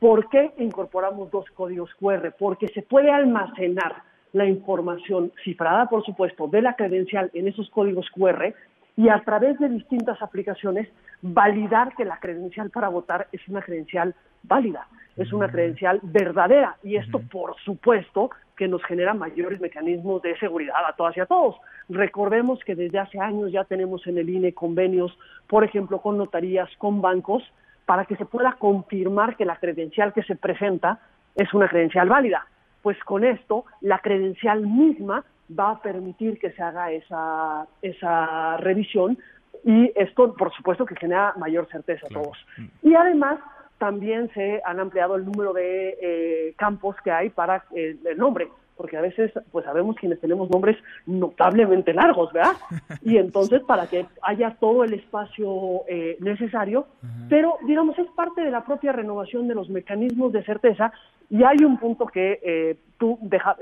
¿Por 0.00 0.28
qué 0.28 0.52
incorporamos 0.58 1.30
dos 1.30 1.48
códigos 1.54 1.94
QR? 1.94 2.34
Porque 2.36 2.66
se 2.68 2.82
puede 2.82 3.12
almacenar 3.12 4.02
la 4.32 4.46
información 4.46 5.30
cifrada, 5.44 5.86
por 5.86 6.04
supuesto, 6.04 6.48
de 6.48 6.62
la 6.62 6.74
credencial 6.74 7.30
en 7.34 7.46
esos 7.46 7.70
códigos 7.70 8.10
QR 8.10 8.52
y 8.96 9.08
a 9.08 9.20
través 9.20 9.58
de 9.60 9.68
distintas 9.68 10.20
aplicaciones 10.20 10.88
validar 11.20 11.94
que 11.94 12.04
la 12.04 12.18
credencial 12.18 12.70
para 12.70 12.88
votar 12.88 13.28
es 13.30 13.46
una 13.48 13.62
credencial 13.62 14.14
válida, 14.42 14.88
es 15.16 15.32
una 15.32 15.48
credencial 15.48 16.00
verdadera 16.02 16.76
y 16.82 16.96
esto, 16.96 17.20
por 17.20 17.54
supuesto, 17.60 18.30
que 18.62 18.68
nos 18.68 18.84
genera 18.84 19.12
mayores 19.12 19.60
mecanismos 19.60 20.22
de 20.22 20.38
seguridad 20.38 20.76
a 20.86 20.92
todas 20.92 21.16
y 21.16 21.20
a 21.20 21.26
todos. 21.26 21.56
Recordemos 21.88 22.60
que 22.64 22.76
desde 22.76 23.00
hace 23.00 23.18
años 23.18 23.50
ya 23.50 23.64
tenemos 23.64 24.06
en 24.06 24.18
el 24.18 24.30
INE 24.30 24.54
convenios, 24.54 25.18
por 25.48 25.64
ejemplo, 25.64 26.00
con 26.00 26.16
notarías, 26.16 26.70
con 26.78 27.02
bancos, 27.02 27.42
para 27.86 28.04
que 28.04 28.14
se 28.14 28.24
pueda 28.24 28.52
confirmar 28.60 29.36
que 29.36 29.44
la 29.44 29.56
credencial 29.56 30.12
que 30.12 30.22
se 30.22 30.36
presenta 30.36 31.00
es 31.34 31.52
una 31.52 31.66
credencial 31.66 32.08
válida. 32.08 32.46
Pues 32.82 32.96
con 33.02 33.24
esto, 33.24 33.64
la 33.80 33.98
credencial 33.98 34.64
misma 34.64 35.24
va 35.58 35.72
a 35.72 35.82
permitir 35.82 36.38
que 36.38 36.52
se 36.52 36.62
haga 36.62 36.92
esa, 36.92 37.66
esa 37.82 38.58
revisión 38.58 39.18
y 39.64 39.90
esto, 39.96 40.34
por 40.34 40.54
supuesto, 40.54 40.86
que 40.86 40.94
genera 40.94 41.34
mayor 41.36 41.66
certeza 41.66 42.06
a 42.06 42.14
todos. 42.14 42.38
Y 42.80 42.94
además, 42.94 43.40
también 43.82 44.30
se 44.32 44.62
han 44.64 44.78
ampliado 44.78 45.16
el 45.16 45.24
número 45.24 45.52
de 45.52 45.98
eh, 46.00 46.54
campos 46.56 46.94
que 47.02 47.10
hay 47.10 47.30
para 47.30 47.64
eh, 47.74 47.96
el 48.04 48.16
nombre 48.16 48.48
porque 48.76 48.96
a 48.96 49.00
veces 49.00 49.32
pues 49.50 49.64
sabemos 49.64 49.96
quienes 49.96 50.20
tenemos 50.20 50.48
nombres 50.50 50.76
notablemente 51.04 51.92
largos, 51.92 52.32
¿verdad? 52.32 52.52
Y 53.02 53.16
entonces 53.16 53.60
para 53.64 53.88
que 53.88 54.06
haya 54.22 54.56
todo 54.60 54.84
el 54.84 54.94
espacio 54.94 55.82
eh, 55.88 56.16
necesario, 56.20 56.86
pero 57.28 57.56
digamos 57.66 57.98
es 57.98 58.06
parte 58.12 58.42
de 58.42 58.52
la 58.52 58.64
propia 58.64 58.92
renovación 58.92 59.48
de 59.48 59.56
los 59.56 59.68
mecanismos 59.68 60.32
de 60.32 60.44
certeza 60.44 60.92
y 61.28 61.42
hay 61.42 61.64
un 61.64 61.76
punto 61.78 62.06
que 62.06 62.78
tú 62.98 63.18
deja, 63.20 63.56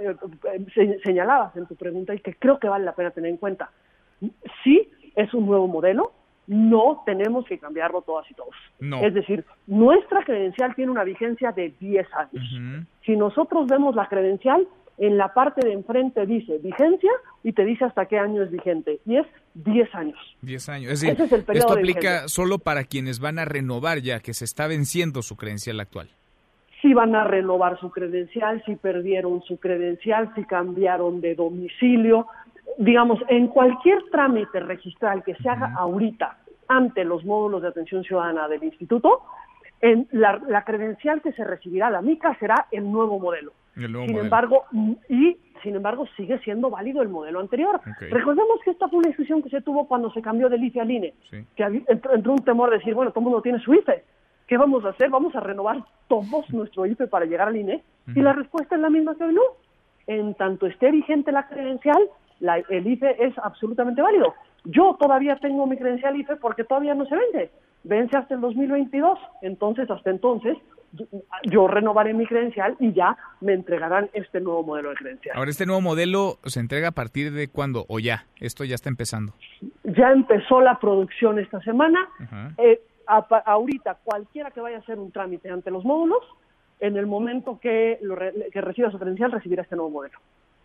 señalabas 1.03 1.57
en 1.57 1.67
tu 1.67 1.77
pregunta 1.77 2.15
y 2.15 2.21
que 2.21 2.35
creo 2.35 2.59
que 2.59 2.69
vale 2.69 2.85
la 2.85 2.95
pena 2.95 3.11
tener 3.11 3.31
en 3.31 3.39
cuenta. 3.39 3.71
Sí, 4.63 4.91
es 5.17 5.33
un 5.33 5.47
nuevo 5.47 5.67
modelo, 5.67 6.13
no 6.51 7.05
tenemos 7.07 7.47
que 7.47 7.59
cambiarlo 7.59 8.03
todas 8.03 8.29
y 8.29 8.35
todos. 8.35 8.57
Es 9.05 9.15
decir, 9.15 9.45
nuestra 9.69 10.25
credencial 10.25 10.75
tiene 10.75 10.91
una 10.91 11.05
vigencia 11.05 11.53
de 11.53 11.73
10 11.79 12.07
años. 12.15 12.85
Si 13.07 13.17
nosotros 13.17 13.69
vemos 13.69 13.95
la 13.95 14.09
credencial, 14.09 14.67
en 14.99 15.17
la 15.17 15.33
parte 15.33 15.65
de 15.65 15.73
enfrente 15.73 16.27
dice 16.27 16.59
vigencia 16.59 17.13
y 17.45 17.53
te 17.53 17.65
dice 17.65 17.85
hasta 17.85 18.07
qué 18.07 18.19
año 18.19 18.43
es 18.43 18.51
vigente. 18.51 18.99
Y 19.07 19.19
es 19.19 19.27
10 19.55 19.95
años. 19.95 20.19
10 20.43 20.69
años. 20.71 20.93
Es 20.93 21.01
decir, 21.03 21.23
esto 21.55 21.73
aplica 21.73 22.27
solo 22.27 22.59
para 22.59 22.83
quienes 22.83 23.21
van 23.21 23.39
a 23.39 23.45
renovar 23.45 24.01
ya 24.01 24.19
que 24.19 24.35
se 24.35 24.45
está 24.45 24.67
venciendo 24.67 25.23
su 25.23 25.37
credencial 25.37 25.79
actual. 25.79 26.11
Si 26.83 26.93
van 26.95 27.15
a 27.15 27.23
renovar 27.23 27.79
su 27.79 27.93
credencial, 27.93 28.61
si 28.67 28.75
perdieron 28.75 29.41
su 29.43 29.59
credencial, 29.59 30.33
si 30.35 30.45
cambiaron 30.45 31.21
de 31.21 31.37
domicilio, 31.37 32.27
digamos, 32.79 33.21
en 33.29 33.49
cualquier 33.49 34.03
trámite 34.11 34.61
registral 34.61 35.23
que 35.23 35.35
se 35.37 35.49
haga 35.49 35.75
ahorita 35.77 36.39
ante 36.69 37.05
los 37.05 37.25
módulos 37.25 37.63
de 37.63 37.69
atención 37.69 38.05
ciudadana 38.05 38.49
del 38.49 38.65
instituto, 38.65 39.23
en 39.81 40.07
la, 40.13 40.63
credencial 40.65 41.23
que 41.23 41.33
se 41.33 41.45
recibirá 41.45 41.91
la 41.91 42.03
MICA 42.03 42.37
será 42.39 42.67
el 42.71 42.91
nuevo 42.91 43.19
modelo. 43.19 43.53
sin 43.75 44.19
embargo, 44.19 44.65
y 45.09 45.37
sin 45.63 45.77
embargo 45.77 46.07
sigue 46.17 46.39
siendo 46.41 46.71
válido 46.71 47.03
el 47.03 47.09
modelo 47.09 47.41
anterior. 47.41 47.81
Recordemos 47.99 48.61
que 48.65 48.71
esta 48.71 48.89
fue 48.89 48.99
una 48.99 49.09
decisión 49.09 49.43
que 49.43 49.51
se 49.51 49.63
tuvo 49.63 49.89
cuando 49.89 50.11
se 50.13 50.23
cambió 50.23 50.49
del 50.49 50.65
IFE 50.65 50.81
al 50.81 50.91
INE, 50.91 51.15
que 51.57 51.83
entró, 51.89 52.33
un 52.33 52.45
temor 52.45 52.71
de 52.71 52.79
decir, 52.79 52.95
bueno, 52.95 53.11
todo 53.11 53.21
el 53.21 53.25
mundo 53.25 53.43
tiene 53.43 53.59
su 53.61 53.75
IFE, 53.75 54.05
¿qué 54.47 54.57
vamos 54.57 54.85
a 54.85 54.91
hacer? 54.91 55.11
¿Vamos 55.11 55.35
a 55.35 55.41
renovar 55.41 55.83
todos 56.09 56.51
nuestro 56.51 56.87
IFE 56.87 57.07
para 57.07 57.25
llegar 57.25 57.49
al 57.49 57.57
INE? 57.57 57.83
Y 58.15 58.21
la 58.21 58.33
respuesta 58.33 58.75
es 58.75 58.81
la 58.81 58.91
misma 58.91 59.15
que 59.17 59.25
hoy 59.25 59.35
no. 59.35 59.43
En 60.07 60.35
tanto 60.35 60.67
esté 60.67 60.91
vigente 60.91 61.31
la 61.31 61.47
credencial, 61.47 62.03
el 62.41 62.87
IFE 62.87 63.17
es 63.25 63.37
absolutamente 63.39 64.03
válido. 64.03 64.35
Yo 64.65 64.97
todavía 64.99 65.37
tengo 65.37 65.67
mi 65.67 65.77
credencial 65.77 66.17
IFE 66.17 66.37
porque 66.37 66.65
todavía 66.65 66.95
no 66.95 67.07
se 67.07 67.17
vende. 67.17 67.51
Vence 67.85 68.17
hasta 68.17 68.35
el 68.35 68.41
2022. 68.41 69.19
Entonces, 69.43 69.91
hasta 69.91 70.11
entonces, 70.11 70.57
yo 71.45 71.69
renovaré 71.69 72.12
mi 72.15 72.27
credencial 72.27 72.77
y 72.79 72.93
ya 72.93 73.17
me 73.41 73.55
entregarán 73.55 74.11
este 74.12 74.41
nuevo 74.41 74.62
modelo 74.62 74.91
de 74.91 74.97
credencial. 74.97 75.37
Ahora, 75.37 75.51
¿este 75.51 75.67
nuevo 75.67 75.81
modelo 75.81 76.39
se 76.45 76.61
entrega 76.61 76.89
a 76.89 76.93
partir 76.93 77.33
de 77.33 77.49
cuándo 77.49 77.87
o 77.89 77.99
ya? 77.99 78.27
Esto 78.41 78.65
ya 78.65 78.75
está 78.75 78.89
empezando. 78.89 79.33
Ya 79.85 80.11
empezó 80.11 80.61
la 80.61 80.79
producción 80.79 81.39
esta 81.39 81.61
semana. 81.61 82.09
Eh, 82.59 82.81
ahorita, 83.07 83.99
cualquiera 84.05 84.51
que 84.51 84.61
vaya 84.61 84.77
a 84.77 84.81
hacer 84.81 84.99
un 84.99 85.11
trámite 85.11 85.51
ante 85.51 85.71
los 85.71 85.85
módulos, 85.85 86.23
en 86.81 86.97
el 86.97 87.07
momento 87.07 87.59
que, 87.61 87.99
lo 88.03 88.17
que 88.17 88.61
reciba 88.61 88.91
su 88.91 88.99
credencial, 88.99 89.33
recibirá 89.33 89.62
este 89.62 89.77
nuevo 89.77 89.91
modelo 89.91 90.19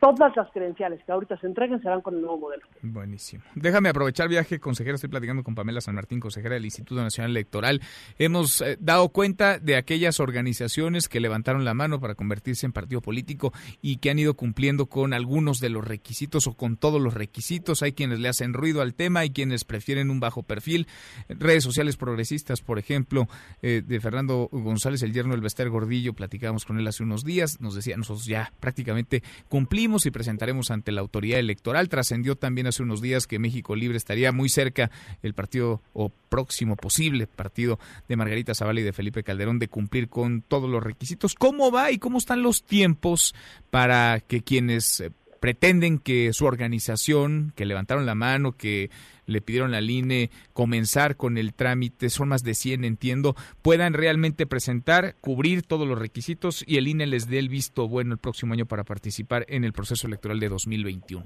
todas 0.06 0.36
las 0.36 0.52
credenciales 0.52 1.04
que 1.04 1.12
ahorita 1.12 1.36
se 1.38 1.48
entreguen 1.48 1.82
serán 1.82 2.02
con 2.02 2.14
el 2.14 2.22
nuevo 2.22 2.38
modelo. 2.38 2.64
Buenísimo. 2.84 3.44
Déjame 3.56 3.90
aprovechar 3.90 4.30
viaje, 4.30 4.60
consejera. 4.60 4.96
Estoy 4.96 5.10
platicando 5.10 5.44
con 5.44 5.56
Pamela 5.56 5.82
San 5.82 5.96
Martín, 5.96 6.20
consejera 6.20 6.54
del 6.54 6.66
Instituto 6.66 7.02
Nacional 7.02 7.32
Electoral. 7.32 7.82
Hemos 8.20 8.62
eh, 8.62 8.78
dado 8.80 9.10
cuenta 9.10 9.58
de 9.58 9.76
aquellas 9.76 10.20
organizaciones 10.20 11.10
que 11.10 11.20
levantaron 11.20 11.66
la 11.66 11.74
mano 11.74 12.00
para 12.00 12.14
convertirse 12.14 12.68
en 12.68 12.72
partido 12.72 13.02
político 13.02 13.52
y 13.82 13.98
que 13.98 14.12
han 14.12 14.20
ido 14.20 14.36
cumpliendo 14.36 14.86
con 14.86 15.12
algunos 15.14 15.60
de 15.60 15.70
los 15.70 15.84
requisitos 15.84 16.46
o 16.46 16.54
con 16.54 16.78
todos 16.78 17.02
los 17.02 17.16
requisitos. 17.16 17.82
Hay 17.82 17.94
quienes 17.94 18.20
le 18.20 18.30
hacen 18.30 18.54
ruido 18.54 18.84
al 18.84 18.94
tema, 18.94 19.22
hay 19.22 19.32
quienes 19.32 19.64
prefieren 19.64 20.12
un 20.12 20.20
bajo 20.20 20.44
perfil. 20.44 20.88
Redes 21.30 21.64
sociales 21.64 21.98
progresistas, 21.98 22.62
por 22.62 22.78
ejemplo, 22.78 23.28
eh, 23.64 23.82
de 23.84 24.00
Fernando 24.00 24.50
González, 24.52 25.02
el 25.02 25.14
yerno 25.14 25.32
del 25.32 25.42
Bester 25.42 25.70
Gordillo, 25.70 26.14
platicábamos 26.14 26.64
con 26.64 26.78
él 26.78 26.88
hace 26.88 27.02
unos 27.02 27.24
días. 27.24 27.60
Nos 27.60 27.74
decía, 27.74 27.98
nosotros 27.98 28.26
ya 28.26 28.54
prácticamente 28.60 29.24
cumplimos 29.50 29.95
y 30.06 30.12
presentaremos 30.12 30.72
ante 30.72 30.92
la 30.92 31.02
autoridad 31.02 31.40
electoral. 31.40 31.90
Trascendió 31.90 32.36
también 32.36 32.68
hace 32.68 32.84
unos 32.84 33.02
días 33.02 33.28
que 33.28 33.40
México 33.40 33.76
Libre 33.76 33.98
estaría 33.98 34.32
muy 34.32 34.50
cerca 34.50 34.90
el 35.22 35.34
partido 35.34 35.82
o 35.94 36.10
próximo 36.10 36.76
posible 36.76 37.28
partido 37.28 37.80
de 38.08 38.16
Margarita 38.16 38.56
Zavala 38.56 38.80
y 38.80 38.84
de 38.84 38.94
Felipe 38.94 39.24
Calderón 39.24 39.60
de 39.60 39.68
cumplir 39.68 40.10
con 40.10 40.42
todos 40.42 40.70
los 40.70 40.84
requisitos. 40.84 41.36
¿Cómo 41.36 41.72
va 41.72 41.92
y 41.92 42.00
cómo 42.00 42.18
están 42.18 42.42
los 42.42 42.64
tiempos 42.64 43.36
para 43.70 44.20
que 44.20 44.42
quienes 44.42 45.00
eh, 45.00 45.12
pretenden 45.40 46.00
que 46.00 46.34
su 46.34 46.46
organización, 46.46 47.54
que 47.56 47.66
levantaron 47.66 48.06
la 48.06 48.16
mano, 48.16 48.54
que 48.54 48.90
le 49.26 49.42
pidieron 49.42 49.74
al 49.74 49.90
INE 49.90 50.30
comenzar 50.54 51.16
con 51.16 51.38
el 51.38 51.54
trámite, 51.54 52.10
son 52.10 52.30
más 52.30 52.44
de 52.44 52.54
100 52.54 52.84
entiendo, 52.84 53.36
puedan 53.62 53.94
realmente 53.94 54.46
presentar, 54.46 55.16
cubrir 55.22 55.64
todos 55.64 55.88
los 55.88 56.00
requisitos 56.00 56.64
y 56.68 56.78
el 56.78 56.88
INE 56.88 57.08
les 57.08 57.30
dé 57.30 57.40
el 57.40 57.50
visto 57.50 57.88
bueno 57.88 58.14
el 58.14 58.20
próximo 58.20 58.54
año 58.54 58.66
para 58.66 58.84
participar 58.84 59.46
en 59.48 59.64
el 59.64 59.74
proceso 59.74 60.08
electoral 60.08 60.40
de 60.40 60.50
2021. 60.50 61.26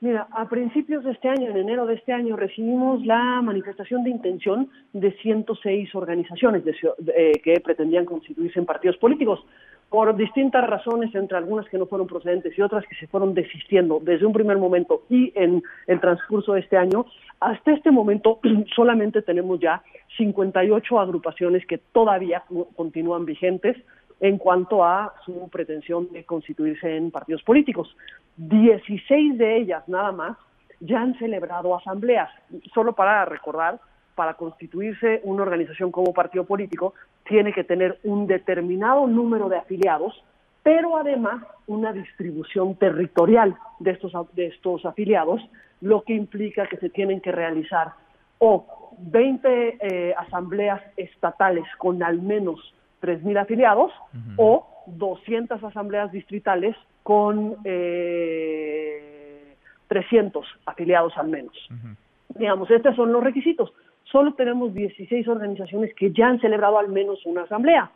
Mira, 0.00 0.28
a 0.30 0.46
principios 0.48 1.04
de 1.04 1.12
este 1.12 1.28
año, 1.28 1.50
en 1.50 1.56
enero 1.56 1.86
de 1.86 1.94
este 1.94 2.12
año, 2.12 2.36
recibimos 2.36 3.04
la 3.06 3.40
manifestación 3.40 4.04
de 4.04 4.10
intención 4.10 4.68
de 4.92 5.12
106 5.22 5.94
organizaciones 5.94 6.62
eh, 6.66 7.32
que 7.42 7.60
pretendían 7.60 8.04
constituirse 8.04 8.58
en 8.58 8.66
partidos 8.66 8.98
políticos 8.98 9.40
por 9.88 10.16
distintas 10.16 10.66
razones, 10.68 11.14
entre 11.14 11.38
algunas 11.38 11.68
que 11.68 11.78
no 11.78 11.86
fueron 11.86 12.06
procedentes 12.06 12.56
y 12.58 12.62
otras 12.62 12.84
que 12.86 12.96
se 12.96 13.06
fueron 13.06 13.34
desistiendo 13.34 14.00
desde 14.02 14.26
un 14.26 14.32
primer 14.32 14.58
momento 14.58 15.02
y 15.08 15.32
en 15.36 15.62
el 15.86 16.00
transcurso 16.00 16.54
de 16.54 16.60
este 16.60 16.76
año, 16.76 17.06
hasta 17.40 17.72
este 17.72 17.90
momento 17.90 18.40
solamente 18.74 19.22
tenemos 19.22 19.60
ya 19.60 19.82
58 20.16 20.98
agrupaciones 20.98 21.64
que 21.66 21.78
todavía 21.78 22.42
continúan 22.74 23.24
vigentes 23.24 23.76
en 24.20 24.38
cuanto 24.38 24.82
a 24.84 25.14
su 25.24 25.48
pretensión 25.50 26.10
de 26.12 26.24
constituirse 26.24 26.96
en 26.96 27.10
partidos 27.10 27.42
políticos. 27.42 27.94
16 28.36 29.38
de 29.38 29.56
ellas 29.58 29.86
nada 29.88 30.12
más 30.12 30.36
ya 30.80 31.00
han 31.00 31.18
celebrado 31.18 31.76
asambleas. 31.76 32.30
Solo 32.74 32.94
para 32.94 33.24
recordar, 33.24 33.80
para 34.14 34.34
constituirse 34.34 35.20
una 35.24 35.42
organización 35.42 35.92
como 35.92 36.12
partido 36.14 36.44
político, 36.44 36.94
tiene 37.28 37.52
que 37.52 37.64
tener 37.64 37.98
un 38.04 38.26
determinado 38.26 39.06
número 39.06 39.48
de 39.48 39.58
afiliados, 39.58 40.14
pero 40.62 40.96
además 40.96 41.42
una 41.66 41.92
distribución 41.92 42.74
territorial 42.76 43.56
de 43.78 43.92
estos, 43.92 44.12
de 44.34 44.46
estos 44.46 44.84
afiliados, 44.84 45.40
lo 45.80 46.02
que 46.02 46.14
implica 46.14 46.66
que 46.66 46.76
se 46.78 46.90
tienen 46.90 47.20
que 47.20 47.32
realizar 47.32 47.92
o 48.38 48.66
20 48.98 49.78
eh, 49.80 50.14
asambleas 50.16 50.82
estatales 50.96 51.64
con 51.78 52.02
al 52.02 52.20
menos 52.20 52.74
3.000 53.02 53.42
afiliados 53.42 53.92
o 54.36 54.66
200 54.86 55.62
asambleas 55.62 56.10
distritales 56.12 56.76
con 57.02 57.56
eh, 57.64 59.56
300 59.88 60.46
afiliados 60.66 61.16
al 61.16 61.28
menos. 61.28 61.56
Digamos, 62.30 62.70
estos 62.70 62.96
son 62.96 63.12
los 63.12 63.22
requisitos 63.22 63.72
solo 64.10 64.34
tenemos 64.34 64.72
16 64.74 65.26
organizaciones 65.28 65.94
que 65.94 66.12
ya 66.12 66.28
han 66.28 66.40
celebrado 66.40 66.78
al 66.78 66.88
menos 66.88 67.24
una 67.26 67.42
asamblea, 67.42 67.90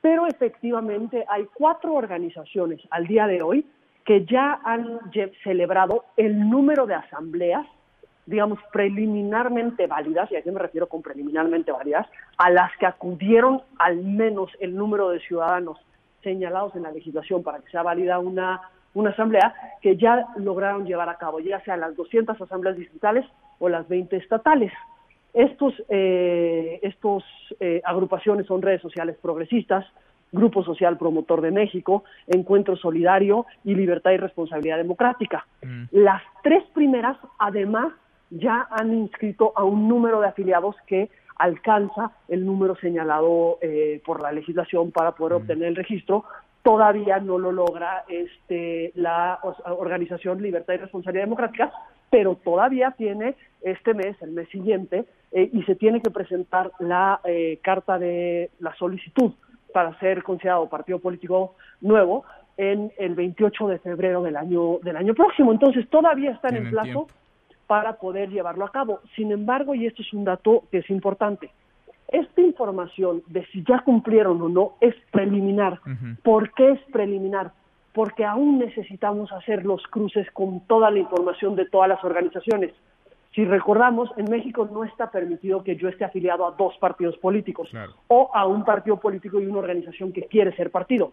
pero 0.00 0.26
efectivamente 0.26 1.24
hay 1.28 1.46
cuatro 1.54 1.94
organizaciones 1.94 2.80
al 2.90 3.06
día 3.06 3.26
de 3.26 3.42
hoy 3.42 3.66
que 4.04 4.24
ya 4.24 4.60
han 4.64 5.00
celebrado 5.44 6.04
el 6.16 6.50
número 6.50 6.86
de 6.86 6.94
asambleas, 6.94 7.66
digamos, 8.26 8.58
preliminarmente 8.72 9.86
válidas, 9.86 10.30
y 10.32 10.36
a 10.36 10.42
qué 10.42 10.50
me 10.50 10.58
refiero 10.58 10.88
con 10.88 11.02
preliminarmente 11.02 11.70
válidas, 11.70 12.08
a 12.36 12.50
las 12.50 12.76
que 12.78 12.86
acudieron 12.86 13.62
al 13.78 13.96
menos 13.98 14.50
el 14.60 14.74
número 14.74 15.10
de 15.10 15.20
ciudadanos 15.20 15.78
señalados 16.22 16.74
en 16.74 16.82
la 16.82 16.92
legislación 16.92 17.42
para 17.42 17.58
que 17.60 17.70
sea 17.70 17.82
válida 17.82 18.18
una, 18.18 18.60
una 18.94 19.10
asamblea, 19.10 19.54
que 19.80 19.96
ya 19.96 20.26
lograron 20.36 20.84
llevar 20.84 21.08
a 21.08 21.18
cabo, 21.18 21.40
ya 21.40 21.60
sea 21.60 21.76
las 21.76 21.94
200 21.96 22.40
asambleas 22.40 22.76
distritales 22.76 23.24
o 23.58 23.68
las 23.68 23.88
20 23.88 24.16
estatales. 24.16 24.72
Estos, 25.32 25.74
eh, 25.88 26.78
estos 26.82 27.24
eh, 27.58 27.80
agrupaciones 27.84 28.46
son 28.46 28.60
redes 28.60 28.82
sociales 28.82 29.16
progresistas, 29.20 29.86
Grupo 30.30 30.64
Social 30.64 30.98
Promotor 30.98 31.40
de 31.40 31.50
México, 31.50 32.04
Encuentro 32.26 32.76
Solidario 32.76 33.46
y 33.64 33.74
Libertad 33.74 34.12
y 34.12 34.16
Responsabilidad 34.16 34.78
Democrática. 34.78 35.46
Mm. 35.62 35.84
Las 35.92 36.22
tres 36.42 36.64
primeras, 36.74 37.16
además, 37.38 37.92
ya 38.30 38.66
han 38.70 38.94
inscrito 38.94 39.52
a 39.56 39.64
un 39.64 39.88
número 39.88 40.20
de 40.20 40.28
afiliados 40.28 40.76
que 40.86 41.10
alcanza 41.36 42.12
el 42.28 42.46
número 42.46 42.76
señalado 42.76 43.58
eh, 43.60 44.00
por 44.04 44.22
la 44.22 44.32
legislación 44.32 44.90
para 44.90 45.12
poder 45.12 45.34
mm. 45.34 45.42
obtener 45.42 45.68
el 45.68 45.76
registro. 45.76 46.24
Todavía 46.62 47.18
no 47.18 47.38
lo 47.38 47.52
logra 47.52 48.04
este, 48.08 48.92
la 48.94 49.40
organización 49.64 50.40
Libertad 50.40 50.74
y 50.74 50.76
Responsabilidad 50.76 51.24
Democrática, 51.24 51.72
pero 52.12 52.34
todavía 52.34 52.90
tiene 52.90 53.36
este 53.62 53.94
mes, 53.94 54.20
el 54.20 54.32
mes 54.32 54.46
siguiente, 54.50 55.06
eh, 55.32 55.48
y 55.50 55.62
se 55.62 55.74
tiene 55.76 56.02
que 56.02 56.10
presentar 56.10 56.70
la 56.78 57.22
eh, 57.24 57.58
carta 57.62 57.98
de 57.98 58.50
la 58.58 58.74
solicitud 58.74 59.32
para 59.72 59.98
ser 59.98 60.22
considerado 60.22 60.68
partido 60.68 60.98
político 60.98 61.54
nuevo 61.80 62.26
en 62.58 62.92
el 62.98 63.14
28 63.14 63.66
de 63.66 63.78
febrero 63.78 64.22
del 64.22 64.36
año 64.36 64.78
del 64.82 64.98
año 64.98 65.14
próximo. 65.14 65.52
Entonces 65.52 65.88
todavía 65.88 66.32
están 66.32 66.54
en 66.54 66.68
plazo 66.68 67.06
para 67.66 67.94
poder 67.94 68.28
llevarlo 68.28 68.66
a 68.66 68.70
cabo. 68.70 69.00
Sin 69.16 69.32
embargo, 69.32 69.74
y 69.74 69.86
esto 69.86 70.02
es 70.02 70.12
un 70.12 70.24
dato 70.24 70.64
que 70.70 70.78
es 70.78 70.90
importante, 70.90 71.48
esta 72.08 72.42
información 72.42 73.22
de 73.28 73.46
si 73.46 73.64
ya 73.66 73.78
cumplieron 73.78 74.42
o 74.42 74.50
no 74.50 74.74
es 74.82 74.94
preliminar. 75.12 75.80
¿Por 76.22 76.52
qué 76.52 76.72
es 76.72 76.80
preliminar? 76.92 77.52
Porque 77.92 78.24
aún 78.24 78.58
necesitamos 78.58 79.30
hacer 79.32 79.64
los 79.64 79.82
cruces 79.88 80.30
con 80.32 80.60
toda 80.66 80.90
la 80.90 80.98
información 80.98 81.56
de 81.56 81.66
todas 81.66 81.88
las 81.88 82.02
organizaciones. 82.04 82.72
Si 83.34 83.46
recordamos, 83.46 84.10
en 84.18 84.30
México 84.30 84.68
no 84.70 84.84
está 84.84 85.10
permitido 85.10 85.64
que 85.64 85.76
yo 85.76 85.88
esté 85.88 86.04
afiliado 86.04 86.46
a 86.46 86.50
dos 86.50 86.76
partidos 86.78 87.16
políticos 87.16 87.70
o 88.08 88.30
a 88.34 88.46
un 88.46 88.62
partido 88.62 88.98
político 88.98 89.40
y 89.40 89.46
una 89.46 89.60
organización 89.60 90.12
que 90.12 90.26
quiere 90.26 90.54
ser 90.54 90.70
partido. 90.70 91.12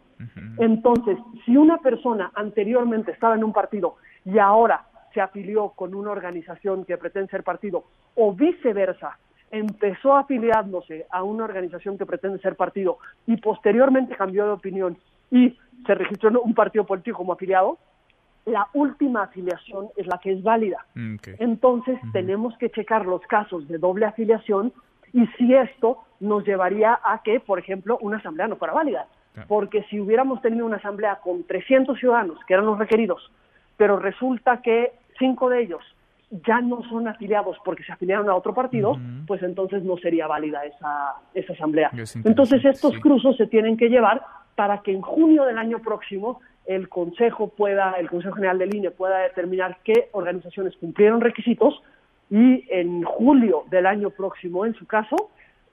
Entonces, 0.58 1.18
si 1.46 1.56
una 1.56 1.78
persona 1.78 2.32
anteriormente 2.36 3.12
estaba 3.12 3.36
en 3.36 3.44
un 3.44 3.54
partido 3.54 3.96
y 4.26 4.38
ahora 4.38 4.86
se 5.14 5.22
afilió 5.22 5.70
con 5.70 5.96
una 5.96 6.12
organización 6.12 6.84
que 6.84 6.98
pretende 6.98 7.30
ser 7.30 7.44
partido 7.44 7.86
o 8.16 8.34
viceversa, 8.34 9.18
empezó 9.50 10.16
afiliándose 10.16 11.08
a 11.10 11.24
una 11.24 11.46
organización 11.46 11.98
que 11.98 12.06
pretende 12.06 12.40
ser 12.40 12.56
partido 12.56 12.98
y 13.28 13.38
posteriormente 13.38 14.16
cambió 14.16 14.46
de 14.46 14.52
opinión 14.52 14.98
y 15.32 15.58
se 15.86 15.96
registró 15.96 16.30
en 16.30 16.38
un 16.38 16.54
partido 16.54 16.86
político 16.86 17.18
como 17.18 17.34
afiliado, 17.34 17.78
la 18.46 18.68
última 18.74 19.24
afiliación 19.24 19.90
es 19.96 20.08
la 20.08 20.18
que 20.18 20.32
es 20.32 20.44
válida. 20.44 20.86
Mm, 20.96 21.16
Entonces 21.40 22.00
tenemos 22.14 22.58
que 22.58 22.70
checar 22.70 23.06
los 23.06 23.22
casos 23.22 23.68
de 23.68 23.78
doble 23.78 24.06
afiliación 24.06 24.74
y 25.14 25.26
si 25.38 25.54
esto 25.54 26.00
nos 26.20 26.46
llevaría 26.46 27.00
a 27.04 27.22
que, 27.24 27.40
por 27.40 27.60
ejemplo, 27.60 27.98
una 28.02 28.18
asamblea 28.18 28.48
no 28.48 28.56
fuera 28.56 28.74
válida. 28.74 29.08
Porque 29.48 29.84
si 29.84 30.02
hubiéramos 30.02 30.42
tenido 30.42 30.66
una 30.66 30.78
asamblea 30.78 31.20
con 31.24 31.46
300 31.46 31.98
ciudadanos, 31.98 32.38
que 32.46 32.56
eran 32.56 32.66
los 32.66 32.78
requeridos, 32.78 33.32
pero 33.78 33.98
resulta 33.98 34.62
que 34.62 34.92
cinco 35.18 35.50
de 35.50 35.62
ellos 35.62 35.82
ya 36.46 36.60
no 36.60 36.84
son 36.84 37.08
afiliados 37.08 37.58
porque 37.64 37.84
se 37.84 37.92
afiliaron 37.94 38.30
a 38.30 38.36
otro 38.36 38.54
partido, 38.54 38.98
pues 39.26 39.42
entonces 39.42 39.84
no 39.84 39.98
sería 39.98 40.28
válida 40.28 40.66
esa, 40.66 41.16
esa 41.34 41.54
asamblea. 41.54 41.90
Entonces 42.26 42.64
estos 42.66 42.98
cruzos 43.00 43.38
se 43.38 43.48
tienen 43.48 43.78
que 43.78 43.88
llevar 43.88 44.22
para 44.60 44.80
que 44.80 44.92
en 44.92 45.00
junio 45.00 45.46
del 45.46 45.58
año 45.58 45.80
próximo 45.80 46.42
el 46.66 46.90
Consejo 46.90 47.48
pueda, 47.48 47.94
el 47.94 48.10
Consejo 48.10 48.36
General 48.36 48.58
del 48.58 48.76
INE 48.76 48.92
pueda 48.92 49.20
determinar 49.20 49.78
qué 49.86 50.10
organizaciones 50.12 50.76
cumplieron 50.76 51.22
requisitos 51.22 51.82
y 52.30 52.66
en 52.70 53.06
julio 53.06 53.64
del 53.70 53.86
año 53.86 54.10
próximo, 54.10 54.66
en 54.66 54.74
su 54.74 54.86
caso, 54.86 55.16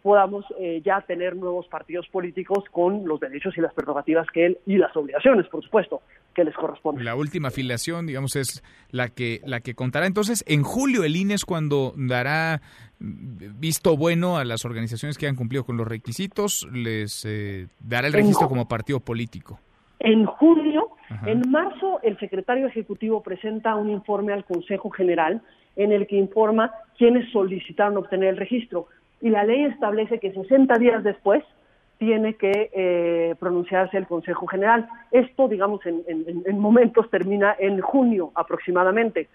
podamos 0.03 0.45
eh, 0.61 0.83
ya 0.85 1.01
tener 1.01 1.35
nuevos 1.35 1.67
partidos 1.67 2.07
políticos 2.11 2.63
con 2.71 3.09
los 3.09 3.19
derechos 3.19 3.59
y 3.59 3.61
las 3.61 3.75
prerrogativas 3.75 4.29
que 4.31 4.47
él 4.47 4.59
y 4.67 4.79
las 4.79 4.97
obligaciones, 4.97 5.49
por 5.49 5.65
supuesto, 5.65 6.03
que 6.37 6.45
les 6.45 6.55
corresponden. 6.55 7.05
La 7.05 7.17
última 7.17 7.49
afiliación, 7.49 8.07
digamos, 8.07 8.37
es 8.37 8.63
la 8.91 9.09
que 9.09 9.41
la 9.47 9.61
que 9.61 9.75
contará. 9.75 10.07
Entonces, 10.07 10.45
en 10.47 10.63
julio 10.63 11.03
el 11.03 11.17
INE 11.17 11.35
es 11.35 11.47
cuando 11.47 11.95
dará 11.97 12.61
visto 13.01 13.97
bueno 13.97 14.37
a 14.37 14.45
las 14.45 14.67
organizaciones 14.67 15.17
que 15.17 15.27
han 15.27 15.35
cumplido 15.35 15.65
con 15.65 15.79
los 15.79 15.89
requisitos, 15.89 16.69
les 16.73 17.25
eh, 17.25 17.69
dará 17.81 18.07
el 18.07 18.13
registro 18.13 18.49
como 18.49 18.69
partido 18.69 19.01
político. 19.01 19.59
En 19.99 20.27
julio, 20.27 20.91
en 21.25 21.51
marzo, 21.51 22.01
el 22.03 22.19
secretario 22.19 22.67
ejecutivo 22.67 23.23
presenta 23.23 23.75
un 23.75 23.89
informe 23.89 24.35
al 24.35 24.45
Consejo 24.45 24.91
General 24.91 25.41
en 25.75 25.91
el 25.91 26.07
que 26.07 26.17
informa 26.17 26.71
quiénes 26.99 27.31
solicitaron 27.33 27.97
obtener 27.97 28.29
el 28.29 28.37
registro 28.37 28.89
y 29.23 29.31
la 29.31 29.45
ley 29.45 29.65
establece 29.65 30.19
que 30.21 30.33
60 30.33 30.75
días 30.79 31.03
después 31.03 31.43
tiene 31.99 32.35
que 32.35 32.71
eh, 32.73 33.35
pronunciarse 33.39 33.97
el 33.97 34.07
Consejo 34.07 34.47
General. 34.47 34.89
Esto, 35.11 35.49
digamos, 35.49 35.85
en, 35.87 36.05
en, 36.07 36.59
momentos 36.59 37.11
termina 37.11 37.57
en 37.59 37.81
junio 37.81 38.33
aproximadamente 38.35 39.29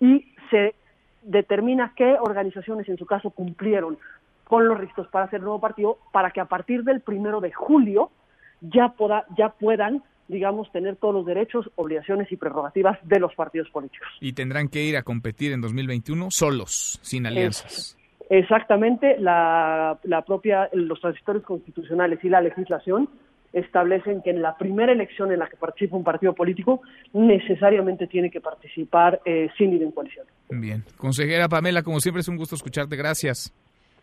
y 0.00 0.32
se 0.50 0.74
determina 1.22 1.92
qué 1.96 2.16
organizaciones 2.20 2.88
en 2.88 2.96
su 2.96 3.06
caso 3.06 3.30
cumplieron 3.30 3.98
con 4.44 4.66
los 4.66 4.78
registros 4.78 5.08
para 5.08 5.26
hacer 5.26 5.40
nuevo 5.40 5.60
partido 5.60 5.98
para 6.12 6.30
que 6.30 6.40
a 6.40 6.46
partir 6.46 6.82
del 6.82 7.00
primero 7.00 7.40
de 7.40 7.52
julio 7.52 8.10
ya, 8.60 8.92
ya 9.36 9.50
puedan 9.50 10.02
digamos, 10.30 10.70
tener 10.70 10.96
todos 10.96 11.12
los 11.12 11.26
derechos, 11.26 11.68
obligaciones 11.74 12.30
y 12.30 12.36
prerrogativas 12.36 12.98
de 13.02 13.18
los 13.18 13.34
partidos 13.34 13.68
políticos. 13.70 14.06
Y 14.20 14.32
tendrán 14.32 14.68
que 14.68 14.84
ir 14.84 14.96
a 14.96 15.02
competir 15.02 15.50
en 15.52 15.60
2021 15.60 16.30
solos, 16.30 17.00
sin 17.02 17.26
alianzas. 17.26 17.98
Exactamente, 18.30 19.18
la, 19.18 19.98
la 20.04 20.22
propia, 20.22 20.70
los 20.72 21.00
transitorios 21.00 21.44
constitucionales 21.44 22.18
y 22.24 22.30
la 22.30 22.40
legislación 22.40 23.10
establecen 23.52 24.22
que 24.22 24.30
en 24.30 24.42
la 24.42 24.56
primera 24.56 24.92
elección 24.92 25.32
en 25.32 25.40
la 25.40 25.48
que 25.48 25.56
participa 25.56 25.96
un 25.96 26.04
partido 26.04 26.34
político 26.34 26.80
necesariamente 27.12 28.06
tiene 28.06 28.30
que 28.30 28.40
participar 28.40 29.20
eh, 29.24 29.48
sin 29.58 29.72
ir 29.72 29.82
en 29.82 29.90
coalición. 29.90 30.26
Bien. 30.48 30.84
Consejera 30.96 31.48
Pamela, 31.48 31.82
como 31.82 32.00
siempre 32.00 32.20
es 32.20 32.28
un 32.28 32.36
gusto 32.36 32.54
escucharte. 32.54 32.96
Gracias. 32.96 33.52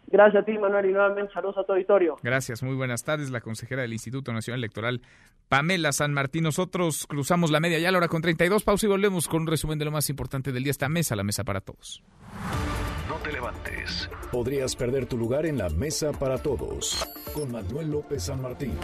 Gracias 0.10 0.42
a 0.42 0.46
ti, 0.46 0.58
Manuel, 0.58 0.86
y 0.86 0.94
nuevamente 0.94 1.34
saludos 1.34 1.58
a 1.58 1.64
tu 1.66 1.74
auditorio. 1.74 2.16
Gracias, 2.24 2.64
muy 2.64 2.76
buenas 2.76 3.04
tardes. 3.04 3.30
La 3.30 3.42
consejera 3.42 3.82
del 3.82 3.92
Instituto 3.92 4.32
Nacional 4.32 4.62
Electoral, 4.62 5.02
Pamela 5.50 5.92
San 5.92 6.14
Martín. 6.14 6.44
Nosotros 6.44 7.06
cruzamos 7.08 7.52
la 7.52 7.60
media 7.60 7.78
ya 7.80 7.90
a 7.90 7.92
la 7.92 7.98
hora 7.98 8.08
con 8.08 8.22
32. 8.22 8.64
Pausa 8.64 8.86
y 8.86 8.90
volvemos 8.90 9.28
con 9.28 9.42
un 9.42 9.48
resumen 9.48 9.78
de 9.78 9.86
lo 9.86 9.92
más 9.92 10.10
importante 10.10 10.54
del 10.54 10.64
día. 10.64 10.72
Esta 10.72 10.88
mesa, 10.88 11.16
la 11.18 11.24
mesa 11.24 11.44
para 11.44 11.60
todos. 11.60 12.02
No 13.08 13.16
te 13.16 13.32
levantes. 13.32 14.10
Podrías 14.32 14.76
perder 14.76 15.06
tu 15.06 15.18
lugar 15.18 15.46
en 15.46 15.58
la 15.58 15.70
mesa 15.70 16.12
para 16.12 16.38
todos. 16.38 17.08
Con 17.34 17.52
Manuel 17.52 17.92
López 17.92 18.24
San 18.24 18.42
Martín. 18.42 18.78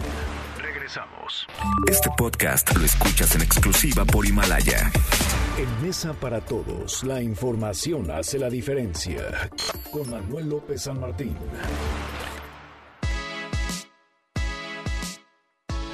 Regresamos. 0.62 1.46
Este 1.90 2.08
podcast 2.16 2.74
lo 2.74 2.84
escuchas 2.84 3.34
en 3.34 3.42
exclusiva 3.42 4.04
por 4.06 4.24
Himalaya. 4.24 4.90
En 5.58 5.86
Mesa 5.86 6.14
para 6.14 6.40
Todos, 6.40 7.04
la 7.04 7.22
información 7.22 8.10
hace 8.10 8.38
la 8.38 8.48
diferencia. 8.48 9.50
Con 9.92 10.10
Manuel 10.10 10.48
López 10.48 10.82
San 10.82 11.00
Martín. 11.00 11.36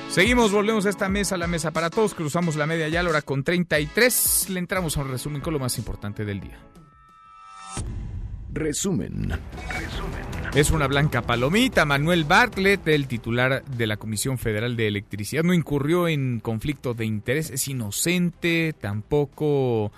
Seguimos, 0.09 0.51
volvemos 0.53 0.87
a 0.87 0.91
esta 0.91 1.09
mesa, 1.09 1.37
la 1.37 1.47
mesa 1.47 1.73
para 1.73 1.91
todos. 1.91 2.15
Cruzamos 2.15 2.57
la 2.57 2.67
media 2.67 2.89
ya, 2.89 3.03
la 3.03 3.11
hora 3.11 3.23
con 3.23 3.43
33. 3.43 4.51
Le 4.51 4.61
entramos 4.61 4.97
a 4.97 5.03
un 5.03 5.11
resumen 5.11 5.43
con 5.43 5.53
lo 5.53 5.59
más 5.59 5.77
importante 5.79 6.25
del 6.25 6.41
día. 6.41 6.59
Resumen. 8.53 9.33
Es 10.55 10.71
una 10.73 10.89
blanca 10.89 11.23
palomita. 11.23 11.85
Manuel 11.85 12.25
Bartlett, 12.25 12.87
el 12.89 13.07
titular 13.07 13.65
de 13.65 13.87
la 13.87 13.97
Comisión 13.97 14.39
Federal 14.39 14.77
de 14.77 14.89
Electricidad, 14.89 15.45
no 15.45 15.55
incurrió 15.55 16.09
en 16.09 16.41
conflicto 16.41 16.93
de 16.93 17.07
interés. 17.07 17.51
Es 17.51 17.69
inocente, 17.69 18.75
tampoco 18.79 19.93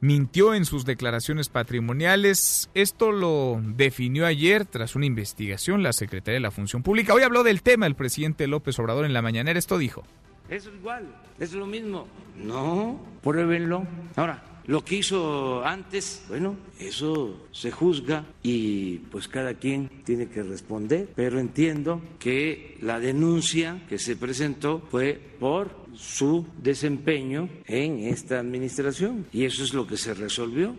mintió 0.00 0.54
en 0.54 0.64
sus 0.64 0.84
declaraciones 0.84 1.48
patrimoniales. 1.48 2.68
Esto 2.74 3.12
lo 3.12 3.60
definió 3.62 4.26
ayer 4.26 4.64
tras 4.64 4.96
una 4.96 5.06
investigación 5.06 5.84
la 5.84 5.92
Secretaría 5.92 6.34
de 6.34 6.40
la 6.40 6.50
Función 6.50 6.82
Pública. 6.82 7.14
Hoy 7.14 7.22
habló 7.22 7.44
del 7.44 7.62
tema 7.62 7.86
el 7.86 7.94
presidente 7.94 8.48
López 8.48 8.76
Obrador 8.80 9.04
en 9.04 9.12
la 9.12 9.22
mañanera. 9.22 9.58
Esto 9.58 9.78
dijo. 9.78 10.02
Es 10.48 10.66
igual, 10.66 11.14
es 11.38 11.52
lo 11.52 11.66
mismo. 11.66 12.08
No, 12.36 13.00
pruébenlo. 13.22 13.86
Ahora, 14.16 14.42
lo 14.66 14.84
que 14.84 14.96
hizo 14.96 15.64
antes, 15.64 16.24
bueno, 16.28 16.56
eso 16.78 17.48
se 17.52 17.70
juzga 17.70 18.24
y 18.42 18.98
pues 19.10 19.28
cada 19.28 19.54
quien 19.54 19.88
tiene 20.04 20.28
que 20.28 20.42
responder, 20.42 21.08
pero 21.14 21.40
entiendo 21.40 22.00
que 22.18 22.78
la 22.80 23.00
denuncia 23.00 23.82
que 23.88 23.98
se 23.98 24.16
presentó 24.16 24.82
fue 24.90 25.20
por 25.40 25.82
su 25.94 26.46
desempeño 26.58 27.48
en 27.66 28.00
esta 28.04 28.38
administración 28.38 29.26
y 29.32 29.44
eso 29.44 29.64
es 29.64 29.74
lo 29.74 29.86
que 29.86 29.96
se 29.96 30.14
resolvió. 30.14 30.74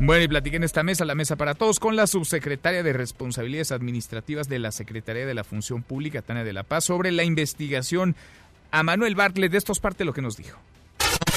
Bueno, 0.00 0.24
y 0.24 0.28
platiqué 0.28 0.56
en 0.56 0.64
esta 0.64 0.82
mesa, 0.82 1.04
la 1.04 1.14
mesa 1.14 1.36
para 1.36 1.54
todos, 1.54 1.78
con 1.78 1.94
la 1.94 2.08
subsecretaria 2.08 2.82
de 2.82 2.92
Responsabilidades 2.92 3.70
Administrativas 3.70 4.48
de 4.48 4.58
la 4.58 4.72
Secretaría 4.72 5.26
de 5.26 5.34
la 5.34 5.44
Función 5.44 5.82
Pública, 5.82 6.22
Tania 6.22 6.42
de 6.42 6.52
la 6.52 6.64
Paz, 6.64 6.84
sobre 6.84 7.12
la 7.12 7.22
investigación 7.22 8.16
a 8.72 8.82
Manuel 8.82 9.14
Bartlett. 9.14 9.52
De 9.52 9.58
esto 9.58 9.70
es 9.70 9.78
parte 9.78 10.04
lo 10.04 10.12
que 10.12 10.22
nos 10.22 10.36
dijo. 10.36 10.58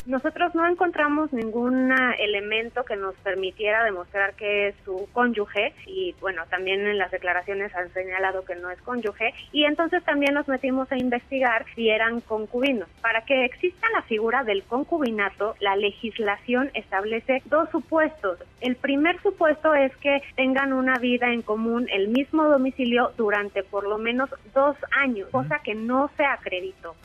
Nosotros 0.05 0.53
no 0.53 0.67
encontramos 0.67 1.33
ningún 1.33 1.91
elemento 2.19 2.85
que 2.85 2.95
nos 2.95 3.15
permitiera 3.15 3.83
demostrar 3.83 4.35
que 4.35 4.67
es 4.67 4.75
su 4.85 5.09
cónyuge 5.13 5.73
y 5.87 6.13
bueno, 6.21 6.43
también 6.51 6.85
en 6.85 6.99
las 6.99 7.09
declaraciones 7.09 7.73
han 7.75 7.91
señalado 7.91 8.45
que 8.45 8.55
no 8.55 8.69
es 8.69 8.79
cónyuge 8.83 9.33
y 9.51 9.65
entonces 9.65 10.03
también 10.03 10.35
nos 10.35 10.47
metimos 10.47 10.91
a 10.91 10.97
investigar 10.97 11.65
si 11.73 11.89
eran 11.89 12.21
concubinos. 12.21 12.87
Para 13.01 13.25
que 13.25 13.45
exista 13.45 13.87
la 13.95 14.03
figura 14.03 14.43
del 14.43 14.63
concubinato, 14.63 15.55
la 15.59 15.75
legislación 15.75 16.69
establece 16.75 17.41
dos 17.45 17.71
supuestos. 17.71 18.37
El 18.61 18.75
primer 18.75 19.19
supuesto 19.23 19.73
es 19.73 19.95
que 19.97 20.21
tengan 20.35 20.71
una 20.71 20.99
vida 20.99 21.33
en 21.33 21.41
común, 21.41 21.87
el 21.91 22.09
mismo 22.09 22.43
domicilio 22.43 23.11
durante 23.17 23.63
por 23.63 23.87
lo 23.87 23.97
menos 23.97 24.29
dos 24.53 24.77
años, 24.91 25.29
cosa 25.31 25.59
que 25.63 25.73
no 25.73 26.11
se 26.15 26.25
acreditó. 26.25 26.95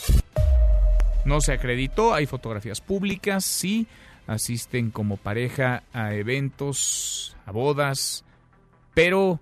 No 1.25 1.41
se 1.41 1.53
acreditó, 1.53 2.15
hay 2.15 2.27
fotografías 2.27 2.81
públicas, 2.81 3.45
sí, 3.45 3.87
asisten 4.27 4.91
como 4.91 5.17
pareja 5.17 5.83
a 5.93 6.15
eventos, 6.15 7.37
a 7.47 7.53
bodas, 7.53 8.25
pero 8.95 9.41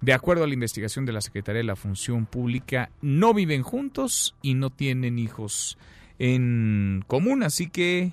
de 0.00 0.12
acuerdo 0.12 0.44
a 0.44 0.46
la 0.46 0.54
investigación 0.54 1.06
de 1.06 1.12
la 1.12 1.20
Secretaría 1.20 1.58
de 1.58 1.64
la 1.64 1.76
Función 1.76 2.26
Pública, 2.26 2.90
no 3.00 3.34
viven 3.34 3.62
juntos 3.62 4.34
y 4.42 4.54
no 4.54 4.70
tienen 4.70 5.18
hijos 5.18 5.78
en 6.18 7.04
común, 7.06 7.42
así 7.42 7.68
que 7.68 8.12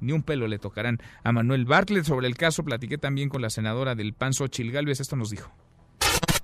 ni 0.00 0.12
un 0.12 0.22
pelo 0.22 0.46
le 0.46 0.58
tocarán 0.58 1.00
a 1.22 1.32
Manuel 1.32 1.64
Bartlett. 1.64 2.04
Sobre 2.04 2.26
el 2.26 2.36
caso 2.36 2.64
platiqué 2.64 2.98
también 2.98 3.28
con 3.28 3.42
la 3.42 3.50
senadora 3.50 3.94
del 3.94 4.12
PAN, 4.12 4.34
Xochil 4.34 4.72
Gálvez, 4.72 5.00
esto 5.00 5.16
nos 5.16 5.30
dijo. 5.30 5.50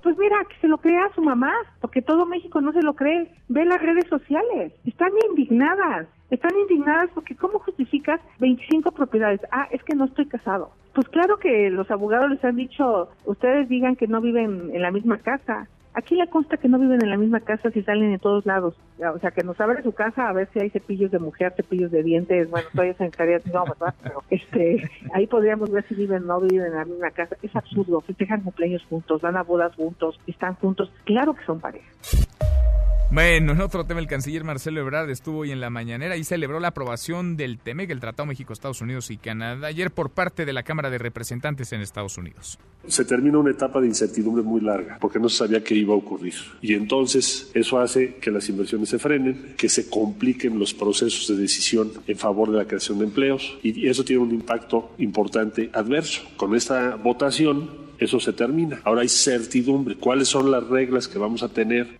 Pues 0.03 0.17
mira, 0.17 0.35
que 0.49 0.59
se 0.59 0.67
lo 0.67 0.79
crea 0.79 1.05
a 1.05 1.13
su 1.15 1.21
mamá, 1.21 1.53
porque 1.79 2.01
todo 2.01 2.25
México 2.25 2.59
no 2.59 2.73
se 2.73 2.81
lo 2.81 2.93
cree. 2.93 3.31
Ve 3.47 3.63
las 3.63 3.81
redes 3.81 4.05
sociales, 4.09 4.73
están 4.85 5.11
indignadas, 5.29 6.07
están 6.29 6.51
indignadas 6.59 7.09
porque 7.13 7.37
¿cómo 7.37 7.59
justificas 7.59 8.19
25 8.39 8.91
propiedades? 8.91 9.39
Ah, 9.51 9.67
es 9.71 9.81
que 9.83 9.95
no 9.95 10.05
estoy 10.05 10.27
casado. 10.27 10.71
Pues 10.93 11.07
claro 11.07 11.37
que 11.37 11.69
los 11.69 11.89
abogados 11.89 12.29
les 12.29 12.43
han 12.43 12.57
dicho, 12.57 13.09
ustedes 13.25 13.69
digan 13.69 13.95
que 13.95 14.07
no 14.07 14.19
viven 14.19 14.71
en 14.73 14.81
la 14.81 14.91
misma 14.91 15.19
casa, 15.19 15.67
Aquí 15.95 16.15
le 16.15 16.27
consta 16.27 16.57
que 16.57 16.67
no 16.67 16.79
viven 16.79 17.03
en 17.03 17.09
la 17.09 17.17
misma 17.17 17.39
casa 17.39 17.69
si 17.69 17.83
salen 17.83 18.11
de 18.11 18.17
todos 18.17 18.45
lados. 18.45 18.75
O 19.13 19.19
sea, 19.19 19.31
que 19.31 19.43
nos 19.43 19.59
abre 19.61 19.83
su 19.83 19.91
casa 19.91 20.27
a 20.27 20.33
ver 20.33 20.49
si 20.51 20.59
hay 20.59 20.69
cepillos 20.71 21.11
de 21.11 21.19
mujer, 21.19 21.53
cepillos 21.55 21.91
de 21.91 22.01
dientes. 22.01 22.49
Bueno, 22.49 22.67
todavía 22.71 22.95
se 22.95 23.05
encargaría, 23.05 23.39
no, 23.53 23.65
¿verdad? 23.65 23.93
Pero 24.01 24.23
este, 24.31 24.89
ahí 25.13 25.27
podríamos 25.27 25.69
ver 25.71 25.85
si 25.87 25.93
viven 25.93 26.23
o 26.23 26.25
no 26.25 26.41
viven 26.41 26.67
en 26.67 26.75
la 26.75 26.85
misma 26.85 27.11
casa. 27.11 27.35
Es 27.43 27.55
absurdo. 27.55 28.01
Festejan 28.01 28.41
cumpleaños 28.41 28.83
juntos, 28.89 29.21
van 29.21 29.37
a 29.37 29.43
bodas 29.43 29.75
juntos, 29.75 30.19
están 30.25 30.55
juntos. 30.55 30.91
Claro 31.05 31.35
que 31.35 31.45
son 31.45 31.59
pareja. 31.59 31.87
Bueno, 33.13 33.51
en 33.51 33.61
otro 33.61 33.85
tema, 33.85 33.99
el 33.99 34.07
canciller 34.07 34.43
Marcelo 34.43 34.81
Ebrard 34.81 35.07
estuvo 35.11 35.41
hoy 35.41 35.51
en 35.51 35.61
la 35.61 35.69
mañanera 35.69 36.17
y 36.17 36.23
celebró 36.23 36.59
la 36.59 36.69
aprobación 36.69 37.37
del 37.37 37.59
TEMEC, 37.59 37.91
el 37.91 37.99
Tratado 37.99 38.25
México, 38.25 38.53
Estados 38.53 38.81
Unidos 38.81 39.11
y 39.11 39.17
Canadá, 39.17 39.67
ayer 39.67 39.91
por 39.91 40.09
parte 40.09 40.47
de 40.47 40.53
la 40.53 40.63
Cámara 40.63 40.89
de 40.89 40.97
Representantes 40.97 41.71
en 41.73 41.81
Estados 41.81 42.17
Unidos. 42.17 42.57
Se 42.87 43.05
termina 43.05 43.37
una 43.37 43.51
etapa 43.51 43.79
de 43.81 43.85
incertidumbre 43.85 44.41
muy 44.41 44.61
larga, 44.61 44.97
porque 44.99 45.19
no 45.19 45.29
se 45.29 45.37
sabía 45.37 45.63
qué 45.63 45.75
iba 45.75 45.93
a 45.93 45.97
ocurrir. 45.97 46.33
Y 46.63 46.73
entonces 46.73 47.51
eso 47.53 47.79
hace 47.79 48.15
que 48.15 48.31
las 48.31 48.49
inversiones 48.49 48.89
se 48.89 48.97
frenen, 48.97 49.53
que 49.59 49.69
se 49.69 49.91
compliquen 49.91 50.57
los 50.57 50.73
procesos 50.73 51.27
de 51.27 51.39
decisión 51.39 51.91
en 52.07 52.17
favor 52.17 52.49
de 52.49 52.57
la 52.57 52.65
creación 52.65 52.97
de 52.97 53.05
empleos, 53.05 53.59
y 53.61 53.87
eso 53.87 54.03
tiene 54.03 54.23
un 54.23 54.31
impacto 54.31 54.95
importante 54.97 55.69
adverso. 55.71 56.23
Con 56.35 56.55
esta 56.55 56.95
votación, 56.95 57.69
eso 57.99 58.19
se 58.19 58.33
termina. 58.33 58.81
Ahora 58.83 59.01
hay 59.01 59.09
certidumbre. 59.09 59.97
¿Cuáles 59.97 60.29
son 60.29 60.49
las 60.49 60.67
reglas 60.67 61.07
que 61.07 61.19
vamos 61.19 61.43
a 61.43 61.49
tener? 61.49 61.99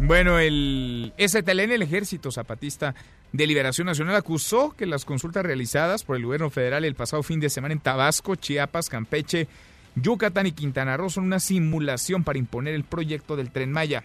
Bueno, 0.00 0.38
el 0.38 1.12
STLN, 1.18 1.72
el 1.72 1.82
Ejército 1.82 2.30
Zapatista 2.30 2.94
de 3.32 3.46
Liberación 3.46 3.86
Nacional, 3.86 4.14
acusó 4.14 4.74
que 4.76 4.86
las 4.86 5.04
consultas 5.04 5.44
realizadas 5.44 6.04
por 6.04 6.16
el 6.16 6.24
gobierno 6.24 6.50
federal 6.50 6.84
el 6.84 6.94
pasado 6.94 7.22
fin 7.22 7.40
de 7.40 7.50
semana 7.50 7.74
en 7.74 7.80
Tabasco, 7.80 8.36
Chiapas, 8.36 8.88
Campeche 8.88 9.48
Yucatán 9.96 10.46
y 10.46 10.52
Quintana 10.52 10.96
Roo 10.96 11.10
son 11.10 11.24
una 11.24 11.40
simulación 11.40 12.22
para 12.22 12.38
imponer 12.38 12.74
el 12.74 12.84
proyecto 12.84 13.36
del 13.36 13.50
tren 13.50 13.72
Maya. 13.72 14.04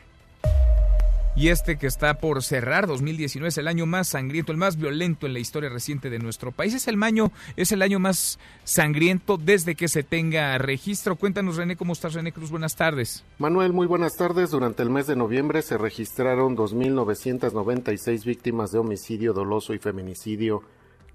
Y 1.35 1.47
este 1.47 1.79
que 1.79 1.87
está 1.87 2.19
por 2.19 2.43
cerrar, 2.43 2.85
2019, 2.85 3.49
es 3.49 3.57
el 3.57 3.67
año 3.67 3.87
más 3.87 4.09
sangriento, 4.09 4.51
el 4.51 4.59
más 4.59 4.77
violento 4.77 5.25
en 5.25 5.33
la 5.33 5.39
historia 5.39 5.67
reciente 5.67 6.11
de 6.11 6.19
nuestro 6.19 6.51
país. 6.51 6.75
Es 6.75 6.87
el 6.87 7.01
año, 7.01 7.31
es 7.55 7.71
el 7.71 7.81
año 7.81 7.97
más 7.97 8.37
sangriento 8.63 9.37
desde 9.37 9.73
que 9.73 9.87
se 9.87 10.03
tenga 10.03 10.55
registro. 10.59 11.15
Cuéntanos, 11.15 11.57
René, 11.57 11.75
¿cómo 11.75 11.93
estás, 11.93 12.13
René 12.13 12.31
Cruz? 12.31 12.51
Buenas 12.51 12.75
tardes. 12.75 13.23
Manuel, 13.39 13.73
muy 13.73 13.87
buenas 13.87 14.15
tardes. 14.15 14.51
Durante 14.51 14.83
el 14.83 14.91
mes 14.91 15.07
de 15.07 15.15
noviembre 15.15 15.63
se 15.63 15.79
registraron 15.79 16.55
2.996 16.55 18.25
víctimas 18.25 18.71
de 18.71 18.77
homicidio 18.77 19.33
doloso 19.33 19.73
y 19.73 19.79
feminicidio. 19.79 20.61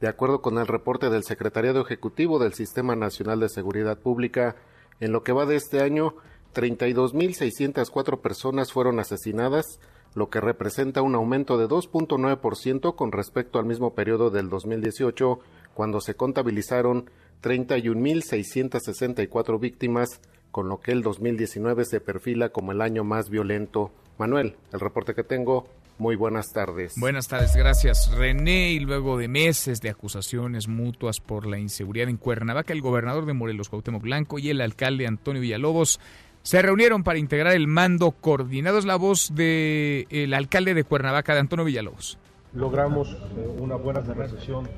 De 0.00 0.08
acuerdo 0.08 0.42
con 0.42 0.58
el 0.58 0.66
reporte 0.66 1.10
del 1.10 1.22
Secretariado 1.22 1.80
Ejecutivo 1.80 2.40
del 2.40 2.54
Sistema 2.54 2.96
Nacional 2.96 3.38
de 3.38 3.48
Seguridad 3.48 3.98
Pública, 3.98 4.56
en 4.98 5.12
lo 5.12 5.22
que 5.22 5.32
va 5.32 5.46
de 5.46 5.54
este 5.54 5.80
año, 5.80 6.16
32.604 6.54 8.20
personas 8.20 8.72
fueron 8.72 8.98
asesinadas, 8.98 9.78
lo 10.14 10.30
que 10.30 10.40
representa 10.40 11.02
un 11.02 11.14
aumento 11.14 11.58
de 11.58 11.68
2.9% 11.68 12.94
con 12.94 13.12
respecto 13.12 13.58
al 13.58 13.66
mismo 13.66 13.92
periodo 13.94 14.30
del 14.30 14.48
2018, 14.48 15.38
cuando 15.74 16.00
se 16.00 16.14
contabilizaron 16.14 17.10
31.664 17.42 19.60
víctimas, 19.60 20.22
con 20.50 20.68
lo 20.68 20.80
que 20.80 20.92
el 20.92 21.02
2019 21.02 21.84
se 21.84 22.00
perfila 22.00 22.48
como 22.48 22.72
el 22.72 22.80
año 22.80 23.04
más 23.04 23.28
violento. 23.30 23.92
Manuel, 24.18 24.56
el 24.72 24.80
reporte 24.80 25.14
que 25.14 25.22
tengo, 25.22 25.68
muy 25.98 26.16
buenas 26.16 26.52
tardes. 26.52 26.94
Buenas 26.96 27.28
tardes, 27.28 27.54
gracias 27.56 28.10
René. 28.12 28.72
Y 28.72 28.80
luego 28.80 29.18
de 29.18 29.28
meses 29.28 29.80
de 29.80 29.90
acusaciones 29.90 30.68
mutuas 30.68 31.20
por 31.20 31.46
la 31.46 31.58
inseguridad 31.58 32.08
en 32.08 32.16
Cuernavaca, 32.16 32.72
el 32.72 32.80
gobernador 32.80 33.26
de 33.26 33.34
Morelos, 33.34 33.68
Cuauhtémoc 33.68 34.02
Blanco, 34.02 34.38
y 34.38 34.50
el 34.50 34.60
alcalde 34.60 35.06
Antonio 35.06 35.42
Villalobos 35.42 36.00
se 36.42 36.62
reunieron 36.62 37.04
para 37.04 37.18
integrar 37.18 37.54
el 37.54 37.66
mando 37.66 38.12
coordinado. 38.12 38.78
Es 38.78 38.84
la 38.84 38.96
voz 38.96 39.34
del 39.34 40.06
el 40.10 40.34
alcalde 40.34 40.74
de 40.74 40.84
Cuernavaca, 40.84 41.34
de 41.34 41.40
Antonio 41.40 41.64
Villalobos. 41.64 42.18
Logramos 42.54 43.10
eh, 43.10 43.56
una 43.58 43.76
buena 43.76 44.00
conversación 44.02 44.68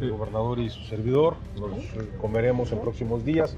el 0.00 0.12
gobernador 0.12 0.58
y 0.58 0.70
su 0.70 0.84
servidor. 0.84 1.34
Nos 1.58 1.70
comeremos 2.20 2.72
en 2.72 2.80
próximos 2.80 3.24
días. 3.24 3.56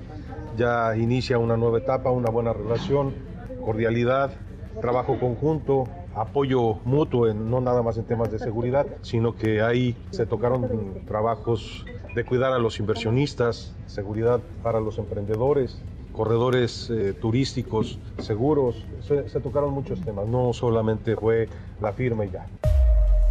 Ya 0.57 0.97
inicia 0.97 1.39
una 1.39 1.57
nueva 1.57 1.79
etapa, 1.79 2.11
una 2.11 2.31
buena 2.31 2.53
relación, 2.53 3.15
cordialidad, 3.65 4.33
trabajo 4.81 5.19
conjunto, 5.19 5.85
apoyo 6.15 6.75
mutuo, 6.85 7.29
en, 7.29 7.51
no 7.51 7.61
nada 7.61 7.83
más 7.83 7.97
en 7.99 8.05
temas 8.05 8.31
de 8.31 8.39
seguridad, 8.39 8.87
sino 9.03 9.37
que 9.37 9.63
ahí 9.63 9.97
se 10.11 10.27
tocaron 10.27 11.05
trabajos 11.07 11.85
de 12.15 12.25
cuidar 12.25 12.53
a 12.53 12.59
los 12.59 12.81
inversionistas, 12.81 13.75
seguridad 13.87 14.41
para 14.63 14.81
los 14.81 14.99
emprendedores, 14.99 15.81
corredores 16.13 16.91
eh, 16.91 17.15
turísticos 17.21 17.99
seguros, 18.19 18.85
se, 19.07 19.29
se 19.29 19.41
tocaron 19.41 19.73
muchos 19.73 20.01
temas, 20.01 20.27
no 20.27 20.53
solamente 20.53 21.17
fue 21.17 21.49
la 21.81 21.93
firma 21.93 22.25
y 22.25 22.31
ya. 22.31 22.47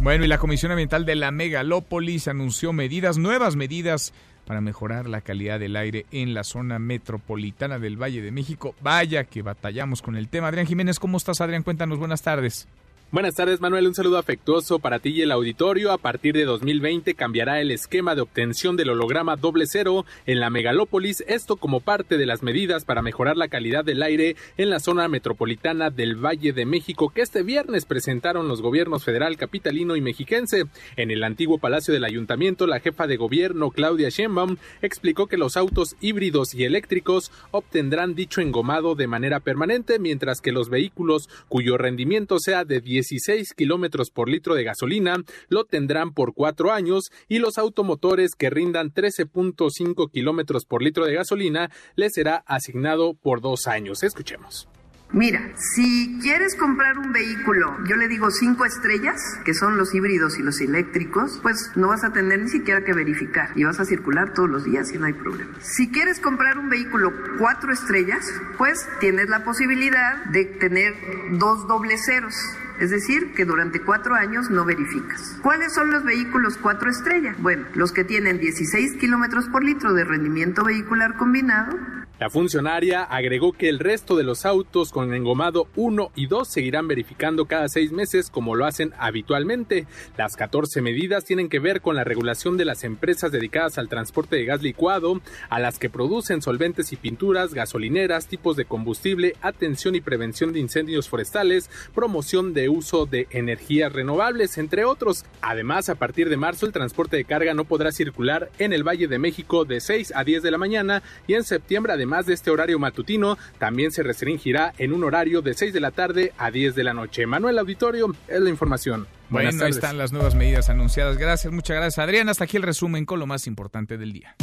Bueno, 0.00 0.24
y 0.24 0.28
la 0.28 0.38
Comisión 0.38 0.72
Ambiental 0.72 1.04
de 1.04 1.14
la 1.14 1.30
Megalópolis 1.30 2.26
anunció 2.26 2.72
medidas, 2.72 3.18
nuevas 3.18 3.54
medidas 3.54 4.14
para 4.46 4.60
mejorar 4.60 5.06
la 5.08 5.20
calidad 5.20 5.60
del 5.60 5.76
aire 5.76 6.06
en 6.10 6.34
la 6.34 6.42
zona 6.42 6.78
metropolitana 6.78 7.78
del 7.78 8.02
Valle 8.02 8.22
de 8.22 8.32
México. 8.32 8.74
Vaya 8.80 9.24
que 9.24 9.42
batallamos 9.42 10.02
con 10.02 10.16
el 10.16 10.28
tema. 10.28 10.48
Adrián 10.48 10.66
Jiménez, 10.66 10.98
¿cómo 10.98 11.18
estás, 11.18 11.40
Adrián? 11.40 11.62
Cuéntanos, 11.62 11.98
buenas 11.98 12.22
tardes. 12.22 12.66
Buenas 13.12 13.34
tardes 13.34 13.60
Manuel, 13.60 13.88
un 13.88 13.94
saludo 13.96 14.18
afectuoso 14.18 14.78
para 14.78 15.00
ti 15.00 15.08
y 15.08 15.22
el 15.22 15.32
auditorio. 15.32 15.90
A 15.90 15.98
partir 15.98 16.32
de 16.32 16.44
2020 16.44 17.14
cambiará 17.14 17.60
el 17.60 17.72
esquema 17.72 18.14
de 18.14 18.20
obtención 18.20 18.76
del 18.76 18.90
holograma 18.90 19.34
doble 19.34 19.66
cero 19.66 20.06
en 20.26 20.38
la 20.38 20.48
megalópolis, 20.48 21.24
esto 21.26 21.56
como 21.56 21.80
parte 21.80 22.18
de 22.18 22.26
las 22.26 22.44
medidas 22.44 22.84
para 22.84 23.02
mejorar 23.02 23.36
la 23.36 23.48
calidad 23.48 23.84
del 23.84 24.04
aire 24.04 24.36
en 24.58 24.70
la 24.70 24.78
zona 24.78 25.08
metropolitana 25.08 25.90
del 25.90 26.24
Valle 26.24 26.52
de 26.52 26.64
México 26.66 27.08
que 27.08 27.22
este 27.22 27.42
viernes 27.42 27.84
presentaron 27.84 28.46
los 28.46 28.62
gobiernos 28.62 29.02
federal, 29.02 29.36
capitalino 29.36 29.96
y 29.96 30.00
mexiquense. 30.00 30.66
En 30.94 31.10
el 31.10 31.24
antiguo 31.24 31.58
Palacio 31.58 31.92
del 31.92 32.04
Ayuntamiento, 32.04 32.68
la 32.68 32.78
jefa 32.78 33.08
de 33.08 33.16
gobierno 33.16 33.72
Claudia 33.72 34.10
Sheinbaum 34.10 34.56
explicó 34.82 35.26
que 35.26 35.36
los 35.36 35.56
autos 35.56 35.96
híbridos 36.00 36.54
y 36.54 36.62
eléctricos 36.62 37.32
obtendrán 37.50 38.14
dicho 38.14 38.40
engomado 38.40 38.94
de 38.94 39.08
manera 39.08 39.40
permanente, 39.40 39.98
mientras 39.98 40.40
que 40.40 40.52
los 40.52 40.70
vehículos 40.70 41.28
cuyo 41.48 41.76
rendimiento 41.76 42.38
sea 42.38 42.64
de 42.64 42.80
10 42.80 42.99
16 43.00 43.54
kilómetros 43.54 44.10
por 44.10 44.28
litro 44.28 44.54
de 44.54 44.64
gasolina 44.64 45.16
lo 45.48 45.64
tendrán 45.64 46.12
por 46.12 46.34
cuatro 46.34 46.72
años 46.72 47.10
y 47.28 47.38
los 47.38 47.56
automotores 47.56 48.34
que 48.34 48.50
rindan 48.50 48.92
13.5 48.92 50.10
kilómetros 50.10 50.66
por 50.66 50.82
litro 50.82 51.06
de 51.06 51.14
gasolina 51.14 51.70
les 51.96 52.12
será 52.12 52.42
asignado 52.46 53.14
por 53.14 53.40
dos 53.40 53.66
años. 53.66 54.02
Escuchemos. 54.02 54.69
Mira, 55.12 55.40
si 55.56 56.20
quieres 56.22 56.54
comprar 56.54 56.96
un 56.96 57.12
vehículo, 57.12 57.76
yo 57.84 57.96
le 57.96 58.06
digo 58.06 58.30
cinco 58.30 58.64
estrellas, 58.64 59.20
que 59.44 59.54
son 59.54 59.76
los 59.76 59.92
híbridos 59.92 60.38
y 60.38 60.42
los 60.42 60.60
eléctricos, 60.60 61.40
pues 61.42 61.72
no 61.74 61.88
vas 61.88 62.04
a 62.04 62.12
tener 62.12 62.40
ni 62.40 62.48
siquiera 62.48 62.84
que 62.84 62.92
verificar 62.92 63.50
y 63.56 63.64
vas 63.64 63.80
a 63.80 63.84
circular 63.84 64.32
todos 64.34 64.48
los 64.48 64.64
días 64.64 64.92
y 64.92 64.98
no 64.98 65.06
hay 65.06 65.12
problema. 65.12 65.50
Si 65.60 65.90
quieres 65.90 66.20
comprar 66.20 66.58
un 66.58 66.68
vehículo 66.68 67.12
cuatro 67.38 67.72
estrellas, 67.72 68.32
pues 68.56 68.88
tienes 69.00 69.28
la 69.28 69.42
posibilidad 69.42 70.24
de 70.26 70.44
tener 70.44 70.94
dos 71.32 71.66
doble 71.66 71.98
ceros. 71.98 72.36
Es 72.78 72.90
decir, 72.90 73.34
que 73.34 73.44
durante 73.44 73.80
cuatro 73.80 74.14
años 74.14 74.48
no 74.48 74.64
verificas. 74.64 75.36
¿Cuáles 75.42 75.74
son 75.74 75.90
los 75.90 76.04
vehículos 76.04 76.56
cuatro 76.56 76.88
estrellas? 76.88 77.36
Bueno, 77.40 77.66
los 77.74 77.92
que 77.92 78.04
tienen 78.04 78.38
16 78.38 78.94
kilómetros 78.94 79.48
por 79.48 79.64
litro 79.64 79.92
de 79.92 80.04
rendimiento 80.04 80.64
vehicular 80.64 81.16
combinado, 81.16 81.76
la 82.20 82.28
funcionaria 82.28 83.02
agregó 83.02 83.52
que 83.54 83.70
el 83.70 83.78
resto 83.78 84.14
de 84.14 84.24
los 84.24 84.44
autos 84.44 84.92
con 84.92 85.14
engomado 85.14 85.68
1 85.74 86.12
y 86.14 86.26
2 86.26 86.46
seguirán 86.46 86.86
verificando 86.86 87.46
cada 87.46 87.66
seis 87.70 87.92
meses 87.92 88.28
como 88.28 88.54
lo 88.54 88.66
hacen 88.66 88.92
habitualmente. 88.98 89.86
Las 90.18 90.36
14 90.36 90.82
medidas 90.82 91.24
tienen 91.24 91.48
que 91.48 91.60
ver 91.60 91.80
con 91.80 91.96
la 91.96 92.04
regulación 92.04 92.58
de 92.58 92.66
las 92.66 92.84
empresas 92.84 93.32
dedicadas 93.32 93.78
al 93.78 93.88
transporte 93.88 94.36
de 94.36 94.44
gas 94.44 94.60
licuado, 94.60 95.22
a 95.48 95.60
las 95.60 95.78
que 95.78 95.88
producen 95.88 96.42
solventes 96.42 96.92
y 96.92 96.96
pinturas, 96.96 97.54
gasolineras, 97.54 98.26
tipos 98.26 98.54
de 98.54 98.66
combustible, 98.66 99.34
atención 99.40 99.94
y 99.94 100.02
prevención 100.02 100.52
de 100.52 100.60
incendios 100.60 101.08
forestales, 101.08 101.70
promoción 101.94 102.52
de 102.52 102.68
uso 102.68 103.06
de 103.06 103.28
energías 103.30 103.94
renovables, 103.94 104.58
entre 104.58 104.84
otros. 104.84 105.24
Además, 105.40 105.88
a 105.88 105.94
partir 105.94 106.28
de 106.28 106.36
marzo 106.36 106.66
el 106.66 106.72
transporte 106.72 107.16
de 107.16 107.24
carga 107.24 107.54
no 107.54 107.64
podrá 107.64 107.92
circular 107.92 108.50
en 108.58 108.74
el 108.74 108.86
Valle 108.86 109.08
de 109.08 109.18
México 109.18 109.64
de 109.64 109.80
6 109.80 110.12
a 110.14 110.22
10 110.22 110.42
de 110.42 110.50
la 110.50 110.58
mañana 110.58 111.02
y 111.26 111.32
en 111.32 111.44
septiembre 111.44 111.94
además 111.94 112.09
Además 112.10 112.26
de 112.26 112.34
este 112.34 112.50
horario 112.50 112.76
matutino, 112.80 113.38
también 113.60 113.92
se 113.92 114.02
restringirá 114.02 114.74
en 114.78 114.92
un 114.92 115.04
horario 115.04 115.42
de 115.42 115.54
6 115.54 115.72
de 115.72 115.78
la 115.78 115.92
tarde 115.92 116.32
a 116.38 116.50
10 116.50 116.74
de 116.74 116.82
la 116.82 116.92
noche. 116.92 117.24
Manuel 117.24 117.56
Auditorio, 117.56 118.12
es 118.26 118.40
la 118.40 118.50
información. 118.50 119.06
bueno, 119.28 119.50
ahí 119.62 119.70
están 119.70 119.96
las 119.96 120.10
nuevas 120.10 120.34
medidas 120.34 120.70
anunciadas. 120.70 121.18
Gracias, 121.18 121.52
muchas 121.52 121.76
gracias, 121.76 122.04
Adrián. 122.04 122.28
Hasta 122.28 122.42
aquí 122.42 122.56
el 122.56 122.64
resumen 122.64 123.06
con 123.06 123.20
lo 123.20 123.28
más 123.28 123.46
importante 123.46 123.96
del 123.96 124.12
día. 124.12 124.34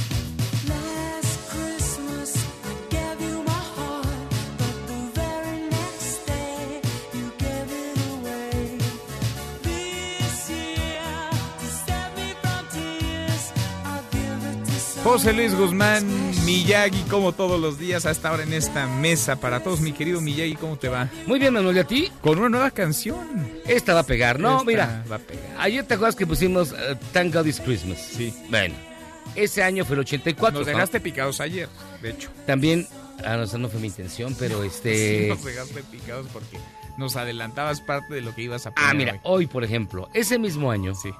José 15.07 15.31
Luis 15.31 15.55
Guzmán, 15.55 16.05
Miyagi, 16.43 17.03
como 17.03 17.31
todos 17.31 17.61
los 17.61 17.79
días, 17.79 18.05
hasta 18.05 18.27
ahora 18.27 18.43
en 18.43 18.51
esta 18.51 18.87
mesa 18.87 19.37
para 19.37 19.63
todos. 19.63 19.79
Mi 19.79 19.93
querido 19.93 20.19
Miyagi, 20.19 20.55
¿cómo 20.55 20.77
te 20.77 20.89
va? 20.89 21.09
Muy 21.25 21.39
bien, 21.39 21.53
Manuel, 21.53 21.77
¿y 21.77 21.79
a 21.79 21.85
ti? 21.85 22.11
Con 22.19 22.37
una 22.39 22.49
nueva 22.49 22.71
canción. 22.71 23.25
Esta 23.65 23.93
va 23.93 24.01
a 24.01 24.05
pegar, 24.05 24.37
¿no? 24.37 24.65
Mira, 24.65 25.05
va 25.09 25.15
a 25.15 25.19
pegar. 25.19 25.45
ayer 25.59 25.85
te 25.85 25.93
acuerdas 25.93 26.17
que 26.17 26.27
pusimos 26.27 26.73
uh, 26.73 26.97
Thank 27.13 27.33
God 27.33 27.45
It's 27.45 27.61
Christmas. 27.61 27.99
Sí. 27.99 28.33
Bueno, 28.49 28.75
ese 29.33 29.63
año 29.63 29.85
fue 29.85 29.93
el 29.93 30.01
84. 30.01 30.59
Nos 30.59 30.67
dejaste 30.67 30.99
picados 30.99 31.39
ayer, 31.39 31.69
de 32.01 32.09
hecho. 32.09 32.29
También, 32.45 32.85
ah, 33.23 33.37
no, 33.37 33.43
esa 33.43 33.57
no 33.57 33.69
fue 33.69 33.79
mi 33.79 33.87
intención, 33.87 34.35
pero 34.37 34.61
este... 34.65 35.23
Sí, 35.23 35.29
nos 35.29 35.45
dejaste 35.45 35.83
picados 35.83 36.27
porque 36.33 36.57
nos 36.97 37.15
adelantabas 37.15 37.79
parte 37.79 38.13
de 38.13 38.21
lo 38.21 38.35
que 38.35 38.41
ibas 38.41 38.67
a 38.67 38.71
poner. 38.71 38.89
Ah, 38.89 38.93
mira, 38.93 39.13
hoy, 39.23 39.45
hoy 39.45 39.47
por 39.47 39.63
ejemplo, 39.63 40.09
ese 40.13 40.37
mismo 40.37 40.69
año... 40.69 40.93
Sí 40.95 41.11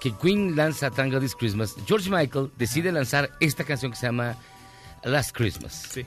que 0.00 0.12
Queen 0.12 0.56
lanza 0.56 0.90
Tango 0.90 1.20
This 1.20 1.34
Christmas, 1.34 1.74
George 1.86 2.10
Michael 2.10 2.50
decide 2.56 2.92
lanzar 2.92 3.30
esta 3.40 3.64
canción 3.64 3.92
que 3.92 3.98
se 3.98 4.06
llama 4.06 4.36
Last 5.04 5.36
Christmas. 5.36 5.88
Sí. 5.90 6.06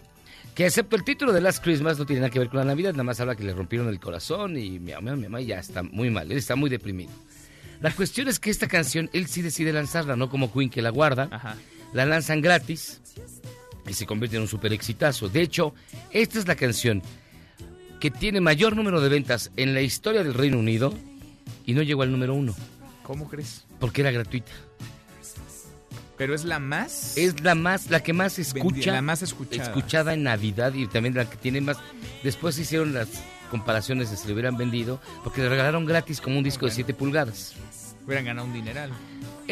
Que 0.56 0.66
excepto 0.66 0.96
el 0.96 1.04
título 1.04 1.32
de 1.32 1.40
Last 1.40 1.64
Christmas 1.64 1.98
no 1.98 2.06
tiene 2.06 2.22
nada 2.22 2.30
que 2.30 2.40
ver 2.40 2.50
con 2.50 2.60
la 2.60 2.66
Navidad, 2.66 2.92
nada 2.92 3.04
más 3.04 3.20
habla 3.20 3.36
que 3.36 3.44
le 3.44 3.54
rompieron 3.54 3.88
el 3.88 4.00
corazón 4.00 4.58
y 4.58 4.80
mi 4.80 4.92
mamá, 4.92 5.16
mi 5.16 5.24
mamá 5.24 5.42
ya 5.42 5.60
está 5.60 5.82
muy 5.82 6.10
mal, 6.10 6.30
él 6.32 6.38
está 6.38 6.56
muy 6.56 6.70
deprimido. 6.70 7.12
La 7.80 7.92
cuestión 7.92 8.28
es 8.28 8.40
que 8.40 8.50
esta 8.50 8.68
canción 8.68 9.10
él 9.14 9.28
sí 9.28 9.42
decide 9.42 9.74
lanzarla, 9.74 10.16
no 10.16 10.30
como 10.30 10.52
Queen 10.52 10.70
que 10.70 10.82
la 10.82 10.90
guarda. 10.90 11.30
Ajá. 11.32 11.56
La 11.94 12.06
lanzan 12.06 12.42
gratis 12.42 13.02
y 13.88 13.94
se 13.94 14.06
convierte 14.06 14.38
en 14.38 14.44
un 14.44 14.48
super 14.48 14.72
exitazo. 14.72 15.30
De 15.30 15.42
hecho, 15.42 15.74
esta 16.12 16.40
es 16.40 16.48
la 16.48 16.56
canción 16.56 17.02
que 18.00 18.12
tiene 18.12 18.40
mayor 18.42 18.76
número 18.76 19.02
de 19.02 19.10
ventas 19.10 19.52
en 19.58 19.74
la 19.74 19.82
historia 19.82 20.24
del 20.24 20.34
Reino 20.34 20.60
Unido 20.60 20.94
y 21.66 21.74
no 21.74 21.82
llegó 21.82 22.04
al 22.04 22.12
número 22.12 22.34
uno. 22.34 22.56
¿Cómo 23.04 23.28
crees? 23.28 23.66
Porque 23.82 24.00
era 24.00 24.12
gratuita. 24.12 24.52
Pero 26.18 26.36
es 26.36 26.46
la 26.46 26.60
más. 26.60 27.18
Es 27.18 27.42
la 27.42 27.56
más, 27.56 27.90
la 27.90 28.04
que 28.04 28.14
más 28.14 28.38
escucha. 28.38 28.92
la 28.92 29.02
más 29.02 29.24
escuchada. 29.24 29.64
Escuchada 29.64 30.14
en 30.14 30.24
Navidad 30.24 30.72
y 30.76 30.88
también 30.88 31.16
la 31.16 31.28
que 31.28 31.36
tiene 31.36 31.62
más. 31.62 31.78
Después 32.24 32.58
hicieron 32.60 32.94
las 32.94 33.10
comparaciones 33.50 34.12
de 34.12 34.18
si 34.18 34.28
lo 34.28 34.36
hubieran 34.36 34.56
vendido, 34.56 35.02
porque 35.24 35.42
le 35.42 35.50
regalaron 35.50 35.84
gratis 35.86 36.22
como 36.22 36.38
un 36.38 36.44
disco 36.44 36.68
de 36.68 36.72
7 36.72 36.94
pulgadas. 36.94 37.56
Hubieran 38.06 38.26
ganado 38.26 38.48
un 38.48 38.54
dineral. 38.54 38.92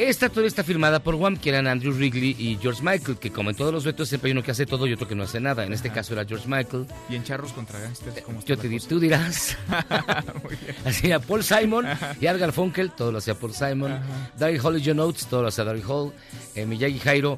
Esta 0.07 0.30
toda 0.30 0.47
está 0.47 0.63
firmada 0.63 1.03
por 1.03 1.15
Wham, 1.15 1.35
que 1.35 1.49
eran 1.49 1.67
Andrew 1.67 1.93
Wrigley 1.93 2.34
y 2.39 2.57
George 2.61 2.81
Michael, 2.81 3.17
que 3.17 3.31
como 3.31 3.49
en 3.49 3.57
todos 3.57 3.73
los 3.73 3.84
retos 3.84 4.07
siempre 4.07 4.30
hay 4.30 4.31
uno 4.31 4.41
que 4.41 4.51
hace 4.51 4.65
todo 4.65 4.88
y 4.88 4.93
otro 4.93 5.05
que 5.09 5.13
no 5.13 5.23
hace 5.23 5.41
nada. 5.41 5.65
En 5.65 5.73
este 5.73 5.89
caso 5.89 6.13
era 6.13 6.23
George 6.23 6.47
Michael. 6.47 6.85
¿Y 7.09 7.17
en 7.17 7.26
Charros 7.26 7.51
contra 7.51 7.81
Gangsters 7.81 8.21
cómo 8.21 8.39
Yo 8.45 8.57
te 8.57 8.69
tú 8.80 8.97
dirás. 8.97 9.57
hacía 10.85 11.19
Paul 11.19 11.43
Simon 11.43 11.85
y 12.21 12.27
Argal 12.27 12.53
Funkel, 12.53 12.91
todo 12.91 13.11
lo 13.11 13.17
hacía 13.17 13.35
Paul 13.35 13.53
Simon. 13.53 13.99
Daryl 14.38 14.61
Hall 14.61 14.77
y 14.80 14.85
John 14.85 15.01
Oates, 15.01 15.27
todo 15.27 15.41
lo 15.41 15.49
hacía 15.49 15.65
Daryl 15.65 15.84
Hall. 15.85 16.13
Eh, 16.55 16.65
Miyagi 16.65 16.99
Jairo. 16.99 17.38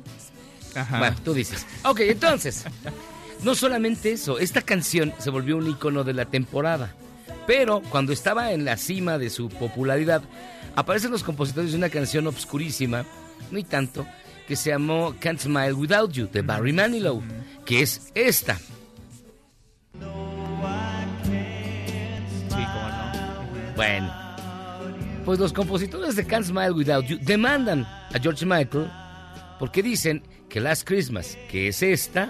Bueno, 1.00 1.16
tú 1.26 1.34
dices. 1.34 1.66
Ok, 1.84 2.02
entonces, 2.02 2.66
no 3.44 3.56
solamente 3.56 4.12
eso, 4.12 4.38
esta 4.38 4.62
canción 4.62 5.16
se 5.18 5.32
volvió 5.32 5.58
un 5.58 5.68
icono 5.68 6.04
de 6.04 6.14
la 6.14 6.26
temporada. 6.26 6.94
Pero 7.48 7.82
cuando 7.90 8.14
estaba 8.14 8.52
en 8.52 8.66
la 8.66 8.78
cima 8.78 9.18
de 9.18 9.32
su 9.32 9.50
popularidad, 9.50 10.22
aparecen 10.76 11.12
los 11.12 11.24
compositores 11.24 11.72
de 11.72 11.78
una 11.78 11.90
canción 11.90 12.28
obscurísima, 12.28 13.06
ni 13.52 13.64
tanto, 13.64 14.06
que 14.48 14.56
se 14.56 14.70
llamó 14.72 15.16
Can't 15.20 15.40
Smile 15.40 15.74
Without 15.74 16.12
You, 16.12 16.28
de 16.32 16.42
Barry 16.42 16.74
Manilow, 16.74 17.22
que 17.66 17.82
es 17.82 18.12
esta. 18.16 18.58
Sí, 18.58 18.66
cómo 22.50 22.90
no. 22.90 23.74
Bueno, 23.76 24.14
pues 25.26 25.40
los 25.40 25.54
compositores 25.54 26.16
de 26.16 26.26
Can't 26.26 26.46
Smile 26.46 26.72
Without 26.72 27.06
You 27.06 27.18
demandan 27.22 27.86
a 27.86 28.20
George 28.22 28.46
Michael 28.46 28.90
porque 29.60 29.84
dicen 29.84 30.24
que 30.50 30.60
Last 30.60 30.88
Christmas, 30.88 31.38
que 31.50 31.68
es 31.68 31.82
esta, 31.82 32.30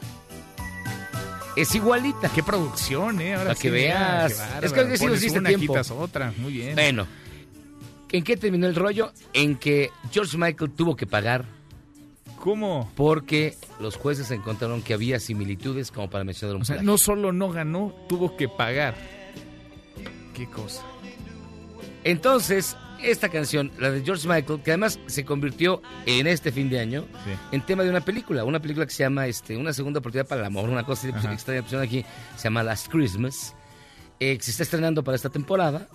es 1.55 1.73
igualita. 1.76 2.30
Qué 2.30 2.43
producción, 2.43 3.22
¿eh? 3.22 3.34
Ahora 3.34 3.49
Para 3.49 3.59
que 3.59 3.72
veas. 3.72 4.43
Es 4.61 4.73
que 4.73 4.88
que 4.88 4.97
sí 4.97 5.05
nos 5.05 5.22
diste 5.22 5.39
una, 5.39 5.49
tiempo. 5.49 5.73
quitas 5.73 5.91
otra. 5.91 6.34
Muy 6.38 6.53
bien. 6.53 6.76
Bueno, 6.76 7.07
¿en 8.11 8.23
qué 8.23 8.38
terminó 8.38 8.67
el 8.67 8.75
rollo? 8.75 9.11
En 9.33 9.55
que 9.55 9.89
George 10.11 10.38
Michael 10.38 10.71
tuvo 10.71 10.95
que 10.95 11.07
pagar. 11.07 11.45
¿Cómo? 12.39 12.91
Porque 12.95 13.55
los 13.79 13.97
jueces 13.97 14.31
encontraron 14.31 14.81
que 14.81 14.93
había 14.95 15.19
similitudes 15.19 15.91
como 15.91 16.09
para 16.09 16.23
mencionar 16.23 16.55
un 16.55 16.63
O 16.63 16.65
sea, 16.65 16.77
plagio. 16.77 16.91
no 16.91 16.97
solo 16.97 17.31
no 17.31 17.49
ganó, 17.49 17.93
tuvo 18.09 18.35
que 18.35 18.49
pagar. 18.49 18.95
Qué 20.33 20.47
cosa. 20.49 20.83
Entonces, 22.03 22.75
esta 23.03 23.29
canción, 23.29 23.71
la 23.79 23.91
de 23.91 24.03
George 24.03 24.27
Michael, 24.27 24.61
que 24.63 24.71
además 24.71 24.99
se 25.05 25.23
convirtió 25.23 25.81
en 26.07 26.25
este 26.25 26.51
fin 26.51 26.69
de 26.69 26.79
año 26.79 27.05
en 27.51 27.63
tema 27.63 27.83
de 27.83 27.89
una 27.91 28.01
película, 28.01 28.43
una 28.43 28.59
película 28.59 28.85
que 28.88 28.91
se 28.91 29.03
llama 29.03 29.27
este, 29.27 29.55
Una 29.55 29.73
segunda 29.73 29.99
oportunidad 29.99 30.27
para 30.27 30.41
el 30.41 30.47
amor, 30.47 30.67
una 30.69 30.83
cosa 30.83 31.09
Ajá. 31.09 31.33
extraña 31.33 31.63
aquí, 31.83 32.03
se 32.38 32.43
llama 32.43 32.63
Last 32.63 32.88
Christmas, 32.89 33.55
eh, 34.19 34.38
que 34.38 34.43
se 34.43 34.51
está 34.51 34.63
estrenando 34.63 35.03
para 35.03 35.15
esta 35.15 35.29
temporada 35.29 35.88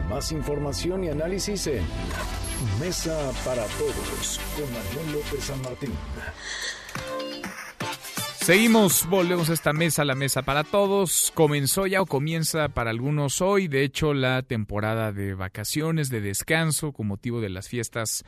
Más 0.08 0.30
información 0.32 1.02
y 1.04 1.08
análisis 1.08 1.66
en 1.66 1.84
Mesa 2.78 3.32
para 3.44 3.64
Todos 3.64 4.38
con 4.54 4.72
Manuel 4.72 5.12
López 5.12 5.42
San 5.44 5.60
Martín. 5.62 5.92
Seguimos, 8.48 9.06
volvemos 9.10 9.50
a 9.50 9.52
esta 9.52 9.74
mesa, 9.74 10.06
la 10.06 10.14
mesa 10.14 10.40
para 10.40 10.64
todos. 10.64 11.30
Comenzó 11.34 11.86
ya 11.86 12.00
o 12.00 12.06
comienza 12.06 12.70
para 12.70 12.88
algunos 12.88 13.42
hoy, 13.42 13.68
de 13.68 13.84
hecho, 13.84 14.14
la 14.14 14.40
temporada 14.40 15.12
de 15.12 15.34
vacaciones, 15.34 16.08
de 16.08 16.22
descanso, 16.22 16.92
con 16.92 17.08
motivo 17.08 17.42
de 17.42 17.50
las 17.50 17.68
fiestas 17.68 18.24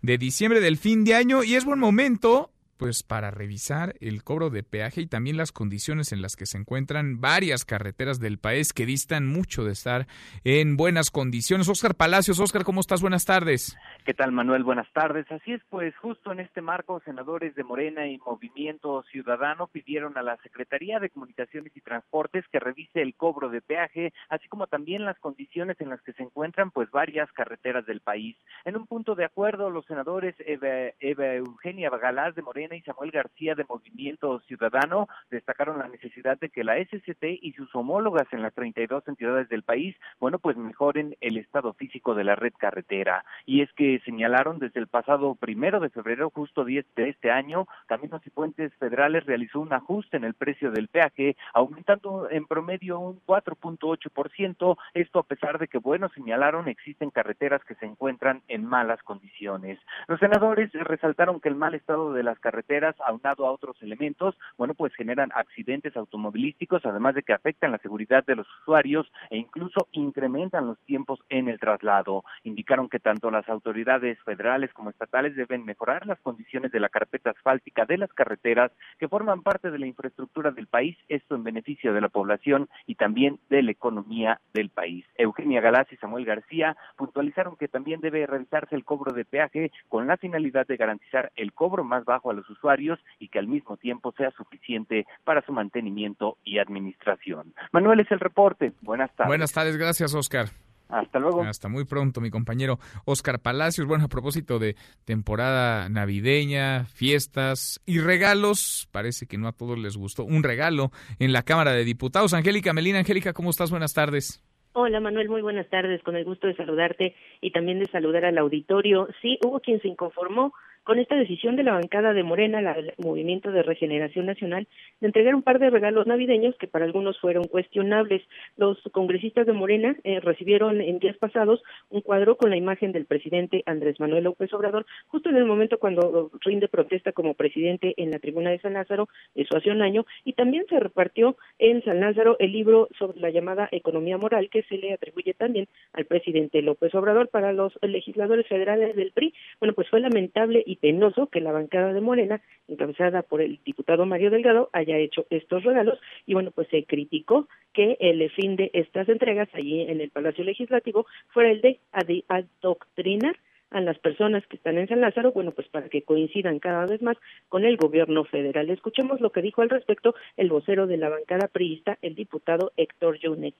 de 0.00 0.16
diciembre 0.16 0.60
del 0.60 0.76
fin 0.76 1.02
de 1.02 1.16
año. 1.16 1.42
Y 1.42 1.56
es 1.56 1.64
buen 1.64 1.80
momento, 1.80 2.52
pues, 2.84 3.02
para 3.02 3.30
revisar 3.30 3.94
el 4.00 4.22
cobro 4.24 4.50
de 4.50 4.62
peaje 4.62 5.00
y 5.00 5.06
también 5.06 5.38
las 5.38 5.52
condiciones 5.52 6.12
en 6.12 6.20
las 6.20 6.36
que 6.36 6.44
se 6.44 6.58
encuentran 6.58 7.18
varias 7.18 7.64
carreteras 7.64 8.20
del 8.20 8.36
país 8.36 8.74
que 8.74 8.84
distan 8.84 9.26
mucho 9.26 9.64
de 9.64 9.72
estar 9.72 10.06
en 10.44 10.76
buenas 10.76 11.10
condiciones. 11.10 11.66
Oscar 11.70 11.94
Palacios, 11.94 12.40
Oscar, 12.40 12.62
¿cómo 12.62 12.82
estás? 12.82 13.00
Buenas 13.00 13.24
tardes. 13.24 13.74
¿Qué 14.04 14.12
tal, 14.12 14.32
Manuel? 14.32 14.64
Buenas 14.64 14.86
tardes. 14.92 15.24
Así 15.32 15.54
es, 15.54 15.62
pues 15.70 15.96
justo 15.96 16.30
en 16.30 16.40
este 16.40 16.60
marco, 16.60 17.00
senadores 17.06 17.54
de 17.54 17.64
Morena 17.64 18.06
y 18.06 18.18
Movimiento 18.18 19.02
Ciudadano 19.10 19.68
pidieron 19.68 20.18
a 20.18 20.22
la 20.22 20.36
Secretaría 20.42 21.00
de 21.00 21.08
Comunicaciones 21.08 21.74
y 21.74 21.80
Transportes 21.80 22.44
que 22.52 22.60
revise 22.60 23.00
el 23.00 23.14
cobro 23.14 23.48
de 23.48 23.62
peaje, 23.62 24.12
así 24.28 24.46
como 24.48 24.66
también 24.66 25.06
las 25.06 25.18
condiciones 25.20 25.80
en 25.80 25.88
las 25.88 26.02
que 26.02 26.12
se 26.12 26.22
encuentran 26.22 26.70
pues 26.70 26.90
varias 26.90 27.32
carreteras 27.32 27.86
del 27.86 28.00
país. 28.00 28.36
En 28.66 28.76
un 28.76 28.86
punto 28.86 29.14
de 29.14 29.24
acuerdo, 29.24 29.70
los 29.70 29.86
senadores 29.86 30.34
Eva, 30.40 30.92
Eva 31.00 31.32
Eugenia 31.36 31.88
Galás 31.88 32.34
de 32.34 32.42
Morena 32.42 32.73
y 32.76 32.82
Samuel 32.82 33.10
García 33.10 33.54
de 33.54 33.64
Movimiento 33.68 34.40
Ciudadano 34.40 35.08
destacaron 35.30 35.78
la 35.78 35.88
necesidad 35.88 36.38
de 36.38 36.50
que 36.50 36.64
la 36.64 36.76
SCT 36.76 37.24
y 37.42 37.52
sus 37.52 37.74
homólogas 37.74 38.26
en 38.32 38.42
las 38.42 38.54
32 38.54 39.06
entidades 39.08 39.48
del 39.48 39.62
país, 39.62 39.96
bueno, 40.20 40.38
pues 40.38 40.56
mejoren 40.56 41.16
el 41.20 41.36
estado 41.36 41.72
físico 41.74 42.14
de 42.14 42.24
la 42.24 42.36
red 42.36 42.52
carretera. 42.56 43.24
Y 43.46 43.62
es 43.62 43.72
que 43.72 44.00
señalaron 44.04 44.58
desde 44.58 44.80
el 44.80 44.86
pasado 44.86 45.34
primero 45.34 45.80
de 45.80 45.90
febrero, 45.90 46.30
justo 46.30 46.64
10 46.64 46.86
de 46.96 47.10
este 47.10 47.30
año, 47.30 47.66
Caminos 47.86 48.26
y 48.26 48.30
Puentes 48.30 48.74
Federales 48.74 49.26
realizó 49.26 49.60
un 49.60 49.72
ajuste 49.72 50.16
en 50.16 50.24
el 50.24 50.34
precio 50.34 50.70
del 50.70 50.88
peaje, 50.88 51.36
aumentando 51.52 52.28
en 52.30 52.46
promedio 52.46 52.98
un 52.98 53.20
4.8%, 53.26 54.76
esto 54.94 55.18
a 55.18 55.22
pesar 55.22 55.58
de 55.58 55.68
que, 55.68 55.78
bueno, 55.78 56.08
señalaron 56.10 56.68
existen 56.68 57.10
carreteras 57.10 57.64
que 57.64 57.74
se 57.76 57.86
encuentran 57.86 58.42
en 58.48 58.64
malas 58.64 59.02
condiciones. 59.02 59.78
Los 60.08 60.20
senadores 60.20 60.70
resaltaron 60.72 61.40
que 61.40 61.48
el 61.48 61.56
mal 61.56 61.74
estado 61.74 62.12
de 62.12 62.22
las 62.22 62.38
carreteras 62.38 62.53
carreteras, 62.54 62.94
aunado 63.04 63.46
a 63.46 63.50
otros 63.50 63.76
elementos, 63.82 64.36
bueno, 64.56 64.74
pues 64.74 64.94
generan 64.94 65.32
accidentes 65.34 65.96
automovilísticos, 65.96 66.86
además 66.86 67.16
de 67.16 67.24
que 67.24 67.32
afectan 67.32 67.72
la 67.72 67.78
seguridad 67.78 68.24
de 68.24 68.36
los 68.36 68.46
usuarios 68.62 69.10
e 69.30 69.38
incluso 69.38 69.88
incrementan 69.90 70.68
los 70.68 70.78
tiempos 70.86 71.18
en 71.30 71.48
el 71.48 71.58
traslado. 71.58 72.22
Indicaron 72.44 72.88
que 72.88 73.00
tanto 73.00 73.32
las 73.32 73.48
autoridades 73.48 74.20
federales 74.22 74.72
como 74.72 74.90
estatales 74.90 75.34
deben 75.34 75.64
mejorar 75.64 76.06
las 76.06 76.20
condiciones 76.20 76.70
de 76.70 76.78
la 76.78 76.88
carpeta 76.88 77.30
asfáltica 77.30 77.86
de 77.86 77.98
las 77.98 78.12
carreteras 78.12 78.70
que 79.00 79.08
forman 79.08 79.42
parte 79.42 79.72
de 79.72 79.78
la 79.80 79.86
infraestructura 79.86 80.52
del 80.52 80.68
país, 80.68 80.96
esto 81.08 81.34
en 81.34 81.42
beneficio 81.42 81.92
de 81.92 82.00
la 82.00 82.08
población 82.08 82.68
y 82.86 82.94
también 82.94 83.40
de 83.50 83.62
la 83.62 83.72
economía 83.72 84.40
del 84.52 84.70
país. 84.70 85.04
Eugenia 85.16 85.60
Galás 85.60 85.92
y 85.92 85.96
Samuel 85.96 86.24
García 86.24 86.76
puntualizaron 86.96 87.56
que 87.56 87.66
también 87.66 88.00
debe 88.00 88.26
realizarse 88.26 88.76
el 88.76 88.84
cobro 88.84 89.12
de 89.12 89.24
peaje 89.24 89.72
con 89.88 90.06
la 90.06 90.16
finalidad 90.18 90.68
de 90.68 90.76
garantizar 90.76 91.32
el 91.34 91.52
cobro 91.52 91.82
más 91.82 92.04
bajo 92.04 92.30
a 92.30 92.34
los 92.34 92.43
usuarios 92.50 92.98
y 93.18 93.28
que 93.28 93.38
al 93.38 93.48
mismo 93.48 93.76
tiempo 93.76 94.12
sea 94.16 94.30
suficiente 94.32 95.06
para 95.24 95.42
su 95.42 95.52
mantenimiento 95.52 96.38
y 96.44 96.58
administración. 96.58 97.54
Manuel 97.72 98.00
es 98.00 98.10
el 98.10 98.20
reporte. 98.20 98.72
Buenas 98.82 99.14
tardes. 99.14 99.28
Buenas 99.28 99.52
tardes, 99.52 99.76
gracias 99.76 100.14
Oscar. 100.14 100.48
Hasta 100.88 101.18
luego. 101.18 101.42
Hasta 101.42 101.68
muy 101.68 101.84
pronto, 101.84 102.20
mi 102.20 102.30
compañero 102.30 102.78
Oscar 103.04 103.40
Palacios. 103.40 103.86
Bueno, 103.86 104.04
a 104.04 104.08
propósito 104.08 104.58
de 104.58 104.76
temporada 105.04 105.88
navideña, 105.88 106.84
fiestas 106.84 107.80
y 107.86 108.00
regalos, 108.00 108.88
parece 108.92 109.26
que 109.26 109.38
no 109.38 109.48
a 109.48 109.52
todos 109.52 109.78
les 109.78 109.96
gustó. 109.96 110.24
Un 110.24 110.42
regalo 110.42 110.90
en 111.18 111.32
la 111.32 111.42
Cámara 111.42 111.72
de 111.72 111.84
Diputados. 111.84 112.34
Angélica 112.34 112.72
Melina, 112.72 112.98
Angélica, 112.98 113.32
¿cómo 113.32 113.50
estás? 113.50 113.70
Buenas 113.70 113.94
tardes. 113.94 114.42
Hola 114.76 115.00
Manuel, 115.00 115.28
muy 115.28 115.40
buenas 115.40 115.68
tardes. 115.68 116.02
Con 116.02 116.16
el 116.16 116.24
gusto 116.24 116.48
de 116.48 116.56
saludarte 116.56 117.14
y 117.40 117.52
también 117.52 117.78
de 117.78 117.86
saludar 117.86 118.24
al 118.24 118.38
auditorio. 118.38 119.08
Sí, 119.22 119.38
hubo 119.44 119.60
quien 119.60 119.80
se 119.80 119.88
inconformó 119.88 120.52
con 120.84 120.98
esta 120.98 121.16
decisión 121.16 121.56
de 121.56 121.64
la 121.64 121.72
bancada 121.72 122.12
de 122.12 122.22
Morena, 122.22 122.60
el 122.60 122.92
Movimiento 122.98 123.50
de 123.50 123.62
Regeneración 123.62 124.26
Nacional, 124.26 124.68
de 125.00 125.06
entregar 125.06 125.34
un 125.34 125.42
par 125.42 125.58
de 125.58 125.70
regalos 125.70 126.06
navideños 126.06 126.54
que 126.56 126.68
para 126.68 126.84
algunos 126.84 127.18
fueron 127.18 127.44
cuestionables. 127.44 128.22
Los 128.56 128.78
congresistas 128.92 129.46
de 129.46 129.52
Morena 129.52 129.96
eh, 130.04 130.20
recibieron 130.20 130.80
en 130.80 130.98
días 130.98 131.16
pasados 131.16 131.62
un 131.90 132.02
cuadro 132.02 132.36
con 132.36 132.50
la 132.50 132.56
imagen 132.56 132.92
del 132.92 133.06
presidente 133.06 133.62
Andrés 133.66 133.98
Manuel 133.98 134.24
López 134.24 134.52
Obrador, 134.52 134.86
justo 135.08 135.30
en 135.30 135.36
el 135.36 135.46
momento 135.46 135.78
cuando 135.78 136.30
rinde 136.40 136.68
protesta 136.68 137.12
como 137.12 137.34
presidente 137.34 137.94
en 137.96 138.10
la 138.10 138.18
tribuna 138.18 138.50
de 138.50 138.60
San 138.60 138.74
Lázaro, 138.74 139.08
eso 139.34 139.56
hace 139.56 139.70
un 139.70 139.82
año, 139.82 140.04
y 140.24 140.34
también 140.34 140.66
se 140.68 140.78
repartió 140.78 141.36
en 141.58 141.82
San 141.84 142.00
Lázaro 142.00 142.36
el 142.38 142.52
libro 142.52 142.88
sobre 142.98 143.20
la 143.20 143.30
llamada 143.30 143.68
economía 143.72 144.18
moral 144.18 144.50
que 144.50 144.62
se 144.64 144.76
le 144.76 144.92
atribuye 144.92 145.34
también 145.34 145.66
al 145.92 146.04
presidente 146.04 146.62
López 146.62 146.94
Obrador 146.94 147.28
para 147.28 147.52
los 147.52 147.72
legisladores 147.82 148.46
federales 148.46 148.94
del 148.96 149.12
PRI. 149.12 149.32
Bueno, 149.60 149.74
pues 149.74 149.88
fue 149.88 150.00
lamentable 150.00 150.62
y 150.66 150.73
penoso 150.76 151.28
que 151.28 151.40
la 151.40 151.52
bancada 151.52 151.92
de 151.92 152.00
Morena, 152.00 152.40
encabezada 152.68 153.22
por 153.22 153.40
el 153.40 153.60
diputado 153.64 154.06
Mario 154.06 154.30
Delgado, 154.30 154.70
haya 154.72 154.98
hecho 154.98 155.26
estos 155.30 155.64
regalos 155.64 155.98
y 156.26 156.34
bueno, 156.34 156.50
pues 156.50 156.68
se 156.68 156.84
criticó 156.84 157.48
que 157.72 157.96
el 158.00 158.30
fin 158.30 158.56
de 158.56 158.70
estas 158.72 159.08
entregas 159.08 159.48
allí 159.52 159.82
en 159.82 160.00
el 160.00 160.10
Palacio 160.10 160.44
Legislativo 160.44 161.06
fuera 161.32 161.50
el 161.50 161.60
de 161.60 161.80
adoctrinar 162.28 163.36
a 163.70 163.80
las 163.80 163.98
personas 163.98 164.46
que 164.46 164.56
están 164.56 164.78
en 164.78 164.86
San 164.86 165.00
Lázaro, 165.00 165.32
bueno, 165.32 165.50
pues 165.50 165.66
para 165.68 165.88
que 165.88 166.02
coincidan 166.02 166.60
cada 166.60 166.86
vez 166.86 167.02
más 167.02 167.16
con 167.48 167.64
el 167.64 167.76
gobierno 167.76 168.24
federal. 168.24 168.70
Escuchemos 168.70 169.20
lo 169.20 169.32
que 169.32 169.42
dijo 169.42 169.62
al 169.62 169.70
respecto 169.70 170.14
el 170.36 170.48
vocero 170.48 170.86
de 170.86 170.96
la 170.96 171.08
bancada 171.08 171.48
priista, 171.48 171.98
el 172.00 172.14
diputado 172.14 172.72
Héctor 172.76 173.18
Yunes. 173.18 173.54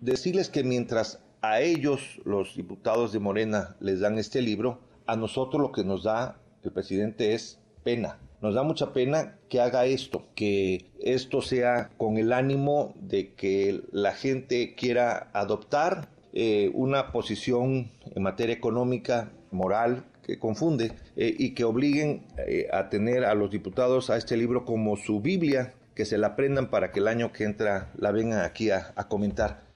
Decirles 0.00 0.50
que 0.50 0.64
mientras 0.64 1.24
a 1.40 1.60
ellos, 1.60 2.20
los 2.24 2.56
diputados 2.56 3.12
de 3.12 3.20
Morena, 3.20 3.76
les 3.80 4.00
dan 4.00 4.18
este 4.18 4.42
libro, 4.42 4.80
a 5.08 5.16
nosotros 5.16 5.60
lo 5.60 5.72
que 5.72 5.82
nos 5.82 6.04
da 6.04 6.36
el 6.62 6.70
presidente 6.70 7.32
es 7.32 7.58
pena. 7.82 8.18
Nos 8.40 8.54
da 8.54 8.62
mucha 8.62 8.92
pena 8.92 9.38
que 9.48 9.60
haga 9.60 9.86
esto, 9.86 10.26
que 10.36 10.90
esto 11.00 11.40
sea 11.40 11.90
con 11.96 12.18
el 12.18 12.32
ánimo 12.32 12.94
de 13.00 13.32
que 13.32 13.82
la 13.90 14.12
gente 14.12 14.74
quiera 14.76 15.30
adoptar 15.32 16.10
eh, 16.34 16.70
una 16.74 17.10
posición 17.10 17.90
en 18.14 18.22
materia 18.22 18.54
económica, 18.54 19.32
moral, 19.50 20.04
que 20.22 20.38
confunde 20.38 20.92
eh, 21.16 21.34
y 21.36 21.54
que 21.54 21.64
obliguen 21.64 22.26
eh, 22.46 22.68
a 22.70 22.90
tener 22.90 23.24
a 23.24 23.34
los 23.34 23.50
diputados 23.50 24.10
a 24.10 24.18
este 24.18 24.36
libro 24.36 24.66
como 24.66 24.96
su 24.96 25.20
Biblia, 25.20 25.72
que 25.94 26.04
se 26.04 26.18
la 26.18 26.28
aprendan 26.28 26.68
para 26.68 26.92
que 26.92 27.00
el 27.00 27.08
año 27.08 27.32
que 27.32 27.44
entra 27.44 27.90
la 27.96 28.12
vengan 28.12 28.42
aquí 28.42 28.70
a 28.70 28.92
comentar 29.08 29.67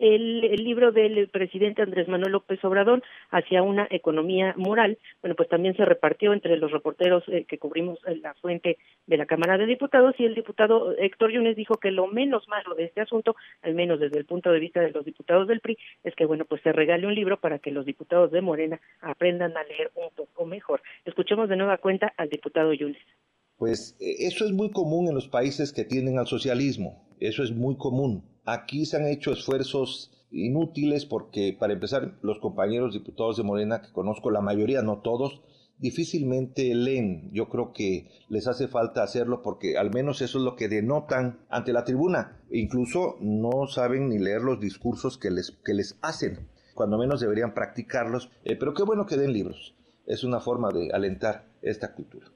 el, 0.00 0.40
libro 0.64 0.92
del 0.92 1.28
presidente 1.28 1.82
Andrés 1.82 2.08
Manuel 2.08 2.32
López 2.32 2.64
Obrador 2.64 3.02
hacia 3.30 3.62
una 3.62 3.86
economía 3.90 4.54
moral, 4.56 4.98
bueno, 5.20 5.36
pues 5.36 5.48
también 5.48 5.76
se 5.76 5.84
repartió 5.84 6.32
entre 6.32 6.56
los 6.56 6.72
reporteros 6.72 7.22
eh, 7.28 7.44
que 7.46 7.58
cubrimos 7.58 7.98
la 8.22 8.34
fuente 8.34 8.78
de 9.06 9.16
la 9.16 9.26
Cámara 9.26 9.58
de 9.58 9.66
Diputados 9.66 10.14
y 10.18 10.24
el 10.24 10.34
diputado 10.34 10.96
Héctor 10.96 11.32
Yunes 11.32 11.54
dijo 11.54 11.76
que 11.76 11.90
lo 11.90 12.06
menos 12.06 12.48
malo 12.48 12.74
de 12.74 12.84
este 12.84 13.02
asunto, 13.02 13.36
al 13.62 13.74
menos 13.74 14.00
desde 14.00 14.18
el 14.18 14.24
punto 14.24 14.50
de 14.50 14.58
vista 14.58 14.80
de 14.80 14.90
los 14.90 15.04
diputados 15.04 15.46
del 15.46 15.60
PRI, 15.60 15.76
es 16.02 16.14
que, 16.14 16.24
bueno, 16.24 16.46
pues 16.46 16.62
se 16.62 16.72
regale 16.72 17.06
un 17.06 17.14
libro 17.14 17.38
para 17.38 17.58
que 17.58 17.70
los 17.70 17.84
diputados 17.84 18.30
de 18.30 18.40
Morena 18.40 18.80
aprendan 19.02 19.56
a 19.56 19.64
leer 19.64 19.90
un 19.94 20.08
poco 20.16 20.46
mejor. 20.46 20.80
Escuchemos 21.04 21.48
de 21.48 21.56
nueva 21.56 21.76
cuenta 21.76 22.12
al 22.16 22.30
diputado 22.30 22.72
Yunes. 22.72 23.02
Pues 23.58 23.96
e, 24.00 24.26
eso 24.26 24.46
es 24.46 24.52
muy 24.52 24.70
común 24.70 25.08
en 25.08 25.14
los 25.14 25.28
países 25.28 25.72
que 25.72 25.84
tienden 25.84 26.18
al 26.18 26.26
socialismo, 26.26 27.06
eso 27.20 27.42
es 27.42 27.52
muy 27.52 27.76
común 27.76 28.24
Aquí 28.52 28.84
se 28.84 28.96
han 28.96 29.06
hecho 29.06 29.30
esfuerzos 29.30 30.10
inútiles 30.32 31.06
porque, 31.06 31.56
para 31.56 31.72
empezar, 31.72 32.18
los 32.20 32.40
compañeros 32.40 32.92
diputados 32.92 33.36
de 33.36 33.44
Morena, 33.44 33.80
que 33.80 33.92
conozco 33.92 34.32
la 34.32 34.40
mayoría, 34.40 34.82
no 34.82 35.02
todos, 35.02 35.40
difícilmente 35.78 36.74
leen. 36.74 37.30
Yo 37.32 37.48
creo 37.48 37.72
que 37.72 38.08
les 38.28 38.48
hace 38.48 38.66
falta 38.66 39.04
hacerlo 39.04 39.40
porque 39.42 39.78
al 39.78 39.92
menos 39.92 40.20
eso 40.20 40.38
es 40.38 40.44
lo 40.44 40.56
que 40.56 40.68
denotan 40.68 41.38
ante 41.48 41.72
la 41.72 41.84
tribuna. 41.84 42.40
Incluso 42.50 43.18
no 43.20 43.68
saben 43.68 44.08
ni 44.08 44.18
leer 44.18 44.42
los 44.42 44.58
discursos 44.58 45.16
que 45.16 45.30
les, 45.30 45.52
que 45.64 45.74
les 45.74 45.96
hacen. 46.02 46.48
Cuando 46.74 46.98
menos 46.98 47.20
deberían 47.20 47.54
practicarlos. 47.54 48.32
Eh, 48.42 48.56
pero 48.56 48.74
qué 48.74 48.82
bueno 48.82 49.06
que 49.06 49.16
den 49.16 49.32
libros. 49.32 49.76
Es 50.06 50.24
una 50.24 50.40
forma 50.40 50.70
de 50.72 50.90
alentar 50.92 51.46
esta 51.62 51.94
cultura 51.94 52.32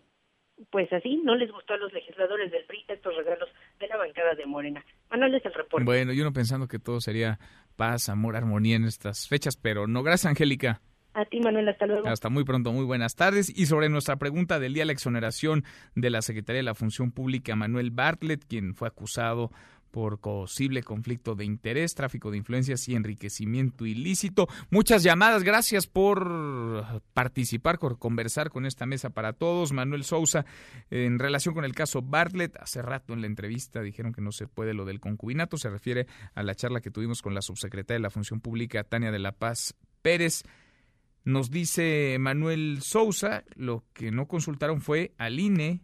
pues 0.71 0.93
así 0.93 1.21
no 1.25 1.35
les 1.35 1.51
gustó 1.51 1.75
a 1.75 1.77
los 1.77 1.93
legisladores 1.93 2.51
del 2.51 2.65
PRI 2.65 2.85
estos 2.89 3.17
regalos 3.17 3.49
de 3.81 3.89
la 3.89 3.97
bancada 3.97 4.35
de 4.35 4.47
Morena. 4.47 4.85
Manuel 5.11 5.35
es 5.35 5.45
el 5.45 5.55
reporte. 5.55 5.85
Bueno, 5.85 6.13
yo 6.13 6.25
no 6.25 6.33
pensando 6.33 6.69
que 6.69 6.79
todo 6.79 7.01
sería 7.01 7.39
paz, 7.77 8.09
amor, 8.09 8.37
armonía 8.37 8.77
en 8.77 8.85
estas 8.85 9.29
fechas, 9.29 9.57
pero 9.57 9.87
no. 9.87 10.03
Gracias, 10.03 10.31
Angélica. 10.31 10.81
A 11.15 11.25
ti, 11.25 11.39
Manuel, 11.41 11.69
hasta 11.69 11.87
luego. 11.87 12.09
Hasta 12.09 12.29
muy 12.29 12.45
pronto, 12.45 12.73
muy 12.73 12.85
buenas 12.85 13.15
tardes. 13.15 13.49
Y 13.57 13.67
sobre 13.67 13.89
nuestra 13.89 14.17
pregunta 14.17 14.59
del 14.59 14.75
día, 14.75 14.85
la 14.85 14.93
exoneración 14.93 15.65
de 15.95 16.11
la 16.11 16.23
Secretaría 16.23 16.59
de 16.59 16.65
la 16.65 16.75
Función 16.75 17.13
Pública, 17.13 17.55
Manuel 17.55 17.93
Bartlett, 17.93 18.45
quien 18.45 18.75
fue 18.75 18.89
acusado 18.89 19.51
por 19.95 20.19
posible 20.19 20.83
conflicto 20.83 21.37
de 21.37 21.45
interés, 21.45 21.95
tráfico 21.95 22.33
de 22.33 22.37
influencias 22.37 22.89
y 22.89 22.97
enriquecimiento 22.97 23.87
ilícito. 23.87 24.49
Muchas 24.69 25.05
llamadas, 25.05 25.45
gracias 25.45 25.87
por 25.87 26.85
participar, 27.13 27.79
por 27.79 28.01
conversar 28.01 28.51
con 28.51 28.67
esta 28.67 28.87
mesa 28.87 29.11
para 29.11 29.35
todos. 29.35 29.71
Manuel 29.73 30.03
Sousa, 30.03 30.47
en 30.91 31.21
relación 31.21 31.55
con 31.55 31.65
el 31.65 31.77
caso 31.77 32.03
Bartlett, 32.03 32.57
hace 32.57 32.83
rato 32.83 33.13
en 33.13 33.21
la 33.21 33.29
entrevista 33.29 33.83
dijeron 33.83 34.13
que 34.13 34.21
no 34.21 34.33
se 34.33 34.49
puede 34.49 34.75
lo 34.75 34.85
del 34.85 34.99
concubinato, 34.99 35.59
se 35.59 35.71
refiere 35.71 36.09
a 36.35 36.43
la 36.43 36.57
charla 36.57 36.81
que 36.81 36.91
tuvimos 36.91 37.23
con 37.23 37.33
la 37.33 37.41
subsecretaria 37.41 37.99
de 37.99 38.03
la 38.03 38.11
Función 38.11 38.41
Pública, 38.41 38.83
Tania 38.83 39.13
de 39.13 39.21
la 39.21 39.31
Paz 39.31 39.77
Pérez. 40.03 40.43
Nos 41.23 41.53
dice 41.53 42.17
Manuel 42.19 42.81
Sousa, 42.83 43.45
lo 43.55 43.85
que 43.93 44.11
no 44.11 44.27
consultaron 44.27 44.81
fue 44.81 45.15
al 45.19 45.39
INE, 45.39 45.83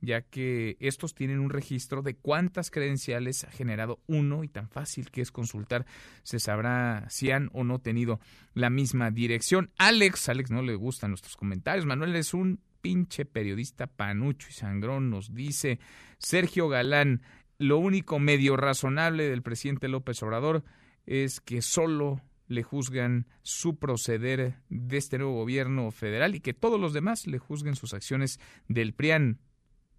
ya 0.00 0.22
que 0.22 0.76
estos 0.80 1.14
tienen 1.14 1.40
un 1.40 1.50
registro 1.50 2.02
de 2.02 2.14
cuántas 2.14 2.70
credenciales 2.70 3.44
ha 3.44 3.50
generado 3.50 4.00
uno 4.06 4.44
y 4.44 4.48
tan 4.48 4.68
fácil 4.68 5.10
que 5.10 5.20
es 5.20 5.30
consultar, 5.30 5.86
se 6.22 6.40
sabrá 6.40 7.06
si 7.08 7.30
han 7.30 7.50
o 7.52 7.64
no 7.64 7.80
tenido 7.80 8.20
la 8.54 8.70
misma 8.70 9.10
dirección. 9.10 9.70
Alex, 9.78 10.28
Alex 10.28 10.50
no 10.50 10.62
le 10.62 10.74
gustan 10.74 11.10
nuestros 11.10 11.36
comentarios, 11.36 11.86
Manuel 11.86 12.16
es 12.16 12.34
un 12.34 12.60
pinche 12.80 13.24
periodista 13.24 13.86
panucho 13.86 14.48
y 14.50 14.52
sangrón, 14.52 15.10
nos 15.10 15.34
dice 15.34 15.78
Sergio 16.18 16.68
Galán, 16.68 17.22
lo 17.58 17.78
único 17.78 18.18
medio 18.18 18.56
razonable 18.56 19.28
del 19.28 19.42
presidente 19.42 19.88
López 19.88 20.22
Obrador 20.22 20.64
es 21.04 21.40
que 21.40 21.60
solo 21.60 22.22
le 22.50 22.62
juzgan 22.62 23.26
su 23.42 23.78
proceder 23.78 24.56
de 24.70 24.96
este 24.96 25.18
nuevo 25.18 25.34
gobierno 25.34 25.90
federal 25.92 26.34
y 26.34 26.40
que 26.40 26.52
todos 26.52 26.80
los 26.80 26.92
demás 26.92 27.26
le 27.26 27.38
juzguen 27.38 27.76
sus 27.76 27.94
acciones 27.94 28.40
del 28.66 28.92
PRIAN. 28.92 29.38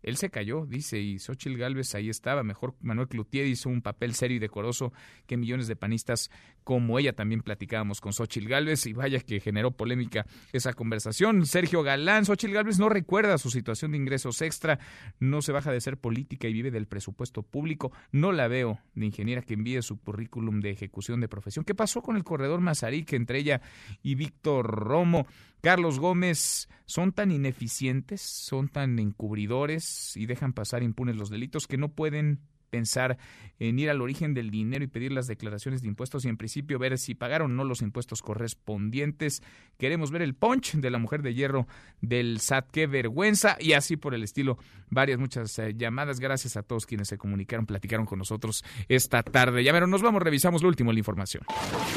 Él 0.04 0.18
se 0.18 0.30
cayó, 0.30 0.66
dice, 0.66 1.00
y 1.00 1.20
Xochitl 1.20 1.58
Galvez 1.58 1.94
ahí 1.96 2.10
estaba. 2.10 2.44
Mejor 2.44 2.76
Manuel 2.82 3.08
Cloutier 3.08 3.46
hizo 3.46 3.70
un 3.70 3.82
papel 3.82 4.14
serio 4.14 4.38
y 4.38 4.40
decoroso 4.40 4.94
que 5.28 5.38
millones 5.38 5.68
de 5.68 5.76
panistas 5.76 6.32
como 6.64 7.00
ella. 7.00 7.14
También 7.14 7.42
platicábamos 7.42 8.02
con 8.02 8.14
Xochitl 8.14 8.48
Galvez 8.48 8.86
y 8.86 8.94
vaya 8.94 9.20
que 9.20 9.40
generó 9.40 9.72
polémica 9.72 10.26
esa 10.54 10.74
conversación. 10.74 11.46
Sergio 11.46 11.84
Galán, 11.84 12.26
Xochitl 12.26 12.54
Galvez 12.54 12.80
no 12.80 12.90
recuerda 12.90 13.38
su 13.38 13.50
situación 13.50 13.92
de 13.92 13.98
ingresos 13.98 14.42
extra, 14.42 14.80
no 15.20 15.42
se 15.42 15.52
baja 15.52 15.72
de 15.72 15.82
ser 15.82 15.98
política 15.98 16.48
y 16.48 16.54
vive 16.54 16.72
del 16.72 16.88
presupuesto 16.88 17.44
público. 17.44 17.92
No 18.12 18.32
la 18.32 18.48
veo 18.48 18.80
de 18.96 19.06
ingeniera 19.06 19.42
que 19.42 19.54
envíe 19.54 19.82
su 19.82 20.00
currículum 20.00 20.60
de 20.62 20.72
ejecución 20.72 21.20
de 21.20 21.28
profesión. 21.28 21.66
¿Qué 21.66 21.76
pasó 21.76 22.02
con 22.02 22.16
el 22.16 22.24
corredor 22.24 22.62
Mazarik 22.62 23.14
entre 23.14 23.40
ella 23.40 23.62
y 24.02 24.16
Víctor 24.16 24.66
Romo? 24.68 25.28
Carlos 25.62 26.00
Gómez, 26.00 26.70
son 26.86 27.12
tan 27.12 27.32
ineficientes, 27.32 28.22
son 28.22 28.68
tan 28.68 28.98
encubridores 28.98 30.18
y 30.18 30.26
dejan 30.26 30.54
pasar 30.54 30.82
impunes 30.82 31.16
los 31.16 31.30
delitos 31.30 31.68
que 31.68 31.78
no 31.78 31.90
pueden 31.90 32.40
pensar 32.72 33.20
en 33.60 33.78
ir 33.78 33.92
al 33.92 34.02
origen 34.02 34.34
del 34.34 34.50
dinero 34.50 34.84
y 34.84 34.88
pedir 34.88 35.12
las 35.12 35.28
declaraciones 35.28 35.84
de 35.84 35.88
impuestos 35.88 36.26
y 36.26 36.30
en 36.30 36.38
principio 36.38 36.80
ver 36.80 36.98
si 36.98 37.14
pagaron 37.14 37.52
o 37.52 37.54
no 37.54 37.64
los 37.64 37.84
impuestos 37.84 38.24
correspondientes. 38.24 39.44
Queremos 39.78 40.10
ver 40.10 40.24
el 40.24 40.34
punch 40.34 40.78
de 40.78 40.90
la 40.90 40.98
mujer 40.98 41.22
de 41.22 41.36
hierro 41.36 41.68
del 42.02 42.40
SAT. 42.40 42.72
Qué 42.72 42.88
vergüenza 42.88 43.58
y 43.60 43.74
así 43.74 43.98
por 43.98 44.16
el 44.16 44.24
estilo. 44.24 44.58
Varias, 44.90 45.20
muchas 45.20 45.60
eh, 45.60 45.76
llamadas. 45.78 46.20
Gracias 46.20 46.58
a 46.58 46.64
todos 46.64 46.88
quienes 46.88 47.08
se 47.08 47.20
comunicaron, 47.20 47.68
platicaron 47.68 48.08
con 48.08 48.18
nosotros 48.18 48.64
esta 48.90 49.22
tarde. 49.22 49.64
Ya 49.64 49.74
verán, 49.74 49.92
nos 49.92 50.02
vamos, 50.02 50.24
revisamos 50.24 50.64
lo 50.64 50.70
último 50.70 50.92
la 50.92 51.00
información. 51.00 51.44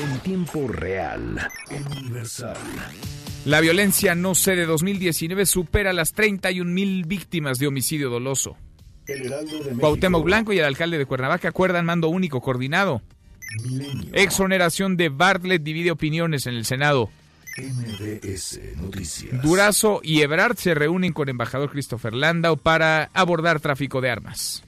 En 0.02 0.18
tiempo 0.20 0.68
real, 0.68 1.38
universal. 1.70 2.58
La 3.46 3.60
violencia 3.60 4.14
no 4.14 4.34
sé 4.34 4.56
de 4.56 4.66
2019 4.66 5.46
supera 5.46 5.92
las 5.92 6.12
31 6.12 6.70
mil 6.70 7.04
víctimas 7.04 7.58
de 7.58 7.66
homicidio 7.66 8.10
doloso. 8.10 8.56
Cuauhtémoc 9.78 10.24
Blanco 10.24 10.52
y 10.52 10.58
el 10.58 10.64
alcalde 10.64 10.98
de 10.98 11.06
Cuernavaca 11.06 11.48
acuerdan 11.48 11.84
mando 11.84 12.08
único 12.08 12.40
coordinado. 12.40 13.02
Exoneración 14.12 14.96
de 14.96 15.08
Bartlett 15.08 15.62
divide 15.62 15.90
opiniones 15.90 16.46
en 16.46 16.54
el 16.54 16.64
Senado. 16.64 17.10
Durazo 19.42 20.00
y 20.02 20.22
Ebrard 20.22 20.56
se 20.56 20.74
reúnen 20.74 21.12
con 21.12 21.28
embajador 21.28 21.70
Christopher 21.70 22.12
Landau 22.12 22.56
para 22.56 23.10
abordar 23.14 23.60
tráfico 23.60 24.00
de 24.00 24.10
armas. 24.10 24.64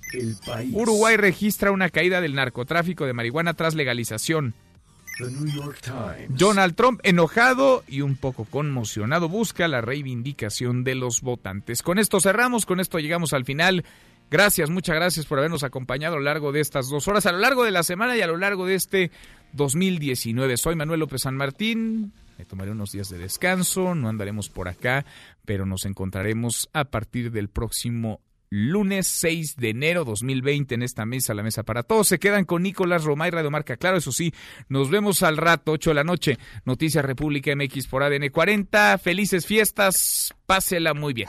Uruguay 0.72 1.16
registra 1.16 1.72
una 1.72 1.90
caída 1.90 2.20
del 2.20 2.34
narcotráfico 2.34 3.06
de 3.06 3.12
marihuana 3.12 3.54
tras 3.54 3.74
legalización. 3.74 4.54
Donald 6.28 6.74
Trump, 6.74 7.00
enojado 7.02 7.82
y 7.88 8.02
un 8.02 8.16
poco 8.16 8.44
conmocionado, 8.44 9.28
busca 9.28 9.66
la 9.66 9.80
reivindicación 9.80 10.84
de 10.84 10.94
los 10.94 11.22
votantes. 11.22 11.82
Con 11.82 11.98
esto 11.98 12.20
cerramos, 12.20 12.66
con 12.66 12.80
esto 12.80 12.98
llegamos 12.98 13.32
al 13.32 13.44
final. 13.44 13.84
Gracias, 14.30 14.70
muchas 14.70 14.96
gracias 14.96 15.24
por 15.26 15.38
habernos 15.38 15.62
acompañado 15.62 16.14
a 16.14 16.18
lo 16.18 16.24
largo 16.24 16.50
de 16.50 16.60
estas 16.60 16.88
dos 16.88 17.06
horas, 17.06 17.26
a 17.26 17.32
lo 17.32 17.38
largo 17.38 17.64
de 17.64 17.70
la 17.70 17.84
semana 17.84 18.16
y 18.16 18.22
a 18.22 18.26
lo 18.26 18.36
largo 18.36 18.66
de 18.66 18.74
este 18.74 19.10
2019. 19.52 20.56
Soy 20.56 20.74
Manuel 20.74 21.00
López 21.00 21.22
San 21.22 21.36
Martín. 21.36 22.12
Me 22.36 22.44
tomaré 22.44 22.72
unos 22.72 22.92
días 22.92 23.08
de 23.08 23.18
descanso, 23.18 23.94
no 23.94 24.08
andaremos 24.08 24.48
por 24.50 24.68
acá, 24.68 25.06
pero 25.44 25.64
nos 25.64 25.86
encontraremos 25.86 26.68
a 26.72 26.84
partir 26.84 27.30
del 27.30 27.48
próximo 27.48 28.20
lunes 28.50 29.06
6 29.06 29.56
de 29.56 29.70
enero 29.70 30.04
2020 30.04 30.74
en 30.74 30.82
esta 30.82 31.06
mesa, 31.06 31.32
la 31.32 31.42
mesa 31.42 31.62
para 31.62 31.82
todos. 31.82 32.08
Se 32.08 32.18
quedan 32.18 32.44
con 32.44 32.62
Nicolás 32.62 33.04
Romay, 33.04 33.30
Radio 33.30 33.50
Marca. 33.50 33.76
Claro, 33.76 33.96
eso 33.96 34.12
sí, 34.12 34.34
nos 34.68 34.90
vemos 34.90 35.22
al 35.22 35.36
rato, 35.36 35.72
8 35.72 35.90
de 35.90 35.94
la 35.94 36.04
noche. 36.04 36.38
Noticias 36.64 37.04
República 37.04 37.54
MX 37.54 37.86
por 37.86 38.02
ADN 38.02 38.28
40. 38.30 38.98
Felices 38.98 39.46
fiestas, 39.46 40.34
pásela 40.46 40.94
muy 40.94 41.14
bien. 41.14 41.28